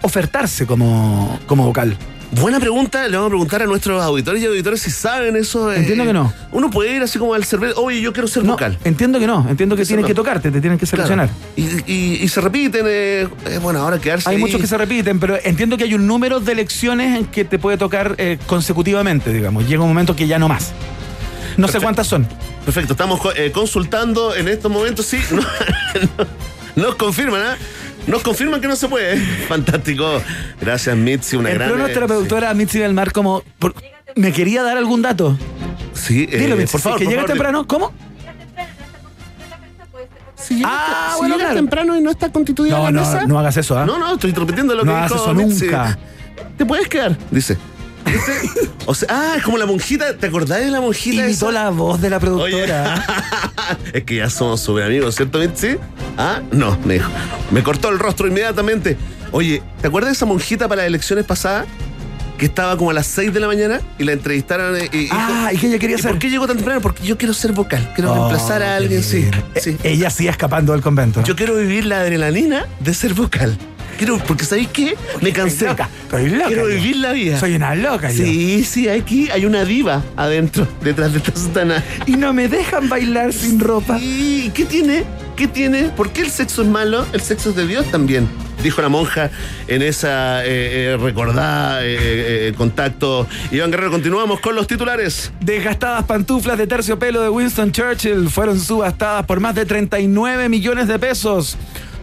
ofertarse 0.00 0.66
como, 0.66 1.38
como 1.46 1.64
vocal. 1.66 1.96
Buena 2.34 2.58
pregunta, 2.58 3.06
le 3.08 3.16
vamos 3.16 3.26
a 3.26 3.30
preguntar 3.30 3.60
a 3.62 3.66
nuestros 3.66 4.02
auditores 4.02 4.42
y 4.42 4.46
auditores 4.46 4.80
si 4.80 4.90
saben 4.90 5.36
eso. 5.36 5.70
eh, 5.70 5.76
Entiendo 5.76 6.04
que 6.06 6.14
no. 6.14 6.32
Uno 6.50 6.70
puede 6.70 6.96
ir 6.96 7.02
así 7.02 7.18
como 7.18 7.34
al 7.34 7.44
cerveza, 7.44 7.78
oye, 7.78 8.00
yo 8.00 8.14
quiero 8.14 8.26
ser 8.26 8.42
No, 8.42 8.52
vocal. 8.52 8.78
entiendo 8.84 9.18
que 9.20 9.26
no. 9.26 9.46
Entiendo 9.50 9.76
que 9.76 9.84
tienen 9.84 10.02
no. 10.02 10.08
que 10.08 10.14
tocarte, 10.14 10.50
te 10.50 10.60
tienen 10.62 10.78
que 10.78 10.86
Claro. 10.86 11.06
seleccionar. 11.06 11.28
Y, 11.56 11.92
y- 11.92 12.18
y 12.22 12.28
se 12.28 12.40
repiten, 12.40 12.86
eh, 12.88 13.28
eh, 13.46 13.58
bueno, 13.60 13.80
ahora 13.80 13.98
quedarse 14.00 14.30
Hay 14.30 14.36
ahí. 14.36 14.40
muchos 14.42 14.58
que 14.62 14.66
se 14.66 14.78
repiten, 14.78 15.20
pero 15.20 15.36
entiendo 15.44 15.76
que 15.76 15.84
hay 15.84 15.92
un 15.94 16.06
número 16.06 16.40
de 16.40 16.52
elecciones 16.52 17.18
en 17.18 17.26
que 17.26 17.44
te 17.44 17.58
puede 17.58 17.76
tocar 17.76 18.14
eh, 18.16 18.38
consecutivamente, 18.46 19.30
digamos. 19.30 19.68
Llega 19.68 19.82
un 19.82 19.88
momento 19.90 20.16
que 20.16 20.26
ya 20.26 20.38
no 20.38 20.48
más. 20.48 20.72
No 21.58 21.68
sé 21.68 21.80
cuántas 21.80 22.06
son. 22.06 22.26
Perfecto, 22.64 22.94
estamos 22.94 23.20
consultando 23.52 24.34
en 24.34 24.48
estos 24.48 24.70
momentos, 24.72 25.04
sí. 25.04 25.18
no- 25.32 25.42
no- 26.16 26.26
nos 26.86 26.94
confirman, 26.94 27.42
¿ah? 27.42 27.56
Nos 28.06 28.22
confirman 28.22 28.60
que 28.60 28.68
no 28.68 28.76
se 28.76 28.88
puede. 28.88 29.16
Fantástico. 29.48 30.20
Gracias, 30.60 30.96
Mitzi, 30.96 31.36
una 31.36 31.50
Entró 31.50 31.66
gran. 31.66 31.78
nuestra 31.78 32.04
eh, 32.04 32.08
productora 32.08 32.54
Mitzi 32.54 32.78
del 32.78 32.94
Mar 32.94 33.12
como... 33.12 33.42
por- 33.58 33.74
¿Me 34.16 34.32
quería 34.32 34.62
dar 34.62 34.76
algún 34.76 35.00
dato? 35.02 35.38
Sí, 35.94 36.28
eh, 36.30 36.38
Dilo, 36.38 36.56
Mitzi, 36.56 36.72
por 36.72 36.80
favor. 36.80 36.98
que 36.98 37.06
llega 37.06 37.24
temprano. 37.24 37.66
¿Cómo? 37.66 37.92
Si 40.36 40.56
llega, 40.56 40.68
Ah, 40.70 41.10
si 41.14 41.18
bueno, 41.20 41.34
llega 41.36 41.48
claro. 41.50 41.60
temprano 41.60 41.96
y 41.96 42.00
no 42.00 42.10
está 42.10 42.30
constituida 42.32 42.76
No, 42.76 42.84
la 42.84 42.90
no, 42.90 43.00
mesa. 43.00 43.26
no 43.26 43.38
hagas 43.38 43.56
eso, 43.56 43.78
¿ah? 43.78 43.86
No, 43.86 43.96
no, 43.98 44.14
estoy 44.14 44.32
repitiendo 44.32 44.74
lo 44.74 44.84
No 44.84 44.90
que 44.92 44.98
hagas 44.98 45.12
dijo 45.12 45.24
eso 45.24 45.34
Mitzi. 45.34 45.64
nunca. 45.66 45.98
Te 46.58 46.66
puedes 46.66 46.88
quedar, 46.88 47.16
dice. 47.30 47.56
¿Viste? 48.12 48.68
O 48.86 48.94
sea, 48.94 49.08
ah, 49.10 49.34
es 49.36 49.42
como 49.42 49.58
la 49.58 49.66
monjita. 49.66 50.16
¿Te 50.16 50.26
acordás 50.26 50.60
de 50.60 50.70
la 50.70 50.80
monjita? 50.80 51.22
Imitó 51.24 51.50
esa? 51.50 51.52
la 51.64 51.70
voz 51.70 52.00
de 52.00 52.10
la 52.10 52.18
productora. 52.20 53.04
es 53.92 54.04
que 54.04 54.16
ya 54.16 54.28
somos 54.30 54.60
súper 54.60 54.84
amigos, 54.84 55.14
¿cierto, 55.14 55.38
Mitzi? 55.38 55.76
Ah, 56.18 56.40
no, 56.50 56.76
me 56.84 56.94
dijo. 56.94 57.10
Me 57.50 57.62
cortó 57.62 57.88
el 57.88 57.98
rostro 57.98 58.26
inmediatamente. 58.26 58.96
Oye, 59.30 59.62
¿te 59.80 59.88
acuerdas 59.88 60.10
de 60.10 60.14
esa 60.16 60.26
monjita 60.26 60.68
para 60.68 60.82
las 60.82 60.88
elecciones 60.88 61.24
pasadas? 61.24 61.66
Que 62.38 62.46
estaba 62.46 62.76
como 62.76 62.90
a 62.90 62.94
las 62.94 63.06
6 63.06 63.32
de 63.32 63.38
la 63.38 63.46
mañana 63.46 63.80
y 64.00 64.04
la 64.04 64.12
entrevistaron 64.12 64.76
y, 64.92 65.08
Ah, 65.12 65.50
¿y 65.52 65.58
qué 65.58 65.68
ella 65.68 65.78
quería 65.78 65.94
¿y 65.96 65.98
hacer? 66.00 66.10
¿Por 66.10 66.18
qué 66.18 66.28
llegó 66.28 66.46
tan 66.48 66.56
temprano? 66.56 66.80
Porque 66.80 67.04
yo 67.06 67.16
quiero 67.16 67.32
ser 67.34 67.52
vocal, 67.52 67.92
quiero 67.94 68.10
Oh, 68.10 68.14
reemplazar 68.16 68.62
a 68.64 68.74
alguien, 68.76 69.02
sí. 69.04 69.30
sí. 69.60 69.70
Eh, 69.84 69.92
Ella 69.92 70.10
sí 70.10 70.26
escapando 70.26 70.72
del 70.72 70.82
convento. 70.82 71.22
Yo 71.22 71.36
quiero 71.36 71.54
vivir 71.56 71.86
la 71.86 72.00
adrenalina 72.00 72.66
de 72.80 72.94
ser 72.94 73.14
vocal. 73.14 73.56
Quiero, 74.02 74.18
porque 74.18 74.44
¿sabéis 74.44 74.66
qué? 74.72 74.96
Me 75.20 75.32
cansé. 75.32 75.64
loca, 75.64 75.88
estoy 76.02 76.28
loca 76.30 76.48
Quiero 76.48 76.66
vivir 76.66 76.96
la 76.96 77.12
vida. 77.12 77.38
Soy 77.38 77.54
una 77.54 77.76
loca 77.76 78.10
yo. 78.10 78.24
Sí, 78.24 78.64
sí, 78.64 78.88
aquí 78.88 79.30
hay 79.30 79.46
una 79.46 79.64
diva 79.64 80.02
adentro, 80.16 80.66
detrás 80.82 81.12
de 81.12 81.18
esta 81.18 81.36
sotana. 81.36 81.84
Y 82.04 82.16
no 82.16 82.32
me 82.32 82.48
dejan 82.48 82.88
bailar 82.88 83.32
sin 83.32 83.60
ropa. 83.60 84.00
¿Y 84.00 84.50
qué 84.52 84.64
tiene? 84.64 85.04
¿Qué 85.36 85.46
tiene? 85.46 85.84
¿Por 85.84 86.10
qué 86.10 86.22
el 86.22 86.32
sexo 86.32 86.62
es 86.62 86.68
malo? 86.68 87.06
El 87.12 87.20
sexo 87.20 87.50
es 87.50 87.54
de 87.54 87.64
Dios 87.64 87.92
también. 87.92 88.26
Dijo 88.60 88.82
la 88.82 88.88
monja 88.88 89.30
en 89.68 89.82
esa 89.82 90.44
eh, 90.44 90.48
eh, 90.94 90.96
recordada 91.00 91.84
eh, 91.84 92.48
eh, 92.48 92.54
contacto. 92.56 93.28
Iván 93.52 93.70
Guerrero, 93.70 93.92
continuamos 93.92 94.40
con 94.40 94.56
los 94.56 94.66
titulares. 94.66 95.30
Desgastadas 95.40 96.02
pantuflas 96.06 96.58
de 96.58 96.66
terciopelo 96.66 97.22
de 97.22 97.28
Winston 97.28 97.70
Churchill 97.70 98.28
fueron 98.28 98.58
subastadas 98.58 99.26
por 99.26 99.38
más 99.38 99.54
de 99.54 99.64
39 99.64 100.48
millones 100.48 100.88
de 100.88 100.98
pesos. 100.98 101.56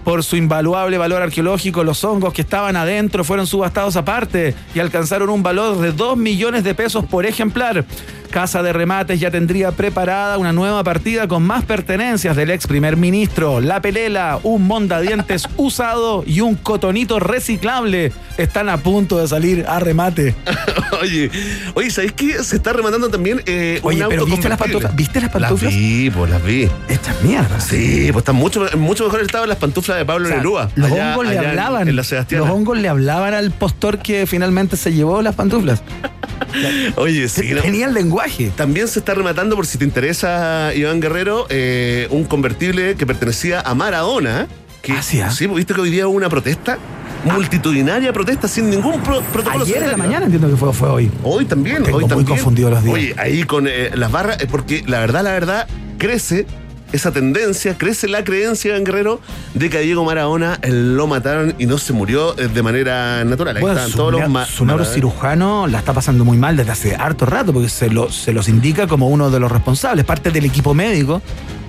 Por 0.03 0.23
su 0.23 0.35
invaluable 0.37 0.97
valor 0.97 1.21
arqueológico, 1.21 1.83
los 1.83 2.03
hongos 2.03 2.33
que 2.33 2.41
estaban 2.41 2.75
adentro 2.75 3.23
fueron 3.23 3.47
subastados 3.47 3.95
aparte 3.95 4.55
y 4.73 4.79
alcanzaron 4.79 5.29
un 5.29 5.43
valor 5.43 5.77
de 5.79 5.91
2 5.91 6.17
millones 6.17 6.63
de 6.63 6.73
pesos 6.73 7.05
por 7.05 7.25
ejemplar. 7.25 7.85
Casa 8.29 8.61
de 8.63 8.71
Remates 8.73 9.19
ya 9.19 9.31
tendría 9.31 9.71
preparada 9.71 10.37
una 10.37 10.53
nueva 10.53 10.83
partida 10.83 11.27
con 11.27 11.43
más 11.43 11.65
pertenencias 11.65 12.35
del 12.35 12.51
ex 12.51 12.67
primer 12.67 12.95
ministro. 12.95 13.59
La 13.59 13.81
pelela, 13.81 14.39
un 14.43 14.67
mondadientes 14.67 15.47
usado 15.57 16.23
y 16.25 16.41
un 16.41 16.55
cotonito 16.55 17.19
reciclable 17.19 18.11
están 18.37 18.69
a 18.69 18.77
punto 18.77 19.17
de 19.19 19.27
salir 19.27 19.65
a 19.67 19.79
remate. 19.79 20.35
oye, 21.01 21.29
oye, 21.73 21.89
¿sabéis 21.91 22.13
qué? 22.13 22.43
Se 22.43 22.57
está 22.57 22.73
rematando 22.73 23.09
también 23.09 23.41
eh, 23.45 23.79
Oye, 23.83 24.03
un 24.03 24.09
pero 24.09 24.21
auto 24.21 24.31
¿viste 24.33 24.49
las 24.49 24.57
pantuflas? 24.59 24.95
¿Viste 24.95 25.21
las 25.21 25.29
pantuflas? 25.31 25.73
Las 25.73 25.81
vi, 25.81 26.09
pues 26.11 26.29
las 26.31 26.43
vi. 26.43 26.69
Estas 26.87 27.21
mierdas. 27.23 27.63
Sí, 27.63 28.09
pues 28.11 28.21
están 28.21 28.35
mucho, 28.35 28.65
mucho 28.77 29.05
mejor 29.05 29.21
estado 29.21 29.45
las 29.45 29.57
pantuflas 29.57 29.97
de 29.97 30.05
Pablo 30.05 30.25
O 30.25 30.29
sea, 30.29 30.37
Nerúa. 30.37 30.69
los 30.75 30.91
allá- 30.91 31.11
hongos 31.13 31.25
le 31.25 31.31
allá 31.31 31.41
en- 31.43 31.49
hablaban. 31.49 31.87
En, 31.87 31.95
la 31.95 32.03
los 32.31 32.49
hongos 32.49 32.77
le 32.77 32.87
hablaban 32.89 33.33
al 33.33 33.51
postor 33.51 33.99
que 33.99 34.25
finalmente 34.27 34.77
se 34.77 34.93
llevó 34.93 35.21
las 35.21 35.35
pantuflas. 35.35 35.81
Oye, 36.95 37.27
sí. 37.29 37.51
¿no? 37.53 37.61
Tenía 37.61 37.87
el 37.87 37.93
lenguaje. 37.93 38.51
También 38.55 38.87
se 38.87 38.99
está 38.99 39.13
rematando, 39.13 39.55
por 39.55 39.65
si 39.65 39.77
te 39.77 39.85
interesa, 39.85 40.73
Iván 40.75 40.99
Guerrero, 40.99 41.45
eh, 41.49 42.07
un 42.11 42.23
convertible 42.25 42.95
que 42.95 43.05
pertenecía 43.05 43.61
a 43.61 43.73
Maradona. 43.75 44.47
Que, 44.81 44.93
Ah, 44.93 45.01
sí, 45.01 45.19
¿ah? 45.21 45.29
Sí, 45.31 45.45
¿viste 45.47 45.73
que 45.73 45.81
hoy 45.81 45.89
día 45.91 46.07
hubo 46.07 46.15
una 46.15 46.29
protesta? 46.29 46.77
Multitudinaria 47.25 48.13
protesta 48.13 48.47
sin 48.47 48.69
ningún 48.69 49.01
pro- 49.03 49.21
protocolo. 49.21 49.65
Ayer 49.65 49.83
en 49.83 49.91
la 49.91 49.97
mañana 49.97 50.25
entiendo 50.25 50.49
que 50.49 50.55
fue, 50.55 50.71
fue 50.73 50.89
hoy. 50.89 51.11
Hoy 51.23 51.45
también, 51.45 51.83
Tengo 51.83 51.97
hoy 51.97 52.03
muy 52.03 52.09
también. 52.09 52.27
confundido 52.27 52.69
los 52.69 52.81
días. 52.83 52.93
Oye, 52.95 53.15
ahí 53.17 53.43
con 53.43 53.67
eh, 53.67 53.91
las 53.95 54.09
barras, 54.11 54.37
eh, 54.41 54.47
porque 54.49 54.83
la 54.87 54.99
verdad, 55.01 55.23
la 55.23 55.31
verdad, 55.33 55.67
crece 55.97 56.45
esa 56.91 57.11
tendencia, 57.11 57.77
crece 57.77 58.07
la 58.07 58.23
creencia 58.23 58.75
en 58.75 58.83
Guerrero 58.83 59.19
de 59.53 59.69
que 59.69 59.77
a 59.77 59.81
Diego 59.81 60.03
Maradona 60.05 60.59
eh, 60.61 60.69
lo 60.71 61.07
mataron 61.07 61.55
y 61.59 61.65
no 61.65 61.77
se 61.77 61.93
murió 61.93 62.37
eh, 62.39 62.47
de 62.47 62.63
manera 62.63 63.23
natural. 63.25 63.57
Ahí 63.57 63.61
Bueno, 63.61 63.75
están 63.77 63.91
su, 63.91 63.97
todos 63.97 64.11
los 64.13 64.29
ma- 64.29 64.45
su 64.45 64.65
neurocirujano 64.65 65.67
la 65.67 65.79
está 65.79 65.93
pasando 65.93 66.25
muy 66.25 66.37
mal 66.37 66.55
desde 66.57 66.71
hace 66.71 66.95
harto 66.95 67.25
rato 67.25 67.53
porque 67.53 67.69
se, 67.69 67.89
lo- 67.89 68.09
se 68.11 68.33
los 68.33 68.47
indica 68.49 68.87
como 68.87 69.07
uno 69.09 69.29
de 69.29 69.39
los 69.39 69.51
responsables, 69.51 70.05
parte 70.05 70.31
del 70.31 70.45
equipo 70.45 70.73
médico 70.73 71.21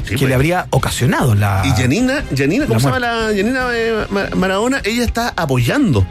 que 0.06 0.16
pues. 0.16 0.28
le 0.28 0.34
habría 0.34 0.66
ocasionado 0.70 1.34
la. 1.34 1.62
Y 1.64 1.70
Janina, 1.80 2.24
Janina, 2.36 2.66
¿cómo 2.66 2.80
se 2.80 2.86
llama 2.86 2.98
la 2.98 3.14
Janina 3.36 3.66
eh, 3.72 4.06
Ma- 4.10 4.28
Maradona? 4.34 4.80
Ella 4.84 5.04
está 5.04 5.32
apoyando. 5.36 6.06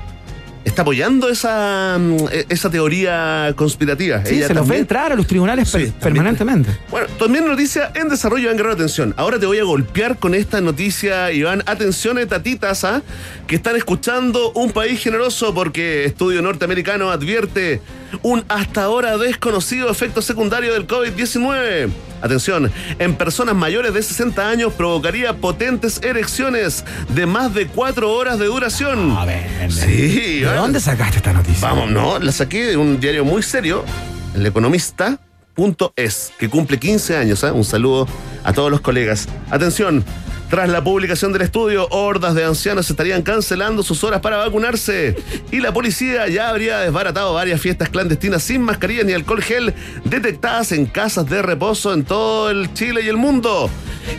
Está 0.65 0.81
apoyando 0.81 1.29
esa, 1.29 1.97
mm, 1.99 2.17
eh, 2.31 2.45
esa 2.49 2.69
teoría 2.69 3.53
conspirativa. 3.55 4.23
Sí, 4.25 4.35
Ella 4.35 4.47
se 4.47 4.53
los 4.53 4.67
ve 4.67 4.77
entrar 4.77 5.11
a 5.11 5.15
los 5.15 5.25
tribunales 5.25 5.69
Sí, 5.69 5.93
permanentemente. 6.01 6.77
Bueno, 6.89 7.07
también 7.17 7.45
noticia 7.45 7.91
en 7.95 8.09
desarrollo, 8.09 8.43
Iván 8.43 8.57
Guerrero, 8.57 8.75
atención. 8.75 9.13
Ahora 9.17 9.39
te 9.39 9.45
voy 9.45 9.59
a 9.59 9.63
golpear 9.63 10.17
con 10.17 10.35
esta 10.35 10.59
noticia, 10.61 11.31
Iván. 11.31 11.63
Atención, 11.65 12.19
tatitas, 12.27 12.83
¿ah? 12.83 13.01
que 13.47 13.55
están 13.55 13.75
escuchando 13.75 14.51
un 14.51 14.71
país 14.71 15.01
generoso 15.01 15.53
porque 15.53 16.05
estudio 16.05 16.41
norteamericano 16.41 17.09
advierte 17.09 17.81
un 18.21 18.43
hasta 18.47 18.83
ahora 18.83 19.17
desconocido 19.17 19.89
efecto 19.89 20.21
secundario 20.21 20.73
del 20.73 20.87
COVID-19. 20.87 21.89
Atención, 22.21 22.71
en 22.99 23.15
personas 23.15 23.55
mayores 23.55 23.93
de 23.93 24.03
60 24.03 24.49
años 24.49 24.73
provocaría 24.73 25.37
potentes 25.37 26.01
erecciones 26.03 26.83
de 27.09 27.25
más 27.25 27.53
de 27.53 27.67
4 27.67 28.11
horas 28.13 28.37
de 28.39 28.45
duración. 28.47 29.11
A 29.17 29.25
ver, 29.25 29.71
Sí, 29.71 29.87
¿de 29.87 30.37
Iván. 30.39 30.55
dónde 30.57 30.79
sacaste 30.81 31.17
esta 31.17 31.31
noticia? 31.33 31.67
Vamos, 31.67 31.89
no, 31.91 32.19
la 32.19 32.31
saqué 32.31 32.65
de 32.65 32.77
un 32.77 32.99
diario 32.99 33.23
muy 33.23 33.41
serio, 33.41 33.85
El 34.35 34.45
Economista.es, 34.45 36.31
que 36.37 36.49
cumple 36.49 36.77
15 36.77 37.17
años. 37.17 37.43
¿ah? 37.43 37.53
Un 37.53 37.63
saludo 37.65 38.07
a 38.43 38.53
todos 38.53 38.69
los 38.71 38.81
colegas. 38.81 39.27
Atención, 39.49 40.03
tras 40.49 40.67
la 40.67 40.83
publicación 40.83 41.31
del 41.31 41.43
estudio, 41.43 41.87
hordas 41.91 42.33
de 42.33 42.43
ancianos 42.43 42.89
estarían 42.89 43.21
cancelando 43.21 43.83
sus 43.83 44.03
horas 44.03 44.19
para 44.19 44.37
vacunarse 44.37 45.15
y 45.51 45.59
la 45.59 45.71
policía 45.71 46.27
ya 46.27 46.49
habría 46.49 46.79
desbaratado 46.79 47.35
varias 47.35 47.61
fiestas 47.61 47.89
clandestinas 47.89 48.41
sin 48.41 48.63
mascarilla 48.63 49.03
ni 49.03 49.13
alcohol 49.13 49.43
gel 49.43 49.75
detectadas 50.05 50.71
en 50.71 50.87
casas 50.87 51.29
de 51.29 51.43
reposo 51.43 51.93
en 51.93 52.03
todo 52.03 52.49
el 52.49 52.73
Chile 52.73 53.01
y 53.03 53.07
el 53.07 53.17
mundo. 53.17 53.69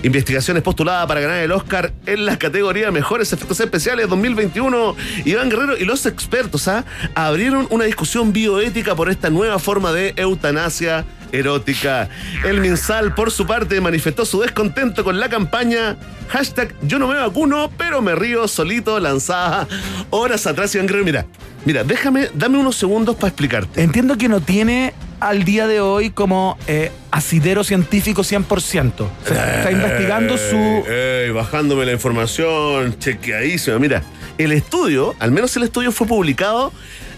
Investigaciones 0.05 0.62
postuladas 0.62 1.07
para 1.09 1.20
ganar 1.20 1.39
el 1.39 1.51
Oscar 1.51 1.93
en 2.07 2.24
la 2.24 2.39
categoría 2.39 2.93
Mejores 2.93 3.32
Efectos 3.32 3.59
Especiales 3.59 4.09
2021. 4.09 4.94
Iván 5.24 5.51
Guerrero 5.51 5.77
y 5.77 5.85
los 5.85 6.07
expertos 6.07 6.69
¿ah? 6.69 6.85
abrieron 7.16 7.66
una 7.70 7.85
discusión 7.85 8.32
bioética 8.32 8.94
por 8.94 9.11
esta 9.11 9.31
nueva 9.31 9.59
forma 9.59 9.93
de 9.93 10.15
eutanasia 10.16 11.05
erótica. 11.32 12.09
El 12.44 12.61
Minsal, 12.61 13.15
por 13.15 13.31
su 13.31 13.47
parte, 13.47 13.81
manifestó 13.81 14.24
su 14.24 14.40
descontento 14.40 15.05
con 15.05 15.19
la 15.20 15.28
campaña 15.28 15.97
hashtag 16.31 16.74
yo 16.82 16.98
no 16.98 17.09
me 17.09 17.16
vacuno, 17.16 17.70
pero 17.77 18.01
me 18.01 18.15
río 18.15 18.48
solito, 18.48 18.98
lanzada 19.01 19.66
horas 20.11 20.47
atrás. 20.47 20.74
Iván 20.74 20.86
Guerrero, 20.86 21.05
mira, 21.05 21.27
mira, 21.65 21.85
déjame, 21.85 22.28
dame 22.35 22.59
unos 22.59 22.77
segundos 22.77 23.16
para 23.16 23.28
explicarte. 23.28 23.82
Entiendo 23.82 24.16
que 24.16 24.28
no 24.28 24.40
tiene 24.40 24.94
al 25.19 25.44
día 25.44 25.66
de 25.66 25.81
hoy 25.81 26.11
como 26.11 26.57
eh, 26.66 26.90
asidero 27.11 27.65
científico 27.65 28.23
100%. 28.23 28.93
Se 29.27 29.32
está 29.35 29.70
investigando 29.70 30.39
su... 30.39 30.57
Ey, 30.89 31.31
bajándome 31.31 31.85
la 31.85 31.93
información, 31.93 32.98
chequeadísimo. 32.98 33.78
Mira, 33.78 34.02
el 34.39 34.52
estudio, 34.52 35.15
al 35.19 35.32
menos 35.32 35.55
el 35.57 35.65
estudio 35.65 35.93
fue 35.93 36.07
publicado 36.07 36.73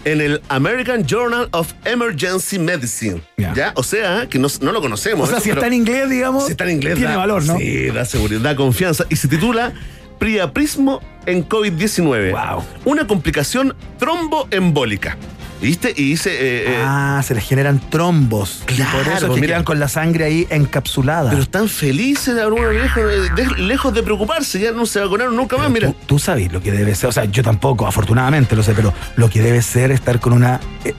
en 0.05 0.21
el 0.21 0.41
American 0.49 1.05
Journal 1.05 1.47
of 1.51 1.73
Emergency 1.85 2.59
Medicine. 2.59 3.21
¿Ya? 3.37 3.71
O 3.75 3.83
sea, 3.83 4.27
que 4.29 4.37
no, 4.39 4.47
no 4.61 4.71
lo 4.71 4.81
conocemos. 4.81 5.23
O 5.23 5.27
sea, 5.27 5.37
eso, 5.37 5.43
si 5.45 5.49
está 5.51 5.67
en 5.67 5.73
inglés, 5.73 6.09
digamos, 6.09 6.45
si 6.45 6.51
está 6.51 6.63
en 6.65 6.71
inglés, 6.71 6.95
tiene 6.95 7.11
da- 7.11 7.17
valor, 7.17 7.43
¿no? 7.45 7.57
Sí, 7.57 7.87
da 7.87 8.03
seguridad, 8.05 8.41
da 8.41 8.55
confianza. 8.55 9.05
Y 9.09 9.15
se 9.15 9.27
titula 9.27 9.73
Priaprismo 10.19 11.01
en 11.25 11.47
COVID-19. 11.47 12.31
Wow. 12.31 12.63
Una 12.85 13.07
complicación 13.07 13.75
tromboembólica. 13.99 15.17
¿Viste? 15.63 15.93
Y 15.95 16.09
dice. 16.09 16.29
eh, 16.33 16.63
eh, 16.73 16.83
Ah, 16.85 17.21
se 17.25 17.33
les 17.33 17.43
generan 17.47 17.79
trombos. 17.89 18.63
y 18.63 18.65
por 18.65 18.75
Claro, 18.75 19.01
eso 19.17 19.25
es 19.27 19.33
que 19.33 19.41
mira. 19.41 19.53
quedan 19.53 19.63
con 19.63 19.79
la 19.79 19.87
sangre 19.87 20.25
ahí 20.25 20.45
encapsulada. 20.49 21.29
pero 21.29 21.41
están 21.41 21.69
felices, 21.69 22.37
algunos 22.37 22.73
lejos, 22.73 22.97
eh, 23.03 23.29
de- 23.35 23.61
lejos 23.63 23.93
de 23.93 24.03
preocuparse. 24.03 24.59
Ya 24.59 24.71
no 24.73 24.85
se 24.85 24.99
vacunaron 24.99 25.35
nunca 25.35 25.57
más. 25.57 25.69
Mira. 25.71 25.87
Tú, 25.87 25.95
tú 26.05 26.19
sabes 26.19 26.51
lo 26.51 26.61
que 26.61 26.71
debe 26.71 26.93
ser, 26.95 27.09
o 27.09 27.11
sea, 27.13 27.25
yo 27.25 27.43
tampoco, 27.43 27.87
afortunadamente 27.87 28.55
lo 28.55 28.61
sé, 28.63 28.73
pero 28.73 28.93
lo 29.15 29.29
que 29.29 29.41
debe 29.41 29.61
ser 29.61 29.91
estar 29.91 30.19
con 30.19 30.33
una 30.33 30.59
eh, 30.83 30.93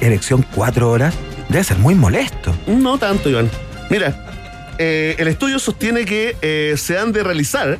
erección 0.00 0.44
cuatro 0.54 0.90
horas 0.90 1.12
debe 1.48 1.64
ser 1.64 1.78
muy 1.78 1.94
molesto. 1.96 2.54
No 2.68 2.98
tanto, 2.98 3.28
Iván. 3.28 3.50
Mira, 3.90 4.26
eh, 4.78 5.16
el 5.18 5.28
estudio 5.28 5.58
sostiene 5.58 6.04
que 6.04 6.36
eh, 6.40 6.74
se 6.76 6.98
han 6.98 7.12
de 7.12 7.22
realizar, 7.24 7.78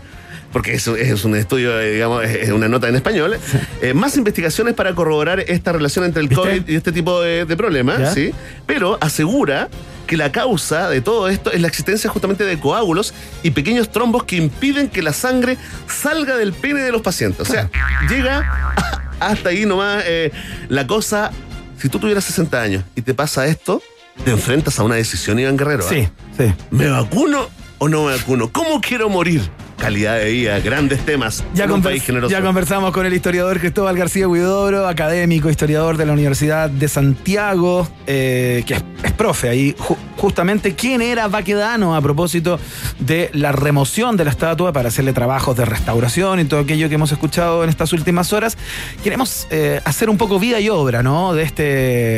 porque 0.54 0.72
es, 0.72 0.86
es 0.86 1.24
un 1.24 1.34
estudio, 1.34 1.80
eh, 1.80 1.90
digamos, 1.90 2.22
es 2.24 2.48
una 2.50 2.68
nota 2.68 2.88
en 2.88 2.94
español, 2.94 3.36
eh, 3.82 3.92
más 3.92 4.16
investigaciones 4.16 4.74
para 4.74 4.94
corroborar 4.94 5.40
esta 5.40 5.72
relación 5.72 6.04
entre 6.04 6.22
el 6.22 6.28
¿Viste? 6.28 6.42
COVID 6.42 6.68
y 6.68 6.76
este 6.76 6.92
tipo 6.92 7.20
de, 7.20 7.44
de 7.44 7.56
problemas, 7.56 7.98
¿Ya? 7.98 8.14
¿sí? 8.14 8.32
Pero 8.64 8.96
asegura 9.00 9.68
que 10.06 10.16
la 10.16 10.30
causa 10.30 10.88
de 10.88 11.00
todo 11.00 11.28
esto 11.28 11.50
es 11.50 11.60
la 11.60 11.66
existencia 11.66 12.08
justamente 12.08 12.44
de 12.44 12.56
coágulos 12.60 13.14
y 13.42 13.50
pequeños 13.50 13.90
trombos 13.90 14.22
que 14.22 14.36
impiden 14.36 14.88
que 14.88 15.02
la 15.02 15.12
sangre 15.12 15.58
salga 15.88 16.36
del 16.36 16.52
pene 16.52 16.82
de 16.82 16.92
los 16.92 17.02
pacientes. 17.02 17.40
O 17.40 17.52
sea, 17.52 17.68
llega 18.08 19.10
hasta 19.18 19.48
ahí 19.48 19.66
nomás 19.66 20.04
eh, 20.06 20.30
la 20.68 20.86
cosa. 20.86 21.32
Si 21.78 21.88
tú 21.88 21.98
tuvieras 21.98 22.22
60 22.26 22.62
años 22.62 22.84
y 22.94 23.02
te 23.02 23.12
pasa 23.12 23.44
esto, 23.48 23.82
te 24.24 24.30
enfrentas 24.30 24.78
a 24.78 24.84
una 24.84 24.94
decisión, 24.94 25.36
Iván 25.40 25.56
Guerrero. 25.56 25.82
Sí, 25.88 26.08
sí. 26.38 26.54
¿Me 26.70 26.88
vacuno 26.88 27.50
o 27.78 27.88
no 27.88 28.04
me 28.04 28.12
vacuno? 28.12 28.52
¿Cómo 28.52 28.80
quiero 28.80 29.08
morir? 29.08 29.42
Calidad 29.84 30.16
de 30.18 30.30
vida, 30.30 30.58
grandes 30.60 31.04
temas. 31.04 31.44
Ya, 31.52 31.64
en 31.64 31.72
un 31.72 31.80
conver- 31.82 31.90
país 31.90 32.02
generoso. 32.04 32.32
ya 32.32 32.40
conversamos 32.40 32.90
con 32.90 33.04
el 33.04 33.12
historiador 33.12 33.60
Cristóbal 33.60 33.94
García 33.98 34.26
Huidobro, 34.26 34.88
académico, 34.88 35.50
historiador 35.50 35.98
de 35.98 36.06
la 36.06 36.14
Universidad 36.14 36.70
de 36.70 36.88
Santiago, 36.88 37.86
eh, 38.06 38.64
que 38.66 38.74
es, 38.76 38.84
es 39.02 39.12
profe 39.12 39.50
ahí. 39.50 39.74
Ju- 39.78 39.98
justamente, 40.16 40.74
¿quién 40.74 41.02
era 41.02 41.28
Baquedano 41.28 41.94
a 41.94 42.00
propósito 42.00 42.58
de 42.98 43.28
la 43.34 43.52
remoción 43.52 44.16
de 44.16 44.24
la 44.24 44.30
estatua 44.30 44.72
para 44.72 44.88
hacerle 44.88 45.12
trabajos 45.12 45.54
de 45.54 45.66
restauración 45.66 46.40
y 46.40 46.46
todo 46.46 46.60
aquello 46.60 46.88
que 46.88 46.94
hemos 46.94 47.12
escuchado 47.12 47.62
en 47.62 47.68
estas 47.68 47.92
últimas 47.92 48.32
horas? 48.32 48.56
Queremos 49.02 49.46
eh, 49.50 49.82
hacer 49.84 50.08
un 50.08 50.16
poco 50.16 50.40
vida 50.40 50.60
y 50.60 50.70
obra, 50.70 51.02
¿no? 51.02 51.34
De 51.34 51.42
este, 51.42 51.62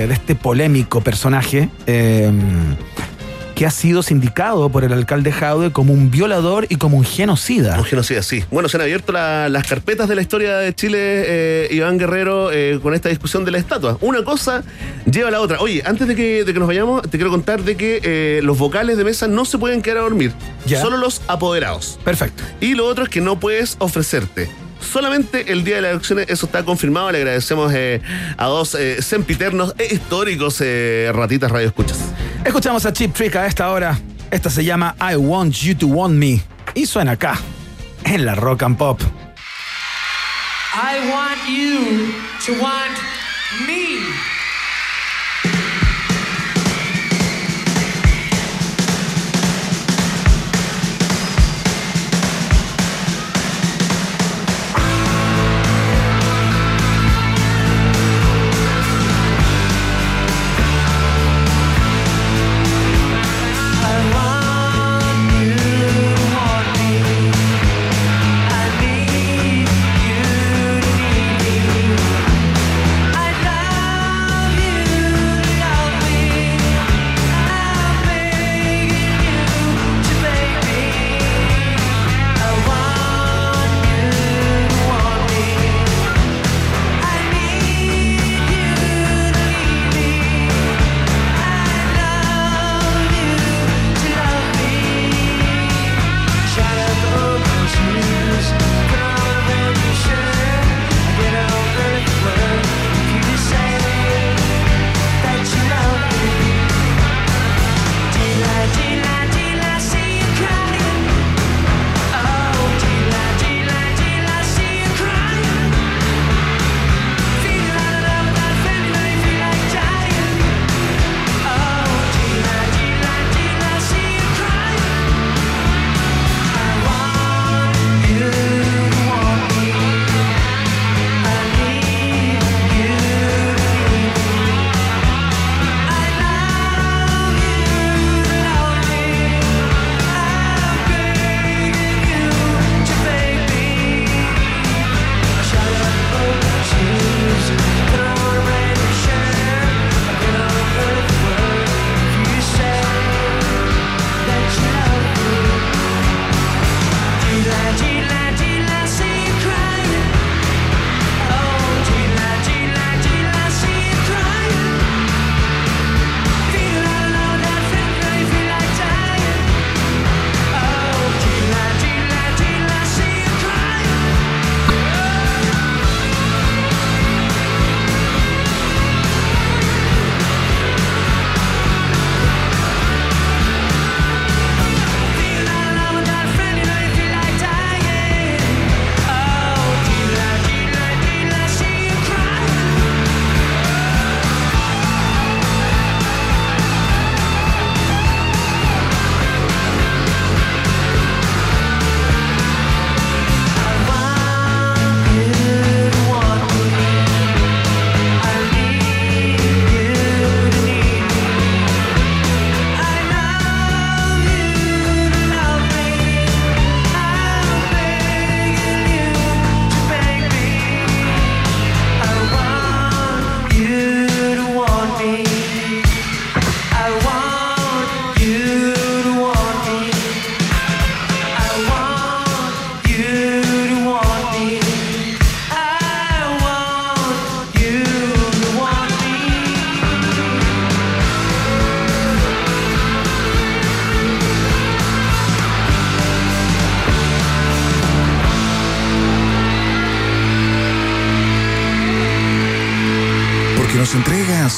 de 0.07 0.13
este 0.15 0.37
polémico 0.37 1.01
personaje. 1.01 1.69
eh, 1.89 2.31
que 3.57 3.65
ha 3.67 3.71
sido 3.71 4.03
sindicado 4.03 4.69
por 4.69 4.85
el 4.85 4.93
alcalde 4.93 5.33
Jaude 5.33 5.73
como 5.73 5.95
un 5.95 6.11
violador 6.11 6.67
y 6.69 6.77
como 6.77 6.99
un 6.99 7.05
genocida. 7.05 7.79
Un 7.79 7.85
genocida, 7.85 8.23
sí. 8.23 8.45
Bueno, 8.51 8.69
se 8.69 8.77
han 8.77 8.83
abierto 8.83 9.13
la- 9.13 9.49
las 9.49 9.67
carpetas 9.67 10.09
de 10.11 10.15
la 10.15 10.21
historia 10.21 10.59
de 10.59 10.75
Chile, 10.75 10.99
eh, 11.01 11.69
Iván 11.73 11.97
Guerrero, 11.97 12.53
eh, 12.53 12.79
con 12.83 12.93
esta 12.93 13.09
discusión 13.09 13.47
de 13.47 13.51
la 13.53 13.59
estatua. 13.59 13.97
Una 14.03 14.23
cosa 14.25 14.63
lleva 15.11 15.29
a 15.29 15.31
la 15.33 15.41
otra. 15.41 15.59
Oye, 15.61 15.83
antes 15.87 16.07
de 16.07 16.15
que, 16.15 16.45
de 16.45 16.53
que 16.53 16.59
nos 16.59 16.69
vayamos, 16.69 17.03
te 17.03 17.17
quiero 17.17 17.31
contar 17.31 17.63
de 17.63 17.77
que 17.77 18.01
eh, 18.05 18.41
los 18.43 18.59
vocales 18.59 18.99
de 18.99 19.05
mesa 19.05 19.27
no 19.27 19.47
se 19.47 19.57
pueden 19.57 19.81
quedar 19.81 19.97
a 19.97 20.01
dormir. 20.03 20.33
Ya. 20.67 20.83
Solo 20.83 20.99
los 20.99 21.23
apoderados. 21.27 21.99
Perfecto. 22.05 22.43
Y 22.61 22.75
lo 22.75 22.87
otro 22.87 23.05
es 23.05 23.11
que 23.11 23.23
no 23.23 23.41
puedes 23.41 23.77
ofrecerte. 23.79 24.51
Solamente 24.91 25.53
el 25.53 25.65
día 25.65 25.77
de 25.77 25.83
las 25.83 25.91
elecciones, 25.93 26.27
eso 26.29 26.47
está 26.47 26.65
confirmado. 26.65 27.11
Le 27.13 27.19
agradecemos 27.19 27.73
eh, 27.75 28.01
a 28.37 28.47
dos 28.47 28.75
eh, 28.75 29.03
sempiternos 29.03 29.75
e 29.79 29.95
históricos 29.95 30.61
eh, 30.61 31.11
ratitas 31.15 31.51
radio 31.51 31.69
escuchas. 31.69 31.99
Escuchamos 32.45 32.87
a 32.87 32.93
Chip 32.93 33.15
Trick 33.15 33.37
a 33.37 33.47
esta 33.47 33.71
hora. 33.71 33.99
Esta 34.31 34.51
se 34.51 34.65
llama 34.65 34.95
I 35.01 35.17
Want 35.17 35.55
You 35.55 35.75
to 35.77 35.87
Want 35.87 36.15
Me. 36.15 36.43
Y 36.75 36.87
suena 36.87 37.13
acá, 37.13 37.39
en 38.05 38.25
la 38.25 38.35
Rock 38.35 38.63
and 38.63 38.77
Pop. 38.77 39.01
I 40.75 41.09
want 41.11 41.39
you 41.49 42.13
to 42.45 42.63
want 42.63 42.99
me. 43.67 44.26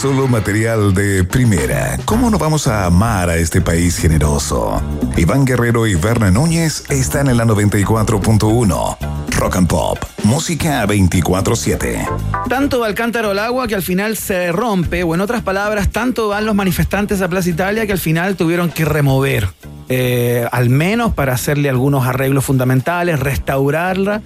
Solo 0.00 0.28
material 0.28 0.94
de 0.94 1.24
primera. 1.24 1.98
¿Cómo 2.04 2.30
no 2.30 2.38
vamos 2.38 2.68
a 2.68 2.84
amar 2.84 3.30
a 3.30 3.36
este 3.36 3.60
país 3.60 3.98
generoso? 3.98 4.80
Iván 5.16 5.44
Guerrero 5.44 5.88
y 5.88 5.96
Berna 5.96 6.30
Núñez 6.30 6.84
están 6.88 7.28
en 7.28 7.36
la 7.36 7.44
94.1. 7.44 8.96
Rock 9.36 9.56
and 9.56 9.66
Pop, 9.66 9.98
música 10.22 10.86
24-7. 10.86 12.06
Tanto 12.48 12.78
va 12.78 12.86
el 12.86 12.94
cántaro 12.94 13.30
al 13.30 13.40
agua 13.40 13.66
que 13.66 13.74
al 13.74 13.82
final 13.82 14.16
se 14.16 14.52
rompe, 14.52 15.02
o 15.02 15.16
en 15.16 15.20
otras 15.20 15.42
palabras, 15.42 15.88
tanto 15.90 16.28
van 16.28 16.46
los 16.46 16.54
manifestantes 16.54 17.20
a 17.20 17.28
Plaza 17.28 17.48
Italia 17.48 17.84
que 17.84 17.92
al 17.92 17.98
final 17.98 18.36
tuvieron 18.36 18.70
que 18.70 18.84
remover. 18.84 19.48
eh, 19.88 20.46
al 20.52 20.68
menos 20.68 21.14
para 21.14 21.32
hacerle 21.32 21.70
algunos 21.70 22.06
arreglos 22.06 22.44
fundamentales, 22.44 23.18
restaurarla, 23.18 24.20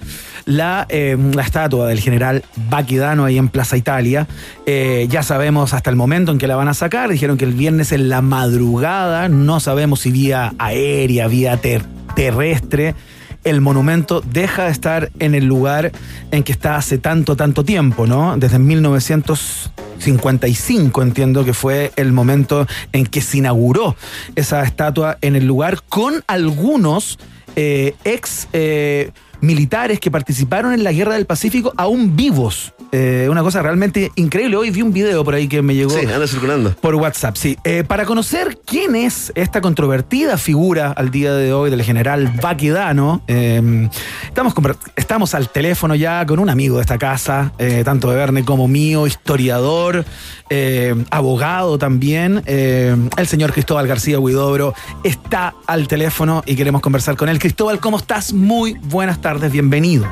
la, 0.45 0.85
eh, 0.89 1.17
la 1.33 1.43
estatua 1.43 1.87
del 1.87 1.99
general 1.99 2.43
Baquidano 2.69 3.25
ahí 3.25 3.37
en 3.37 3.49
Plaza 3.49 3.77
Italia. 3.77 4.27
Eh, 4.65 5.07
ya 5.09 5.23
sabemos 5.23 5.73
hasta 5.73 5.89
el 5.89 5.95
momento 5.95 6.31
en 6.31 6.37
que 6.37 6.47
la 6.47 6.55
van 6.55 6.67
a 6.67 6.73
sacar, 6.73 7.09
dijeron 7.09 7.37
que 7.37 7.45
el 7.45 7.53
viernes 7.53 7.91
en 7.91 8.09
la 8.09 8.21
madrugada, 8.21 9.29
no 9.29 9.59
sabemos 9.59 10.01
si 10.01 10.11
vía 10.11 10.53
aérea, 10.57 11.27
vía 11.27 11.57
ter- 11.57 11.85
terrestre 12.15 12.95
el 13.43 13.59
monumento 13.59 14.21
deja 14.21 14.65
de 14.65 14.71
estar 14.71 15.11
en 15.19 15.35
el 15.35 15.43
lugar 15.45 15.91
en 16.31 16.43
que 16.43 16.53
está 16.53 16.77
hace 16.77 16.97
tanto, 16.97 17.35
tanto 17.35 17.65
tiempo, 17.65 18.07
¿no? 18.07 18.37
Desde 18.37 18.57
1955 18.57 21.01
entiendo 21.01 21.43
que 21.43 21.53
fue 21.53 21.91
el 21.97 22.13
momento 22.13 22.65
en 22.93 23.05
que 23.05 23.19
se 23.21 23.39
inauguró 23.39 23.97
esa 24.35 24.63
estatua 24.63 25.17
en 25.21 25.35
el 25.35 25.45
lugar 25.45 25.81
con 25.89 26.23
algunos 26.27 27.19
eh, 27.57 27.95
ex 28.05 28.47
eh, 28.53 29.11
militares 29.43 29.99
que 29.99 30.09
participaron 30.09 30.73
en 30.73 30.83
la 30.83 30.91
Guerra 30.93 31.13
del 31.15 31.25
Pacífico 31.25 31.73
aún 31.77 32.15
vivos. 32.15 32.73
Eh, 32.93 33.27
una 33.29 33.41
cosa 33.41 33.61
realmente 33.61 34.11
increíble. 34.15 34.55
Hoy 34.55 34.69
vi 34.69 34.81
un 34.81 34.93
video 34.93 35.23
por 35.23 35.33
ahí 35.33 35.47
que 35.47 35.61
me 35.61 35.73
llegó 35.75 35.89
Sí, 35.89 36.05
anda 36.05 36.27
circulando. 36.27 36.73
por 36.75 36.95
WhatsApp, 36.95 37.35
sí. 37.35 37.57
Eh, 37.63 37.83
para 37.85 38.05
conocer 38.05 38.59
quién 38.65 38.95
es 38.95 39.31
esta 39.35 39.61
controvertida 39.61 40.37
figura 40.37 40.91
al 40.91 41.09
día 41.11 41.33
de 41.33 41.51
hoy 41.53 41.69
del 41.71 41.81
general 41.83 42.31
Baquedano, 42.41 43.21
eh, 43.27 43.89
estamos, 44.27 44.53
estamos 44.95 45.33
al 45.35 45.49
teléfono 45.49 45.95
ya 45.95 46.25
con 46.25 46.39
un 46.39 46.49
amigo 46.49 46.75
de 46.77 46.81
esta 46.81 46.97
casa, 46.97 47.51
eh, 47.57 47.81
tanto 47.83 48.09
de 48.11 48.15
Verne 48.15 48.45
como 48.45 48.67
mío, 48.67 49.07
historiador, 49.07 50.05
eh, 50.49 50.93
abogado 51.09 51.77
también. 51.77 52.43
eh, 52.45 52.95
el 53.17 53.27
señor 53.27 53.51
Cristóbal 53.53 53.87
García 53.87 54.19
Huidobro 54.19 54.73
está 55.03 55.55
al 55.65 55.87
teléfono 55.87 56.43
y 56.45 56.55
queremos 56.55 56.81
conversar 56.81 57.15
con 57.17 57.27
él. 57.27 57.39
Cristóbal, 57.39 57.79
¿cómo 57.79 57.97
estás? 57.97 58.33
Muy 58.33 58.73
buenas 58.83 59.19
tardes, 59.19 59.32
bienvenido. 59.39 60.05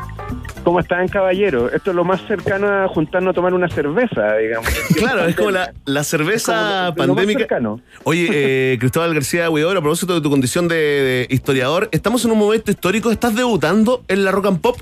¿Cómo 0.64 0.80
están, 0.80 1.08
caballero? 1.08 1.72
Esto 1.72 1.92
es 1.92 1.96
lo 1.96 2.04
más 2.04 2.22
cercano 2.28 2.68
a 2.68 2.88
juntarnos 2.88 3.32
a 3.32 3.34
tomar 3.34 3.54
una 3.54 3.68
cerveza, 3.70 4.36
digamos. 4.38 4.70
Claro, 4.96 5.26
es 5.26 5.36
como 5.36 5.52
la, 5.52 5.74
la 5.86 6.04
cerveza 6.04 6.94
como 6.96 7.16
pandémica. 7.16 7.60
Oye, 8.04 8.30
eh, 8.32 8.78
Cristóbal 8.80 9.14
García 9.14 9.50
Huidobro, 9.50 9.80
a 9.80 9.82
propósito 9.82 10.14
de 10.14 10.22
tu 10.22 10.30
condición 10.30 10.68
de, 10.68 10.76
de 10.76 11.28
historiador, 11.30 11.90
estamos 11.92 12.24
en 12.26 12.32
un 12.32 12.40
momento 12.40 12.72
histórico, 12.72 13.12
estás 13.12 13.36
debutando 13.36 14.04
en 14.08 14.24
la 14.24 14.32
Rock 14.32 14.48
and 14.48 14.62
Pop. 14.62 14.78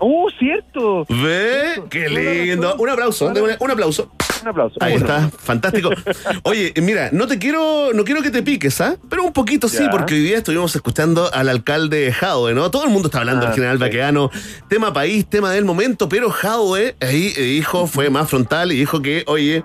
¡Uh, 0.00 0.28
cierto! 0.38 1.06
¿Ve? 1.08 1.82
¡Qué 1.88 2.08
lindo! 2.08 2.76
Un 2.78 2.88
aplauso, 2.88 3.32
un 3.60 3.70
aplauso. 3.70 4.10
Un 4.42 4.48
aplauso. 4.48 4.76
Ahí 4.80 4.94
está, 4.94 5.30
fantástico. 5.30 5.90
Oye, 6.42 6.72
mira, 6.82 7.10
no 7.12 7.26
te 7.26 7.38
quiero, 7.38 7.92
no 7.94 8.04
quiero 8.04 8.22
que 8.22 8.30
te 8.30 8.42
piques, 8.42 8.80
¿ah? 8.80 8.96
Pero 9.08 9.22
un 9.24 9.32
poquito 9.32 9.68
sí, 9.68 9.84
porque 9.90 10.14
hoy 10.14 10.20
día 10.24 10.38
estuvimos 10.38 10.74
escuchando 10.74 11.32
al 11.32 11.48
alcalde 11.48 12.12
Jadwe, 12.12 12.52
¿no? 12.54 12.70
Todo 12.70 12.84
el 12.84 12.90
mundo 12.90 13.08
está 13.08 13.20
hablando 13.20 13.42
Ah, 13.46 13.46
del 13.46 13.54
general 13.54 13.76
sí. 13.78 13.80
Baqueano, 13.82 14.30
tema 14.68 14.92
país, 14.92 15.26
tema 15.26 15.52
del 15.52 15.64
momento, 15.64 16.08
pero 16.08 16.30
Jadwe 16.30 16.96
ahí 17.00 17.32
eh, 17.36 17.42
dijo, 17.42 17.86
fue 17.86 18.10
más 18.10 18.28
frontal 18.28 18.72
y 18.72 18.76
dijo 18.76 19.00
que, 19.00 19.24
oye, 19.26 19.62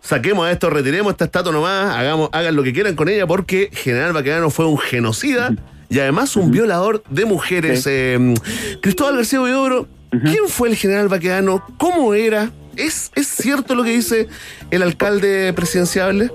saquemos 0.00 0.46
a 0.46 0.52
esto, 0.52 0.70
retiremos 0.70 1.10
esta 1.12 1.24
estatua 1.26 1.52
nomás, 1.52 1.96
hagamos, 1.96 2.30
hagan 2.32 2.54
lo 2.56 2.62
que 2.62 2.72
quieran 2.72 2.94
con 2.94 3.08
ella, 3.08 3.26
porque 3.26 3.68
general 3.72 4.12
Baqueano 4.12 4.48
fue 4.50 4.66
un 4.66 4.78
genocida 4.78 5.52
y 5.88 5.98
además 5.98 6.36
un 6.36 6.52
violador 6.52 7.02
de 7.10 7.24
mujeres. 7.24 7.84
Eh, 7.88 8.34
Cristóbal 8.80 9.16
García 9.16 9.40
Huidobro, 9.40 9.88
¿quién 10.10 10.48
fue 10.48 10.68
el 10.68 10.76
general 10.76 11.08
Baqueano? 11.08 11.64
¿Cómo 11.78 12.14
era? 12.14 12.50
¿Es, 12.76 13.10
¿Es 13.14 13.26
cierto 13.26 13.74
lo 13.74 13.82
que 13.84 13.90
dice 13.90 14.28
el 14.70 14.82
alcalde 14.82 15.52
presidenciable? 15.52 16.30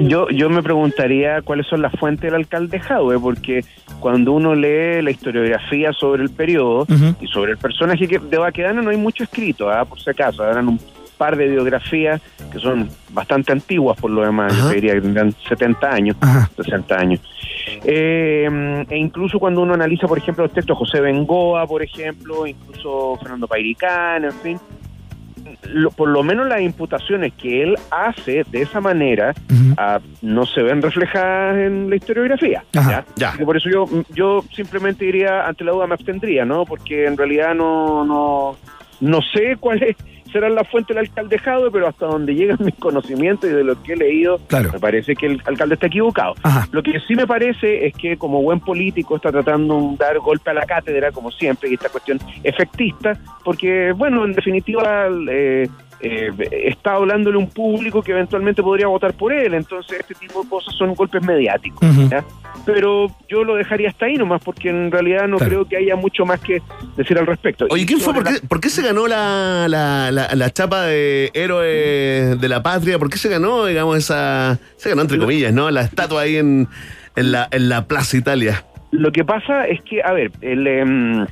Yo, 0.00 0.28
yo 0.30 0.50
me 0.50 0.62
preguntaría 0.62 1.42
cuáles 1.42 1.66
son 1.66 1.82
las 1.82 1.92
fuentes 1.92 2.30
del 2.30 2.34
alcalde 2.34 2.80
Jadwe, 2.80 3.18
porque 3.18 3.64
cuando 4.00 4.32
uno 4.32 4.54
lee 4.54 5.02
la 5.02 5.10
historiografía 5.10 5.92
sobre 5.92 6.22
el 6.22 6.30
periodo 6.30 6.86
y 7.20 7.26
sobre 7.28 7.52
el 7.52 7.58
personaje 7.58 8.08
que 8.08 8.18
de 8.18 8.38
Baquedano 8.38 8.82
no 8.82 8.90
hay 8.90 8.96
mucho 8.96 9.24
escrito, 9.24 9.70
¿ah? 9.70 9.84
por 9.84 10.00
si 10.00 10.10
acaso, 10.10 10.44
eran 10.48 10.68
un 10.68 10.80
par 11.16 11.36
de 11.36 11.48
biografías 11.48 12.20
que 12.50 12.58
son 12.58 12.88
bastante 13.10 13.52
antiguas 13.52 13.96
por 14.00 14.10
lo 14.10 14.22
demás, 14.22 14.56
yo 14.56 14.68
te 14.68 14.74
diría 14.74 14.94
que 14.94 15.02
tendrán 15.02 15.32
70 15.48 15.90
años, 15.90 16.16
60 16.56 16.98
años. 16.98 17.20
Eh, 17.84 18.84
e 18.90 18.96
incluso 18.96 19.38
cuando 19.38 19.60
uno 19.62 19.74
analiza, 19.74 20.08
por 20.08 20.18
ejemplo, 20.18 20.44
los 20.44 20.52
textos 20.52 20.76
de 20.76 20.78
José 20.78 21.00
Bengoa, 21.00 21.66
por 21.66 21.82
ejemplo, 21.82 22.46
incluso 22.46 23.16
Fernando 23.20 23.46
Pairicán, 23.46 24.24
en 24.24 24.32
fin, 24.32 24.58
lo- 25.64 25.90
por 25.90 26.08
lo 26.08 26.22
menos 26.22 26.48
las 26.48 26.60
imputaciones 26.60 27.32
que 27.34 27.62
él 27.62 27.76
hace 27.90 28.44
de 28.50 28.62
esa 28.62 28.80
manera 28.80 29.32
ah, 29.78 30.00
no 30.22 30.44
se 30.46 30.62
ven 30.62 30.82
reflejadas 30.82 31.56
en 31.58 31.88
la 31.90 31.96
historiografía. 31.96 32.64
¿ya? 32.90 33.04
Por 33.44 33.56
eso 33.56 33.68
yo, 33.70 33.86
yo 34.14 34.44
simplemente 34.54 35.04
diría, 35.04 35.46
ante 35.46 35.64
la 35.64 35.72
duda 35.72 35.86
me 35.86 35.94
abstendría, 35.94 36.44
¿no? 36.44 36.64
Porque 36.64 37.06
en 37.06 37.16
realidad 37.16 37.54
no, 37.54 38.04
no, 38.04 38.56
no 39.00 39.20
sé 39.32 39.56
cuál 39.58 39.82
es, 39.82 39.96
será 40.32 40.48
la 40.48 40.64
fuente 40.64 40.94
del 40.94 41.06
alcalde 41.06 41.38
Jadwe, 41.38 41.70
pero 41.70 41.88
hasta 41.88 42.06
donde 42.06 42.34
llegan 42.34 42.58
mis 42.60 42.74
conocimientos 42.76 43.50
y 43.50 43.52
de 43.52 43.64
lo 43.64 43.80
que 43.82 43.92
he 43.92 43.96
leído, 43.96 44.40
me 44.50 44.80
parece 44.80 45.14
que 45.14 45.26
el 45.26 45.42
alcalde 45.44 45.74
está 45.74 45.86
equivocado. 45.86 46.34
Lo 46.70 46.82
que 46.82 46.98
sí 47.06 47.14
me 47.14 47.26
parece 47.26 47.86
es 47.86 47.94
que 47.94 48.16
como 48.16 48.42
buen 48.42 48.60
político 48.60 49.16
está 49.16 49.30
tratando 49.30 49.92
de 49.92 49.96
dar 49.96 50.18
golpe 50.18 50.50
a 50.50 50.54
la 50.54 50.66
cátedra, 50.66 51.12
como 51.12 51.30
siempre, 51.30 51.70
y 51.70 51.74
esta 51.74 51.88
cuestión 51.88 52.18
efectista, 52.42 53.18
porque, 53.44 53.92
bueno, 53.92 54.24
en 54.24 54.32
definitiva, 54.32 55.08
eh, 55.30 55.68
eh, 56.02 56.30
está 56.50 56.94
hablándole 56.94 57.36
a 57.36 57.38
un 57.38 57.48
público 57.48 58.02
que 58.02 58.10
eventualmente 58.10 58.62
podría 58.62 58.88
votar 58.88 59.14
por 59.14 59.32
él, 59.32 59.54
entonces 59.54 60.00
este 60.00 60.14
tipo 60.14 60.42
de 60.42 60.48
cosas 60.48 60.74
son 60.74 60.94
golpes 60.94 61.22
mediáticos. 61.22 61.80
¿ya? 62.10 62.24
Pero 62.66 63.06
yo 63.28 63.44
lo 63.44 63.54
dejaría 63.54 63.88
hasta 63.88 64.06
ahí 64.06 64.16
nomás, 64.16 64.42
porque 64.42 64.68
en 64.68 64.90
realidad 64.90 65.28
no 65.28 65.38
creo 65.38 65.64
que 65.64 65.76
haya 65.76 65.94
mucho 65.94 66.26
más 66.26 66.40
que 66.40 66.60
decir 66.96 67.16
al 67.18 67.26
respecto. 67.26 67.66
Oye, 67.70 67.84
Y 67.84 67.86
¿quién 67.86 68.00
fue? 68.00 68.12
¿Por 68.14 68.24
qué, 68.24 68.46
por 68.46 68.60
qué 68.60 68.68
se 68.68 68.82
ganó 68.82 69.06
la, 69.06 69.66
la, 69.68 70.10
la, 70.10 70.34
la 70.34 70.50
chapa 70.50 70.82
de 70.82 71.30
héroe 71.34 72.36
de 72.36 72.48
la 72.48 72.62
patria? 72.62 72.98
¿Por 72.98 73.08
qué 73.08 73.18
se 73.18 73.28
ganó, 73.28 73.66
digamos, 73.66 73.96
esa... 73.96 74.58
Se 74.76 74.88
ganó 74.88 75.02
entre 75.02 75.18
comillas, 75.18 75.52
¿no? 75.52 75.70
La 75.70 75.82
estatua 75.82 76.22
ahí 76.22 76.36
en, 76.36 76.68
en, 77.14 77.32
la, 77.32 77.48
en 77.50 77.68
la 77.68 77.86
Plaza 77.86 78.16
Italia. 78.16 78.64
Lo 78.90 79.12
que 79.12 79.24
pasa 79.24 79.66
es 79.66 79.80
que, 79.82 80.02
a 80.02 80.12
ver, 80.12 80.32
el 80.40 80.66
em, 80.66 81.26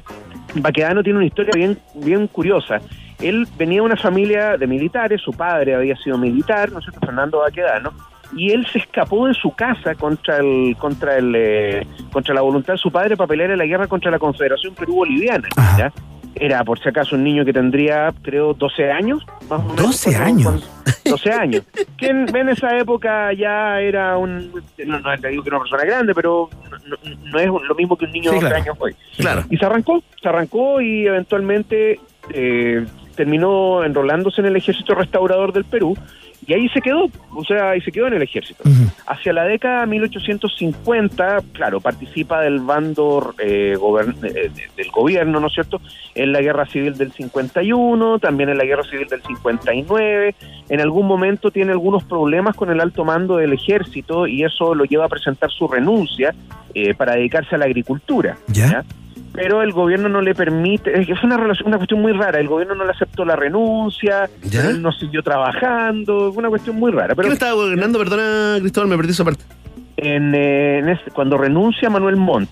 Baquedano 0.55 1.03
tiene 1.03 1.19
una 1.19 1.27
historia 1.27 1.53
bien, 1.55 1.79
bien 1.95 2.27
curiosa. 2.27 2.81
Él 3.23 3.47
venía 3.59 3.77
de 3.81 3.87
una 3.87 3.97
familia 3.97 4.57
de 4.57 4.67
militares, 4.67 5.21
su 5.21 5.33
padre 5.33 5.75
había 5.75 5.97
sido 5.97 6.17
militar, 6.19 6.71
¿no 6.73 6.79
es 6.79 6.85
cierto? 6.87 7.01
Fernando 7.07 7.39
Baquedano, 7.41 7.93
y 8.35 8.51
él 8.53 8.67
se 8.73 8.79
escapó 8.79 9.27
de 9.27 9.35
su 9.35 9.51
casa 9.53 9.95
contra 9.95 10.39
el, 10.39 10.77
contra 10.79 11.17
el, 11.19 11.35
eh, 11.37 11.87
contra 12.13 12.35
la 12.35 12.41
voluntad 12.43 12.75
de 12.75 12.79
su 12.79 12.91
padre 12.93 13.17
para 13.17 13.27
pelear 13.29 13.51
en 13.51 13.59
la 13.59 13.67
guerra 13.67 13.87
contra 13.89 14.11
la 14.11 14.19
Confederación 14.19 14.75
Perú-Boliviana. 14.75 15.49
¿ya? 15.77 15.93
Era, 16.37 16.63
por 16.65 16.79
si 16.79 16.89
acaso, 16.89 17.17
un 17.17 17.25
niño 17.25 17.45
que 17.45 17.53
tendría, 17.53 18.13
creo, 18.23 18.55
12 18.55 18.91
años, 18.93 19.27
más 19.49 19.61
o 19.61 19.63
menos. 19.65 19.77
12 19.83 20.11
cuando- 20.13 20.27
años. 20.27 20.45
cuando- 20.45 21.11
12 21.11 21.33
años. 21.33 21.63
Que 21.99 22.07
en, 22.07 22.37
en 22.37 22.49
esa 22.51 22.79
época 22.79 23.33
ya 23.33 23.81
era 23.81 24.17
un. 24.17 24.53
No, 24.87 25.01
no 25.01 25.19
te 25.21 25.29
digo 25.29 25.43
que 25.43 25.49
era 25.49 25.57
una 25.59 25.65
persona 25.69 25.85
grande, 25.85 26.15
pero 26.15 26.49
no, 26.71 26.97
no- 27.03 27.17
no 27.33 27.39
es 27.41 27.47
lo 27.69 27.75
mismo 27.75 27.97
que 27.97 28.05
un 28.05 28.13
niño 28.13 28.31
Sí, 28.31 28.37
de 28.37 28.43
12 28.43 28.47
claro. 28.47 28.63
años 28.63 28.77
hoy. 28.79 28.95
Claro. 29.19 29.45
Y 29.51 29.57
se 29.57 29.67
arrancó, 29.67 30.03
se 30.23 30.29
arrancó 30.29 30.81
y 30.81 31.05
eventualmente 31.07 31.99
eh, 32.33 32.87
terminó 33.21 33.85
enrolándose 33.85 34.41
en 34.41 34.47
el 34.47 34.57
ejército 34.57 34.95
restaurador 34.95 35.53
del 35.53 35.65
Perú. 35.65 35.95
Y 36.47 36.55
ahí 36.55 36.71
se 36.71 36.81
quedó, 36.81 37.05
o 37.37 37.45
sea, 37.45 37.71
ahí 37.71 37.83
se 37.83 37.93
quedó 37.93 38.07
en 38.07 38.15
el 38.15 38.23
ejército. 38.23 38.63
Hacia 39.07 39.35
la 39.35 39.45
década 39.45 39.83
de 39.83 39.89
1850, 39.89 41.41
claro, 41.53 41.81
participa 41.83 42.41
del 42.41 42.61
bando 42.61 43.35
eh, 43.39 43.75
gobern- 43.79 44.17
eh, 44.25 44.51
del 44.75 44.91
gobierno, 44.91 45.39
¿no 45.39 45.49
es 45.49 45.53
cierto? 45.53 45.83
En 46.15 46.33
la 46.33 46.41
guerra 46.41 46.65
civil 46.65 46.97
del 46.97 47.13
51, 47.13 48.19
también 48.21 48.49
en 48.49 48.57
la 48.57 48.65
guerra 48.65 48.85
civil 48.85 49.07
del 49.09 49.23
59. 49.23 50.35
En 50.71 50.81
algún 50.81 51.07
momento 51.07 51.51
tiene 51.51 51.73
algunos 51.73 52.05
problemas 52.05 52.57
con 52.57 52.71
el 52.71 52.81
alto 52.81 53.05
mando 53.05 53.37
del 53.37 53.53
ejército 53.53 54.27
y 54.27 54.43
eso 54.43 54.75
lo 54.75 54.85
lleva 54.85 55.05
a 55.05 55.09
presentar 55.09 55.51
su 55.51 55.69
renuncia 55.69 56.35
eh, 56.75 56.95
para 56.95 57.17
dedicarse 57.17 57.55
a 57.55 57.59
la 57.59 57.67
agricultura. 57.67 58.39
¿ya? 58.71 58.85
Pero 59.33 59.63
el 59.63 59.73
gobierno 59.73 60.09
no 60.09 60.21
le 60.21 60.35
permite, 60.35 61.01
es 61.01 61.09
es 61.09 61.23
una, 61.23 61.37
relación, 61.37 61.69
una 61.69 61.77
cuestión 61.77 62.01
muy 62.03 62.13
rara, 62.13 62.41
el 62.41 62.49
gobierno 62.49 62.75
no 62.75 62.85
le 62.85 62.91
aceptó 62.91 63.25
la 63.25 63.37
renuncia, 63.37 64.29
él 64.53 64.83
no 64.83 64.91
siguió 64.93 65.23
trabajando, 65.23 66.33
fue 66.33 66.41
una 66.41 66.49
cuestión 66.49 66.77
muy 66.77 66.91
rara. 66.91 67.15
Pero 67.15 67.23
¿Quién 67.27 67.33
estaba 67.35 67.53
gobernando? 67.53 67.99
Perdona, 67.99 68.59
Cristóbal, 68.61 68.89
me 68.89 68.97
perdí 68.97 69.13
esa 69.13 69.25
parte. 69.25 69.45
en, 69.97 70.35
eh, 70.35 70.79
en 70.79 70.89
este- 70.89 71.11
cuando 71.11 71.37
renuncia 71.37 71.91
Manuel 71.91 72.17
Montt, 72.17 72.49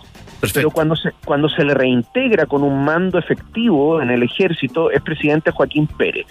Pero 0.54 0.70
cuando 0.70 0.94
se, 0.94 1.10
cuando 1.24 1.48
se 1.48 1.64
le 1.64 1.74
reintegra 1.74 2.46
con 2.46 2.62
un 2.62 2.84
mando 2.84 3.18
efectivo 3.18 4.00
en 4.00 4.10
el 4.10 4.22
ejército 4.22 4.88
es 4.92 5.02
presidente 5.02 5.50
Joaquín 5.50 5.88
Pérez. 5.88 6.26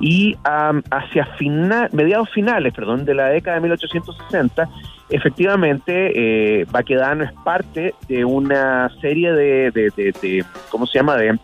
Y 0.00 0.34
am, 0.42 0.82
hacia 0.90 1.26
final, 1.36 1.88
mediados 1.92 2.28
finales, 2.30 2.74
perdón, 2.74 3.04
de 3.04 3.14
la 3.14 3.26
década 3.28 3.58
de 3.58 3.60
1860, 3.62 4.68
efectivamente 5.14 6.60
eh, 6.60 6.66
Baquedano 6.70 7.24
es 7.24 7.32
parte 7.44 7.94
de 8.08 8.24
una 8.24 8.90
serie 9.00 9.32
de, 9.32 9.70
de, 9.70 9.90
de- 9.96 10.44
¿cómo 10.70 10.86
se 10.86 10.98
llama?, 10.98 11.16
de 11.16 11.38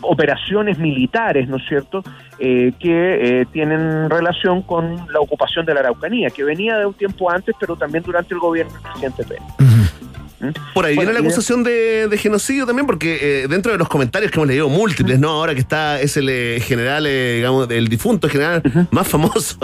operaciones 0.00 0.78
militares, 0.78 1.48
¿no 1.48 1.56
es 1.56 1.66
cierto?, 1.68 2.02
eh, 2.38 2.72
que 2.78 3.40
eh, 3.40 3.46
tienen 3.52 4.08
relación 4.08 4.62
con 4.62 4.94
la 5.12 5.18
ocupación 5.20 5.66
de 5.66 5.74
la 5.74 5.80
Araucanía, 5.80 6.30
que 6.30 6.44
venía 6.44 6.78
de 6.78 6.86
un 6.86 6.94
tiempo 6.94 7.28
antes, 7.30 7.54
pero 7.58 7.74
también 7.74 8.04
durante 8.04 8.32
el 8.32 8.38
gobierno 8.40 8.72
del 8.72 8.82
presidente 8.82 9.24
Pérez. 9.24 9.42
Por 10.74 10.84
ahí 10.84 10.94
Bueno, 10.94 11.10
viene 11.10 11.12
la 11.12 11.26
acusación 11.26 11.64
de, 11.64 12.06
de 12.08 12.18
genocidio 12.18 12.64
también, 12.64 12.86
porque 12.86 13.18
eh, 13.20 13.48
dentro 13.48 13.72
de 13.72 13.78
los 13.78 13.88
comentarios 13.88 14.30
que 14.30 14.38
hemos 14.38 14.48
leído 14.48 14.68
múltiples, 14.68 15.18
¿no? 15.18 15.30
Ahora 15.30 15.54
que 15.54 15.60
está, 15.60 16.00
es 16.00 16.16
el 16.16 16.28
eh, 16.28 16.60
general, 16.60 17.06
eh, 17.06 17.34
digamos, 17.36 17.68
el 17.70 17.88
difunto 17.88 18.28
general 18.28 18.62
más 18.90 19.08
famoso. 19.08 19.58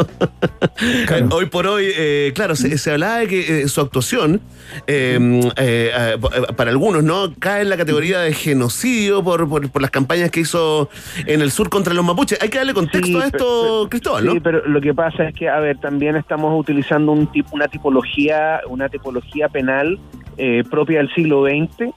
hoy 1.31 1.47
por 1.47 1.67
hoy, 1.67 1.87
eh, 1.97 2.33
claro, 2.35 2.57
se, 2.57 2.77
se 2.79 2.91
hablaba 2.91 3.19
de 3.19 3.29
que 3.29 3.63
eh, 3.63 3.69
su 3.69 3.81
actuación, 3.81 4.41
eh, 4.87 5.51
eh, 5.57 6.17
para 6.57 6.71
algunos, 6.71 7.05
¿no? 7.05 7.33
Cae 7.39 7.63
en 7.63 7.69
la 7.71 7.77
categoría 7.77 8.21
de 8.21 8.33
genocidio 8.33 9.23
por, 9.23 9.49
por, 9.49 9.71
por 9.71 9.81
las 9.81 9.91
campañas 9.91 10.31
que 10.31 10.41
hizo 10.41 10.89
en 11.27 11.41
el 11.41 11.51
sur 11.51 11.71
contra 11.71 11.95
los 11.95 12.05
mapuches. 12.05 12.41
Hay 12.43 12.49
que 12.49 12.59
darle 12.59 12.75
contexto 12.75 13.07
Sí, 13.07 13.17
a 13.17 13.27
esto, 13.27 13.87
Cristóbal, 13.91 14.25
¿no? 14.25 14.33
Sí, 14.33 14.41
pero 14.41 14.67
lo 14.67 14.81
que 14.81 14.93
pasa 14.93 15.29
es 15.29 15.35
que, 15.35 15.49
a 15.49 15.61
ver, 15.61 15.79
también 15.79 16.17
estamos 16.17 16.59
utilizando 16.59 17.13
un 17.13 17.31
tipo, 17.31 17.51
una 17.53 17.69
tipología, 17.69 18.61
una 18.69 18.89
tipología 18.89 19.49
penal 19.49 20.01
eh, 20.37 20.64
propia 20.65 20.99
del 20.99 21.11
siglo 21.15 21.45
XX 21.45 21.93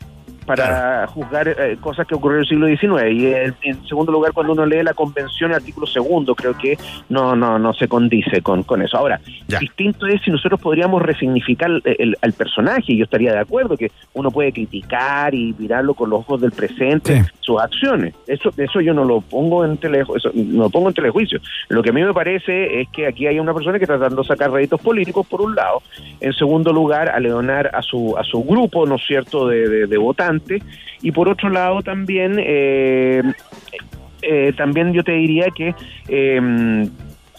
para 0.48 1.08
juzgar 1.08 1.48
eh, 1.48 1.78
cosas 1.80 2.08
que 2.08 2.16
ocurrieron 2.16 2.46
en 2.50 2.64
el 2.64 2.80
siglo 2.80 2.98
XIX. 2.98 3.12
Y 3.14 3.26
en, 3.34 3.56
en 3.64 3.88
segundo 3.88 4.12
lugar, 4.12 4.32
cuando 4.34 4.54
uno 4.54 4.66
lee 4.66 4.82
la 4.84 4.94
convención, 4.94 5.52
el 5.52 5.58
artículo 5.58 5.86
segundo, 5.86 6.34
creo 6.36 6.58
que 6.58 6.78
no 7.10 7.36
no 7.36 7.60
no 7.60 7.74
se 7.74 7.88
condice 7.88 8.42
con, 8.42 8.64
con 8.64 8.82
eso. 8.82 8.98
Ahora, 8.98 9.20
distinto 9.60 10.08
es 10.08 10.22
si 10.24 10.32
nosotros 10.32 10.60
podríamos 10.60 11.02
resignificar 11.02 11.70
el, 11.70 11.82
el- 12.00 12.18
al 12.22 12.34
personaje, 12.34 12.94
y 12.94 12.98
yo 12.98 13.04
estaría 13.04 13.32
de 13.34 13.40
acuerdo 13.40 13.78
que 13.78 13.92
uno 14.14 14.32
puede 14.32 14.52
criticar 14.52 15.36
y 15.36 15.54
mirarlo 15.58 15.94
con 15.94 16.10
los 16.10 16.22
ojos 16.22 16.42
del 16.42 16.52
presente, 16.52 17.14
sus 17.42 17.60
acciones. 17.62 18.14
Eso 18.26 18.50
eso 18.58 18.82
yo 18.82 18.94
no 18.94 19.04
lo 19.04 19.22
pongo 19.22 19.64
en 19.66 19.78
teleju 19.78 20.16
eso 20.16 20.32
no 20.34 20.64
lo 20.64 20.70
pongo 20.70 20.88
en 20.90 20.94
telejuicio. 20.96 21.40
Lo 21.70 21.84
que 21.84 21.90
a 21.90 21.94
mí 21.94 22.04
me 22.04 22.14
parece 22.14 22.82
es 22.82 22.90
que 22.90 23.08
aquí 23.08 23.28
hay 23.28 23.40
una 23.40 23.54
persona 23.54 23.78
que 23.78 23.84
está 23.84 23.98
tratando 23.98 24.22
de 24.22 24.28
sacar 24.28 24.52
réditos 24.52 24.80
políticos, 24.82 25.26
por 25.28 25.42
un 25.42 25.56
lado. 25.56 25.82
En 26.22 26.34
segundo 26.34 26.72
lugar, 26.74 27.10
a 27.10 27.20
leonar 27.20 27.70
a 27.74 27.82
su, 27.82 28.16
a 28.18 28.24
su 28.24 28.44
grupo, 28.44 28.86
¿no 28.86 28.96
es 28.96 29.02
cierto?, 29.06 29.48
de, 29.48 29.68
de- 29.68 29.88
de 29.88 29.98
votantes. 29.98 30.37
Y 31.02 31.12
por 31.12 31.30
otro 31.30 31.50
lado, 31.50 31.82
también, 31.82 32.38
eh, 32.40 33.22
eh, 34.22 34.54
también 34.58 34.94
yo 34.94 35.04
te 35.04 35.14
diría 35.14 35.48
que 35.56 35.76
eh, 36.08 36.90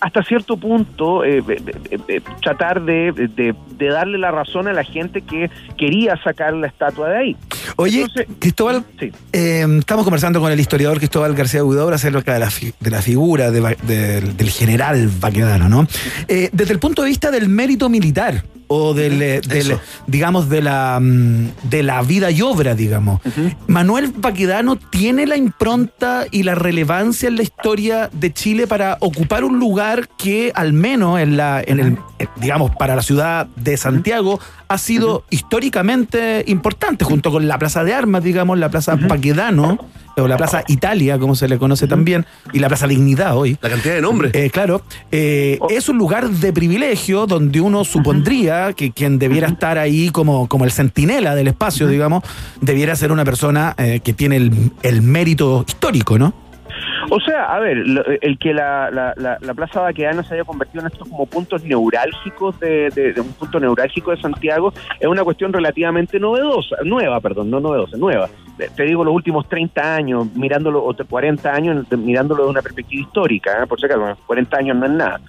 hasta 0.01 0.23
cierto 0.23 0.57
punto 0.57 1.25
eh, 1.25 1.39
eh, 1.49 1.63
eh, 1.91 1.99
eh, 2.09 2.21
tratar 2.43 2.83
de, 2.83 3.13
de- 3.13 3.55
de 3.79 3.87
darle 3.89 4.19
la 4.19 4.31
razón 4.33 4.67
a 4.69 4.73
la 4.73 4.83
gente 4.85 5.23
que 5.23 5.51
quería 5.77 6.17
sacar 6.23 6.53
la 6.55 6.67
estatua 6.67 7.09
de 7.11 7.17
ahí. 7.17 7.37
Oye, 7.77 8.07
Cristóbal, 8.41 8.85
eh, 9.33 9.65
estamos 9.79 10.05
conversando 10.05 10.41
con 10.41 10.51
el 10.51 10.59
historiador 10.61 10.99
Cristóbal 10.99 11.35
García 11.35 11.63
Budobra 11.63 11.97
acerca 11.97 12.33
de 12.35 12.41
la, 12.41 12.51
fi- 12.51 12.73
de 12.81 12.91
la 12.91 13.03
figura 13.03 13.51
de 13.53 13.59
del, 13.87 14.51
general 14.51 15.09
Baquedano, 15.21 15.69
¿no? 15.69 15.87
Eh, 16.27 16.49
desde 16.53 16.73
el 16.73 16.79
punto 16.79 17.03
de 17.03 17.09
vista 17.09 17.31
del 17.31 17.49
mérito 17.49 17.89
militar 17.89 18.45
o 18.71 18.93
del, 18.95 19.23
eh, 19.23 19.41
del, 19.41 19.77
digamos, 20.07 20.49
de 20.51 20.61
la, 20.61 20.99
mm, 21.01 21.69
de 21.71 21.83
la 21.83 22.03
vida 22.03 22.31
y 22.31 22.43
obra, 22.43 22.75
digamos. 22.75 23.21
Manuel 23.67 24.13
Baquedano 24.15 24.77
tiene 24.77 25.27
la 25.27 25.37
impronta 25.37 26.27
y 26.31 26.43
la 26.43 26.55
relevancia 26.55 27.29
en 27.29 27.37
la 27.37 27.43
historia 27.43 28.11
de 28.13 28.33
Chile 28.33 28.67
para 28.67 28.97
ocupar 29.01 29.43
un 29.45 29.59
lugar 29.59 29.88
que 30.17 30.53
al 30.55 30.73
menos 30.73 31.19
en 31.21 31.37
la, 31.37 31.63
en 31.65 31.81
el, 31.81 31.99
eh, 32.19 32.27
digamos, 32.37 32.71
para 32.77 32.95
la 32.97 33.03
ciudad 33.03 33.47
de 33.57 33.77
Santiago 33.77 34.41
ha 34.69 34.79
sido 34.79 35.25
históricamente 35.31 36.45
importante, 36.47 37.05
junto 37.05 37.31
con 37.31 37.49
la 37.49 37.59
Plaza 37.59 37.85
de 37.85 37.95
Armas, 37.95 38.23
digamos, 38.23 38.59
la 38.59 38.71
Plaza 38.71 38.97
Baquedano, 38.97 39.79
o 40.17 40.27
la 40.27 40.37
Plaza 40.37 40.65
Italia, 40.69 41.19
como 41.19 41.35
se 41.35 41.49
le 41.49 41.59
conoce 41.59 41.87
también, 41.87 42.27
y 42.53 42.59
la 42.59 42.69
Plaza 42.69 42.87
Dignidad 42.87 43.37
hoy. 43.37 43.57
La 43.61 43.71
cantidad 43.71 43.95
de 43.95 44.01
nombres. 44.01 44.35
Eh, 44.35 44.51
claro. 44.51 44.83
Eh, 45.13 45.59
Es 45.71 45.89
un 45.89 45.97
lugar 45.97 46.29
de 46.29 46.53
privilegio 46.53 47.27
donde 47.27 47.61
uno 47.61 47.85
supondría 47.85 48.73
que 48.73 48.91
quien 48.91 49.19
debiera 49.19 49.49
estar 49.49 49.79
ahí 49.79 50.11
como, 50.11 50.49
como 50.49 50.65
el 50.65 50.73
centinela 50.73 51.35
del 51.35 51.49
espacio, 51.49 51.87
digamos, 51.89 52.25
debiera 52.61 52.97
ser 52.97 53.13
una 53.13 53.25
persona 53.25 53.75
eh, 53.79 54.01
que 54.03 54.13
tiene 54.13 54.37
el, 54.37 54.73
el 54.83 55.03
mérito 55.03 55.65
histórico, 55.67 56.19
¿no? 56.19 56.48
O 57.11 57.21
sea, 57.21 57.45
a 57.55 57.59
ver, 57.61 57.79
el 58.21 58.39
que 58.39 58.53
la, 58.53 58.91
la, 58.91 59.15
la, 59.17 59.39
la 59.41 59.55
Plaza 59.55 59.81
Baquedano 59.81 60.23
se 60.23 60.35
haya 60.35 60.45
convertido 60.45 60.81
en 60.83 60.89
estos 60.93 61.09
como 61.09 61.27
puntos 61.27 61.65
neurálgicos 61.65 62.59
de, 62.61 62.91
de- 62.91 63.13
de 63.13 63.21
un 63.21 63.33
punto 63.33 63.59
neurálgico 63.61 64.11
de 64.11 64.21
Santiago 64.21 64.73
es 65.01 65.07
una 65.07 65.25
cuestión 65.25 65.53
relativamente 65.53 66.19
novedosa, 66.21 66.77
nueva, 66.85 67.21
perdón, 67.21 67.51
no 67.51 67.61
novedosa, 67.61 67.97
nueva. 67.97 68.29
Te- 68.77 68.85
digo 68.85 69.05
los 69.05 69.15
últimos 69.15 69.49
30 69.49 69.95
años, 69.97 70.27
mirándolo, 70.35 70.85
o 70.85 70.95
40 70.95 71.53
años, 71.53 71.87
mirándolo 71.93 72.45
de 72.45 72.51
una 72.51 72.63
perspectiva 72.63 73.03
histórica, 73.03 73.63
¿eh? 73.63 73.67
por 73.67 73.79
si 73.81 73.87
acaso, 73.87 74.17
40 74.27 74.57
años 74.59 74.77
no 74.77 74.87
es 74.87 74.93
nada. 74.93 75.21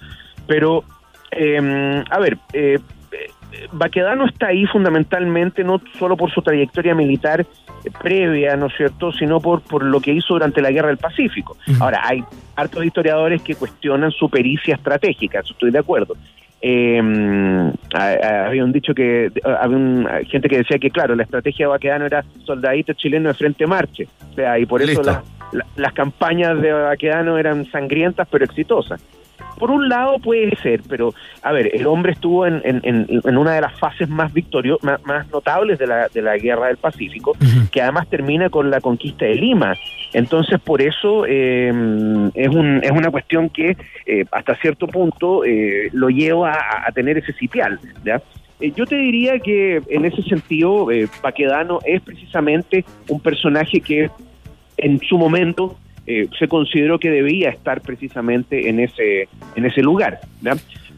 Pero, 0.46 0.84
eh, 1.30 2.02
a 2.10 2.18
ver, 2.18 2.38
eh, 2.52 2.78
Baquedano 3.72 4.26
está 4.26 4.48
ahí 4.48 4.64
fundamentalmente 4.66 5.64
no 5.64 5.80
solo 5.98 6.16
por 6.16 6.30
su 6.30 6.42
trayectoria 6.42 6.94
militar 6.94 7.46
previa, 8.02 8.56
¿no 8.56 8.66
es 8.66 8.74
cierto?, 8.76 9.10
sino 9.12 9.40
por, 9.40 9.62
por 9.62 9.82
lo 9.82 10.00
que 10.00 10.12
hizo 10.12 10.34
durante 10.34 10.60
la 10.60 10.70
Guerra 10.70 10.88
del 10.88 10.98
Pacífico. 10.98 11.56
Ahora, 11.80 12.02
hay 12.04 12.22
hartos 12.56 12.84
historiadores 12.84 13.40
que 13.42 13.54
cuestionan 13.54 14.10
su 14.10 14.28
pericia 14.28 14.74
estratégica, 14.74 15.40
eso 15.40 15.52
estoy 15.54 15.70
de 15.70 15.78
acuerdo. 15.78 16.14
Eh, 16.62 17.00
ha- 17.94 18.12
ha- 18.22 18.46
había 18.48 18.62
un 18.64 18.72
dicho 18.72 18.92
que 18.92 19.30
había 19.44 19.76
un- 19.76 20.06
gente 20.28 20.46
que 20.46 20.58
decía 20.58 20.78
que 20.78 20.90
claro 20.90 21.14
la 21.14 21.22
estrategia 21.22 21.64
de 21.64 21.70
Baquedano 21.70 22.04
era 22.04 22.22
soldadito 22.44 22.92
chileno 22.92 23.28
de 23.30 23.34
frente 23.34 23.66
marche 23.66 24.06
o 24.30 24.34
sea 24.34 24.58
y 24.58 24.66
por 24.66 24.82
eso 24.82 25.00
la- 25.52 25.64
las 25.76 25.92
campañas 25.94 26.60
de 26.60 26.70
Baquedano 26.70 27.38
eran 27.38 27.64
sangrientas 27.70 28.28
pero 28.30 28.44
exitosas 28.44 29.02
por 29.58 29.70
un 29.70 29.88
lado 29.88 30.18
puede 30.18 30.54
ser, 30.56 30.80
pero 30.88 31.14
a 31.42 31.52
ver, 31.52 31.70
el 31.74 31.86
hombre 31.86 32.12
estuvo 32.12 32.46
en, 32.46 32.60
en, 32.64 32.80
en- 32.82 33.36
una 33.38 33.52
de 33.54 33.60
las 33.60 33.78
fases 33.78 34.08
más 34.08 34.32
victoriosas, 34.32 34.82
más, 34.84 35.04
más 35.04 35.30
notables 35.30 35.78
de 35.78 35.86
la, 35.86 36.08
de 36.08 36.22
la 36.22 36.36
guerra 36.36 36.66
del 36.68 36.76
Pacífico, 36.76 37.36
que 37.70 37.80
además 37.82 38.08
termina 38.08 38.48
con 38.50 38.70
la 38.70 38.80
conquista 38.80 39.24
de 39.24 39.34
Lima. 39.34 39.74
Entonces, 40.12 40.58
por 40.60 40.82
eso 40.82 41.24
eh, 41.26 41.68
es, 42.34 42.48
un, 42.48 42.80
es 42.82 42.90
una 42.90 43.10
cuestión 43.10 43.48
que 43.48 43.76
eh, 44.06 44.24
hasta 44.32 44.56
cierto 44.56 44.86
punto 44.88 45.44
eh, 45.44 45.88
lo 45.92 46.08
lleva 46.08 46.52
a, 46.52 46.88
a 46.88 46.92
tener 46.92 47.18
ese 47.18 47.32
sitial. 47.34 47.78
¿ya? 48.04 48.20
Eh, 48.60 48.72
yo 48.74 48.84
te 48.86 48.96
diría 48.96 49.38
que 49.38 49.80
en 49.88 50.04
ese 50.04 50.22
sentido, 50.22 50.88
Paquedano 51.22 51.78
es 51.84 52.02
precisamente 52.02 52.84
un 53.08 53.20
personaje 53.20 53.80
que 53.80 54.10
en 54.76 54.98
su 55.00 55.16
momento 55.16 55.76
eh, 56.10 56.28
se 56.36 56.48
consideró 56.48 56.98
que 56.98 57.08
debía 57.08 57.50
estar 57.50 57.80
precisamente 57.82 58.68
en 58.68 58.80
ese 58.80 59.28
en 59.54 59.64
ese 59.64 59.80
lugar. 59.80 60.18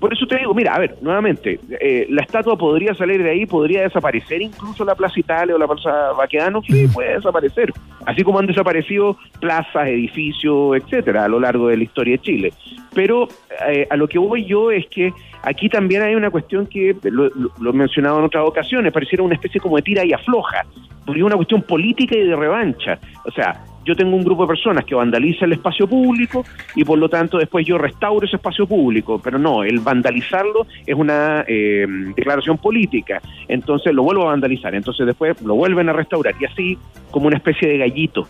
Por 0.01 0.12
eso 0.12 0.26
te 0.26 0.39
digo, 0.39 0.55
mira, 0.55 0.74
a 0.74 0.78
ver, 0.78 0.97
nuevamente, 1.02 1.60
eh, 1.78 2.06
la 2.09 2.22
estatua 2.22 2.56
podría 2.56 2.94
salir 2.94 3.22
de 3.22 3.30
ahí, 3.30 3.47
podría 3.47 3.82
desaparecer 3.82 4.40
incluso 4.40 4.84
la 4.84 4.94
Plaza 4.94 5.20
Italia 5.20 5.55
o 5.55 5.59
la 5.59 5.68
Plaza 5.68 6.12
Baquedano, 6.16 6.62
sí, 6.62 6.89
puede 6.89 7.14
desaparecer. 7.14 7.72
Así 8.06 8.24
como 8.24 8.39
han 8.39 8.47
desaparecido 8.47 9.16
plazas, 9.39 9.86
edificios, 9.89 10.76
etcétera, 10.76 11.26
a 11.26 11.28
lo 11.28 11.39
largo 11.39 11.68
de 11.68 11.76
la 11.76 11.84
historia 11.84 12.16
de 12.16 12.22
Chile. 12.22 12.52
Pero 12.94 13.28
eh, 13.68 13.86
a 13.90 13.97
lo 13.97 14.09
que 14.09 14.18
voy 14.18 14.44
yo 14.44 14.70
es 14.72 14.86
que 14.86 15.12
aquí 15.43 15.69
también 15.69 16.02
hay 16.02 16.14
una 16.14 16.31
cuestión 16.31 16.66
que 16.66 16.97
lo, 17.05 17.27
he 17.27 17.73
mencionado 17.73 18.19
en 18.19 18.24
otras 18.24 18.47
ocasiones, 18.47 18.93
pareciera 18.93 19.23
una 19.23 19.35
especie 19.35 19.60
como 19.60 19.77
de 19.77 19.82
tira 19.82 20.05
y 20.05 20.12
afloja, 20.12 20.64
porque 21.05 21.20
es 21.20 21.27
una 21.27 21.36
cuestión 21.36 21.62
política 21.62 22.16
y 22.16 22.27
de 22.27 22.36
revancha. 22.36 22.98
O 23.24 23.31
sea, 23.31 23.64
yo 23.85 23.97
tengo 23.97 24.16
un 24.16 24.24
grupo 24.24 24.43
de 24.43 24.48
personas 24.48 24.85
que 24.85 24.94
vandaliza 24.94 25.44
el 25.44 25.52
espacio 25.52 25.89
público 25.89 26.44
y 26.77 26.85
por 26.85 26.98
lo 26.98 27.09
tanto 27.09 27.39
después 27.39 27.66
yo 27.66 27.78
restauro 27.78 28.27
ese 28.27 28.36
espacio 28.36 28.66
público, 28.66 29.20
pero 29.23 29.39
no, 29.39 29.64
el 29.64 29.81
vandalizarlo 29.81 30.66
es 30.86 30.94
una 30.94 31.44
eh, 31.48 31.85
declaración 32.14 32.59
política, 32.59 33.20
entonces 33.48 33.93
lo 33.93 34.05
vuelvo 34.05 34.23
a 34.23 34.27
vandalizar, 34.27 34.74
entonces 34.74 35.06
después 35.06 35.40
lo 35.43 35.55
vuelven 35.55 35.89
a 35.89 35.93
restaurar 35.93 36.35
y 36.40 36.44
así 36.44 36.78
como 37.10 37.27
una 37.27 37.36
especie 37.36 37.69
de 37.69 37.78
gallito. 37.78 38.28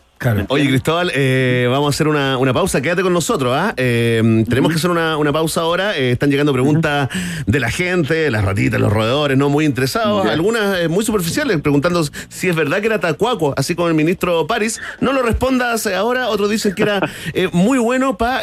Oye, 0.48 0.68
Cristóbal, 0.68 1.10
eh, 1.14 1.66
vamos 1.70 1.86
a 1.86 1.90
hacer 1.90 2.08
una, 2.08 2.38
una 2.38 2.52
pausa. 2.52 2.80
Quédate 2.80 3.02
con 3.02 3.12
nosotros. 3.12 3.52
¿ah? 3.56 3.74
Eh, 3.76 4.44
tenemos 4.48 4.70
que 4.70 4.76
hacer 4.78 4.90
una, 4.90 5.16
una 5.16 5.32
pausa 5.32 5.62
ahora. 5.62 5.96
Eh, 5.96 6.12
están 6.12 6.30
llegando 6.30 6.52
preguntas 6.52 7.08
de 7.46 7.60
la 7.60 7.70
gente, 7.70 8.30
las 8.30 8.44
ratitas, 8.44 8.80
los 8.80 8.92
roedores, 8.92 9.36
¿no? 9.36 9.48
Muy 9.48 9.64
interesados. 9.64 10.26
Algunas 10.26 10.88
muy 10.88 11.04
superficiales, 11.04 11.60
preguntando 11.60 12.04
si 12.28 12.48
es 12.48 12.54
verdad 12.56 12.80
que 12.80 12.86
era 12.86 13.00
tacuaco, 13.00 13.54
así 13.56 13.74
como 13.74 13.88
el 13.88 13.94
ministro 13.94 14.46
París. 14.46 14.80
No 15.00 15.12
lo 15.12 15.22
respondas 15.22 15.86
ahora. 15.86 16.28
Otros 16.28 16.50
dicen 16.50 16.74
que 16.74 16.82
era 16.82 17.00
muy 17.52 17.78
bueno 17.78 18.16
para 18.16 18.42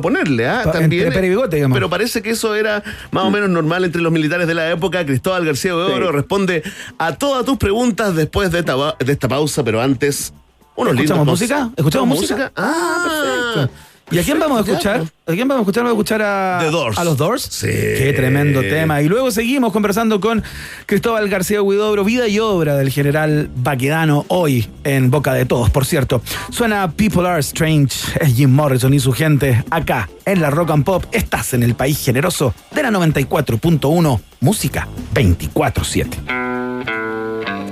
ponerle. 0.00 0.46
¿ah? 0.48 0.62
También, 0.72 1.02
entre 1.06 1.14
pera 1.16 1.26
y 1.26 1.30
bigote, 1.30 1.56
digamos. 1.56 1.76
Pero 1.76 1.90
parece 1.90 2.22
que 2.22 2.30
eso 2.30 2.54
era 2.54 2.82
más 3.10 3.24
o 3.24 3.30
menos 3.30 3.50
normal 3.50 3.84
entre 3.84 4.00
los 4.02 4.12
militares 4.12 4.46
de 4.46 4.54
la 4.54 4.70
época. 4.70 5.04
Cristóbal 5.04 5.44
García 5.44 5.72
de 5.72 5.76
Oro 5.82 6.06
Sí. 6.08 6.12
responde 6.12 6.62
a 6.98 7.14
todas 7.16 7.44
tus 7.44 7.56
preguntas 7.58 8.14
después 8.16 8.50
de 8.50 8.60
esta, 8.60 8.74
ba- 8.74 8.96
de 8.98 9.12
esta 9.12 9.28
pausa, 9.28 9.62
pero 9.64 9.80
antes. 9.80 10.32
Unos 10.76 10.94
¿Escuchamos 10.94 11.26
música? 11.26 11.70
¿Escuchamos 11.76 12.08
música? 12.08 12.52
Ah, 12.56 13.04
perfecto. 13.04 13.74
¿Y 14.12 14.18
a 14.18 14.22
quién 14.22 14.38
vamos 14.38 14.58
a 14.58 14.70
escuchar? 14.70 15.04
¿A 15.26 15.32
quién 15.32 15.48
vamos 15.48 15.60
a 15.60 15.62
escuchar? 15.62 15.84
Vamos 15.84 15.96
a 15.96 16.00
escuchar 16.00 16.22
a, 16.22 16.58
The 16.60 16.70
Doors. 16.70 16.98
a 16.98 17.04
los 17.04 17.16
Doors. 17.16 17.48
Sí. 17.50 17.66
Qué 17.66 18.12
tremendo 18.14 18.60
tema. 18.60 19.00
Y 19.00 19.08
luego 19.08 19.30
seguimos 19.30 19.72
conversando 19.72 20.20
con 20.20 20.42
Cristóbal 20.84 21.30
García 21.30 21.62
Huidobro, 21.62 22.04
vida 22.04 22.28
y 22.28 22.38
obra 22.38 22.76
del 22.76 22.90
general 22.90 23.48
Baquedano, 23.56 24.26
hoy 24.28 24.68
en 24.84 25.10
boca 25.10 25.32
de 25.32 25.46
todos, 25.46 25.70
por 25.70 25.86
cierto. 25.86 26.20
Suena 26.50 26.90
People 26.90 27.26
Are 27.26 27.40
Strange, 27.40 27.96
es 28.20 28.34
Jim 28.34 28.50
Morrison 28.50 28.92
y 28.92 29.00
su 29.00 29.12
gente 29.12 29.64
acá 29.70 30.10
en 30.26 30.42
la 30.42 30.50
Rock 30.50 30.72
and 30.72 30.84
Pop. 30.84 31.06
Estás 31.12 31.54
en 31.54 31.62
el 31.62 31.74
país 31.74 32.04
generoso 32.04 32.54
de 32.74 32.82
la 32.82 32.90
94.1, 32.90 34.20
música 34.40 34.88
24-7. 35.14 37.71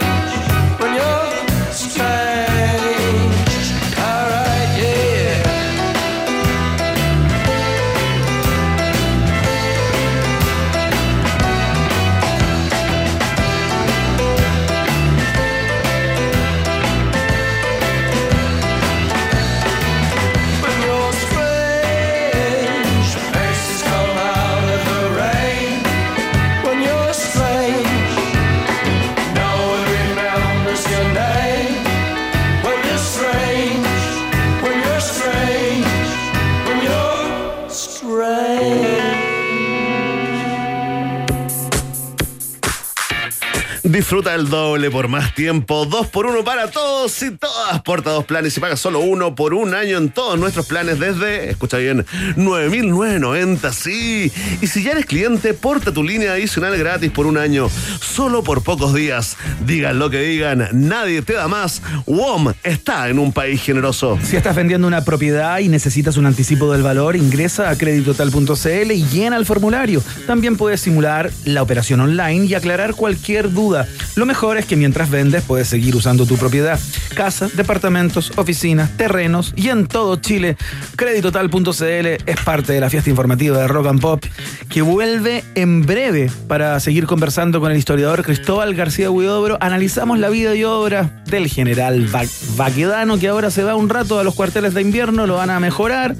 Disfruta 44.11 44.35
el 44.35 44.49
doble 44.49 44.91
por 44.91 45.07
más 45.07 45.33
tiempo, 45.33 45.85
dos 45.85 46.05
por 46.07 46.25
uno 46.25 46.43
para 46.43 46.69
todos 46.69 47.23
y 47.23 47.31
todas. 47.31 47.81
Porta 47.83 48.09
dos 48.09 48.25
planes 48.25 48.57
y 48.57 48.59
paga 48.59 48.75
solo 48.75 48.99
uno 48.99 49.35
por 49.35 49.53
un 49.53 49.73
año 49.73 49.97
en 49.97 50.09
todos 50.09 50.37
nuestros 50.37 50.65
planes 50.65 50.99
desde, 50.99 51.49
escucha 51.49 51.77
bien, 51.77 52.05
9.990, 52.35 53.71
sí. 53.71 54.29
Y 54.59 54.67
si 54.67 54.83
ya 54.83 54.91
eres 54.91 55.05
cliente, 55.05 55.53
porta 55.53 55.93
tu 55.93 56.03
línea 56.03 56.33
adicional 56.33 56.77
gratis 56.77 57.09
por 57.09 57.25
un 57.25 57.37
año, 57.37 57.69
solo 58.01 58.43
por 58.43 58.63
pocos 58.63 58.93
días. 58.93 59.37
Digan 59.65 59.97
lo 59.97 60.09
que 60.09 60.19
digan, 60.19 60.67
nadie 60.73 61.21
te 61.21 61.31
da 61.31 61.47
más. 61.47 61.81
WOM 62.05 62.51
está 62.63 63.07
en 63.07 63.17
un 63.17 63.31
país 63.31 63.61
generoso. 63.63 64.19
Si 64.25 64.35
estás 64.35 64.57
vendiendo 64.57 64.87
una 64.87 65.05
propiedad 65.05 65.59
y 65.59 65.69
necesitas 65.69 66.17
un 66.17 66.25
anticipo 66.25 66.69
del 66.73 66.83
valor, 66.83 67.15
ingresa 67.15 67.69
a 67.69 67.77
creditotal.cl 67.77 68.91
y 68.91 69.05
llena 69.05 69.37
el 69.37 69.45
formulario. 69.45 70.03
También 70.27 70.57
puedes 70.57 70.81
simular 70.81 71.31
la 71.45 71.61
operación 71.63 72.01
online 72.01 72.47
y 72.47 72.55
aclarar 72.55 72.93
cualquier 72.93 73.53
duda. 73.53 73.87
Lo 74.15 74.25
mejor 74.25 74.57
es 74.57 74.65
que 74.65 74.75
mientras 74.75 75.09
vendes 75.09 75.43
puedes 75.43 75.67
seguir 75.67 75.95
usando 75.95 76.25
tu 76.25 76.37
propiedad. 76.37 76.79
Casas, 77.15 77.55
departamentos, 77.55 78.31
oficinas, 78.37 78.95
terrenos 78.97 79.53
y 79.55 79.69
en 79.69 79.87
todo 79.87 80.15
Chile. 80.17 80.57
Creditotal.cl 80.95 82.07
es 82.25 82.37
parte 82.43 82.73
de 82.73 82.79
la 82.79 82.89
fiesta 82.89 83.09
informativa 83.09 83.57
de 83.57 83.67
Rock 83.67 83.87
and 83.87 84.01
Pop 84.01 84.23
que 84.69 84.81
vuelve 84.81 85.43
en 85.55 85.85
breve 85.85 86.31
para 86.47 86.79
seguir 86.79 87.05
conversando 87.05 87.59
con 87.59 87.71
el 87.71 87.77
historiador 87.77 88.23
Cristóbal 88.23 88.73
García 88.75 89.11
Huidobro. 89.11 89.57
Analizamos 89.61 90.19
la 90.19 90.29
vida 90.29 90.55
y 90.55 90.63
obra 90.63 91.23
del 91.27 91.47
general 91.47 92.07
Ba- 92.07 92.23
Baquedano 92.55 93.19
que 93.19 93.27
ahora 93.27 93.51
se 93.51 93.63
va 93.63 93.75
un 93.75 93.89
rato 93.89 94.19
a 94.19 94.23
los 94.23 94.35
cuarteles 94.35 94.73
de 94.73 94.81
invierno, 94.81 95.27
lo 95.27 95.35
van 95.35 95.49
a 95.49 95.59
mejorar. 95.59 96.15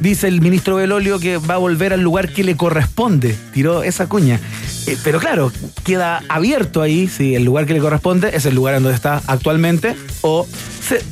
Dice 0.00 0.28
el 0.28 0.42
ministro 0.42 0.76
Belolio 0.76 1.18
que 1.18 1.38
va 1.38 1.54
a 1.54 1.58
volver 1.58 1.92
al 1.94 2.02
lugar 2.02 2.32
que 2.32 2.44
le 2.44 2.54
corresponde. 2.54 3.34
Tiró 3.54 3.82
esa 3.82 4.06
cuña. 4.08 4.38
Eh, 4.86 4.96
pero 5.02 5.18
claro, 5.18 5.52
queda 5.84 6.22
abierto 6.28 6.82
ahí 6.82 7.08
si 7.08 7.34
el 7.34 7.44
lugar 7.44 7.66
que 7.66 7.74
le 7.74 7.80
corresponde 7.80 8.36
es 8.36 8.46
el 8.46 8.54
lugar 8.54 8.74
en 8.74 8.82
donde 8.82 8.96
está 8.96 9.20
actualmente 9.26 9.96
o 10.20 10.46
se, 10.86 11.02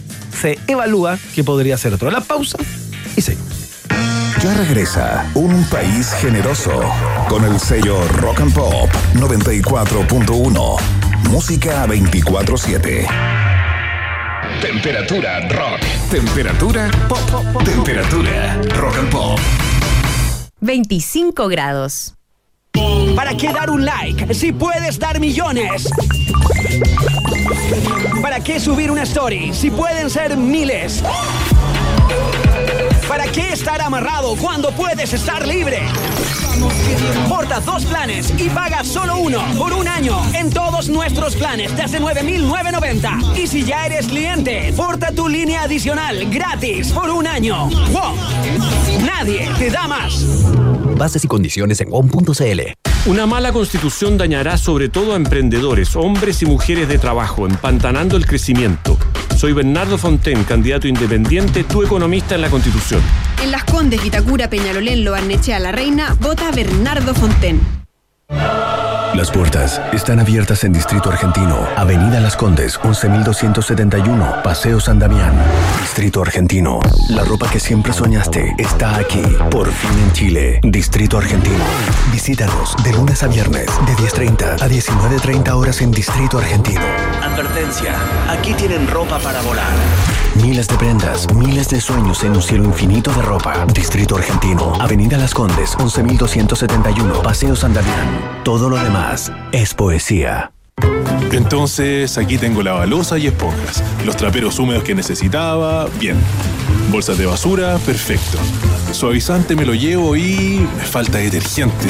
se 0.40 0.58
evalúa 0.66 1.18
que 1.34 1.42
podría 1.44 1.76
ser 1.76 1.94
otro. 1.94 2.10
La 2.10 2.20
pausa 2.20 2.58
y 3.16 3.20
seguimos. 3.20 3.64
Ya 4.42 4.52
regresa 4.52 5.30
Un 5.34 5.64
País 5.70 6.12
Generoso 6.20 6.82
con 7.30 7.44
el 7.44 7.58
sello 7.58 7.96
Rock 8.18 8.40
and 8.40 8.52
Pop 8.52 8.90
94.1. 9.14 10.76
Música 11.30 11.86
24-7. 11.86 13.08
Temperatura 14.60 15.48
rock. 15.48 15.80
Temperatura 16.10 16.90
pop. 17.08 17.64
Temperatura 17.64 18.60
rock 18.76 18.96
and 18.98 19.10
pop. 19.10 19.38
25 20.60 21.48
grados. 21.48 22.13
¿Para 23.14 23.36
qué 23.36 23.52
dar 23.52 23.70
un 23.70 23.84
like 23.84 24.34
si 24.34 24.52
puedes 24.52 24.98
dar 24.98 25.20
millones? 25.20 25.88
¿Para 28.22 28.40
qué 28.40 28.58
subir 28.58 28.90
una 28.90 29.02
story 29.02 29.52
si 29.52 29.70
pueden 29.70 30.10
ser 30.10 30.36
miles? 30.36 31.02
¿Para 33.08 33.26
qué 33.26 33.52
estar 33.52 33.80
amarrado 33.80 34.36
cuando 34.36 34.70
puedes 34.72 35.12
estar 35.12 35.46
libre. 35.46 35.82
Porta 37.28 37.60
dos 37.60 37.84
planes 37.84 38.32
y 38.38 38.48
paga 38.48 38.84
solo 38.84 39.18
uno 39.18 39.42
por 39.58 39.72
un 39.72 39.88
año 39.88 40.20
en 40.34 40.50
todos 40.50 40.88
nuestros 40.88 41.36
planes 41.36 41.76
desde 41.76 42.00
9.990. 42.00 43.36
Y 43.36 43.46
si 43.46 43.64
ya 43.64 43.86
eres 43.86 44.06
cliente, 44.06 44.72
porta 44.76 45.12
tu 45.12 45.28
línea 45.28 45.62
adicional 45.62 46.30
gratis 46.30 46.92
por 46.92 47.10
un 47.10 47.26
año. 47.26 47.68
¡Wow! 47.68 48.16
Nadie 49.04 49.48
te 49.58 49.70
da 49.70 49.88
más. 49.88 50.24
Bases 50.96 51.24
y 51.24 51.28
condiciones 51.28 51.80
en 51.80 51.90
WOM.cl. 51.90 52.60
Una 53.06 53.26
mala 53.26 53.52
constitución 53.52 54.16
dañará 54.16 54.56
sobre 54.56 54.88
todo 54.88 55.12
a 55.12 55.16
emprendedores, 55.16 55.94
hombres 55.96 56.40
y 56.42 56.46
mujeres 56.46 56.88
de 56.88 56.98
trabajo, 56.98 57.46
empantanando 57.46 58.16
el 58.16 58.26
crecimiento. 58.26 58.96
Soy 59.36 59.52
Bernardo 59.52 59.98
Fonten, 59.98 60.44
candidato 60.44 60.88
independiente, 60.88 61.64
tu 61.64 61.82
economista 61.82 62.34
en 62.34 62.40
la 62.40 62.48
constitución. 62.48 63.02
En 63.44 63.50
Las 63.50 63.64
Condes, 63.64 64.02
Vitacura, 64.02 64.48
Peñalolén, 64.48 65.04
Loarnechea, 65.04 65.58
La 65.58 65.70
Reina, 65.70 66.16
vota 66.18 66.50
Bernardo 66.50 67.14
Fonten. 67.14 67.83
Las 69.14 69.30
puertas 69.30 69.80
están 69.92 70.18
abiertas 70.18 70.64
en 70.64 70.72
Distrito 70.72 71.08
Argentino, 71.08 71.68
Avenida 71.76 72.18
Las 72.18 72.36
Condes, 72.36 72.76
11271, 72.82 74.42
Paseo 74.42 74.80
San 74.80 74.98
Damián. 74.98 75.32
Distrito 75.80 76.20
Argentino, 76.20 76.80
la 77.10 77.22
ropa 77.22 77.48
que 77.48 77.60
siempre 77.60 77.92
soñaste 77.92 78.56
está 78.58 78.96
aquí, 78.96 79.22
por 79.52 79.70
fin 79.70 79.98
en 80.00 80.12
Chile. 80.12 80.60
Distrito 80.64 81.16
Argentino. 81.16 81.64
Visítanos 82.10 82.74
de 82.82 82.92
lunes 82.92 83.22
a 83.22 83.28
viernes, 83.28 83.66
de 83.86 83.92
10.30 83.92 84.60
a 84.60 84.68
19.30 84.68 85.52
horas 85.52 85.80
en 85.80 85.92
Distrito 85.92 86.38
Argentino. 86.38 86.82
Advertencia, 87.22 87.94
aquí 88.28 88.52
tienen 88.54 88.88
ropa 88.88 89.20
para 89.20 89.40
volar. 89.42 89.72
Miles 90.42 90.66
de 90.66 90.76
prendas, 90.76 91.32
miles 91.32 91.68
de 91.68 91.80
sueños 91.80 92.24
en 92.24 92.32
un 92.32 92.42
cielo 92.42 92.64
infinito 92.64 93.12
de 93.12 93.22
ropa. 93.22 93.64
Distrito 93.72 94.16
Argentino, 94.16 94.74
Avenida 94.80 95.16
Las 95.18 95.32
Condes, 95.32 95.76
11271, 95.78 97.22
Paseo 97.22 97.54
San 97.54 97.72
Damián. 97.72 98.23
Todo 98.44 98.68
lo 98.68 98.76
demás 98.76 99.32
es 99.52 99.74
poesía. 99.74 100.52
Entonces, 101.32 102.16
aquí 102.16 102.38
tengo 102.38 102.62
la 102.62 102.72
balosa 102.72 103.18
y 103.18 103.26
esponjas. 103.26 103.82
Los 104.04 104.16
traperos 104.16 104.58
húmedos 104.58 104.84
que 104.84 104.94
necesitaba, 104.94 105.86
bien. 105.98 106.16
Bolsas 106.90 107.18
de 107.18 107.26
basura, 107.26 107.78
perfecto. 107.78 108.38
Suavizante 108.92 109.56
me 109.56 109.66
lo 109.66 109.74
llevo 109.74 110.16
y 110.16 110.64
me 110.76 110.84
falta 110.84 111.18
detergente. 111.18 111.86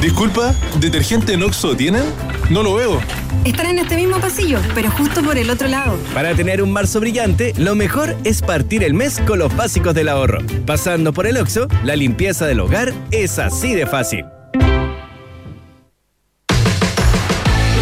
Disculpa, 0.00 0.54
¿detergente 0.80 1.34
en 1.34 1.42
Oxxo 1.42 1.76
tienen? 1.76 2.04
No 2.48 2.62
lo 2.62 2.74
veo. 2.74 3.00
Están 3.44 3.66
en 3.66 3.80
este 3.80 3.96
mismo 3.96 4.18
pasillo, 4.18 4.58
pero 4.74 4.90
justo 4.90 5.22
por 5.22 5.36
el 5.36 5.50
otro 5.50 5.68
lado. 5.68 5.98
Para 6.14 6.34
tener 6.34 6.62
un 6.62 6.72
marzo 6.72 7.00
brillante, 7.00 7.52
lo 7.58 7.74
mejor 7.74 8.16
es 8.24 8.40
partir 8.40 8.82
el 8.82 8.94
mes 8.94 9.20
con 9.26 9.38
los 9.38 9.54
básicos 9.54 9.94
del 9.94 10.08
ahorro. 10.08 10.38
Pasando 10.64 11.12
por 11.12 11.26
el 11.26 11.36
Oxxo, 11.36 11.68
la 11.84 11.96
limpieza 11.96 12.46
del 12.46 12.60
hogar 12.60 12.94
es 13.10 13.38
así 13.38 13.74
de 13.74 13.86
fácil. 13.86 14.24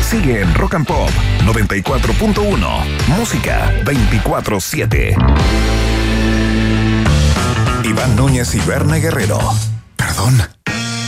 Sigue 0.09 0.41
en 0.41 0.55
Rock 0.55 0.75
and 0.75 0.87
Pop 0.87 1.11
94.1. 1.45 3.09
Música 3.09 3.71
24-7. 3.85 5.15
Iván 7.85 8.17
Núñez 8.17 8.55
y 8.55 8.61
Berna 8.61 8.97
Guerrero. 8.97 9.39
Perdón. 9.97 10.41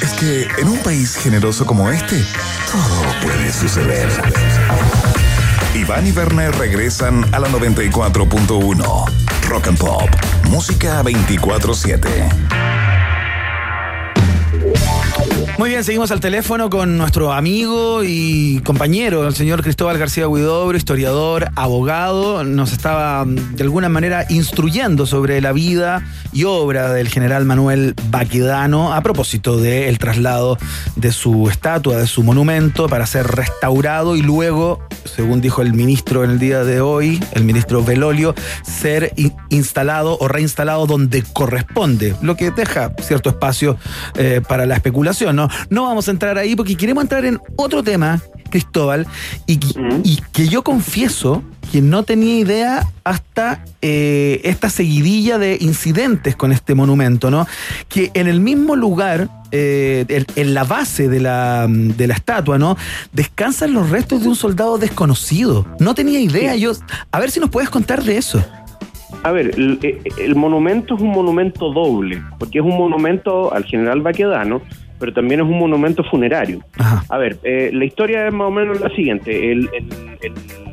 Es 0.02 0.10
que 0.12 0.46
en 0.60 0.68
un 0.68 0.76
país 0.80 1.16
generoso 1.16 1.64
como 1.64 1.88
este, 1.88 2.22
todo 2.70 3.02
puede 3.22 3.50
suceder. 3.54 4.06
Iván 5.74 6.06
y 6.06 6.12
Berna 6.12 6.50
regresan 6.50 7.24
a 7.32 7.38
la 7.38 7.48
94.1. 7.48 9.04
Rock 9.48 9.68
and 9.68 9.78
Pop. 9.78 10.10
Música 10.50 11.02
24-7. 11.02 12.79
Muy 15.60 15.68
bien, 15.68 15.84
seguimos 15.84 16.10
al 16.10 16.20
teléfono 16.20 16.70
con 16.70 16.96
nuestro 16.96 17.34
amigo 17.34 18.02
y 18.02 18.62
compañero, 18.64 19.28
el 19.28 19.34
señor 19.34 19.62
Cristóbal 19.62 19.98
García 19.98 20.26
Huidobro, 20.26 20.78
historiador, 20.78 21.50
abogado. 21.54 22.44
Nos 22.44 22.72
estaba 22.72 23.26
mm, 23.26 23.56
de 23.56 23.62
alguna 23.64 23.90
manera 23.90 24.24
instruyendo 24.30 25.04
sobre 25.04 25.38
la 25.42 25.52
vida 25.52 26.02
y 26.32 26.44
obra 26.44 26.94
del 26.94 27.08
general 27.08 27.44
Manuel 27.44 27.94
Baquedano 28.08 28.94
a 28.94 29.02
propósito 29.02 29.58
del 29.58 29.98
traslado 29.98 30.56
de 30.96 31.12
su 31.12 31.50
estatua, 31.50 31.98
de 31.98 32.06
su 32.06 32.22
monumento, 32.22 32.88
para 32.88 33.04
ser 33.04 33.26
restaurado 33.26 34.16
y 34.16 34.22
luego, 34.22 34.82
según 35.04 35.42
dijo 35.42 35.60
el 35.60 35.74
ministro 35.74 36.24
en 36.24 36.30
el 36.30 36.38
día 36.38 36.64
de 36.64 36.80
hoy, 36.80 37.22
el 37.32 37.44
ministro 37.44 37.84
Velolio, 37.84 38.34
ser 38.62 39.12
in- 39.16 39.34
instalado 39.50 40.16
o 40.22 40.26
reinstalado 40.26 40.86
donde 40.86 41.22
corresponde, 41.34 42.16
lo 42.22 42.34
que 42.34 42.50
deja 42.50 42.94
cierto 43.02 43.28
espacio 43.28 43.76
eh, 44.14 44.40
para 44.48 44.64
la 44.64 44.76
especulación. 44.76 45.36
¿no? 45.36 45.49
No 45.68 45.84
vamos 45.84 46.08
a 46.08 46.10
entrar 46.10 46.38
ahí 46.38 46.54
porque 46.56 46.76
queremos 46.76 47.02
entrar 47.04 47.24
en 47.24 47.38
otro 47.56 47.82
tema, 47.82 48.20
Cristóbal, 48.50 49.06
y, 49.46 49.58
que- 49.58 49.74
y 50.04 50.20
que 50.32 50.48
yo 50.48 50.62
confieso 50.62 51.42
que 51.70 51.80
no 51.80 52.02
tenía 52.02 52.36
idea 52.38 52.86
hasta 53.04 53.64
eh, 53.80 54.40
esta 54.42 54.68
seguidilla 54.70 55.38
de 55.38 55.56
incidentes 55.60 56.34
con 56.34 56.50
este 56.50 56.74
monumento, 56.74 57.30
¿no? 57.30 57.46
Que 57.88 58.10
en 58.14 58.26
el 58.26 58.40
mismo 58.40 58.74
lugar, 58.74 59.28
eh, 59.52 60.04
en, 60.08 60.26
en 60.34 60.54
la 60.54 60.64
base 60.64 61.08
de 61.08 61.20
la, 61.20 61.66
de 61.68 62.06
la 62.08 62.14
estatua, 62.14 62.58
¿no? 62.58 62.76
Descansan 63.12 63.72
los 63.72 63.88
restos 63.90 64.22
de 64.22 64.28
un 64.28 64.34
soldado 64.36 64.78
desconocido. 64.78 65.64
No 65.78 65.94
tenía 65.94 66.18
idea. 66.18 66.56
Yo, 66.56 66.72
a 67.12 67.20
ver 67.20 67.30
si 67.30 67.38
nos 67.38 67.50
puedes 67.50 67.70
contar 67.70 68.02
de 68.02 68.16
eso. 68.16 68.44
A 69.22 69.30
ver, 69.30 69.52
el, 69.56 69.78
el 70.18 70.34
monumento 70.34 70.96
es 70.96 71.00
un 71.02 71.10
monumento 71.10 71.72
doble, 71.72 72.20
porque 72.38 72.58
es 72.58 72.64
un 72.64 72.76
monumento 72.76 73.52
al 73.54 73.64
general 73.64 74.00
Baquedano, 74.02 74.60
pero 75.00 75.12
también 75.12 75.40
es 75.40 75.46
un 75.46 75.58
monumento 75.58 76.04
funerario. 76.04 76.60
A 77.08 77.18
ver, 77.18 77.38
eh, 77.42 77.70
la 77.72 77.84
historia 77.84 78.28
es 78.28 78.32
más 78.32 78.46
o 78.46 78.50
menos 78.52 78.80
la 78.80 78.90
siguiente. 78.90 79.50
El, 79.50 79.68
el- 79.72 79.88
el- 80.22 80.32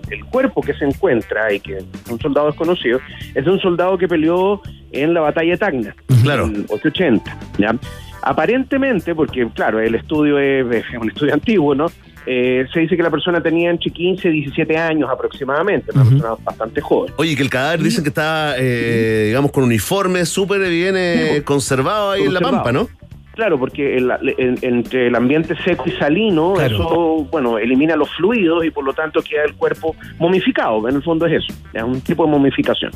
el 0.10 0.24
cuerpo 0.26 0.62
que 0.62 0.74
se 0.74 0.86
encuentra 0.86 1.52
y 1.52 1.60
que 1.60 1.78
es 1.78 1.86
un 2.10 2.18
soldado 2.20 2.48
desconocido 2.48 3.00
es 3.36 3.44
de 3.44 3.52
un 3.52 3.60
soldado 3.60 3.98
que 3.98 4.08
peleó 4.08 4.62
en 4.94 5.14
la 5.14 5.20
batalla 5.22 5.52
de 5.52 5.58
Tacna, 5.58 5.96
Claro. 6.24 6.46
en 6.46 6.56
el 6.56 6.66
880. 6.70 7.38
¿ya? 7.58 7.76
Aparentemente, 8.22 9.16
porque 9.16 9.48
claro, 9.54 9.80
el 9.80 9.96
estudio 9.96 10.38
es, 10.40 10.66
es 10.76 10.86
un 11.00 11.10
estudio 11.10 11.34
antiguo, 11.34 11.74
¿no? 11.76 11.88
Eh, 12.26 12.66
se 12.74 12.82
dice 12.82 12.98
que 12.98 13.04
la 13.04 13.10
persona 13.10 13.42
tenía 13.42 13.70
entre 13.70 13.90
15 13.90 14.28
y 14.30 14.42
17 14.42 14.78
años 14.78 15.10
aproximadamente, 15.10 15.92
una 15.94 16.04
persona 16.04 16.30
bastante 16.44 16.82
joven. 16.82 17.14
Oye, 17.18 17.36
que 17.38 17.42
el 17.44 17.50
cadáver 17.50 17.82
dicen 17.82 18.04
que 18.04 18.10
está, 18.10 18.56
eh, 18.58 19.24
digamos, 19.28 19.52
con 19.52 19.64
uniforme 19.64 20.26
súper 20.26 20.60
bien 20.70 20.96
eh, 20.98 21.42
conservado 21.46 22.12
ahí 22.12 22.24
en 22.24 22.34
la 22.34 22.42
pampa, 22.42 22.72
¿no? 22.74 22.90
Claro, 23.38 23.58
porque 23.60 23.96
el- 23.98 24.12
el- 24.38 24.58
entre 24.64 25.08
el 25.08 25.16
ambiente 25.16 25.56
seco 25.64 25.84
y 25.86 25.92
salino, 25.92 26.56
eso, 26.60 27.28
bueno, 27.32 27.60
elimina 27.60 27.96
los 27.96 28.10
fluidos 28.16 28.66
y 28.66 28.72
por 28.72 28.84
lo 28.84 28.94
tanto 28.94 29.22
queda 29.22 29.44
el 29.46 29.54
cuerpo 29.54 29.96
momificado. 30.18 30.90
En 30.90 30.96
el 30.96 31.04
fondo 31.04 31.28
es 31.28 31.44
eso, 31.44 31.54
es 31.72 31.84
un 31.84 32.02
tipo 32.02 32.26
de 32.26 32.32
momificación. 32.32 32.92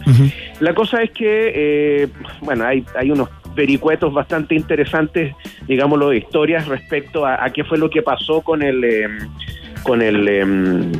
La 0.59 0.73
cosa 0.73 1.03
es 1.03 1.11
que, 1.11 1.51
eh, 1.55 2.07
bueno, 2.41 2.65
hay, 2.65 2.83
hay 2.99 3.11
unos 3.11 3.29
vericuetos 3.55 4.11
bastante 4.13 4.55
interesantes, 4.55 5.35
digámoslo, 5.67 6.09
de 6.09 6.17
historias 6.17 6.67
respecto 6.67 7.23
a, 7.25 7.45
a 7.45 7.51
qué 7.51 7.63
fue 7.63 7.77
lo 7.77 7.89
que 7.91 8.01
pasó 8.01 8.41
con 8.41 8.63
el, 8.63 8.83
eh, 8.83 9.07
con 9.83 10.01
el, 10.01 10.27
em, 10.27 10.91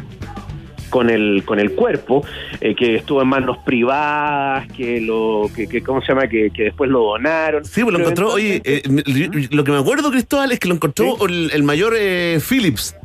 con 0.91 1.09
el 1.09 1.41
con 1.45 1.59
el 1.59 1.71
cuerpo 1.71 2.23
eh, 2.59 2.75
que 2.75 2.97
estuvo 2.97 3.19
en 3.23 3.27
manos 3.29 3.57
privadas 3.65 4.67
que 4.71 5.01
lo 5.01 5.49
que, 5.55 5.67
que 5.67 5.81
cómo 5.81 6.01
se 6.01 6.09
llama 6.09 6.27
que, 6.27 6.51
que 6.51 6.65
después 6.65 6.89
lo 6.91 6.99
donaron. 6.99 7.65
Sí, 7.65 7.81
pues 7.81 7.93
lo 7.93 7.99
encontró, 7.99 8.33
oye, 8.33 8.61
eh, 8.63 8.83
me- 8.87 9.01
lo 9.49 9.63
que 9.63 9.71
me 9.71 9.79
acuerdo, 9.79 10.11
Cristóbal, 10.11 10.51
es 10.51 10.59
que 10.59 10.67
lo 10.67 10.75
encontró 10.75 11.25
el, 11.25 11.49
el 11.51 11.63
mayor 11.63 11.95
eh, 11.97 12.39
Phillips. 12.47 12.95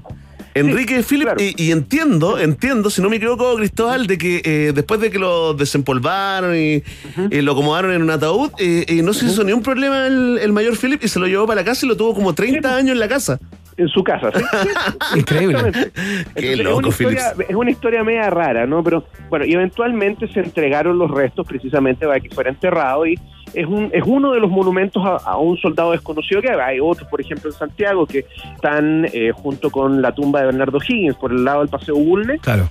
Enrique 0.55 1.03
Phillips, 1.03 1.35
y, 1.43 1.65
y 1.65 1.71
entiendo, 1.71 2.39
entiendo, 2.39 2.89
si 2.89 3.03
no 3.03 3.11
me 3.11 3.17
equivoco, 3.17 3.57
Cristóbal, 3.57 4.07
de 4.07 4.17
que 4.17 4.41
eh, 4.43 4.73
después 4.75 4.99
de 5.01 5.11
que 5.11 5.19
lo 5.19 5.53
desempolvaron 5.53 6.57
y 6.57 6.83
eh, 7.31 7.43
lo 7.43 7.53
acomodaron 7.53 7.93
en 7.93 8.01
un 8.01 8.09
ataúd, 8.11 8.51
eh, 8.59 8.87
eh, 8.89 9.03
no 9.03 9.13
se 9.13 9.27
hizo 9.27 9.45
ni 9.45 9.53
un 9.53 9.63
problema 9.63 10.07
el, 10.07 10.39
el 10.41 10.53
mayor 10.55 10.75
Phillips 10.79 11.05
y 11.05 11.09
se 11.09 11.19
lo 11.19 11.27
llevó 11.27 11.47
para 11.47 11.61
la 11.61 11.65
casa 11.67 11.85
y 11.85 11.89
lo 11.91 11.97
tuvo 11.99 12.15
como 12.15 12.35
30 12.35 12.75
años 12.75 12.93
en 12.93 12.99
la 13.01 13.07
casa. 13.09 13.39
En 13.79 13.89
su 13.89 14.03
casa, 14.03 14.31
¿sí? 14.33 14.43
Increíble. 15.19 15.59
Qué 16.35 16.57
loco, 16.57 16.89
es 16.89 17.01
una, 17.01 17.11
historia, 17.11 17.33
Phillips. 17.33 17.51
es 17.51 17.57
una 17.57 17.71
historia 17.71 18.05
media 18.05 18.31
rara, 18.31 18.67
¿no? 18.67 18.83
Pero 18.83 19.05
bueno, 19.29 19.45
y 19.45 19.53
eventualmente 19.53 20.29
se 20.29 20.41
entregaron 20.41 20.99
los 20.99 21.11
restos 21.11 21.47
precisamente 21.47 22.07
para 22.07 22.19
que 22.21 22.31
fuera 22.31 22.49
enterrado 22.51 23.07
y 23.07 23.19
es, 23.55 23.67
un, 23.67 23.91
es 23.93 24.03
uno 24.07 24.33
de 24.33 24.41
los 24.41 24.51
monumentos 24.51 25.05
a, 25.05 25.17
a 25.17 25.37
un 25.39 25.57
soldado 25.57 25.93
desconocido 25.93 26.41
que 26.41 26.51
hay. 26.51 26.57
Hay 26.59 26.81
otros, 26.81 27.09
por 27.09 27.21
ejemplo, 27.21 27.51
en 27.51 27.57
Santiago 27.57 28.07
que 28.07 28.27
están 28.55 29.07
eh, 29.13 29.33
junto 29.35 29.71
con 29.71 30.03
la 30.03 30.13
tumba 30.13 30.41
de 30.41 30.47
Bernardo 30.47 30.79
Higgins 30.79 31.17
por 31.17 31.33
el 31.33 31.45
lado 31.45 31.61
del 31.61 31.69
Paseo 31.69 31.97
Bulnes. 31.97 32.41
Claro. 32.41 32.69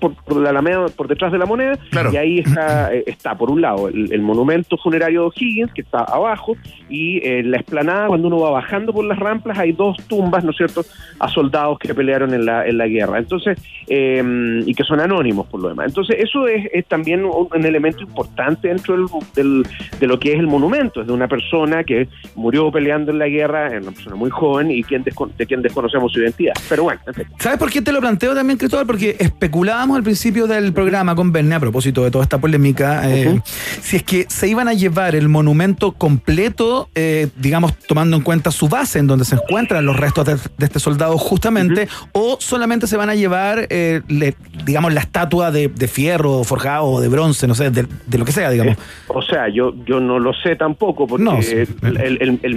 Por, 0.00 0.14
por 0.14 0.36
la 0.36 0.50
Alameda, 0.50 0.86
por 0.88 1.08
detrás 1.08 1.32
de 1.32 1.38
la 1.38 1.46
moneda. 1.46 1.78
Claro. 1.90 2.12
Y 2.12 2.16
ahí 2.16 2.38
está, 2.38 2.94
eh, 2.94 3.04
está 3.06 3.36
por 3.36 3.50
un 3.50 3.60
lado, 3.60 3.88
el, 3.88 4.12
el 4.12 4.22
monumento 4.22 4.76
funerario 4.76 5.24
de 5.24 5.30
Higgins, 5.36 5.72
que 5.72 5.82
está 5.82 6.04
abajo, 6.04 6.56
y 6.88 7.18
eh, 7.18 7.40
en 7.40 7.50
la 7.50 7.58
explanada, 7.58 8.08
cuando 8.08 8.28
uno 8.28 8.40
va 8.40 8.50
bajando 8.50 8.92
por 8.92 9.04
las 9.04 9.18
rampas, 9.18 9.58
hay 9.58 9.72
dos 9.72 9.96
tumbas, 10.08 10.44
¿no 10.44 10.50
es 10.50 10.56
cierto?, 10.56 10.82
a 11.18 11.28
soldados 11.28 11.78
que 11.78 11.94
pelearon 11.94 12.34
en 12.34 12.46
la, 12.46 12.66
en 12.66 12.78
la 12.78 12.86
guerra. 12.86 13.18
Entonces, 13.18 13.58
eh, 13.88 14.62
y 14.64 14.74
que 14.74 14.84
son 14.84 15.00
anónimos 15.00 15.46
por 15.46 15.60
lo 15.60 15.68
demás. 15.68 15.86
Entonces, 15.88 16.16
eso 16.20 16.46
es, 16.46 16.68
es 16.72 16.86
también 16.86 17.24
un, 17.24 17.48
un 17.54 17.64
elemento 17.64 18.02
importante 18.02 18.68
dentro 18.68 18.96
del, 18.96 19.06
del, 19.34 19.66
del 20.00 20.08
lo 20.08 20.18
que 20.18 20.32
es 20.32 20.38
el 20.38 20.46
monumento, 20.46 21.00
es 21.02 21.06
de 21.06 21.12
una 21.12 21.28
persona 21.28 21.84
que 21.84 22.08
murió 22.34 22.70
peleando 22.72 23.10
en 23.12 23.18
la 23.18 23.28
guerra, 23.28 23.66
es 23.76 23.82
una 23.82 23.92
persona 23.92 24.16
muy 24.16 24.30
joven 24.30 24.70
y 24.70 24.82
quien 24.82 25.02
de 25.04 25.46
quien 25.46 25.60
desconocemos 25.62 26.10
su 26.12 26.20
identidad. 26.20 26.54
Pero 26.68 26.84
bueno, 26.84 27.00
en 27.06 27.14
fin. 27.14 27.24
¿Sabes 27.38 27.58
por 27.58 27.70
qué 27.70 27.82
te 27.82 27.92
lo 27.92 28.00
planteo 28.00 28.34
también, 28.34 28.58
Cristóbal? 28.58 28.86
Porque 28.86 29.16
especulábamos 29.18 29.96
al 29.96 30.02
principio 30.02 30.46
del 30.46 30.72
programa 30.72 31.14
con 31.14 31.30
Verne, 31.30 31.54
a 31.54 31.60
propósito 31.60 32.02
de 32.04 32.10
toda 32.10 32.24
esta 32.24 32.38
polémica, 32.38 33.02
eh, 33.10 33.40
si 33.82 33.96
es 33.96 34.02
que 34.02 34.24
se 34.28 34.48
iban 34.48 34.66
a 34.68 34.72
llevar 34.72 35.14
el 35.14 35.28
monumento 35.28 35.92
completo, 35.92 36.88
eh, 36.94 37.28
digamos, 37.36 37.74
tomando 37.86 38.16
en 38.16 38.22
cuenta 38.22 38.50
su 38.50 38.68
base, 38.68 38.98
en 38.98 39.06
donde 39.06 39.24
se 39.24 39.34
encuentran 39.34 39.84
los 39.84 39.96
restos 39.96 40.24
de, 40.26 40.34
de 40.34 40.66
este 40.66 40.78
soldado 40.80 41.16
justamente, 41.18 41.88
o 42.12 42.36
solamente 42.40 42.86
se 42.86 42.96
van 42.96 43.10
a 43.10 43.14
llevar, 43.14 43.66
eh, 43.70 44.02
le- 44.08 44.34
digamos, 44.64 44.92
la 44.92 45.00
estatua 45.00 45.50
de, 45.50 45.68
de 45.68 45.88
fierro 45.88 46.44
forjado 46.44 46.84
o 46.84 47.00
de 47.00 47.08
bronce, 47.08 47.46
no 47.46 47.54
sé, 47.54 47.70
de, 47.70 47.86
de 48.06 48.18
lo 48.18 48.24
que 48.24 48.32
sea, 48.32 48.50
digamos. 48.50 48.76
O 49.08 49.22
sea, 49.22 49.48
yo, 49.48 49.72
yo 49.88 49.98
no 50.00 50.18
lo 50.18 50.32
sé 50.34 50.54
tampoco 50.54 51.06
porque 51.06 51.24
No, 51.24 51.40
sí. 51.42 51.54
el, 51.56 51.68
el- 51.82 52.18
el- 52.22 52.40
el- 52.42 52.56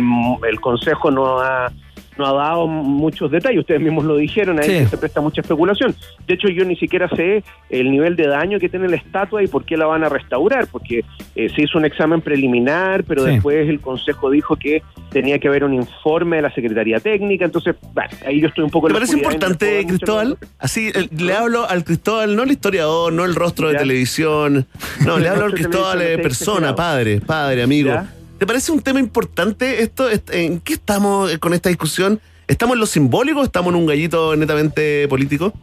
el 0.49 0.59
Consejo 0.59 1.09
no 1.09 1.39
ha, 1.39 1.71
no 2.17 2.25
ha 2.25 2.33
dado 2.33 2.67
muchos 2.67 3.31
detalles, 3.31 3.59
ustedes 3.59 3.81
mismos 3.81 4.05
lo 4.05 4.15
dijeron, 4.17 4.59
ahí 4.59 4.81
Sí. 4.81 4.85
se 4.87 4.97
presta 4.97 5.21
mucha 5.21 5.41
especulación. 5.41 5.95
De 6.27 6.33
hecho, 6.35 6.47
yo 6.49 6.65
ni 6.65 6.75
siquiera 6.75 7.07
sé 7.09 7.43
el 7.69 7.89
nivel 7.91 8.15
de 8.15 8.27
daño 8.27 8.59
que 8.59 8.69
tiene 8.69 8.87
la 8.89 8.97
estatua 8.97 9.41
y 9.43 9.47
por 9.47 9.63
qué 9.65 9.77
la 9.77 9.85
van 9.85 10.03
a 10.03 10.09
restaurar, 10.09 10.67
porque 10.67 11.03
eh, 11.35 11.49
se 11.55 11.63
hizo 11.63 11.77
un 11.77 11.85
examen 11.85 12.21
preliminar, 12.21 13.03
pero 13.05 13.25
Sí. 13.25 13.31
después 13.33 13.67
el 13.69 13.79
Consejo 13.79 14.29
dijo 14.29 14.55
que 14.55 14.83
tenía 15.11 15.39
que 15.39 15.47
haber 15.47 15.63
un 15.63 15.73
informe 15.73 16.37
de 16.37 16.41
la 16.43 16.53
Secretaría 16.53 16.99
Técnica, 16.99 17.45
entonces, 17.45 17.75
bueno, 17.93 18.09
ahí 18.25 18.39
yo 18.41 18.47
estoy 18.47 18.63
un 18.63 18.69
poco... 18.69 18.87
¿Te 18.87 18.91
en 18.91 18.93
la 18.93 18.99
parece 18.99 19.17
importante, 19.17 19.85
Cristóbal? 19.87 20.37
Así, 20.59 20.89
eh, 20.93 21.07
le 21.17 21.33
hablo 21.33 21.67
al 21.69 21.83
Cristóbal, 21.83 22.35
no 22.35 22.43
el 22.43 22.51
historiador, 22.51 23.11
no 23.13 23.25
el 23.25 23.35
rostro 23.35 23.69
de 23.69 23.75
televisión. 23.77 24.65
No, 25.05 25.17
le 25.19 25.29
hablo 25.29 25.45
al 25.45 25.51
El 25.51 25.55
Cristóbal, 25.55 26.01
eh, 26.01 26.11
no 26.11 26.17
te 26.17 26.23
persona, 26.23 26.75
padre, 26.75 27.21
padre, 27.21 27.63
amigo. 27.63 27.89
¿Ya? 27.89 28.07
¿Te 28.41 28.47
parece 28.47 28.71
un 28.71 28.81
tema 28.81 28.99
importante 28.99 29.83
esto? 29.83 30.09
Est- 30.09 30.31
¿En 30.33 30.59
qué 30.61 30.73
estamos 30.73 31.37
con 31.37 31.53
esta 31.53 31.69
discusión? 31.69 32.19
¿Estamos 32.47 32.73
en 32.73 32.79
lo 32.79 32.87
simbólico 32.87 33.41
o 33.41 33.43
estamos 33.43 33.71
en 33.71 33.75
un 33.79 33.85
gallito 33.85 34.35
netamente 34.35 35.07
político? 35.07 35.53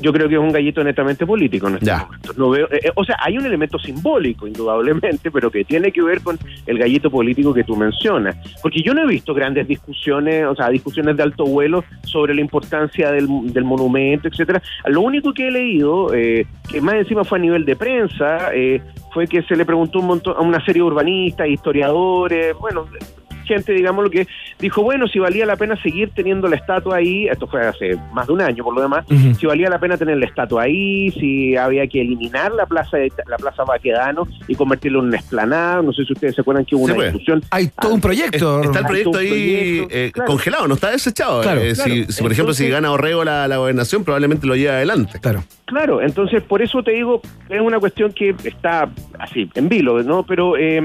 Yo 0.00 0.12
creo 0.12 0.28
que 0.28 0.34
es 0.34 0.40
un 0.40 0.52
gallito 0.52 0.82
netamente 0.84 1.26
político 1.26 1.68
en 1.68 1.74
este 1.74 1.92
momento. 1.92 2.32
No 2.36 2.50
veo, 2.50 2.66
eh, 2.70 2.80
eh, 2.84 2.90
o 2.94 3.04
sea, 3.04 3.16
hay 3.20 3.38
un 3.38 3.46
elemento 3.46 3.78
simbólico, 3.78 4.46
indudablemente, 4.46 5.30
pero 5.30 5.50
que 5.50 5.64
tiene 5.64 5.90
que 5.90 6.02
ver 6.02 6.20
con 6.22 6.38
el 6.66 6.78
gallito 6.78 7.10
político 7.10 7.54
que 7.54 7.64
tú 7.64 7.76
mencionas. 7.76 8.36
Porque 8.62 8.82
yo 8.82 8.94
no 8.94 9.02
he 9.02 9.06
visto 9.06 9.34
grandes 9.34 9.66
discusiones, 9.66 10.44
o 10.46 10.54
sea, 10.54 10.68
discusiones 10.68 11.16
de 11.16 11.22
alto 11.22 11.44
vuelo 11.44 11.84
sobre 12.04 12.34
la 12.34 12.40
importancia 12.40 13.10
del, 13.10 13.28
del 13.52 13.64
monumento, 13.64 14.28
etcétera. 14.28 14.62
Lo 14.86 15.00
único 15.00 15.32
que 15.32 15.48
he 15.48 15.50
leído, 15.50 16.14
eh, 16.14 16.46
que 16.70 16.80
más 16.80 16.94
encima 16.94 17.24
fue 17.24 17.38
a 17.38 17.42
nivel 17.42 17.64
de 17.64 17.76
prensa, 17.76 18.54
eh, 18.54 18.80
fue 19.12 19.26
que 19.26 19.42
se 19.42 19.56
le 19.56 19.64
preguntó 19.64 20.00
un 20.00 20.06
montón 20.06 20.36
a 20.36 20.40
una 20.40 20.64
serie 20.64 20.82
de 20.82 20.88
urbanistas, 20.88 21.48
historiadores, 21.48 22.54
bueno, 22.58 22.86
gente, 23.48 23.72
digamos, 23.72 24.04
lo 24.04 24.10
que 24.10 24.28
dijo, 24.60 24.82
bueno, 24.82 25.08
si 25.08 25.18
valía 25.18 25.44
la 25.46 25.56
pena 25.56 25.74
seguir 25.82 26.10
teniendo 26.14 26.46
la 26.46 26.54
estatua 26.56 26.96
ahí, 26.98 27.26
esto 27.26 27.46
fue 27.48 27.66
hace 27.66 27.96
más 28.12 28.26
de 28.28 28.34
un 28.34 28.40
año 28.42 28.62
por 28.62 28.74
lo 28.74 28.82
demás, 28.82 29.04
si 29.38 29.46
valía 29.46 29.68
la 29.68 29.80
pena 29.80 29.96
tener 29.96 30.18
la 30.18 30.26
estatua 30.26 30.62
ahí, 30.64 31.10
si 31.12 31.56
había 31.56 31.86
que 31.88 32.00
eliminar 32.00 32.52
la 32.52 32.66
plaza 32.66 32.98
de, 32.98 33.10
la 33.26 33.36
plaza 33.36 33.64
Baquedano 33.64 34.28
y 34.46 34.54
convertirlo 34.54 35.00
en 35.00 35.06
una 35.06 35.16
esplanada, 35.16 35.82
no 35.82 35.92
sé 35.92 36.04
si 36.04 36.12
ustedes 36.12 36.34
se 36.36 36.42
acuerdan 36.42 36.64
que 36.64 36.76
hubo 36.76 36.86
Sí, 36.86 36.92
una 36.92 36.94
pues. 36.96 37.12
discusión. 37.12 37.42
Hay 37.50 37.68
todo 37.80 37.94
un 37.94 38.00
proyecto. 38.00 38.62
Está 38.62 38.78
el 38.80 38.86
proyecto 38.86 39.18
ahí 39.18 39.28
proyecto, 39.28 39.94
eh, 39.96 40.10
claro. 40.12 40.30
congelado, 40.30 40.68
no 40.68 40.74
está 40.74 40.90
desechado. 40.90 41.42
Claro, 41.42 41.60
Eh, 41.62 41.72
claro. 41.74 41.90
Si, 41.92 42.04
si, 42.12 42.22
por 42.22 42.32
ejemplo, 42.32 42.54
si 42.54 42.68
gana 42.68 42.92
Orrego 42.92 43.24
la, 43.24 43.48
la 43.48 43.56
gobernación, 43.56 44.04
probablemente 44.04 44.46
lo 44.46 44.54
lleve 44.54 44.70
adelante. 44.70 45.18
Claro. 45.20 45.42
Claro, 45.64 46.00
entonces 46.00 46.42
por 46.42 46.62
eso 46.62 46.82
te 46.82 46.92
digo, 46.92 47.20
es 47.48 47.60
una 47.60 47.78
cuestión 47.78 48.12
que 48.12 48.34
está 48.44 48.88
así, 49.18 49.50
en 49.54 49.68
vilo, 49.68 50.02
¿no? 50.02 50.22
Pero 50.22 50.56
eh, 50.56 50.80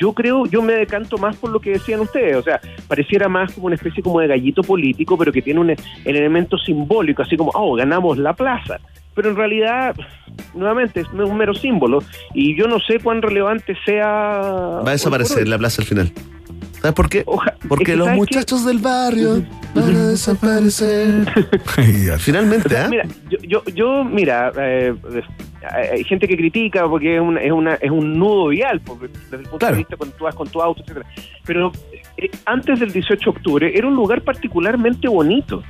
yo 0.00 0.12
creo, 0.14 0.46
yo 0.46 0.62
me 0.62 0.72
decanto 0.74 1.18
más 1.18 1.36
por 1.36 1.50
lo 1.54 1.60
que 1.60 1.70
decían 1.70 2.00
ustedes, 2.00 2.36
o 2.36 2.42
sea, 2.42 2.60
pareciera 2.86 3.28
más 3.28 3.52
como 3.54 3.66
una 3.66 3.76
especie 3.76 4.02
como 4.02 4.20
de 4.20 4.26
gallito 4.26 4.62
político, 4.62 5.16
pero 5.16 5.32
que 5.32 5.40
tiene 5.40 5.60
un, 5.60 5.70
el 5.70 5.78
elemento 6.04 6.58
simbólico, 6.58 7.22
así 7.22 7.36
como, 7.36 7.50
oh, 7.54 7.74
ganamos 7.74 8.18
la 8.18 8.34
plaza. 8.34 8.80
Pero 9.14 9.30
en 9.30 9.36
realidad, 9.36 9.94
nuevamente, 10.54 11.00
es 11.00 11.06
un 11.08 11.36
mero 11.36 11.54
símbolo, 11.54 12.02
y 12.34 12.56
yo 12.58 12.66
no 12.66 12.80
sé 12.80 12.98
cuán 12.98 13.22
relevante 13.22 13.76
sea... 13.86 14.40
Va 14.84 14.88
a 14.88 14.92
desaparecer 14.92 15.46
la 15.46 15.56
plaza 15.56 15.82
al 15.82 15.88
final. 15.88 16.12
¿Sabes 16.84 16.96
por 16.96 17.08
qué? 17.08 17.20
es 17.20 17.66
Porque 17.66 17.84
que 17.86 17.96
los 17.96 18.04
¿sabes 18.04 18.18
muchachos 18.18 18.66
del 18.66 18.76
barrio 18.76 19.42
van 19.74 19.96
a 19.96 20.08
desaparecer. 20.08 21.24
Finalmente, 22.18 22.76
¿ah? 22.76 22.88
Mira, 22.90 23.06
yo, 23.30 23.38
yo, 23.40 23.64
yo, 23.74 24.04
mira, 24.04 24.52
eh, 24.58 24.94
eh, 25.14 25.22
hay 25.94 26.04
gente 26.04 26.28
que 26.28 26.36
critica 26.36 26.86
porque 26.86 27.14
es, 27.14 27.22
una, 27.22 27.40
es, 27.40 27.52
una, 27.52 27.74
es 27.76 27.90
un 27.90 28.18
nudo 28.18 28.48
vial, 28.48 28.82
porque 28.82 29.08
desde 29.08 29.36
el 29.38 29.48
punto 29.48 29.64
de 29.64 29.72
vista 29.76 29.96
cuando 29.96 30.14
tú 30.14 30.24
vas 30.24 30.34
con 30.34 30.46
tu 30.46 30.60
auto, 30.60 30.82
etcétera. 30.82 31.06
Pero 31.46 31.72
eh, 32.18 32.30
antes 32.44 32.78
del 32.78 32.92
18 32.92 33.18
de 33.18 33.30
octubre 33.30 33.72
era 33.74 33.88
un 33.88 33.94
lugar 33.94 34.20
particularmente 34.20 35.08
bonito. 35.08 35.62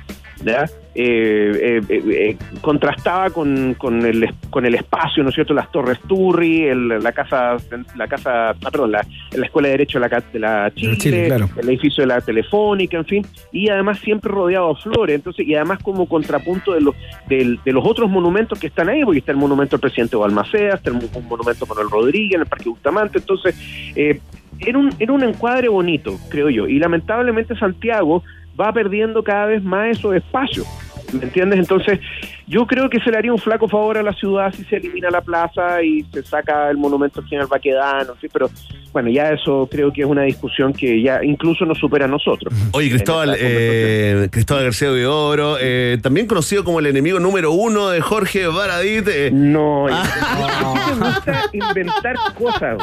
¿Ya? 0.43 0.65
Eh, 0.97 1.81
eh, 1.89 2.01
eh, 2.09 2.37
contrastaba 2.61 3.29
con, 3.29 3.73
con, 3.73 4.05
el, 4.05 4.29
con 4.49 4.65
el 4.65 4.75
espacio, 4.75 5.23
¿no 5.23 5.29
es 5.29 5.35
cierto? 5.35 5.53
Las 5.53 5.69
Torres 5.69 5.99
Turri, 6.07 6.63
el- 6.67 6.87
la 6.87 7.11
casa, 7.11 7.57
la 7.97 8.07
casa, 8.07 8.51
ah, 8.51 8.55
perdón, 8.71 8.93
la, 8.93 9.05
la 9.35 9.45
Escuela 9.45 9.67
de 9.67 9.73
Derecho 9.73 9.99
de 9.99 10.39
la, 10.39 10.63
de 10.69 10.73
Chile, 10.73 10.97
Chile, 10.97 11.25
claro. 11.27 11.49
el 11.57 11.67
edificio 11.69 12.03
de 12.03 12.07
la 12.07 12.21
Telefónica, 12.21 12.95
en 12.97 13.05
fin, 13.05 13.25
y 13.51 13.67
además 13.67 13.99
siempre 13.99 14.31
rodeado 14.31 14.73
de 14.73 14.81
flores, 14.81 15.15
entonces, 15.15 15.45
y 15.45 15.53
además 15.55 15.79
como 15.83 16.07
contrapunto 16.07 16.71
de 16.73 16.79
los, 16.81 16.95
del- 17.27 17.59
de 17.65 17.73
los 17.73 17.85
otros 17.85 18.09
monumentos 18.09 18.57
que 18.57 18.67
están 18.67 18.87
ahí, 18.87 19.03
porque 19.03 19.19
está 19.19 19.33
el 19.33 19.37
monumento 19.37 19.75
al 19.75 19.81
presidente 19.81 20.15
Balmaceda, 20.15 20.75
está 20.75 20.91
el, 20.91 20.95
un 20.95 21.27
monumento 21.27 21.65
a 21.65 21.67
Manuel 21.67 21.89
Rodríguez 21.89 22.35
en 22.35 22.41
el 22.41 22.47
Parque 22.47 22.69
Bustamante, 22.69 23.17
entonces, 23.19 23.53
eh, 23.97 24.21
era 24.59 24.77
un, 24.77 24.89
era 24.99 25.11
un 25.11 25.21
encuadre 25.23 25.67
bonito, 25.67 26.17
creo 26.29 26.49
yo, 26.49 26.69
y 26.69 26.79
lamentablemente 26.79 27.53
Santiago 27.57 28.23
va 28.59 28.71
perdiendo 28.73 29.23
cada 29.23 29.47
vez 29.47 29.63
más 29.63 29.97
esos 29.97 30.15
espacios. 30.15 30.67
¿Me 31.13 31.23
entiendes? 31.23 31.59
Entonces, 31.59 31.99
yo 32.47 32.65
creo 32.67 32.89
que 32.89 32.99
se 32.99 33.11
le 33.11 33.17
haría 33.17 33.31
un 33.33 33.39
flaco 33.39 33.67
favor 33.67 33.97
a 33.97 34.03
la 34.03 34.13
ciudad 34.13 34.53
si 34.53 34.63
se 34.65 34.77
elimina 34.77 35.09
la 35.09 35.21
plaza 35.21 35.81
y 35.83 36.03
se 36.13 36.23
saca 36.23 36.69
el 36.69 36.77
monumento 36.77 37.19
al 37.21 37.27
general 37.27 37.47
Baquedano, 37.49 38.13
¿sí? 38.21 38.27
pero 38.31 38.49
bueno, 38.93 39.09
ya 39.09 39.31
eso 39.31 39.67
creo 39.69 39.91
que 39.91 40.01
es 40.03 40.07
una 40.07 40.21
discusión 40.23 40.71
que 40.71 41.01
ya 41.01 41.21
incluso 41.21 41.65
nos 41.65 41.77
supera 41.77 42.05
a 42.05 42.07
nosotros. 42.07 42.53
Oye, 42.71 42.89
Cristóbal, 42.89 43.35
eh, 43.37 44.29
Cristóbal 44.31 44.63
García 44.63 44.89
de 44.91 45.05
Oro, 45.05 45.57
eh, 45.59 45.97
también 46.01 46.27
conocido 46.27 46.63
como 46.63 46.79
el 46.79 46.85
enemigo 46.85 47.19
número 47.19 47.51
uno 47.51 47.89
de 47.89 47.99
Jorge 47.99 48.47
Baradit. 48.47 49.05
eh. 49.09 49.31
No, 49.33 49.87
te 49.89 50.93
gusta 50.93 51.41
inventar 51.51 52.15
cosas. 52.37 52.77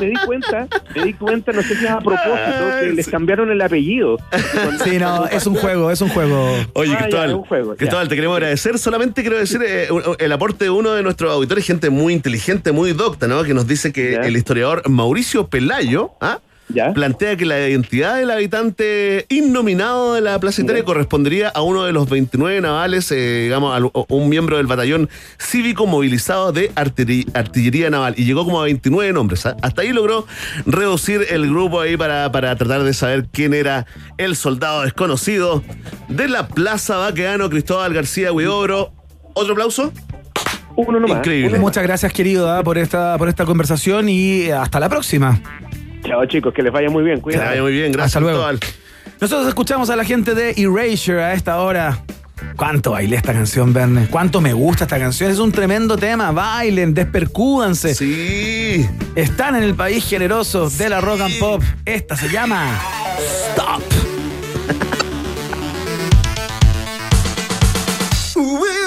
Me 0.00 0.06
di 0.06 0.14
cuenta, 0.24 0.66
me 0.94 1.04
di 1.04 1.12
cuenta, 1.12 1.52
no 1.52 1.60
sé 1.62 1.74
si 1.76 1.84
es 1.84 1.90
a 1.90 1.98
propósito, 1.98 2.70
que 2.80 2.92
les 2.94 3.08
cambiaron 3.08 3.50
el 3.50 3.60
apellido. 3.60 4.16
Sí, 4.84 4.98
no, 4.98 5.26
es 5.26 5.46
un 5.46 5.56
juego, 5.56 5.90
es 5.90 6.00
un 6.00 6.08
juego. 6.08 6.56
Oye, 6.74 6.92
Ah, 6.92 6.94
ya, 6.94 6.98
Cristóbal, 7.02 7.34
un 7.34 7.42
juego. 7.44 7.76
Cristóbal, 7.76 8.08
te 8.08 8.14
queremos 8.14 8.35
agradecer. 8.36 8.78
Solamente 8.78 9.22
quiero 9.22 9.38
decir 9.38 9.60
eh, 9.66 9.88
el 10.18 10.32
aporte 10.32 10.64
de 10.64 10.70
uno 10.70 10.92
de 10.92 11.02
nuestros 11.02 11.32
auditores, 11.32 11.64
gente 11.64 11.90
muy 11.90 12.12
inteligente, 12.12 12.72
muy 12.72 12.92
docta, 12.92 13.26
¿no? 13.26 13.42
Que 13.44 13.54
nos 13.54 13.66
dice 13.66 13.92
que 13.92 14.14
el 14.14 14.36
historiador 14.36 14.88
Mauricio 14.88 15.48
Pelayo, 15.48 16.12
¿ah? 16.20 16.40
Plantea 16.94 17.36
que 17.36 17.44
la 17.46 17.68
identidad 17.68 18.16
del 18.16 18.30
habitante 18.30 19.26
innominado 19.28 20.14
de 20.14 20.20
la 20.20 20.38
Plaza 20.38 20.62
Italia 20.62 20.84
correspondería 20.84 21.48
a 21.48 21.62
uno 21.62 21.84
de 21.84 21.92
los 21.92 22.08
29 22.08 22.60
navales, 22.60 23.10
eh, 23.12 23.42
digamos, 23.44 23.74
a 23.76 24.04
un 24.08 24.28
miembro 24.28 24.56
del 24.56 24.66
batallón 24.66 25.08
cívico 25.38 25.86
movilizado 25.86 26.52
de 26.52 26.72
artillería, 26.74 27.90
naval. 27.90 28.14
Y 28.16 28.24
llegó 28.24 28.44
como 28.44 28.60
a 28.60 28.64
29 28.64 29.12
nombres. 29.12 29.46
¿ah? 29.46 29.56
Hasta 29.62 29.82
ahí 29.82 29.92
logró 29.92 30.26
reducir 30.66 31.26
el 31.30 31.48
grupo 31.48 31.80
ahí 31.80 31.96
para, 31.96 32.30
para 32.32 32.56
tratar 32.56 32.82
de 32.82 32.94
saber 32.94 33.26
quién 33.30 33.54
era 33.54 33.86
el 34.18 34.36
soldado 34.36 34.82
desconocido 34.82 35.62
de 36.08 36.28
la 36.28 36.48
Plaza 36.48 36.96
Baqueano, 36.96 37.48
Cristóbal 37.50 37.94
García 37.94 38.32
Huidobro. 38.32 38.92
¿Otro 39.34 39.52
aplauso? 39.52 39.92
Uno 40.76 41.00
nomás. 41.00 41.18
Increíble. 41.18 41.58
Muchas 41.58 41.82
gracias, 41.82 42.12
querido, 42.12 42.50
ah, 42.50 42.62
por 42.62 42.76
esta, 42.76 43.16
por 43.18 43.28
esta 43.28 43.44
conversación 43.44 44.08
y 44.08 44.50
hasta 44.50 44.78
la 44.78 44.88
próxima. 44.88 45.40
Chao, 46.04 46.24
chicos, 46.26 46.52
que 46.54 46.62
les 46.62 46.72
vaya 46.72 46.90
muy 46.90 47.02
bien. 47.04 47.16
Que 47.16 47.22
Cuídense. 47.22 47.46
vaya 47.46 47.62
muy 47.62 47.72
bien, 47.72 47.92
gracias, 47.92 48.16
Hasta 48.16 48.20
luego. 48.20 48.44
Nosotros 49.20 49.48
escuchamos 49.48 49.90
a 49.90 49.96
la 49.96 50.04
gente 50.04 50.34
de 50.34 50.50
Erasure 50.56 51.22
a 51.22 51.32
esta 51.32 51.60
hora. 51.60 52.02
¿Cuánto 52.56 52.92
bailé 52.92 53.16
esta 53.16 53.32
canción, 53.32 53.72
Verne? 53.72 54.08
¿Cuánto 54.10 54.40
me 54.40 54.52
gusta 54.52 54.84
esta 54.84 54.98
canción? 54.98 55.30
Es 55.30 55.38
un 55.38 55.52
tremendo 55.52 55.96
tema. 55.96 56.32
Bailen, 56.32 56.94
despercúdanse. 56.94 57.94
Sí. 57.94 58.86
Están 59.14 59.56
en 59.56 59.62
el 59.62 59.74
país 59.74 60.06
generoso 60.08 60.68
de 60.70 60.88
la 60.88 61.00
rock 61.00 61.20
and 61.22 61.38
pop. 61.38 61.62
Esta 61.84 62.16
se 62.16 62.28
llama 62.28 62.78
Stop. 63.50 63.82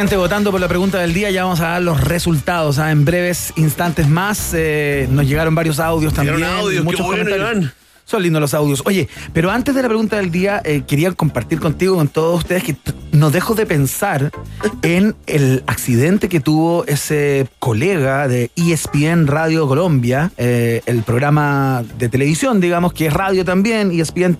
gente 0.00 0.16
votando 0.16 0.50
por 0.50 0.58
la 0.62 0.66
pregunta 0.68 0.98
del 0.98 1.12
día, 1.12 1.30
ya 1.30 1.44
vamos 1.44 1.60
a 1.60 1.72
dar 1.72 1.82
los 1.82 2.00
resultados. 2.00 2.78
¿ah? 2.78 2.90
En 2.90 3.04
breves 3.04 3.52
instantes 3.56 4.08
más 4.08 4.52
eh, 4.54 5.06
nos 5.10 5.26
llegaron 5.26 5.54
varios 5.54 5.78
audios 5.78 6.14
también. 6.14 6.42
Audios, 6.42 6.82
muchos 6.82 7.04
bueno, 7.04 7.22
comentarios. 7.22 7.70
Son 8.10 8.24
lindos 8.24 8.40
los 8.40 8.54
audios. 8.54 8.82
Oye, 8.86 9.08
pero 9.32 9.52
antes 9.52 9.72
de 9.72 9.82
la 9.82 9.86
pregunta 9.88 10.16
del 10.16 10.32
día, 10.32 10.60
eh, 10.64 10.82
quería 10.84 11.12
compartir 11.12 11.60
contigo, 11.60 11.94
con 11.94 12.08
todos 12.08 12.38
ustedes, 12.40 12.64
que 12.64 12.76
no 13.12 13.30
dejo 13.30 13.54
de 13.54 13.66
pensar 13.66 14.32
en 14.82 15.14
el 15.28 15.62
accidente 15.68 16.28
que 16.28 16.40
tuvo 16.40 16.84
ese 16.86 17.46
colega 17.60 18.26
de 18.26 18.50
ESPN 18.56 19.28
Radio 19.28 19.68
Colombia, 19.68 20.32
eh, 20.38 20.82
el 20.86 21.04
programa 21.04 21.84
de 21.98 22.08
televisión, 22.08 22.60
digamos, 22.60 22.92
que 22.94 23.06
es 23.06 23.12
radio 23.12 23.44
también, 23.44 23.92
ESPN 23.92 24.36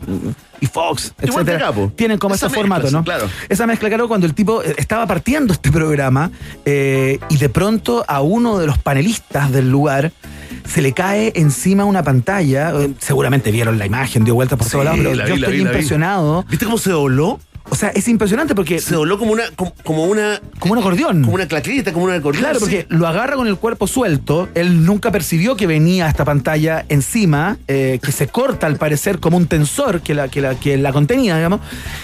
y 0.60 0.66
Fox, 0.66 1.14
etcétera. 1.20 1.72
Tienen 1.94 2.18
como 2.18 2.34
ese 2.34 2.48
formato, 2.48 2.82
mezcla, 2.82 2.98
¿no? 2.98 3.04
claro. 3.04 3.28
Esa 3.48 3.68
mezcla, 3.68 3.88
claro, 3.88 4.08
cuando 4.08 4.26
el 4.26 4.34
tipo 4.34 4.64
eh, 4.64 4.74
estaba 4.78 5.06
partiendo 5.06 5.52
este 5.52 5.70
programa 5.70 6.32
eh, 6.64 7.20
y 7.28 7.36
de 7.36 7.48
pronto 7.48 8.04
a 8.08 8.20
uno 8.20 8.58
de 8.58 8.66
los 8.66 8.78
panelistas 8.78 9.52
del 9.52 9.70
lugar 9.70 10.10
se 10.66 10.82
le 10.82 10.92
cae 10.92 11.32
encima 11.36 11.84
una 11.84 12.02
pantalla. 12.02 12.72
eh, 12.80 12.90
seguramente 12.98 13.50
vieron 13.50 13.78
la 13.78 13.86
imagen, 13.86 14.24
dio 14.24 14.34
vueltas 14.34 14.58
por 14.58 14.66
Sí, 14.66 14.72
todos 14.72 14.84
lados, 14.84 15.00
pero 15.02 15.14
la 15.14 15.26
yo 15.26 15.34
vi, 15.34 15.40
estoy 15.40 15.56
vi, 15.56 15.64
la 15.64 15.70
vi. 15.70 15.76
impresionado. 15.76 16.44
¿Viste 16.48 16.64
cómo 16.64 16.78
se 16.78 16.90
dobló? 16.90 17.40
O 17.70 17.74
sea, 17.74 17.90
es 17.90 18.08
impresionante 18.08 18.54
porque. 18.54 18.80
Se 18.80 18.94
dobló 18.94 19.18
como 19.18 19.32
una. 19.32 19.44
Como, 19.56 19.74
como 19.84 20.04
una. 20.04 20.40
Como 20.58 20.72
un 20.72 20.78
acordeón. 20.78 21.22
Como 21.22 21.34
una 21.34 21.46
claqueta, 21.46 21.92
como 21.92 22.06
un 22.06 22.12
acordeón. 22.12 22.42
Claro, 22.42 22.58
sí. 22.58 22.64
porque 22.64 22.86
lo 22.88 23.06
agarra 23.06 23.36
con 23.36 23.46
el 23.46 23.56
cuerpo 23.56 23.86
suelto. 23.86 24.48
Él 24.54 24.84
nunca 24.84 25.10
percibió 25.10 25.56
que 25.56 25.66
venía 25.66 26.08
esta 26.08 26.24
pantalla 26.24 26.84
encima, 26.88 27.58
eh, 27.68 27.98
que 28.02 28.12
se 28.12 28.28
corta 28.28 28.66
al 28.66 28.76
parecer 28.76 29.20
como 29.20 29.36
un 29.36 29.46
tensor 29.46 30.00
que 30.02 30.14
la, 30.14 30.28
que, 30.28 30.40
la, 30.40 30.54
que 30.58 30.76
la 30.76 30.92
contenía, 30.92 31.36
digamos, 31.36 31.60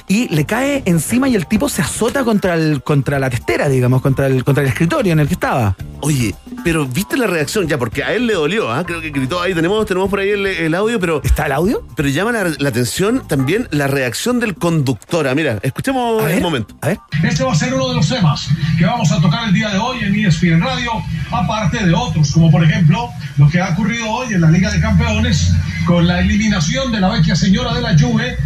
y 0.09 0.29
le 0.35 0.45
cae 0.45 0.83
encima 0.87 1.29
y 1.29 1.35
el 1.35 1.47
tipo 1.47 1.69
se 1.69 1.83
azota 1.83 2.25
contra, 2.25 2.55
el, 2.55 2.83
contra 2.83 3.19
la 3.19 3.31
testera, 3.31 3.69
digamos, 3.69 4.03
contra 4.03 4.27
el, 4.27 4.45
contra 4.45 4.63
el 4.63 4.69
escritorio 4.71 5.13
en 5.13 5.21
el 5.21 5.27
que 5.27 5.35
estaba. 5.35 5.77
Oye, 6.01 6.35
pero 6.65 6.87
¿viste 6.87 7.17
la 7.17 7.27
reacción? 7.27 7.67
Ya, 7.67 7.79
porque 7.79 8.05
a 8.05 8.13
él 8.15 8.27
le 8.27 8.35
dolió, 8.35 8.71
¿ah? 8.71 8.85
Creo 8.87 9.01
que 9.01 9.11
gritó 9.11 9.41
ahí, 9.41 9.55
tenemos, 9.55 9.85
tenemos 9.87 10.09
por 10.09 10.21
ahí 10.21 10.31
el, 10.31 10.47
el 10.47 10.75
audio, 10.75 11.01
pero. 11.01 11.21
¿Está 11.25 11.47
el 11.47 11.53
audio? 11.53 11.87
Pero 11.97 12.09
llama 12.09 12.33
la, 12.33 12.53
la 12.59 12.69
atención 12.69 13.23
también 13.27 13.69
la 13.71 13.87
reacción 13.87 14.41
del 14.41 14.55
conductor. 14.55 15.27
Ah, 15.27 15.35
escuchemos 15.63 16.23
un 16.23 16.43
momento. 16.43 16.77
A 16.83 16.89
ver. 16.89 16.99
Este 17.23 17.45
va 17.45 17.53
a 17.53 17.55
ser 17.55 17.75
uno 17.75 17.89
de 17.89 17.97
los 17.97 18.09
temas 18.09 18.49
que 18.79 18.85
vamos 18.85 19.11
a 19.13 19.21
tocar 19.21 19.49
el 19.49 19.55
día 19.55 19.71
de 19.71 19.79
hoy 19.79 19.99
en 20.01 20.15
ESPN 20.15 20.61
Radio, 20.61 20.93
aparte 21.31 21.85
de 21.85 21.95
otros, 21.95 22.33
como 22.33 22.51
por 22.51 22.65
ejemplo 22.65 23.11
lo 23.37 23.49
que 23.49 23.61
ha 23.61 23.71
ocurrido 23.71 24.11
hoy 24.11 24.35
en 24.35 24.41
la 24.41 24.51
Liga 24.51 24.71
de 24.71 24.81
Campeones 24.81 25.53
con 25.87 26.07
la 26.07 26.21
eliminación 26.21 26.91
de 26.91 27.01
la 27.01 27.09
vecchia 27.09 27.37
señora 27.37 27.73
de 27.73 27.81
la 27.81 27.97
Juve, 27.97 28.37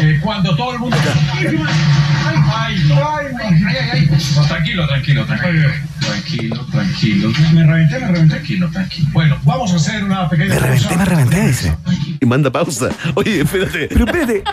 eh, 0.00 0.18
cuando 0.22 0.54
todo 0.56 0.74
el 0.74 0.78
mundo... 0.78 0.96
¡Ay, 1.32 1.46
ay, 1.46 2.36
ay, 2.54 2.84
no! 2.88 2.94
¡Ay, 2.94 3.26
ay, 3.42 3.66
ay, 3.66 3.88
ay! 3.92 4.10
No, 4.36 4.46
tranquilo, 4.46 4.86
tranquilo, 4.86 5.26
tranquilo. 5.26 5.68
Tranquilo, 6.00 6.66
tranquilo. 6.70 7.32
Me 7.52 7.64
reventé, 7.64 7.98
me 7.98 8.06
reventé. 8.06 8.34
Tranquilo, 8.34 8.70
tranquilo. 8.70 9.08
Bueno, 9.12 9.38
vamos 9.44 9.72
a 9.72 9.76
hacer 9.76 10.04
una 10.04 10.28
pequeña... 10.28 10.54
Me 10.54 10.60
reventé, 10.60 10.96
me 10.96 11.04
reventé, 11.04 11.46
dice. 11.48 11.76
Y 12.20 12.26
manda 12.26 12.50
pausa. 12.50 12.90
Oye, 13.14 13.40
espérate. 13.40 13.88
Pero 13.88 14.04
espérate, 14.04 14.44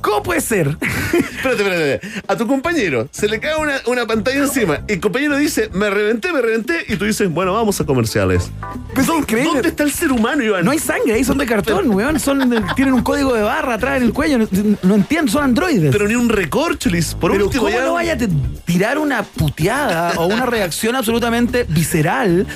¿cómo 0.00 0.22
puede 0.22 0.40
ser? 0.40 0.76
Espérate, 1.42 1.62
espérate. 1.62 2.22
A 2.28 2.36
tu 2.36 2.46
compañero 2.46 3.08
se 3.10 3.28
le 3.28 3.40
cae 3.40 3.56
una, 3.56 3.74
una 3.86 4.06
pantalla 4.06 4.38
encima 4.38 4.80
y 4.88 4.92
el 4.94 5.00
compañero 5.00 5.36
dice, 5.36 5.70
me 5.72 5.88
reventé, 5.90 6.32
me 6.32 6.40
reventé, 6.42 6.84
y 6.88 6.96
tú 6.96 7.04
dices, 7.04 7.30
bueno, 7.30 7.52
vamos 7.54 7.80
a 7.80 7.84
comerciales. 7.86 8.50
Es 8.96 9.08
increíble. 9.08 9.50
¿Dónde 9.52 9.68
está 9.68 9.82
el 9.84 9.92
ser 9.92 10.12
humano, 10.12 10.42
Iván? 10.42 10.64
No 10.64 10.70
hay 10.70 10.78
sangre, 10.78 11.14
ahí 11.14 11.24
son 11.24 11.38
de 11.38 11.46
cartón, 11.46 11.90
weón. 11.90 12.20
Son 12.20 12.38
tienen 12.76 12.94
un 12.94 13.02
código 13.02 13.32
de 13.34 13.42
barra 13.42 13.74
atrás 13.74 13.96
en 13.96 14.02
el 14.04 14.12
cuello. 14.12 14.38
No, 14.38 14.46
no 14.82 14.94
entiendo, 14.94 15.32
son 15.32 15.44
androides. 15.44 15.90
Pero 15.92 16.06
ni 16.08 16.14
un 16.14 16.28
recorcholis. 16.28 17.14
Por 17.14 17.32
Pero 17.32 17.46
último, 17.46 17.64
¿cómo 17.64 17.76
ya- 17.76 17.84
no 17.84 17.92
vaya 17.94 18.12
a 18.14 18.64
tirar 18.64 18.98
una 18.98 19.22
puteada 19.22 20.12
o 20.18 20.26
una 20.26 20.46
reacción 20.46 20.94
absolutamente 20.96 21.64
visceral 21.68 22.46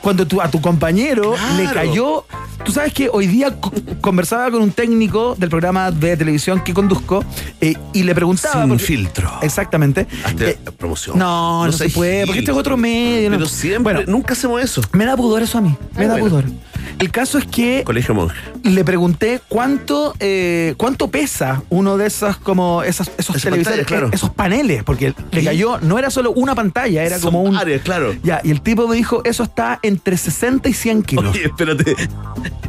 cuando 0.00 0.26
a 0.42 0.50
tu 0.50 0.60
compañero 0.60 1.32
Claro. 1.34 1.56
le 1.56 1.64
cayó? 1.72 2.24
Tú 2.66 2.72
sabes 2.72 2.92
que 2.92 3.08
hoy 3.12 3.26
día 3.28 3.52
co- 3.60 3.72
conversaba 4.00 4.50
con 4.50 4.60
un 4.60 4.72
técnico 4.72 5.36
del 5.38 5.48
programa 5.48 5.90
de 5.92 6.16
televisión 6.16 6.62
que 6.64 6.74
conduzco 6.74 7.24
eh, 7.60 7.74
y 7.92 8.02
le 8.02 8.14
preguntaba. 8.14 8.60
Sin 8.62 8.68
porque- 8.70 8.84
filtro. 8.84 9.30
Exactamente. 9.40 10.06
Hazte 10.24 10.50
Eh, 10.50 10.58
promoción. 10.76 11.16
no, 11.18 11.64
no, 11.66 11.72
se 11.72 11.88
puede, 11.90 12.26
porque 12.26 12.40
este 12.40 12.50
es 12.50 12.56
otro 12.56 12.76
medio. 12.76 13.30
¿no? 13.30 13.36
Pero 13.36 13.48
siempre, 13.48 14.04
nunca 14.06 14.32
hacemos 14.34 14.60
eso. 14.62 14.82
Me 14.92 15.04
da 15.06 15.16
pudor 15.16 15.42
eso 15.42 15.58
a 15.58 15.60
mí. 15.60 15.76
Me 15.96 16.04
Ah, 16.04 16.08
da 16.08 16.14
bueno. 16.18 16.26
pudor. 16.28 16.44
El 16.98 17.10
caso 17.10 17.36
es 17.36 17.44
que 17.44 17.82
Colegio 17.84 18.14
Monje. 18.14 18.34
le 18.62 18.82
pregunté 18.82 19.40
cuánto 19.48 20.14
eh, 20.18 20.74
cuánto 20.78 21.08
pesa 21.08 21.62
uno 21.68 21.98
de 21.98 22.06
esas 22.06 22.38
como 22.38 22.82
esas, 22.84 23.10
esos 23.18 23.40
televisores, 23.42 23.84
claro. 23.86 24.08
esos 24.12 24.30
paneles, 24.30 24.82
porque 24.82 25.12
le 25.30 25.44
cayó, 25.44 25.78
no 25.80 25.98
era 25.98 26.08
solo 26.10 26.30
una 26.32 26.54
pantalla, 26.54 27.02
era 27.04 27.18
Son 27.18 27.26
como 27.32 27.42
un. 27.42 27.54
áreas, 27.54 27.82
claro. 27.82 28.14
Ya, 28.22 28.40
y 28.42 28.50
el 28.50 28.62
tipo 28.62 28.88
me 28.88 28.96
dijo, 28.96 29.20
eso 29.24 29.42
está 29.42 29.78
entre 29.82 30.16
60 30.16 30.70
y 30.70 30.72
100 30.72 31.02
kilos. 31.02 31.34
Oye, 31.34 31.44
espérate. 31.44 31.94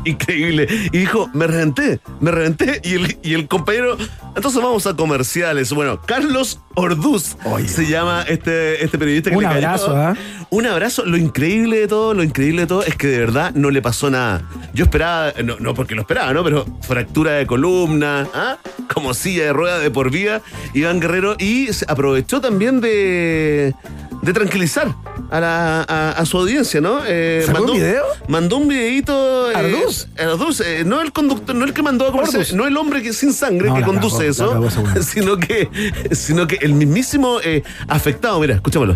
Increíble. 0.05 0.67
Y 0.91 0.99
dijo, 0.99 1.29
me 1.33 1.47
reventé, 1.47 1.99
me 2.19 2.31
reventé. 2.31 2.81
Y 2.83 2.93
el, 2.93 3.17
y 3.23 3.33
el 3.33 3.47
compañero, 3.47 3.97
entonces 4.35 4.61
vamos 4.61 4.87
a 4.87 4.95
comerciales. 4.95 5.73
Bueno, 5.73 5.99
Carlos 6.05 6.61
Orduz 6.75 7.35
se 7.65 7.87
llama 7.87 8.23
este, 8.27 8.83
este 8.83 8.97
periodista 8.97 9.29
que 9.31 9.35
Un 9.35 9.43
le 9.43 9.49
cayó. 9.49 9.67
abrazo, 9.67 9.95
¿ah? 9.95 10.15
Un 10.49 10.65
abrazo. 10.65 11.05
Lo 11.05 11.17
increíble 11.17 11.79
de 11.79 11.87
todo, 11.87 12.13
lo 12.13 12.23
increíble 12.23 12.61
de 12.61 12.67
todo 12.67 12.83
es 12.83 12.95
que 12.95 13.07
de 13.07 13.19
verdad 13.19 13.51
no 13.53 13.69
le 13.69 13.81
pasó 13.81 14.09
nada. 14.09 14.43
Yo 14.73 14.85
esperaba, 14.85 15.33
no, 15.43 15.57
no 15.59 15.73
porque 15.73 15.95
lo 15.95 16.01
esperaba, 16.01 16.31
¿no? 16.33 16.43
Pero 16.43 16.65
fractura 16.81 17.33
de 17.33 17.45
columna, 17.45 18.27
¿ah? 18.33 18.57
como 18.93 19.13
silla 19.13 19.45
de 19.45 19.53
rueda 19.53 19.79
de 19.79 19.91
por 19.91 20.09
vida, 20.11 20.41
Iván 20.73 20.99
Guerrero. 21.01 21.35
Y 21.37 21.73
se 21.73 21.85
aprovechó 21.87 22.39
también 22.39 22.79
de, 22.79 23.75
de 24.21 24.33
tranquilizar 24.33 24.93
a, 25.31 25.39
la, 25.39 25.81
a, 25.83 26.09
a 26.11 26.25
su 26.25 26.37
audiencia, 26.37 26.81
¿no? 26.81 26.99
Eh, 27.05 27.43
¿Sacó 27.45 27.63
un 27.63 27.73
video? 27.73 28.03
Mandó 28.27 28.57
un 28.57 28.67
videito. 28.67 29.51
eh, 29.51 29.55
¿Arduz? 29.55 30.07
Arduz, 30.19 30.61
eh, 30.61 30.83
no 30.85 31.01
el 31.01 31.11
conductor, 31.11 31.55
no 31.55 31.65
el 31.65 31.73
que 31.73 31.81
mandó 31.83 32.05
a 32.05 32.09
Arduz. 32.09 32.53
no 32.53 32.65
el 32.67 32.75
hombre 32.77 33.01
que 33.01 33.13
sin 33.13 33.33
sangre 33.33 33.69
No, 33.69 33.75
que 33.75 33.81
conduce 33.83 34.17
cagó, 34.33 34.67
eso, 34.67 34.83
cagó 34.83 35.01
sino 35.03 35.37
que, 35.37 35.69
sino 36.11 36.47
que 36.47 36.55
el 36.61 36.73
mismísimo 36.73 37.37
eh, 37.43 37.63
afectado. 37.87 38.39
Mira, 38.39 38.55
escúchamelo. 38.55 38.95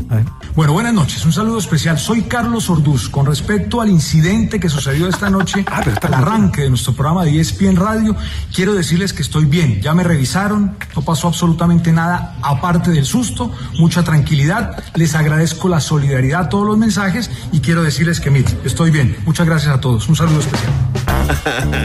Bueno, 0.56 0.74
buenas 0.74 0.94
noches. 0.94 1.24
Un 1.26 1.32
saludo 1.34 1.60
especial. 1.60 1.98
Soy 2.00 2.24
Carlos 2.24 2.70
Orduz. 2.70 3.10
Con 3.10 3.26
respecto 3.26 3.80
al 3.82 3.90
incidente 3.90 4.60
que 4.60 4.70
sucedió 4.70 5.08
esta 5.08 5.30
noche 5.30 5.66
al 6.02 6.14
arranque 6.14 6.62
de 6.62 6.70
nuestro 6.70 6.94
programa 6.94 7.24
de 7.26 7.40
ESPN 7.40 7.76
Radio, 7.76 8.16
quiero 8.54 8.74
decirles 8.74 9.14
que 9.14 9.22
estoy 9.22 9.46
bien. 9.46 9.82
Ya 9.82 9.94
me 9.94 10.04
revisaron, 10.04 10.76
no 10.96 11.02
pasó 11.04 11.28
absolutamente 11.28 11.92
nada 11.92 12.36
aparte 12.42 12.92
del 12.92 13.06
susto, 13.06 13.52
mucha 13.80 14.04
tranquilidad. 14.04 14.84
Les 14.96 15.11
agradezco 15.16 15.70
la 15.70 15.80
solidaridad, 15.80 16.50
todos 16.50 16.66
los 16.68 16.78
mensajes 16.78 17.30
y 17.52 17.60
quiero 17.62 17.84
decirles 17.84 18.20
que, 18.20 18.30
mire, 18.32 18.50
estoy 18.66 18.92
bien. 18.92 19.16
Muchas 19.26 19.46
gracias 19.48 19.74
a 19.76 19.80
todos. 19.82 20.08
Un 20.10 20.16
saludo 20.16 20.40
especial. 20.40 20.72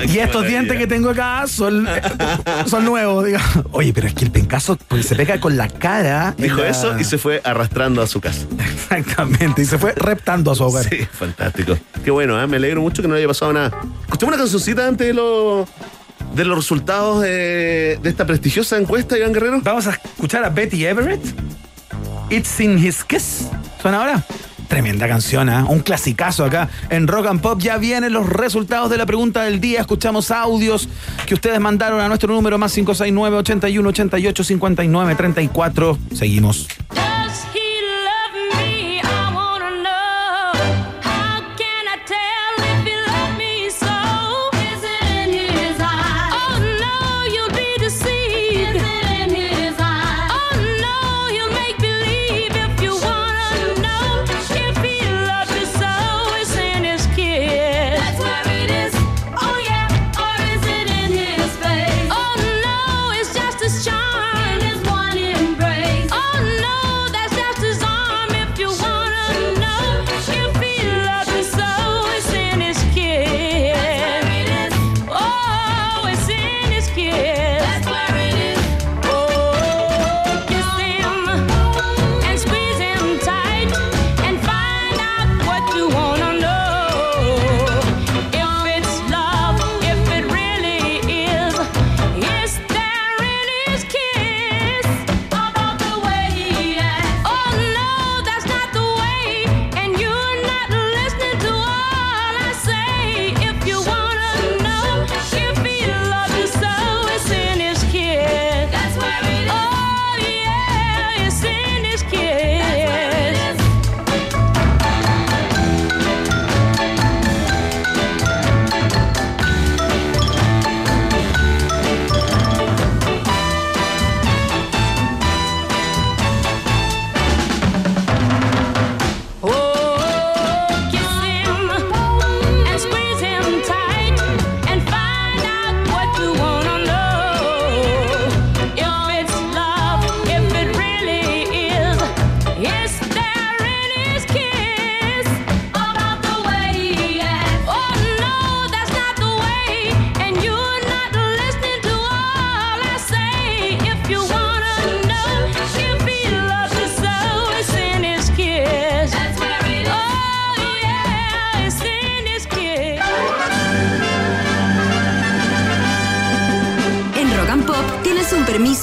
Y 0.08 0.18
estos 0.18 0.46
dientes 0.46 0.76
que 0.76 0.86
tengo 0.86 1.10
acá 1.10 1.44
son, 1.46 1.86
son 2.66 2.84
nuevos, 2.84 3.24
digamos. 3.24 3.48
Oye, 3.72 3.92
pero 3.92 4.06
es 4.08 4.14
que 4.14 4.24
el 4.24 4.30
pencazo 4.30 4.76
pues, 4.88 5.06
se 5.06 5.14
pega 5.14 5.38
con 5.40 5.56
la 5.56 5.68
cara. 5.68 6.34
Dijo 6.36 6.60
la- 6.60 6.68
eso 6.68 6.98
y 6.98 7.04
se 7.04 7.18
fue 7.18 7.40
arrastrando 7.44 8.02
a 8.02 8.06
su 8.06 8.20
casa. 8.20 8.46
Exactamente, 8.58 9.62
y 9.62 9.64
se 9.64 9.78
fue 9.78 9.92
reptando 9.96 10.50
a 10.50 10.54
su 10.54 10.64
hogar. 10.64 10.84
Sí, 10.88 11.06
fantástico. 11.12 11.76
Qué 12.04 12.10
bueno, 12.10 12.40
¿eh? 12.42 12.46
me 12.46 12.56
alegro 12.56 12.80
mucho 12.80 13.02
que 13.02 13.08
no 13.08 13.14
haya 13.14 13.28
pasado 13.28 13.52
nada. 13.52 13.70
Escuchemos 14.04 14.34
una 14.34 14.42
cancioncita 14.42 14.86
antes 14.86 15.06
de, 15.06 15.14
lo- 15.14 15.66
de 16.34 16.44
los 16.44 16.56
resultados 16.56 17.22
de, 17.22 17.98
de 18.02 18.08
esta 18.08 18.26
prestigiosa 18.26 18.76
encuesta, 18.78 19.16
Iván 19.16 19.32
Guerrero. 19.32 19.60
Vamos 19.62 19.86
a 19.86 19.90
escuchar 19.92 20.44
a 20.44 20.50
Betty 20.50 20.84
Everett. 20.86 21.22
It's 22.28 22.60
in 22.60 22.78
his 22.78 23.04
kiss. 23.04 23.48
¿Suena 23.80 23.98
ahora? 23.98 24.24
Tremenda 24.68 25.06
canción, 25.06 25.48
¿ah? 25.48 25.64
un 25.68 25.78
clasicazo 25.78 26.44
acá 26.44 26.68
en 26.90 27.06
Rock 27.06 27.26
and 27.26 27.40
Pop. 27.40 27.60
Ya 27.60 27.78
vienen 27.78 28.12
los 28.12 28.28
resultados 28.28 28.90
de 28.90 28.96
la 28.96 29.06
pregunta 29.06 29.44
del 29.44 29.60
día. 29.60 29.80
Escuchamos 29.80 30.32
audios 30.32 30.88
que 31.26 31.34
ustedes 31.34 31.60
mandaron 31.60 32.00
a 32.00 32.08
nuestro 32.08 32.32
número 32.34 32.58
más 32.58 32.72
569 32.72 33.36
81 33.36 33.88
88 33.88 34.44
59 34.44 35.14
34. 35.14 35.98
Seguimos. 36.12 36.66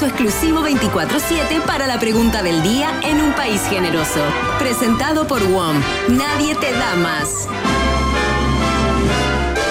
Exclusivo 0.06 0.62
24-7 0.62 1.62
para 1.66 1.88
la 1.88 2.00
pregunta 2.00 2.44
del 2.44 2.62
día 2.64 2.90
en 3.04 3.22
un 3.22 3.34
país 3.34 3.62
generoso. 3.70 4.22
Presentado 4.60 5.28
por 5.28 5.42
WOM. 5.42 5.78
Nadie 6.10 6.56
te 6.56 6.72
da 6.72 6.96
más. 6.96 7.48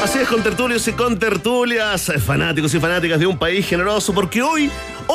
Así 0.02 0.18
es, 0.18 0.28
con 0.28 0.42
tertulios 0.42 0.86
y 0.88 0.92
con 0.92 1.18
tertulias, 1.18 2.09
eh, 2.09 2.18
fanáticos 2.18 2.74
y 2.74 2.80
fanáticas 2.80 3.20
de 3.20 3.26
un 3.26 3.38
país 3.38 3.66
generoso, 3.66 4.12
porque 4.12 4.42
hoy, 4.42 4.70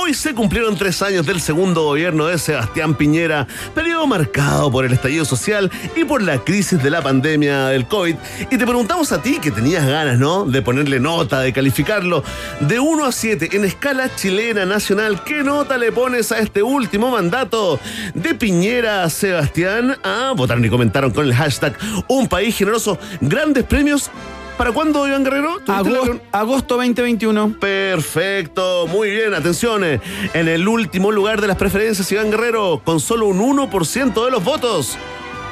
hoy 0.07 0.13
se 0.13 0.33
cumplieron 0.33 0.77
tres 0.77 1.01
años 1.01 1.25
del 1.25 1.41
segundo 1.41 1.83
gobierno 1.83 2.27
de 2.27 2.37
Sebastián 2.37 2.95
Piñera, 2.95 3.45
periodo 3.75 4.07
marcado 4.07 4.71
por 4.71 4.85
el 4.85 4.93
estallido 4.93 5.25
social 5.25 5.69
y 5.97 6.05
por 6.05 6.21
la 6.21 6.41
crisis 6.45 6.81
de 6.81 6.89
la 6.89 7.01
pandemia 7.01 7.67
del 7.67 7.85
COVID. 7.89 8.15
Y 8.49 8.57
te 8.57 8.65
preguntamos 8.65 9.11
a 9.11 9.21
ti 9.21 9.39
que 9.41 9.51
tenías 9.51 9.85
ganas, 9.85 10.17
¿no? 10.17 10.45
De 10.45 10.61
ponerle 10.61 11.01
nota, 11.01 11.41
de 11.41 11.51
calificarlo 11.51 12.23
de 12.61 12.79
1 12.79 13.03
a 13.03 13.11
7 13.11 13.49
en 13.51 13.65
escala 13.65 14.15
chilena 14.15 14.65
nacional. 14.65 15.25
¿Qué 15.25 15.43
nota 15.43 15.77
le 15.77 15.91
pones 15.91 16.31
a 16.31 16.39
este 16.39 16.63
último 16.63 17.11
mandato 17.11 17.77
de 18.13 18.33
Piñera 18.33 19.03
a 19.03 19.09
Sebastián? 19.09 19.97
Ah, 20.05 20.31
votaron 20.37 20.63
y 20.63 20.69
comentaron 20.69 21.11
con 21.11 21.25
el 21.25 21.33
hashtag 21.33 21.77
Un 22.07 22.29
país 22.29 22.55
generoso. 22.55 22.97
Grandes 23.19 23.65
premios 23.65 24.09
¿Para 24.57 24.71
cuándo, 24.71 25.07
Iván 25.07 25.23
Guerrero? 25.23 25.59
Agosto, 25.67 26.19
agosto 26.31 26.75
2021. 26.77 27.59
Perfecto, 27.59 28.87
muy 28.87 29.11
bien, 29.11 29.33
atención. 29.35 29.83
eh, 29.83 29.99
En 30.33 30.47
el 30.47 30.67
último 30.67 31.11
lugar 31.11 31.39
de 31.41 31.47
las 31.47 31.57
preferencias, 31.57 32.11
Iván 32.11 32.31
Guerrero, 32.31 32.81
con 32.83 32.99
solo 32.99 33.27
un 33.27 33.39
1% 33.39 34.25
de 34.25 34.31
los 34.31 34.43
votos. 34.43 34.97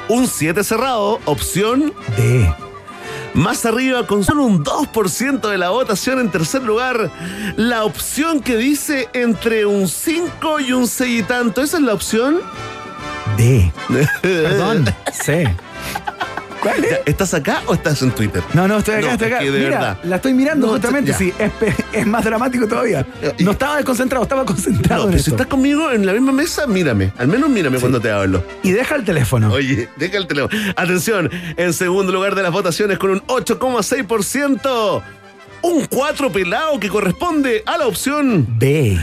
Un 0.08 0.26
7 0.26 0.62
cerrado, 0.64 1.20
opción 1.24 1.92
D. 2.16 2.52
Más 3.34 3.64
arriba, 3.66 4.06
con 4.06 4.24
solo 4.24 4.44
un 4.44 4.64
2% 4.64 5.50
de 5.50 5.58
la 5.58 5.68
votación 5.70 6.18
en 6.20 6.30
tercer 6.30 6.62
lugar, 6.62 7.10
la 7.56 7.84
opción 7.84 8.40
que 8.40 8.56
dice 8.56 9.08
entre 9.12 9.66
un 9.66 9.88
5 9.88 10.60
y 10.60 10.72
un 10.72 10.88
6 10.88 11.20
y 11.20 11.22
tanto. 11.22 11.60
¿Esa 11.62 11.76
es 11.76 11.82
la 11.82 11.92
opción? 11.94 12.40
D. 13.36 13.70
Perdón, 14.22 14.86
C. 15.12 15.54
¿Cuál 16.60 16.84
es? 16.84 17.00
¿Estás 17.06 17.34
acá 17.34 17.62
o 17.66 17.74
estás 17.74 18.02
en 18.02 18.10
Twitter? 18.12 18.42
No, 18.54 18.66
no, 18.66 18.78
estoy 18.78 18.96
acá, 18.96 19.06
No, 19.06 19.12
estoy 19.12 19.26
acá. 19.28 19.38
es 19.38 19.44
que 19.44 19.50
de 19.50 19.58
Mira, 19.58 19.70
verdad. 19.78 19.98
la 20.04 20.16
estoy 20.16 20.34
mirando 20.34 20.66
No, 20.66 20.72
justamente, 20.74 21.12
ya. 21.12 21.18
sí. 21.18 21.32
Es, 21.92 22.06
más 22.06 22.24
dramático 22.24 22.66
todavía. 22.66 23.06
No 23.38 23.50
estaba 23.52 23.76
desconcentrado, 23.76 24.22
estaba 24.24 24.44
concentrado 24.44 25.02
No, 25.02 25.08
en 25.08 25.12
pero 25.12 25.22
si 25.22 25.30
esto. 25.30 25.36
estás 25.42 25.46
conmigo 25.46 25.90
en 25.92 26.06
la 26.06 26.12
misma 26.12 26.32
mesa, 26.32 26.66
mírame. 26.66 27.12
Al 27.18 27.28
menos 27.28 27.48
mírame 27.50 27.78
cuando 27.78 28.00
te 28.00 28.10
hablo. 28.10 28.42
Y 28.62 28.72
deja 28.72 28.96
el 28.96 29.04
teléfono. 29.04 29.52
Oye, 29.52 29.88
deja 29.96 30.16
el 30.18 30.26
teléfono. 30.26 30.58
Atención, 30.76 31.30
en 31.56 31.72
segundo 31.72 32.12
lugar 32.12 32.34
de 32.34 32.42
las 32.42 32.52
votaciones 32.52 32.98
con 32.98 33.10
un 33.10 33.20
8,6%. 33.26 35.02
Un 35.62 35.84
4 35.86 36.30
pelado 36.32 36.78
que 36.78 36.88
corresponde 36.88 37.62
a 37.66 37.76
la 37.78 37.86
opción 37.86 38.46
B. 38.58 38.98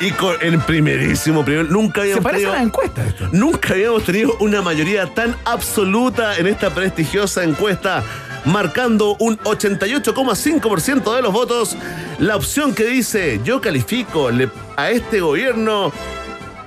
Y 0.00 0.10
con- 0.12 0.36
en 0.40 0.60
primerísimo 0.62 1.44
primer, 1.44 1.70
nunca 1.70 2.00
habíamos 2.00 2.22
Se 2.22 2.28
parece 2.28 2.46
a 2.46 2.50
la 2.52 2.62
encuesta 2.62 3.06
esto. 3.06 3.28
Nunca 3.32 3.74
habíamos 3.74 4.02
tenido 4.04 4.34
una 4.40 4.62
mayoría 4.62 5.06
tan 5.14 5.36
absoluta 5.44 6.36
en 6.38 6.46
esta 6.46 6.70
prestigiosa 6.74 7.44
encuesta, 7.44 8.02
marcando 8.46 9.16
un 9.18 9.38
88,5% 9.40 11.14
de 11.14 11.22
los 11.22 11.32
votos. 11.32 11.76
La 12.18 12.36
opción 12.36 12.74
que 12.74 12.84
dice, 12.86 13.40
yo 13.44 13.60
califico 13.60 14.30
a 14.76 14.90
este 14.90 15.20
gobierno 15.20 15.92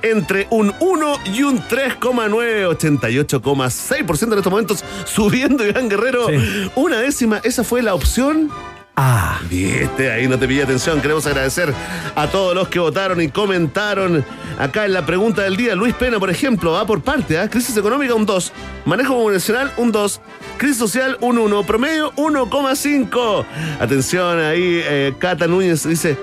entre 0.04 0.48
un 0.52 0.74
1 0.80 1.18
y 1.34 1.44
un 1.44 1.60
3,9, 1.60 2.68
88,6% 2.68 4.34
en 4.34 4.38
estos 4.40 4.52
momentos, 4.52 4.84
subiendo 5.06 5.66
Iván 5.66 5.90
Guerrero 5.90 6.28
una 6.76 7.00
décima. 7.00 7.40
Esa 7.44 7.64
fue 7.64 7.82
la 7.82 7.94
opción 7.96 8.52
Ah. 8.96 9.40
Viste, 9.50 10.12
ahí 10.12 10.28
no 10.28 10.38
te 10.38 10.48
pillé 10.48 10.64
atención. 10.64 11.02
Queremos 11.02 11.26
agradecer 11.26 11.74
a 12.16 12.28
todos 12.28 12.56
los 12.56 12.68
que 12.68 12.80
votaron 12.80 13.22
y 13.22 13.30
comentaron 13.30 14.24
acá 14.60 14.86
en 14.86 14.94
la 14.94 15.06
pregunta 15.06 15.42
del 15.44 15.58
día. 15.58 15.76
Luis 15.76 15.94
Pena, 15.96 16.20
por 16.20 16.30
ejemplo, 16.30 16.72
va 16.74 16.86
por 16.86 17.02
parte. 17.02 17.40
¿ah? 17.40 17.50
Crisis 17.50 17.76
económica, 17.76 18.14
un 18.14 18.26
2. 18.26 18.52
Manejo 18.86 19.16
comunicacional, 19.16 19.72
un 19.78 19.92
2. 19.92 20.22
Crisis 20.58 20.78
social, 20.78 21.18
un 21.22 21.38
1. 21.38 21.64
Promedio, 21.64 22.14
1,5. 22.16 23.46
Atención, 23.80 24.40
ahí 24.40 24.82
eh, 24.84 25.14
Cata 25.20 25.48
Núñez 25.48 25.88
dice... 25.88 26.18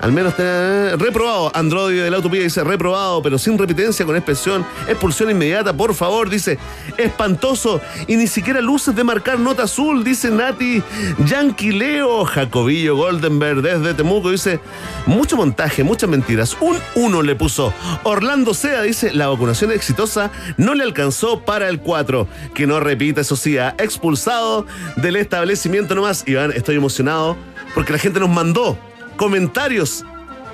Al 0.00 0.12
menos 0.12 0.36
te- 0.36 0.96
reprobado. 0.96 1.50
Android 1.54 2.02
de 2.02 2.10
la 2.10 2.18
Utopía 2.18 2.42
dice 2.42 2.62
reprobado, 2.62 3.22
pero 3.22 3.38
sin 3.38 3.56
repitencia, 3.58 4.04
con 4.04 4.14
expresión, 4.14 4.64
expulsión 4.88 5.30
inmediata, 5.30 5.72
por 5.72 5.94
favor, 5.94 6.28
dice 6.28 6.58
espantoso. 6.96 7.80
Y 8.06 8.16
ni 8.16 8.26
siquiera 8.26 8.60
luces 8.60 8.94
de 8.94 9.04
marcar 9.04 9.38
nota 9.38 9.62
azul, 9.64 10.04
dice 10.04 10.30
Nati 10.30 10.82
Yankee 11.26 11.72
Leo. 11.72 12.24
Jacobillo 12.24 12.96
Goldenberg 12.96 13.62
desde 13.62 13.94
Temuco 13.94 14.30
dice 14.30 14.60
mucho 15.06 15.36
montaje, 15.36 15.82
muchas 15.82 16.10
mentiras. 16.10 16.56
Un 16.60 16.76
uno 16.94 17.22
le 17.22 17.34
puso. 17.34 17.72
Orlando 18.02 18.54
Sea 18.54 18.82
dice 18.82 19.12
la 19.12 19.28
vacunación 19.28 19.72
exitosa 19.72 20.30
no 20.56 20.74
le 20.74 20.84
alcanzó 20.84 21.40
para 21.40 21.68
el 21.68 21.80
4. 21.80 22.28
Que 22.54 22.66
no 22.66 22.80
repita, 22.80 23.22
eso 23.22 23.34
sí, 23.36 23.58
ha 23.58 23.74
expulsado 23.78 24.66
del 24.96 25.16
establecimiento 25.16 25.94
nomás. 25.94 26.22
Iván, 26.26 26.52
estoy 26.52 26.76
emocionado 26.76 27.36
porque 27.74 27.92
la 27.92 27.98
gente 27.98 28.20
nos 28.20 28.28
mandó 28.28 28.78
comentarios 29.16 30.04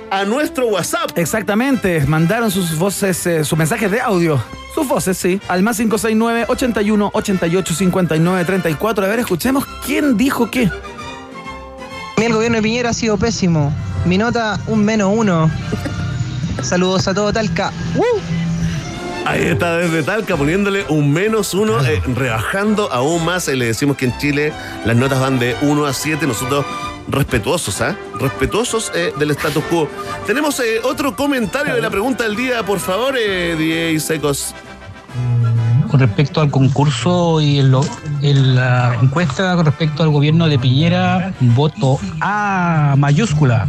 a 0.09 0.25
nuestro 0.25 0.67
WhatsApp. 0.67 1.17
Exactamente, 1.17 2.05
mandaron 2.05 2.51
sus 2.51 2.77
voces, 2.77 3.25
eh, 3.25 3.43
sus 3.43 3.57
mensajes 3.57 3.89
de 3.89 3.99
audio. 3.99 4.41
Sus 4.73 4.87
voces, 4.87 5.17
sí, 5.17 5.39
al 5.47 5.61
más 5.61 5.77
569 5.77 6.45
81 6.47 7.11
88 7.13 7.73
59 7.75 8.45
34. 8.45 9.05
A 9.05 9.07
ver, 9.07 9.19
escuchemos 9.19 9.65
quién 9.85 10.17
dijo 10.17 10.49
qué. 10.49 10.69
el 12.17 12.33
gobierno 12.33 12.57
de 12.57 12.63
Piñera 12.63 12.89
ha 12.89 12.93
sido 12.93 13.17
pésimo. 13.17 13.73
Mi 14.05 14.17
nota, 14.17 14.59
un 14.67 14.83
menos 14.83 15.11
uno. 15.15 15.49
Saludos 16.61 17.07
a 17.07 17.13
todo 17.13 17.31
Talca. 17.33 17.71
Ahí 19.25 19.43
está 19.45 19.77
desde 19.77 20.03
Talca 20.03 20.35
poniéndole 20.35 20.85
un 20.89 21.11
menos 21.11 21.53
uno, 21.53 21.79
eh, 21.85 22.01
rebajando 22.15 22.91
aún 22.91 23.23
más. 23.23 23.47
Eh, 23.47 23.55
le 23.55 23.67
decimos 23.67 23.95
que 23.95 24.05
en 24.05 24.17
Chile 24.17 24.53
las 24.85 24.97
notas 24.97 25.19
van 25.19 25.39
de 25.39 25.55
1 25.61 25.85
a 25.85 25.93
7. 25.93 26.27
Nosotros 26.27 26.65
respetuosos, 27.07 27.81
¿ah? 27.81 27.95
Respetuosos 28.19 28.91
eh, 28.95 29.13
del 29.17 29.31
status 29.31 29.63
quo. 29.65 29.87
Tenemos 30.25 30.59
eh, 30.59 30.79
otro 30.83 31.15
comentario 31.15 31.75
de 31.75 31.81
la 31.81 31.89
pregunta 31.89 32.23
del 32.23 32.35
día, 32.35 32.63
por 32.65 32.79
favor, 32.79 33.15
eh, 33.17 33.97
Secos. 33.99 34.53
Con 35.89 35.99
respecto 35.99 36.41
al 36.41 36.49
concurso 36.49 37.39
y 37.39 37.61
la 37.61 38.97
encuesta 38.99 39.55
con 39.55 39.65
respecto 39.65 40.01
al 40.01 40.09
gobierno 40.09 40.47
de 40.47 40.57
Piñera, 40.57 41.33
voto 41.39 41.99
A 42.19 42.95
mayúscula. 42.97 43.67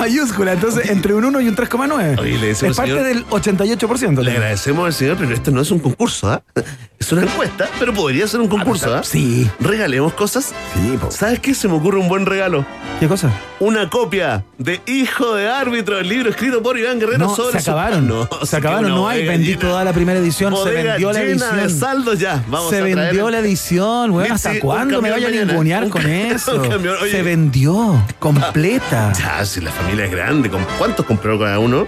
Mayúscula, 0.00 0.52
entonces 0.54 0.90
entre 0.90 1.14
un 1.14 1.24
1 1.24 1.40
y 1.42 1.48
un 1.48 1.54
3,9. 1.56 2.18
Oye, 2.18 2.38
le 2.38 2.46
decimos 2.48 2.70
Es 2.72 2.76
parte 2.76 2.92
señor- 2.92 3.04
del 3.06 3.26
88%. 3.26 4.22
Le 4.22 4.32
agradecemos 4.32 4.86
al 4.86 4.92
señor, 4.94 5.16
pero 5.18 5.32
esto 5.34 5.50
no 5.50 5.60
es 5.60 5.70
un 5.70 5.78
concurso, 5.78 6.28
¿ah? 6.30 6.42
Es 6.98 7.10
una 7.12 7.22
encuesta, 7.22 7.68
pero 7.78 7.94
podría 7.94 8.26
ser 8.26 8.40
un 8.40 8.48
concurso, 8.48 8.94
¿ah? 8.94 9.02
Sí. 9.02 9.48
Regalemos 9.60 10.12
cosas. 10.14 10.52
Sí, 10.74 10.98
¿Sabes 11.10 11.40
qué? 11.40 11.54
Se 11.54 11.66
me 11.68 11.74
ocurre 11.74 11.98
un 11.98 12.08
buen 12.08 12.26
regalo. 12.26 12.64
¿Qué 12.98 13.08
cosa? 13.08 13.30
Una 13.60 13.88
copia 13.88 14.44
de 14.58 14.80
Hijo 14.86 15.34
de 15.34 15.48
Árbitro, 15.48 15.98
el 15.98 16.08
libro 16.08 16.28
escrito 16.30 16.62
por 16.62 16.78
Iván 16.78 16.98
Guerrero 16.98 17.18
No, 17.18 17.34
sobre 17.36 17.52
se 17.60 17.70
acabaron. 17.70 18.06
No, 18.06 18.28
se 18.44 18.56
acabaron, 18.56 18.90
no 18.90 19.08
hay. 19.08 19.26
Bendito 19.26 19.72
da 19.72 19.84
la 19.84 19.92
primera 19.94 20.18
edición. 20.18 20.54
Se 20.62 20.70
vendió 20.70 21.12
la 21.12 21.20
de 21.20 21.32
edición. 21.32 21.70
saldos 21.70 22.18
ya. 22.18 22.42
Vamos 22.48 22.70
se 22.70 22.78
a 22.80 22.82
vendió 22.82 23.30
la 23.30 23.38
edición, 23.38 24.10
weón. 24.10 24.32
¿Hasta 24.32 24.58
cuándo 24.60 25.00
me 25.00 25.08
camión 25.10 25.30
vaya 25.30 25.42
a 25.42 25.44
ningunear 25.46 25.84
Un 25.84 25.90
con 25.90 26.06
eso? 26.10 26.60
oye. 26.60 27.10
se 27.10 27.22
vendió 27.22 28.02
completa. 28.18 29.12
Ya, 29.18 29.44
si 29.44 29.60
la 29.60 29.70
familia 29.70 29.89
es 29.98 30.10
grande, 30.10 30.50
¿con 30.50 30.64
cuántos 30.78 31.04
compró 31.06 31.38
cada 31.38 31.58
uno? 31.58 31.86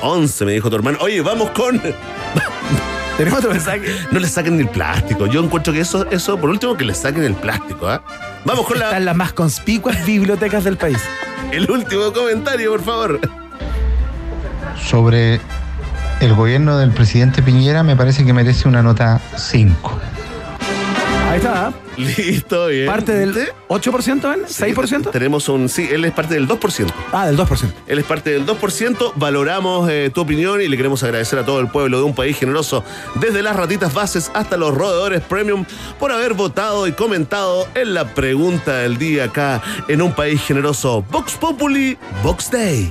11, 0.00 0.44
me 0.44 0.52
dijo 0.52 0.70
tu 0.70 0.76
hermano. 0.76 0.98
Oye, 1.00 1.20
vamos 1.20 1.50
con. 1.50 1.80
Tenemos 3.18 3.40
otro 3.40 3.50
mensaje. 3.50 3.82
No 4.12 4.20
le 4.20 4.28
saquen 4.28 4.60
el 4.60 4.68
plástico. 4.68 5.26
Yo 5.26 5.42
encuentro 5.42 5.72
que 5.72 5.80
eso, 5.80 6.08
eso 6.10 6.38
por 6.38 6.50
último, 6.50 6.76
que 6.76 6.84
le 6.84 6.94
saquen 6.94 7.24
el 7.24 7.34
plástico, 7.34 7.88
¿ah? 7.88 8.00
Vamos 8.44 8.64
con 8.64 8.78
la. 8.78 8.86
Están 8.86 9.04
las 9.04 9.16
más 9.16 9.32
conspicuas 9.32 10.06
bibliotecas 10.06 10.64
del 10.64 10.76
país. 10.76 10.98
El 11.52 11.70
último 11.70 12.12
comentario, 12.12 12.70
por 12.72 12.82
favor. 12.82 13.20
Sobre 14.84 15.40
el 16.20 16.34
gobierno 16.34 16.76
del 16.76 16.90
presidente 16.90 17.42
Piñera 17.42 17.82
me 17.82 17.96
parece 17.96 18.26
que 18.26 18.34
merece 18.34 18.68
una 18.68 18.82
nota 18.82 19.18
5. 19.34 19.98
Ahí 21.28 21.36
está. 21.36 21.72
Listo, 21.98 22.68
bien. 22.68 22.86
Parte 22.86 23.12
del 23.12 23.34
8%, 23.68 24.22
¿ven? 24.22 24.46
¿6%? 24.46 25.10
Tenemos 25.10 25.48
un. 25.50 25.68
Sí, 25.68 25.86
él 25.90 26.04
es 26.06 26.12
parte 26.12 26.34
del 26.34 26.48
2%. 26.48 26.90
Ah, 27.12 27.26
del 27.26 27.36
2%. 27.36 27.70
Él 27.86 27.98
es 27.98 28.04
parte 28.06 28.30
del 28.30 28.46
2%. 28.46 29.12
Valoramos 29.16 29.90
eh, 29.90 30.10
tu 30.14 30.22
opinión 30.22 30.62
y 30.62 30.68
le 30.68 30.76
queremos 30.78 31.02
agradecer 31.02 31.38
a 31.38 31.44
todo 31.44 31.60
el 31.60 31.68
pueblo 31.68 31.98
de 31.98 32.04
un 32.04 32.14
país 32.14 32.38
generoso, 32.38 32.82
desde 33.16 33.42
las 33.42 33.56
ratitas 33.56 33.92
bases 33.92 34.30
hasta 34.32 34.56
los 34.56 34.74
roedores 34.74 35.20
premium, 35.20 35.66
por 35.98 36.12
haber 36.12 36.32
votado 36.32 36.86
y 36.86 36.92
comentado 36.92 37.68
en 37.74 37.92
la 37.92 38.14
pregunta 38.14 38.78
del 38.78 38.96
día 38.96 39.24
acá 39.24 39.62
en 39.88 40.00
un 40.00 40.14
país 40.14 40.40
generoso. 40.42 41.04
Vox 41.10 41.34
Populi, 41.34 41.98
Vox 42.22 42.50
Day. 42.50 42.90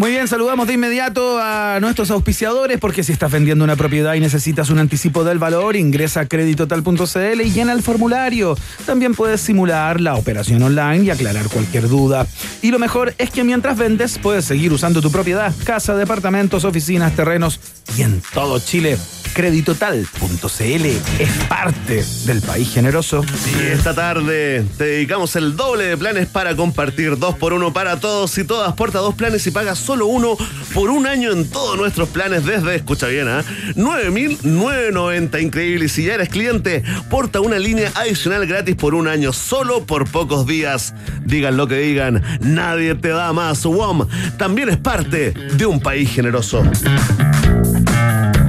Muy 0.00 0.12
bien, 0.12 0.26
saludamos 0.28 0.66
de 0.66 0.72
inmediato 0.72 1.38
a 1.38 1.78
nuestros 1.78 2.10
auspiciadores 2.10 2.78
porque 2.78 3.04
si 3.04 3.12
estás 3.12 3.30
vendiendo 3.30 3.64
una 3.64 3.76
propiedad 3.76 4.14
y 4.14 4.20
necesitas 4.20 4.70
un 4.70 4.78
anticipo 4.78 5.24
del 5.24 5.38
valor, 5.38 5.76
ingresa 5.76 6.20
a 6.20 6.26
creditotal.cl 6.26 7.40
y 7.42 7.50
llena 7.50 7.74
el 7.74 7.82
formulario. 7.82 8.56
También 8.86 9.14
puedes 9.14 9.42
simular 9.42 10.00
la 10.00 10.14
operación 10.14 10.62
online 10.62 11.04
y 11.04 11.10
aclarar 11.10 11.48
cualquier 11.48 11.86
duda. 11.86 12.26
Y 12.62 12.70
lo 12.70 12.78
mejor 12.78 13.14
es 13.18 13.28
que 13.28 13.44
mientras 13.44 13.76
vendes 13.76 14.18
puedes 14.18 14.46
seguir 14.46 14.72
usando 14.72 15.02
tu 15.02 15.12
propiedad, 15.12 15.52
casa, 15.64 15.94
departamentos, 15.94 16.64
oficinas, 16.64 17.14
terrenos 17.14 17.60
y 17.94 18.00
en 18.00 18.22
todo 18.32 18.58
Chile. 18.58 18.96
Creditotal.cl 19.34 20.86
es 21.18 21.30
parte 21.48 22.04
del 22.24 22.42
país 22.42 22.72
generoso. 22.72 23.24
Y 23.54 23.66
esta 23.66 23.94
tarde 23.94 24.64
te 24.76 24.84
dedicamos 24.84 25.36
el 25.36 25.56
doble 25.56 25.84
de 25.84 25.96
planes 25.96 26.26
para 26.26 26.56
compartir 26.56 27.16
dos 27.16 27.36
por 27.36 27.52
uno 27.52 27.72
para 27.72 28.00
todos 28.00 28.36
y 28.38 28.44
todas. 28.44 28.72
Porta 28.74 28.98
dos 28.98 29.14
planes 29.14 29.46
y 29.46 29.50
paga 29.50 29.76
solo 29.90 30.06
uno 30.06 30.36
por 30.72 30.88
un 30.88 31.04
año 31.04 31.32
en 31.32 31.50
todos 31.50 31.76
nuestros 31.76 32.08
planes 32.10 32.44
desde, 32.44 32.76
escucha 32.76 33.08
bien, 33.08 33.26
¿ah? 33.26 33.42
9.990, 33.74 35.42
increíble. 35.42 35.86
Y 35.86 35.88
si 35.88 36.04
ya 36.04 36.14
eres 36.14 36.28
cliente, 36.28 36.84
porta 37.08 37.40
una 37.40 37.58
línea 37.58 37.90
adicional 37.96 38.46
gratis 38.46 38.76
por 38.76 38.94
un 38.94 39.08
año, 39.08 39.32
solo 39.32 39.84
por 39.86 40.08
pocos 40.08 40.46
días. 40.46 40.94
Digan 41.24 41.56
lo 41.56 41.66
que 41.66 41.78
digan, 41.78 42.22
nadie 42.40 42.94
te 42.94 43.08
da 43.08 43.32
más. 43.32 43.64
WOM 43.64 44.06
también 44.38 44.68
es 44.68 44.76
parte 44.76 45.32
de 45.32 45.66
un 45.66 45.80
país 45.80 46.08
generoso. 46.08 46.62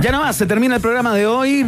Ya 0.01 0.11
nomás, 0.11 0.35
se 0.35 0.47
termina 0.47 0.77
el 0.77 0.81
programa 0.81 1.13
de 1.13 1.27
hoy. 1.27 1.63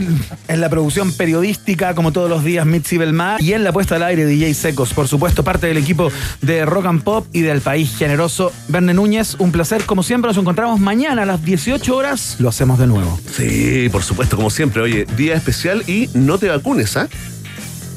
En 0.47 0.60
la 0.60 0.68
producción 0.68 1.14
periodística, 1.14 1.93
como 1.93 2.11
todos 2.11 2.31
los 2.31 2.43
días, 2.43 2.65
Mitzi 2.65 2.97
Belmar. 2.97 3.39
Y 3.39 3.53
en 3.53 3.64
la 3.64 3.72
puesta 3.72 3.97
al 3.97 4.03
aire, 4.03 4.26
DJ 4.26 4.55
Secos. 4.55 4.91
Por 4.91 5.07
supuesto, 5.07 5.43
parte 5.43 5.68
del 5.68 5.77
equipo 5.77 6.11
de 6.41 6.65
Rock 6.65 6.88
and 6.88 7.03
Pop 7.03 7.27
y 7.31 7.41
del 7.41 7.61
País 7.61 7.95
Generoso. 7.95 8.51
Verne 8.69 8.95
Núñez, 8.95 9.35
un 9.38 9.51
placer. 9.51 9.84
Como 9.85 10.01
siempre, 10.01 10.30
nos 10.30 10.38
encontramos 10.38 10.80
mañana 10.80 11.22
a 11.22 11.26
las 11.26 11.45
18 11.45 11.95
horas. 11.95 12.38
Lo 12.39 12.49
hacemos 12.49 12.80
de 12.80 12.88
nuevo. 12.88 13.19
Sí, 13.31 13.88
por 13.91 14.01
supuesto, 14.01 14.35
como 14.35 14.49
siempre. 14.49 14.81
Oye, 14.81 15.05
día 15.15 15.35
especial 15.35 15.84
y 15.88 16.10
no 16.15 16.39
te 16.39 16.47
vacunes, 16.47 16.97
¿ah? 16.97 17.07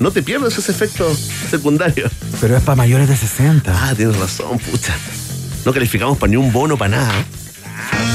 No 0.00 0.10
te 0.10 0.22
pierdas 0.22 0.58
ese 0.58 0.70
efecto 0.70 1.10
secundario. 1.50 2.10
Pero 2.42 2.58
es 2.58 2.62
para 2.62 2.76
mayores 2.76 3.08
de 3.08 3.16
60. 3.16 3.72
Ah, 3.74 3.94
tienes 3.96 4.18
razón, 4.18 4.58
pucha. 4.58 4.94
No 5.64 5.72
calificamos 5.72 6.18
para 6.18 6.30
ni 6.30 6.36
un 6.36 6.52
bono 6.52 6.76
para 6.76 6.98
nada. 6.98 7.24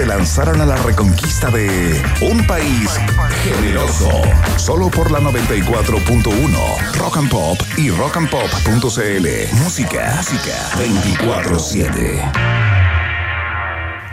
se 0.00 0.06
lanzaron 0.06 0.62
a 0.62 0.64
la 0.64 0.76
reconquista 0.76 1.50
de 1.50 2.02
un 2.22 2.46
país 2.46 2.98
generoso. 3.44 4.08
Solo 4.56 4.88
por 4.88 5.10
la 5.10 5.20
94.1 5.20 6.92
Rock 6.94 7.18
and 7.18 7.28
Pop 7.28 7.58
y 7.76 7.90
rockandpop.cl. 7.90 9.26
Música, 9.62 10.14
música 10.16 10.54
24-7. 10.78 12.32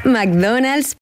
McDonald's 0.03 0.93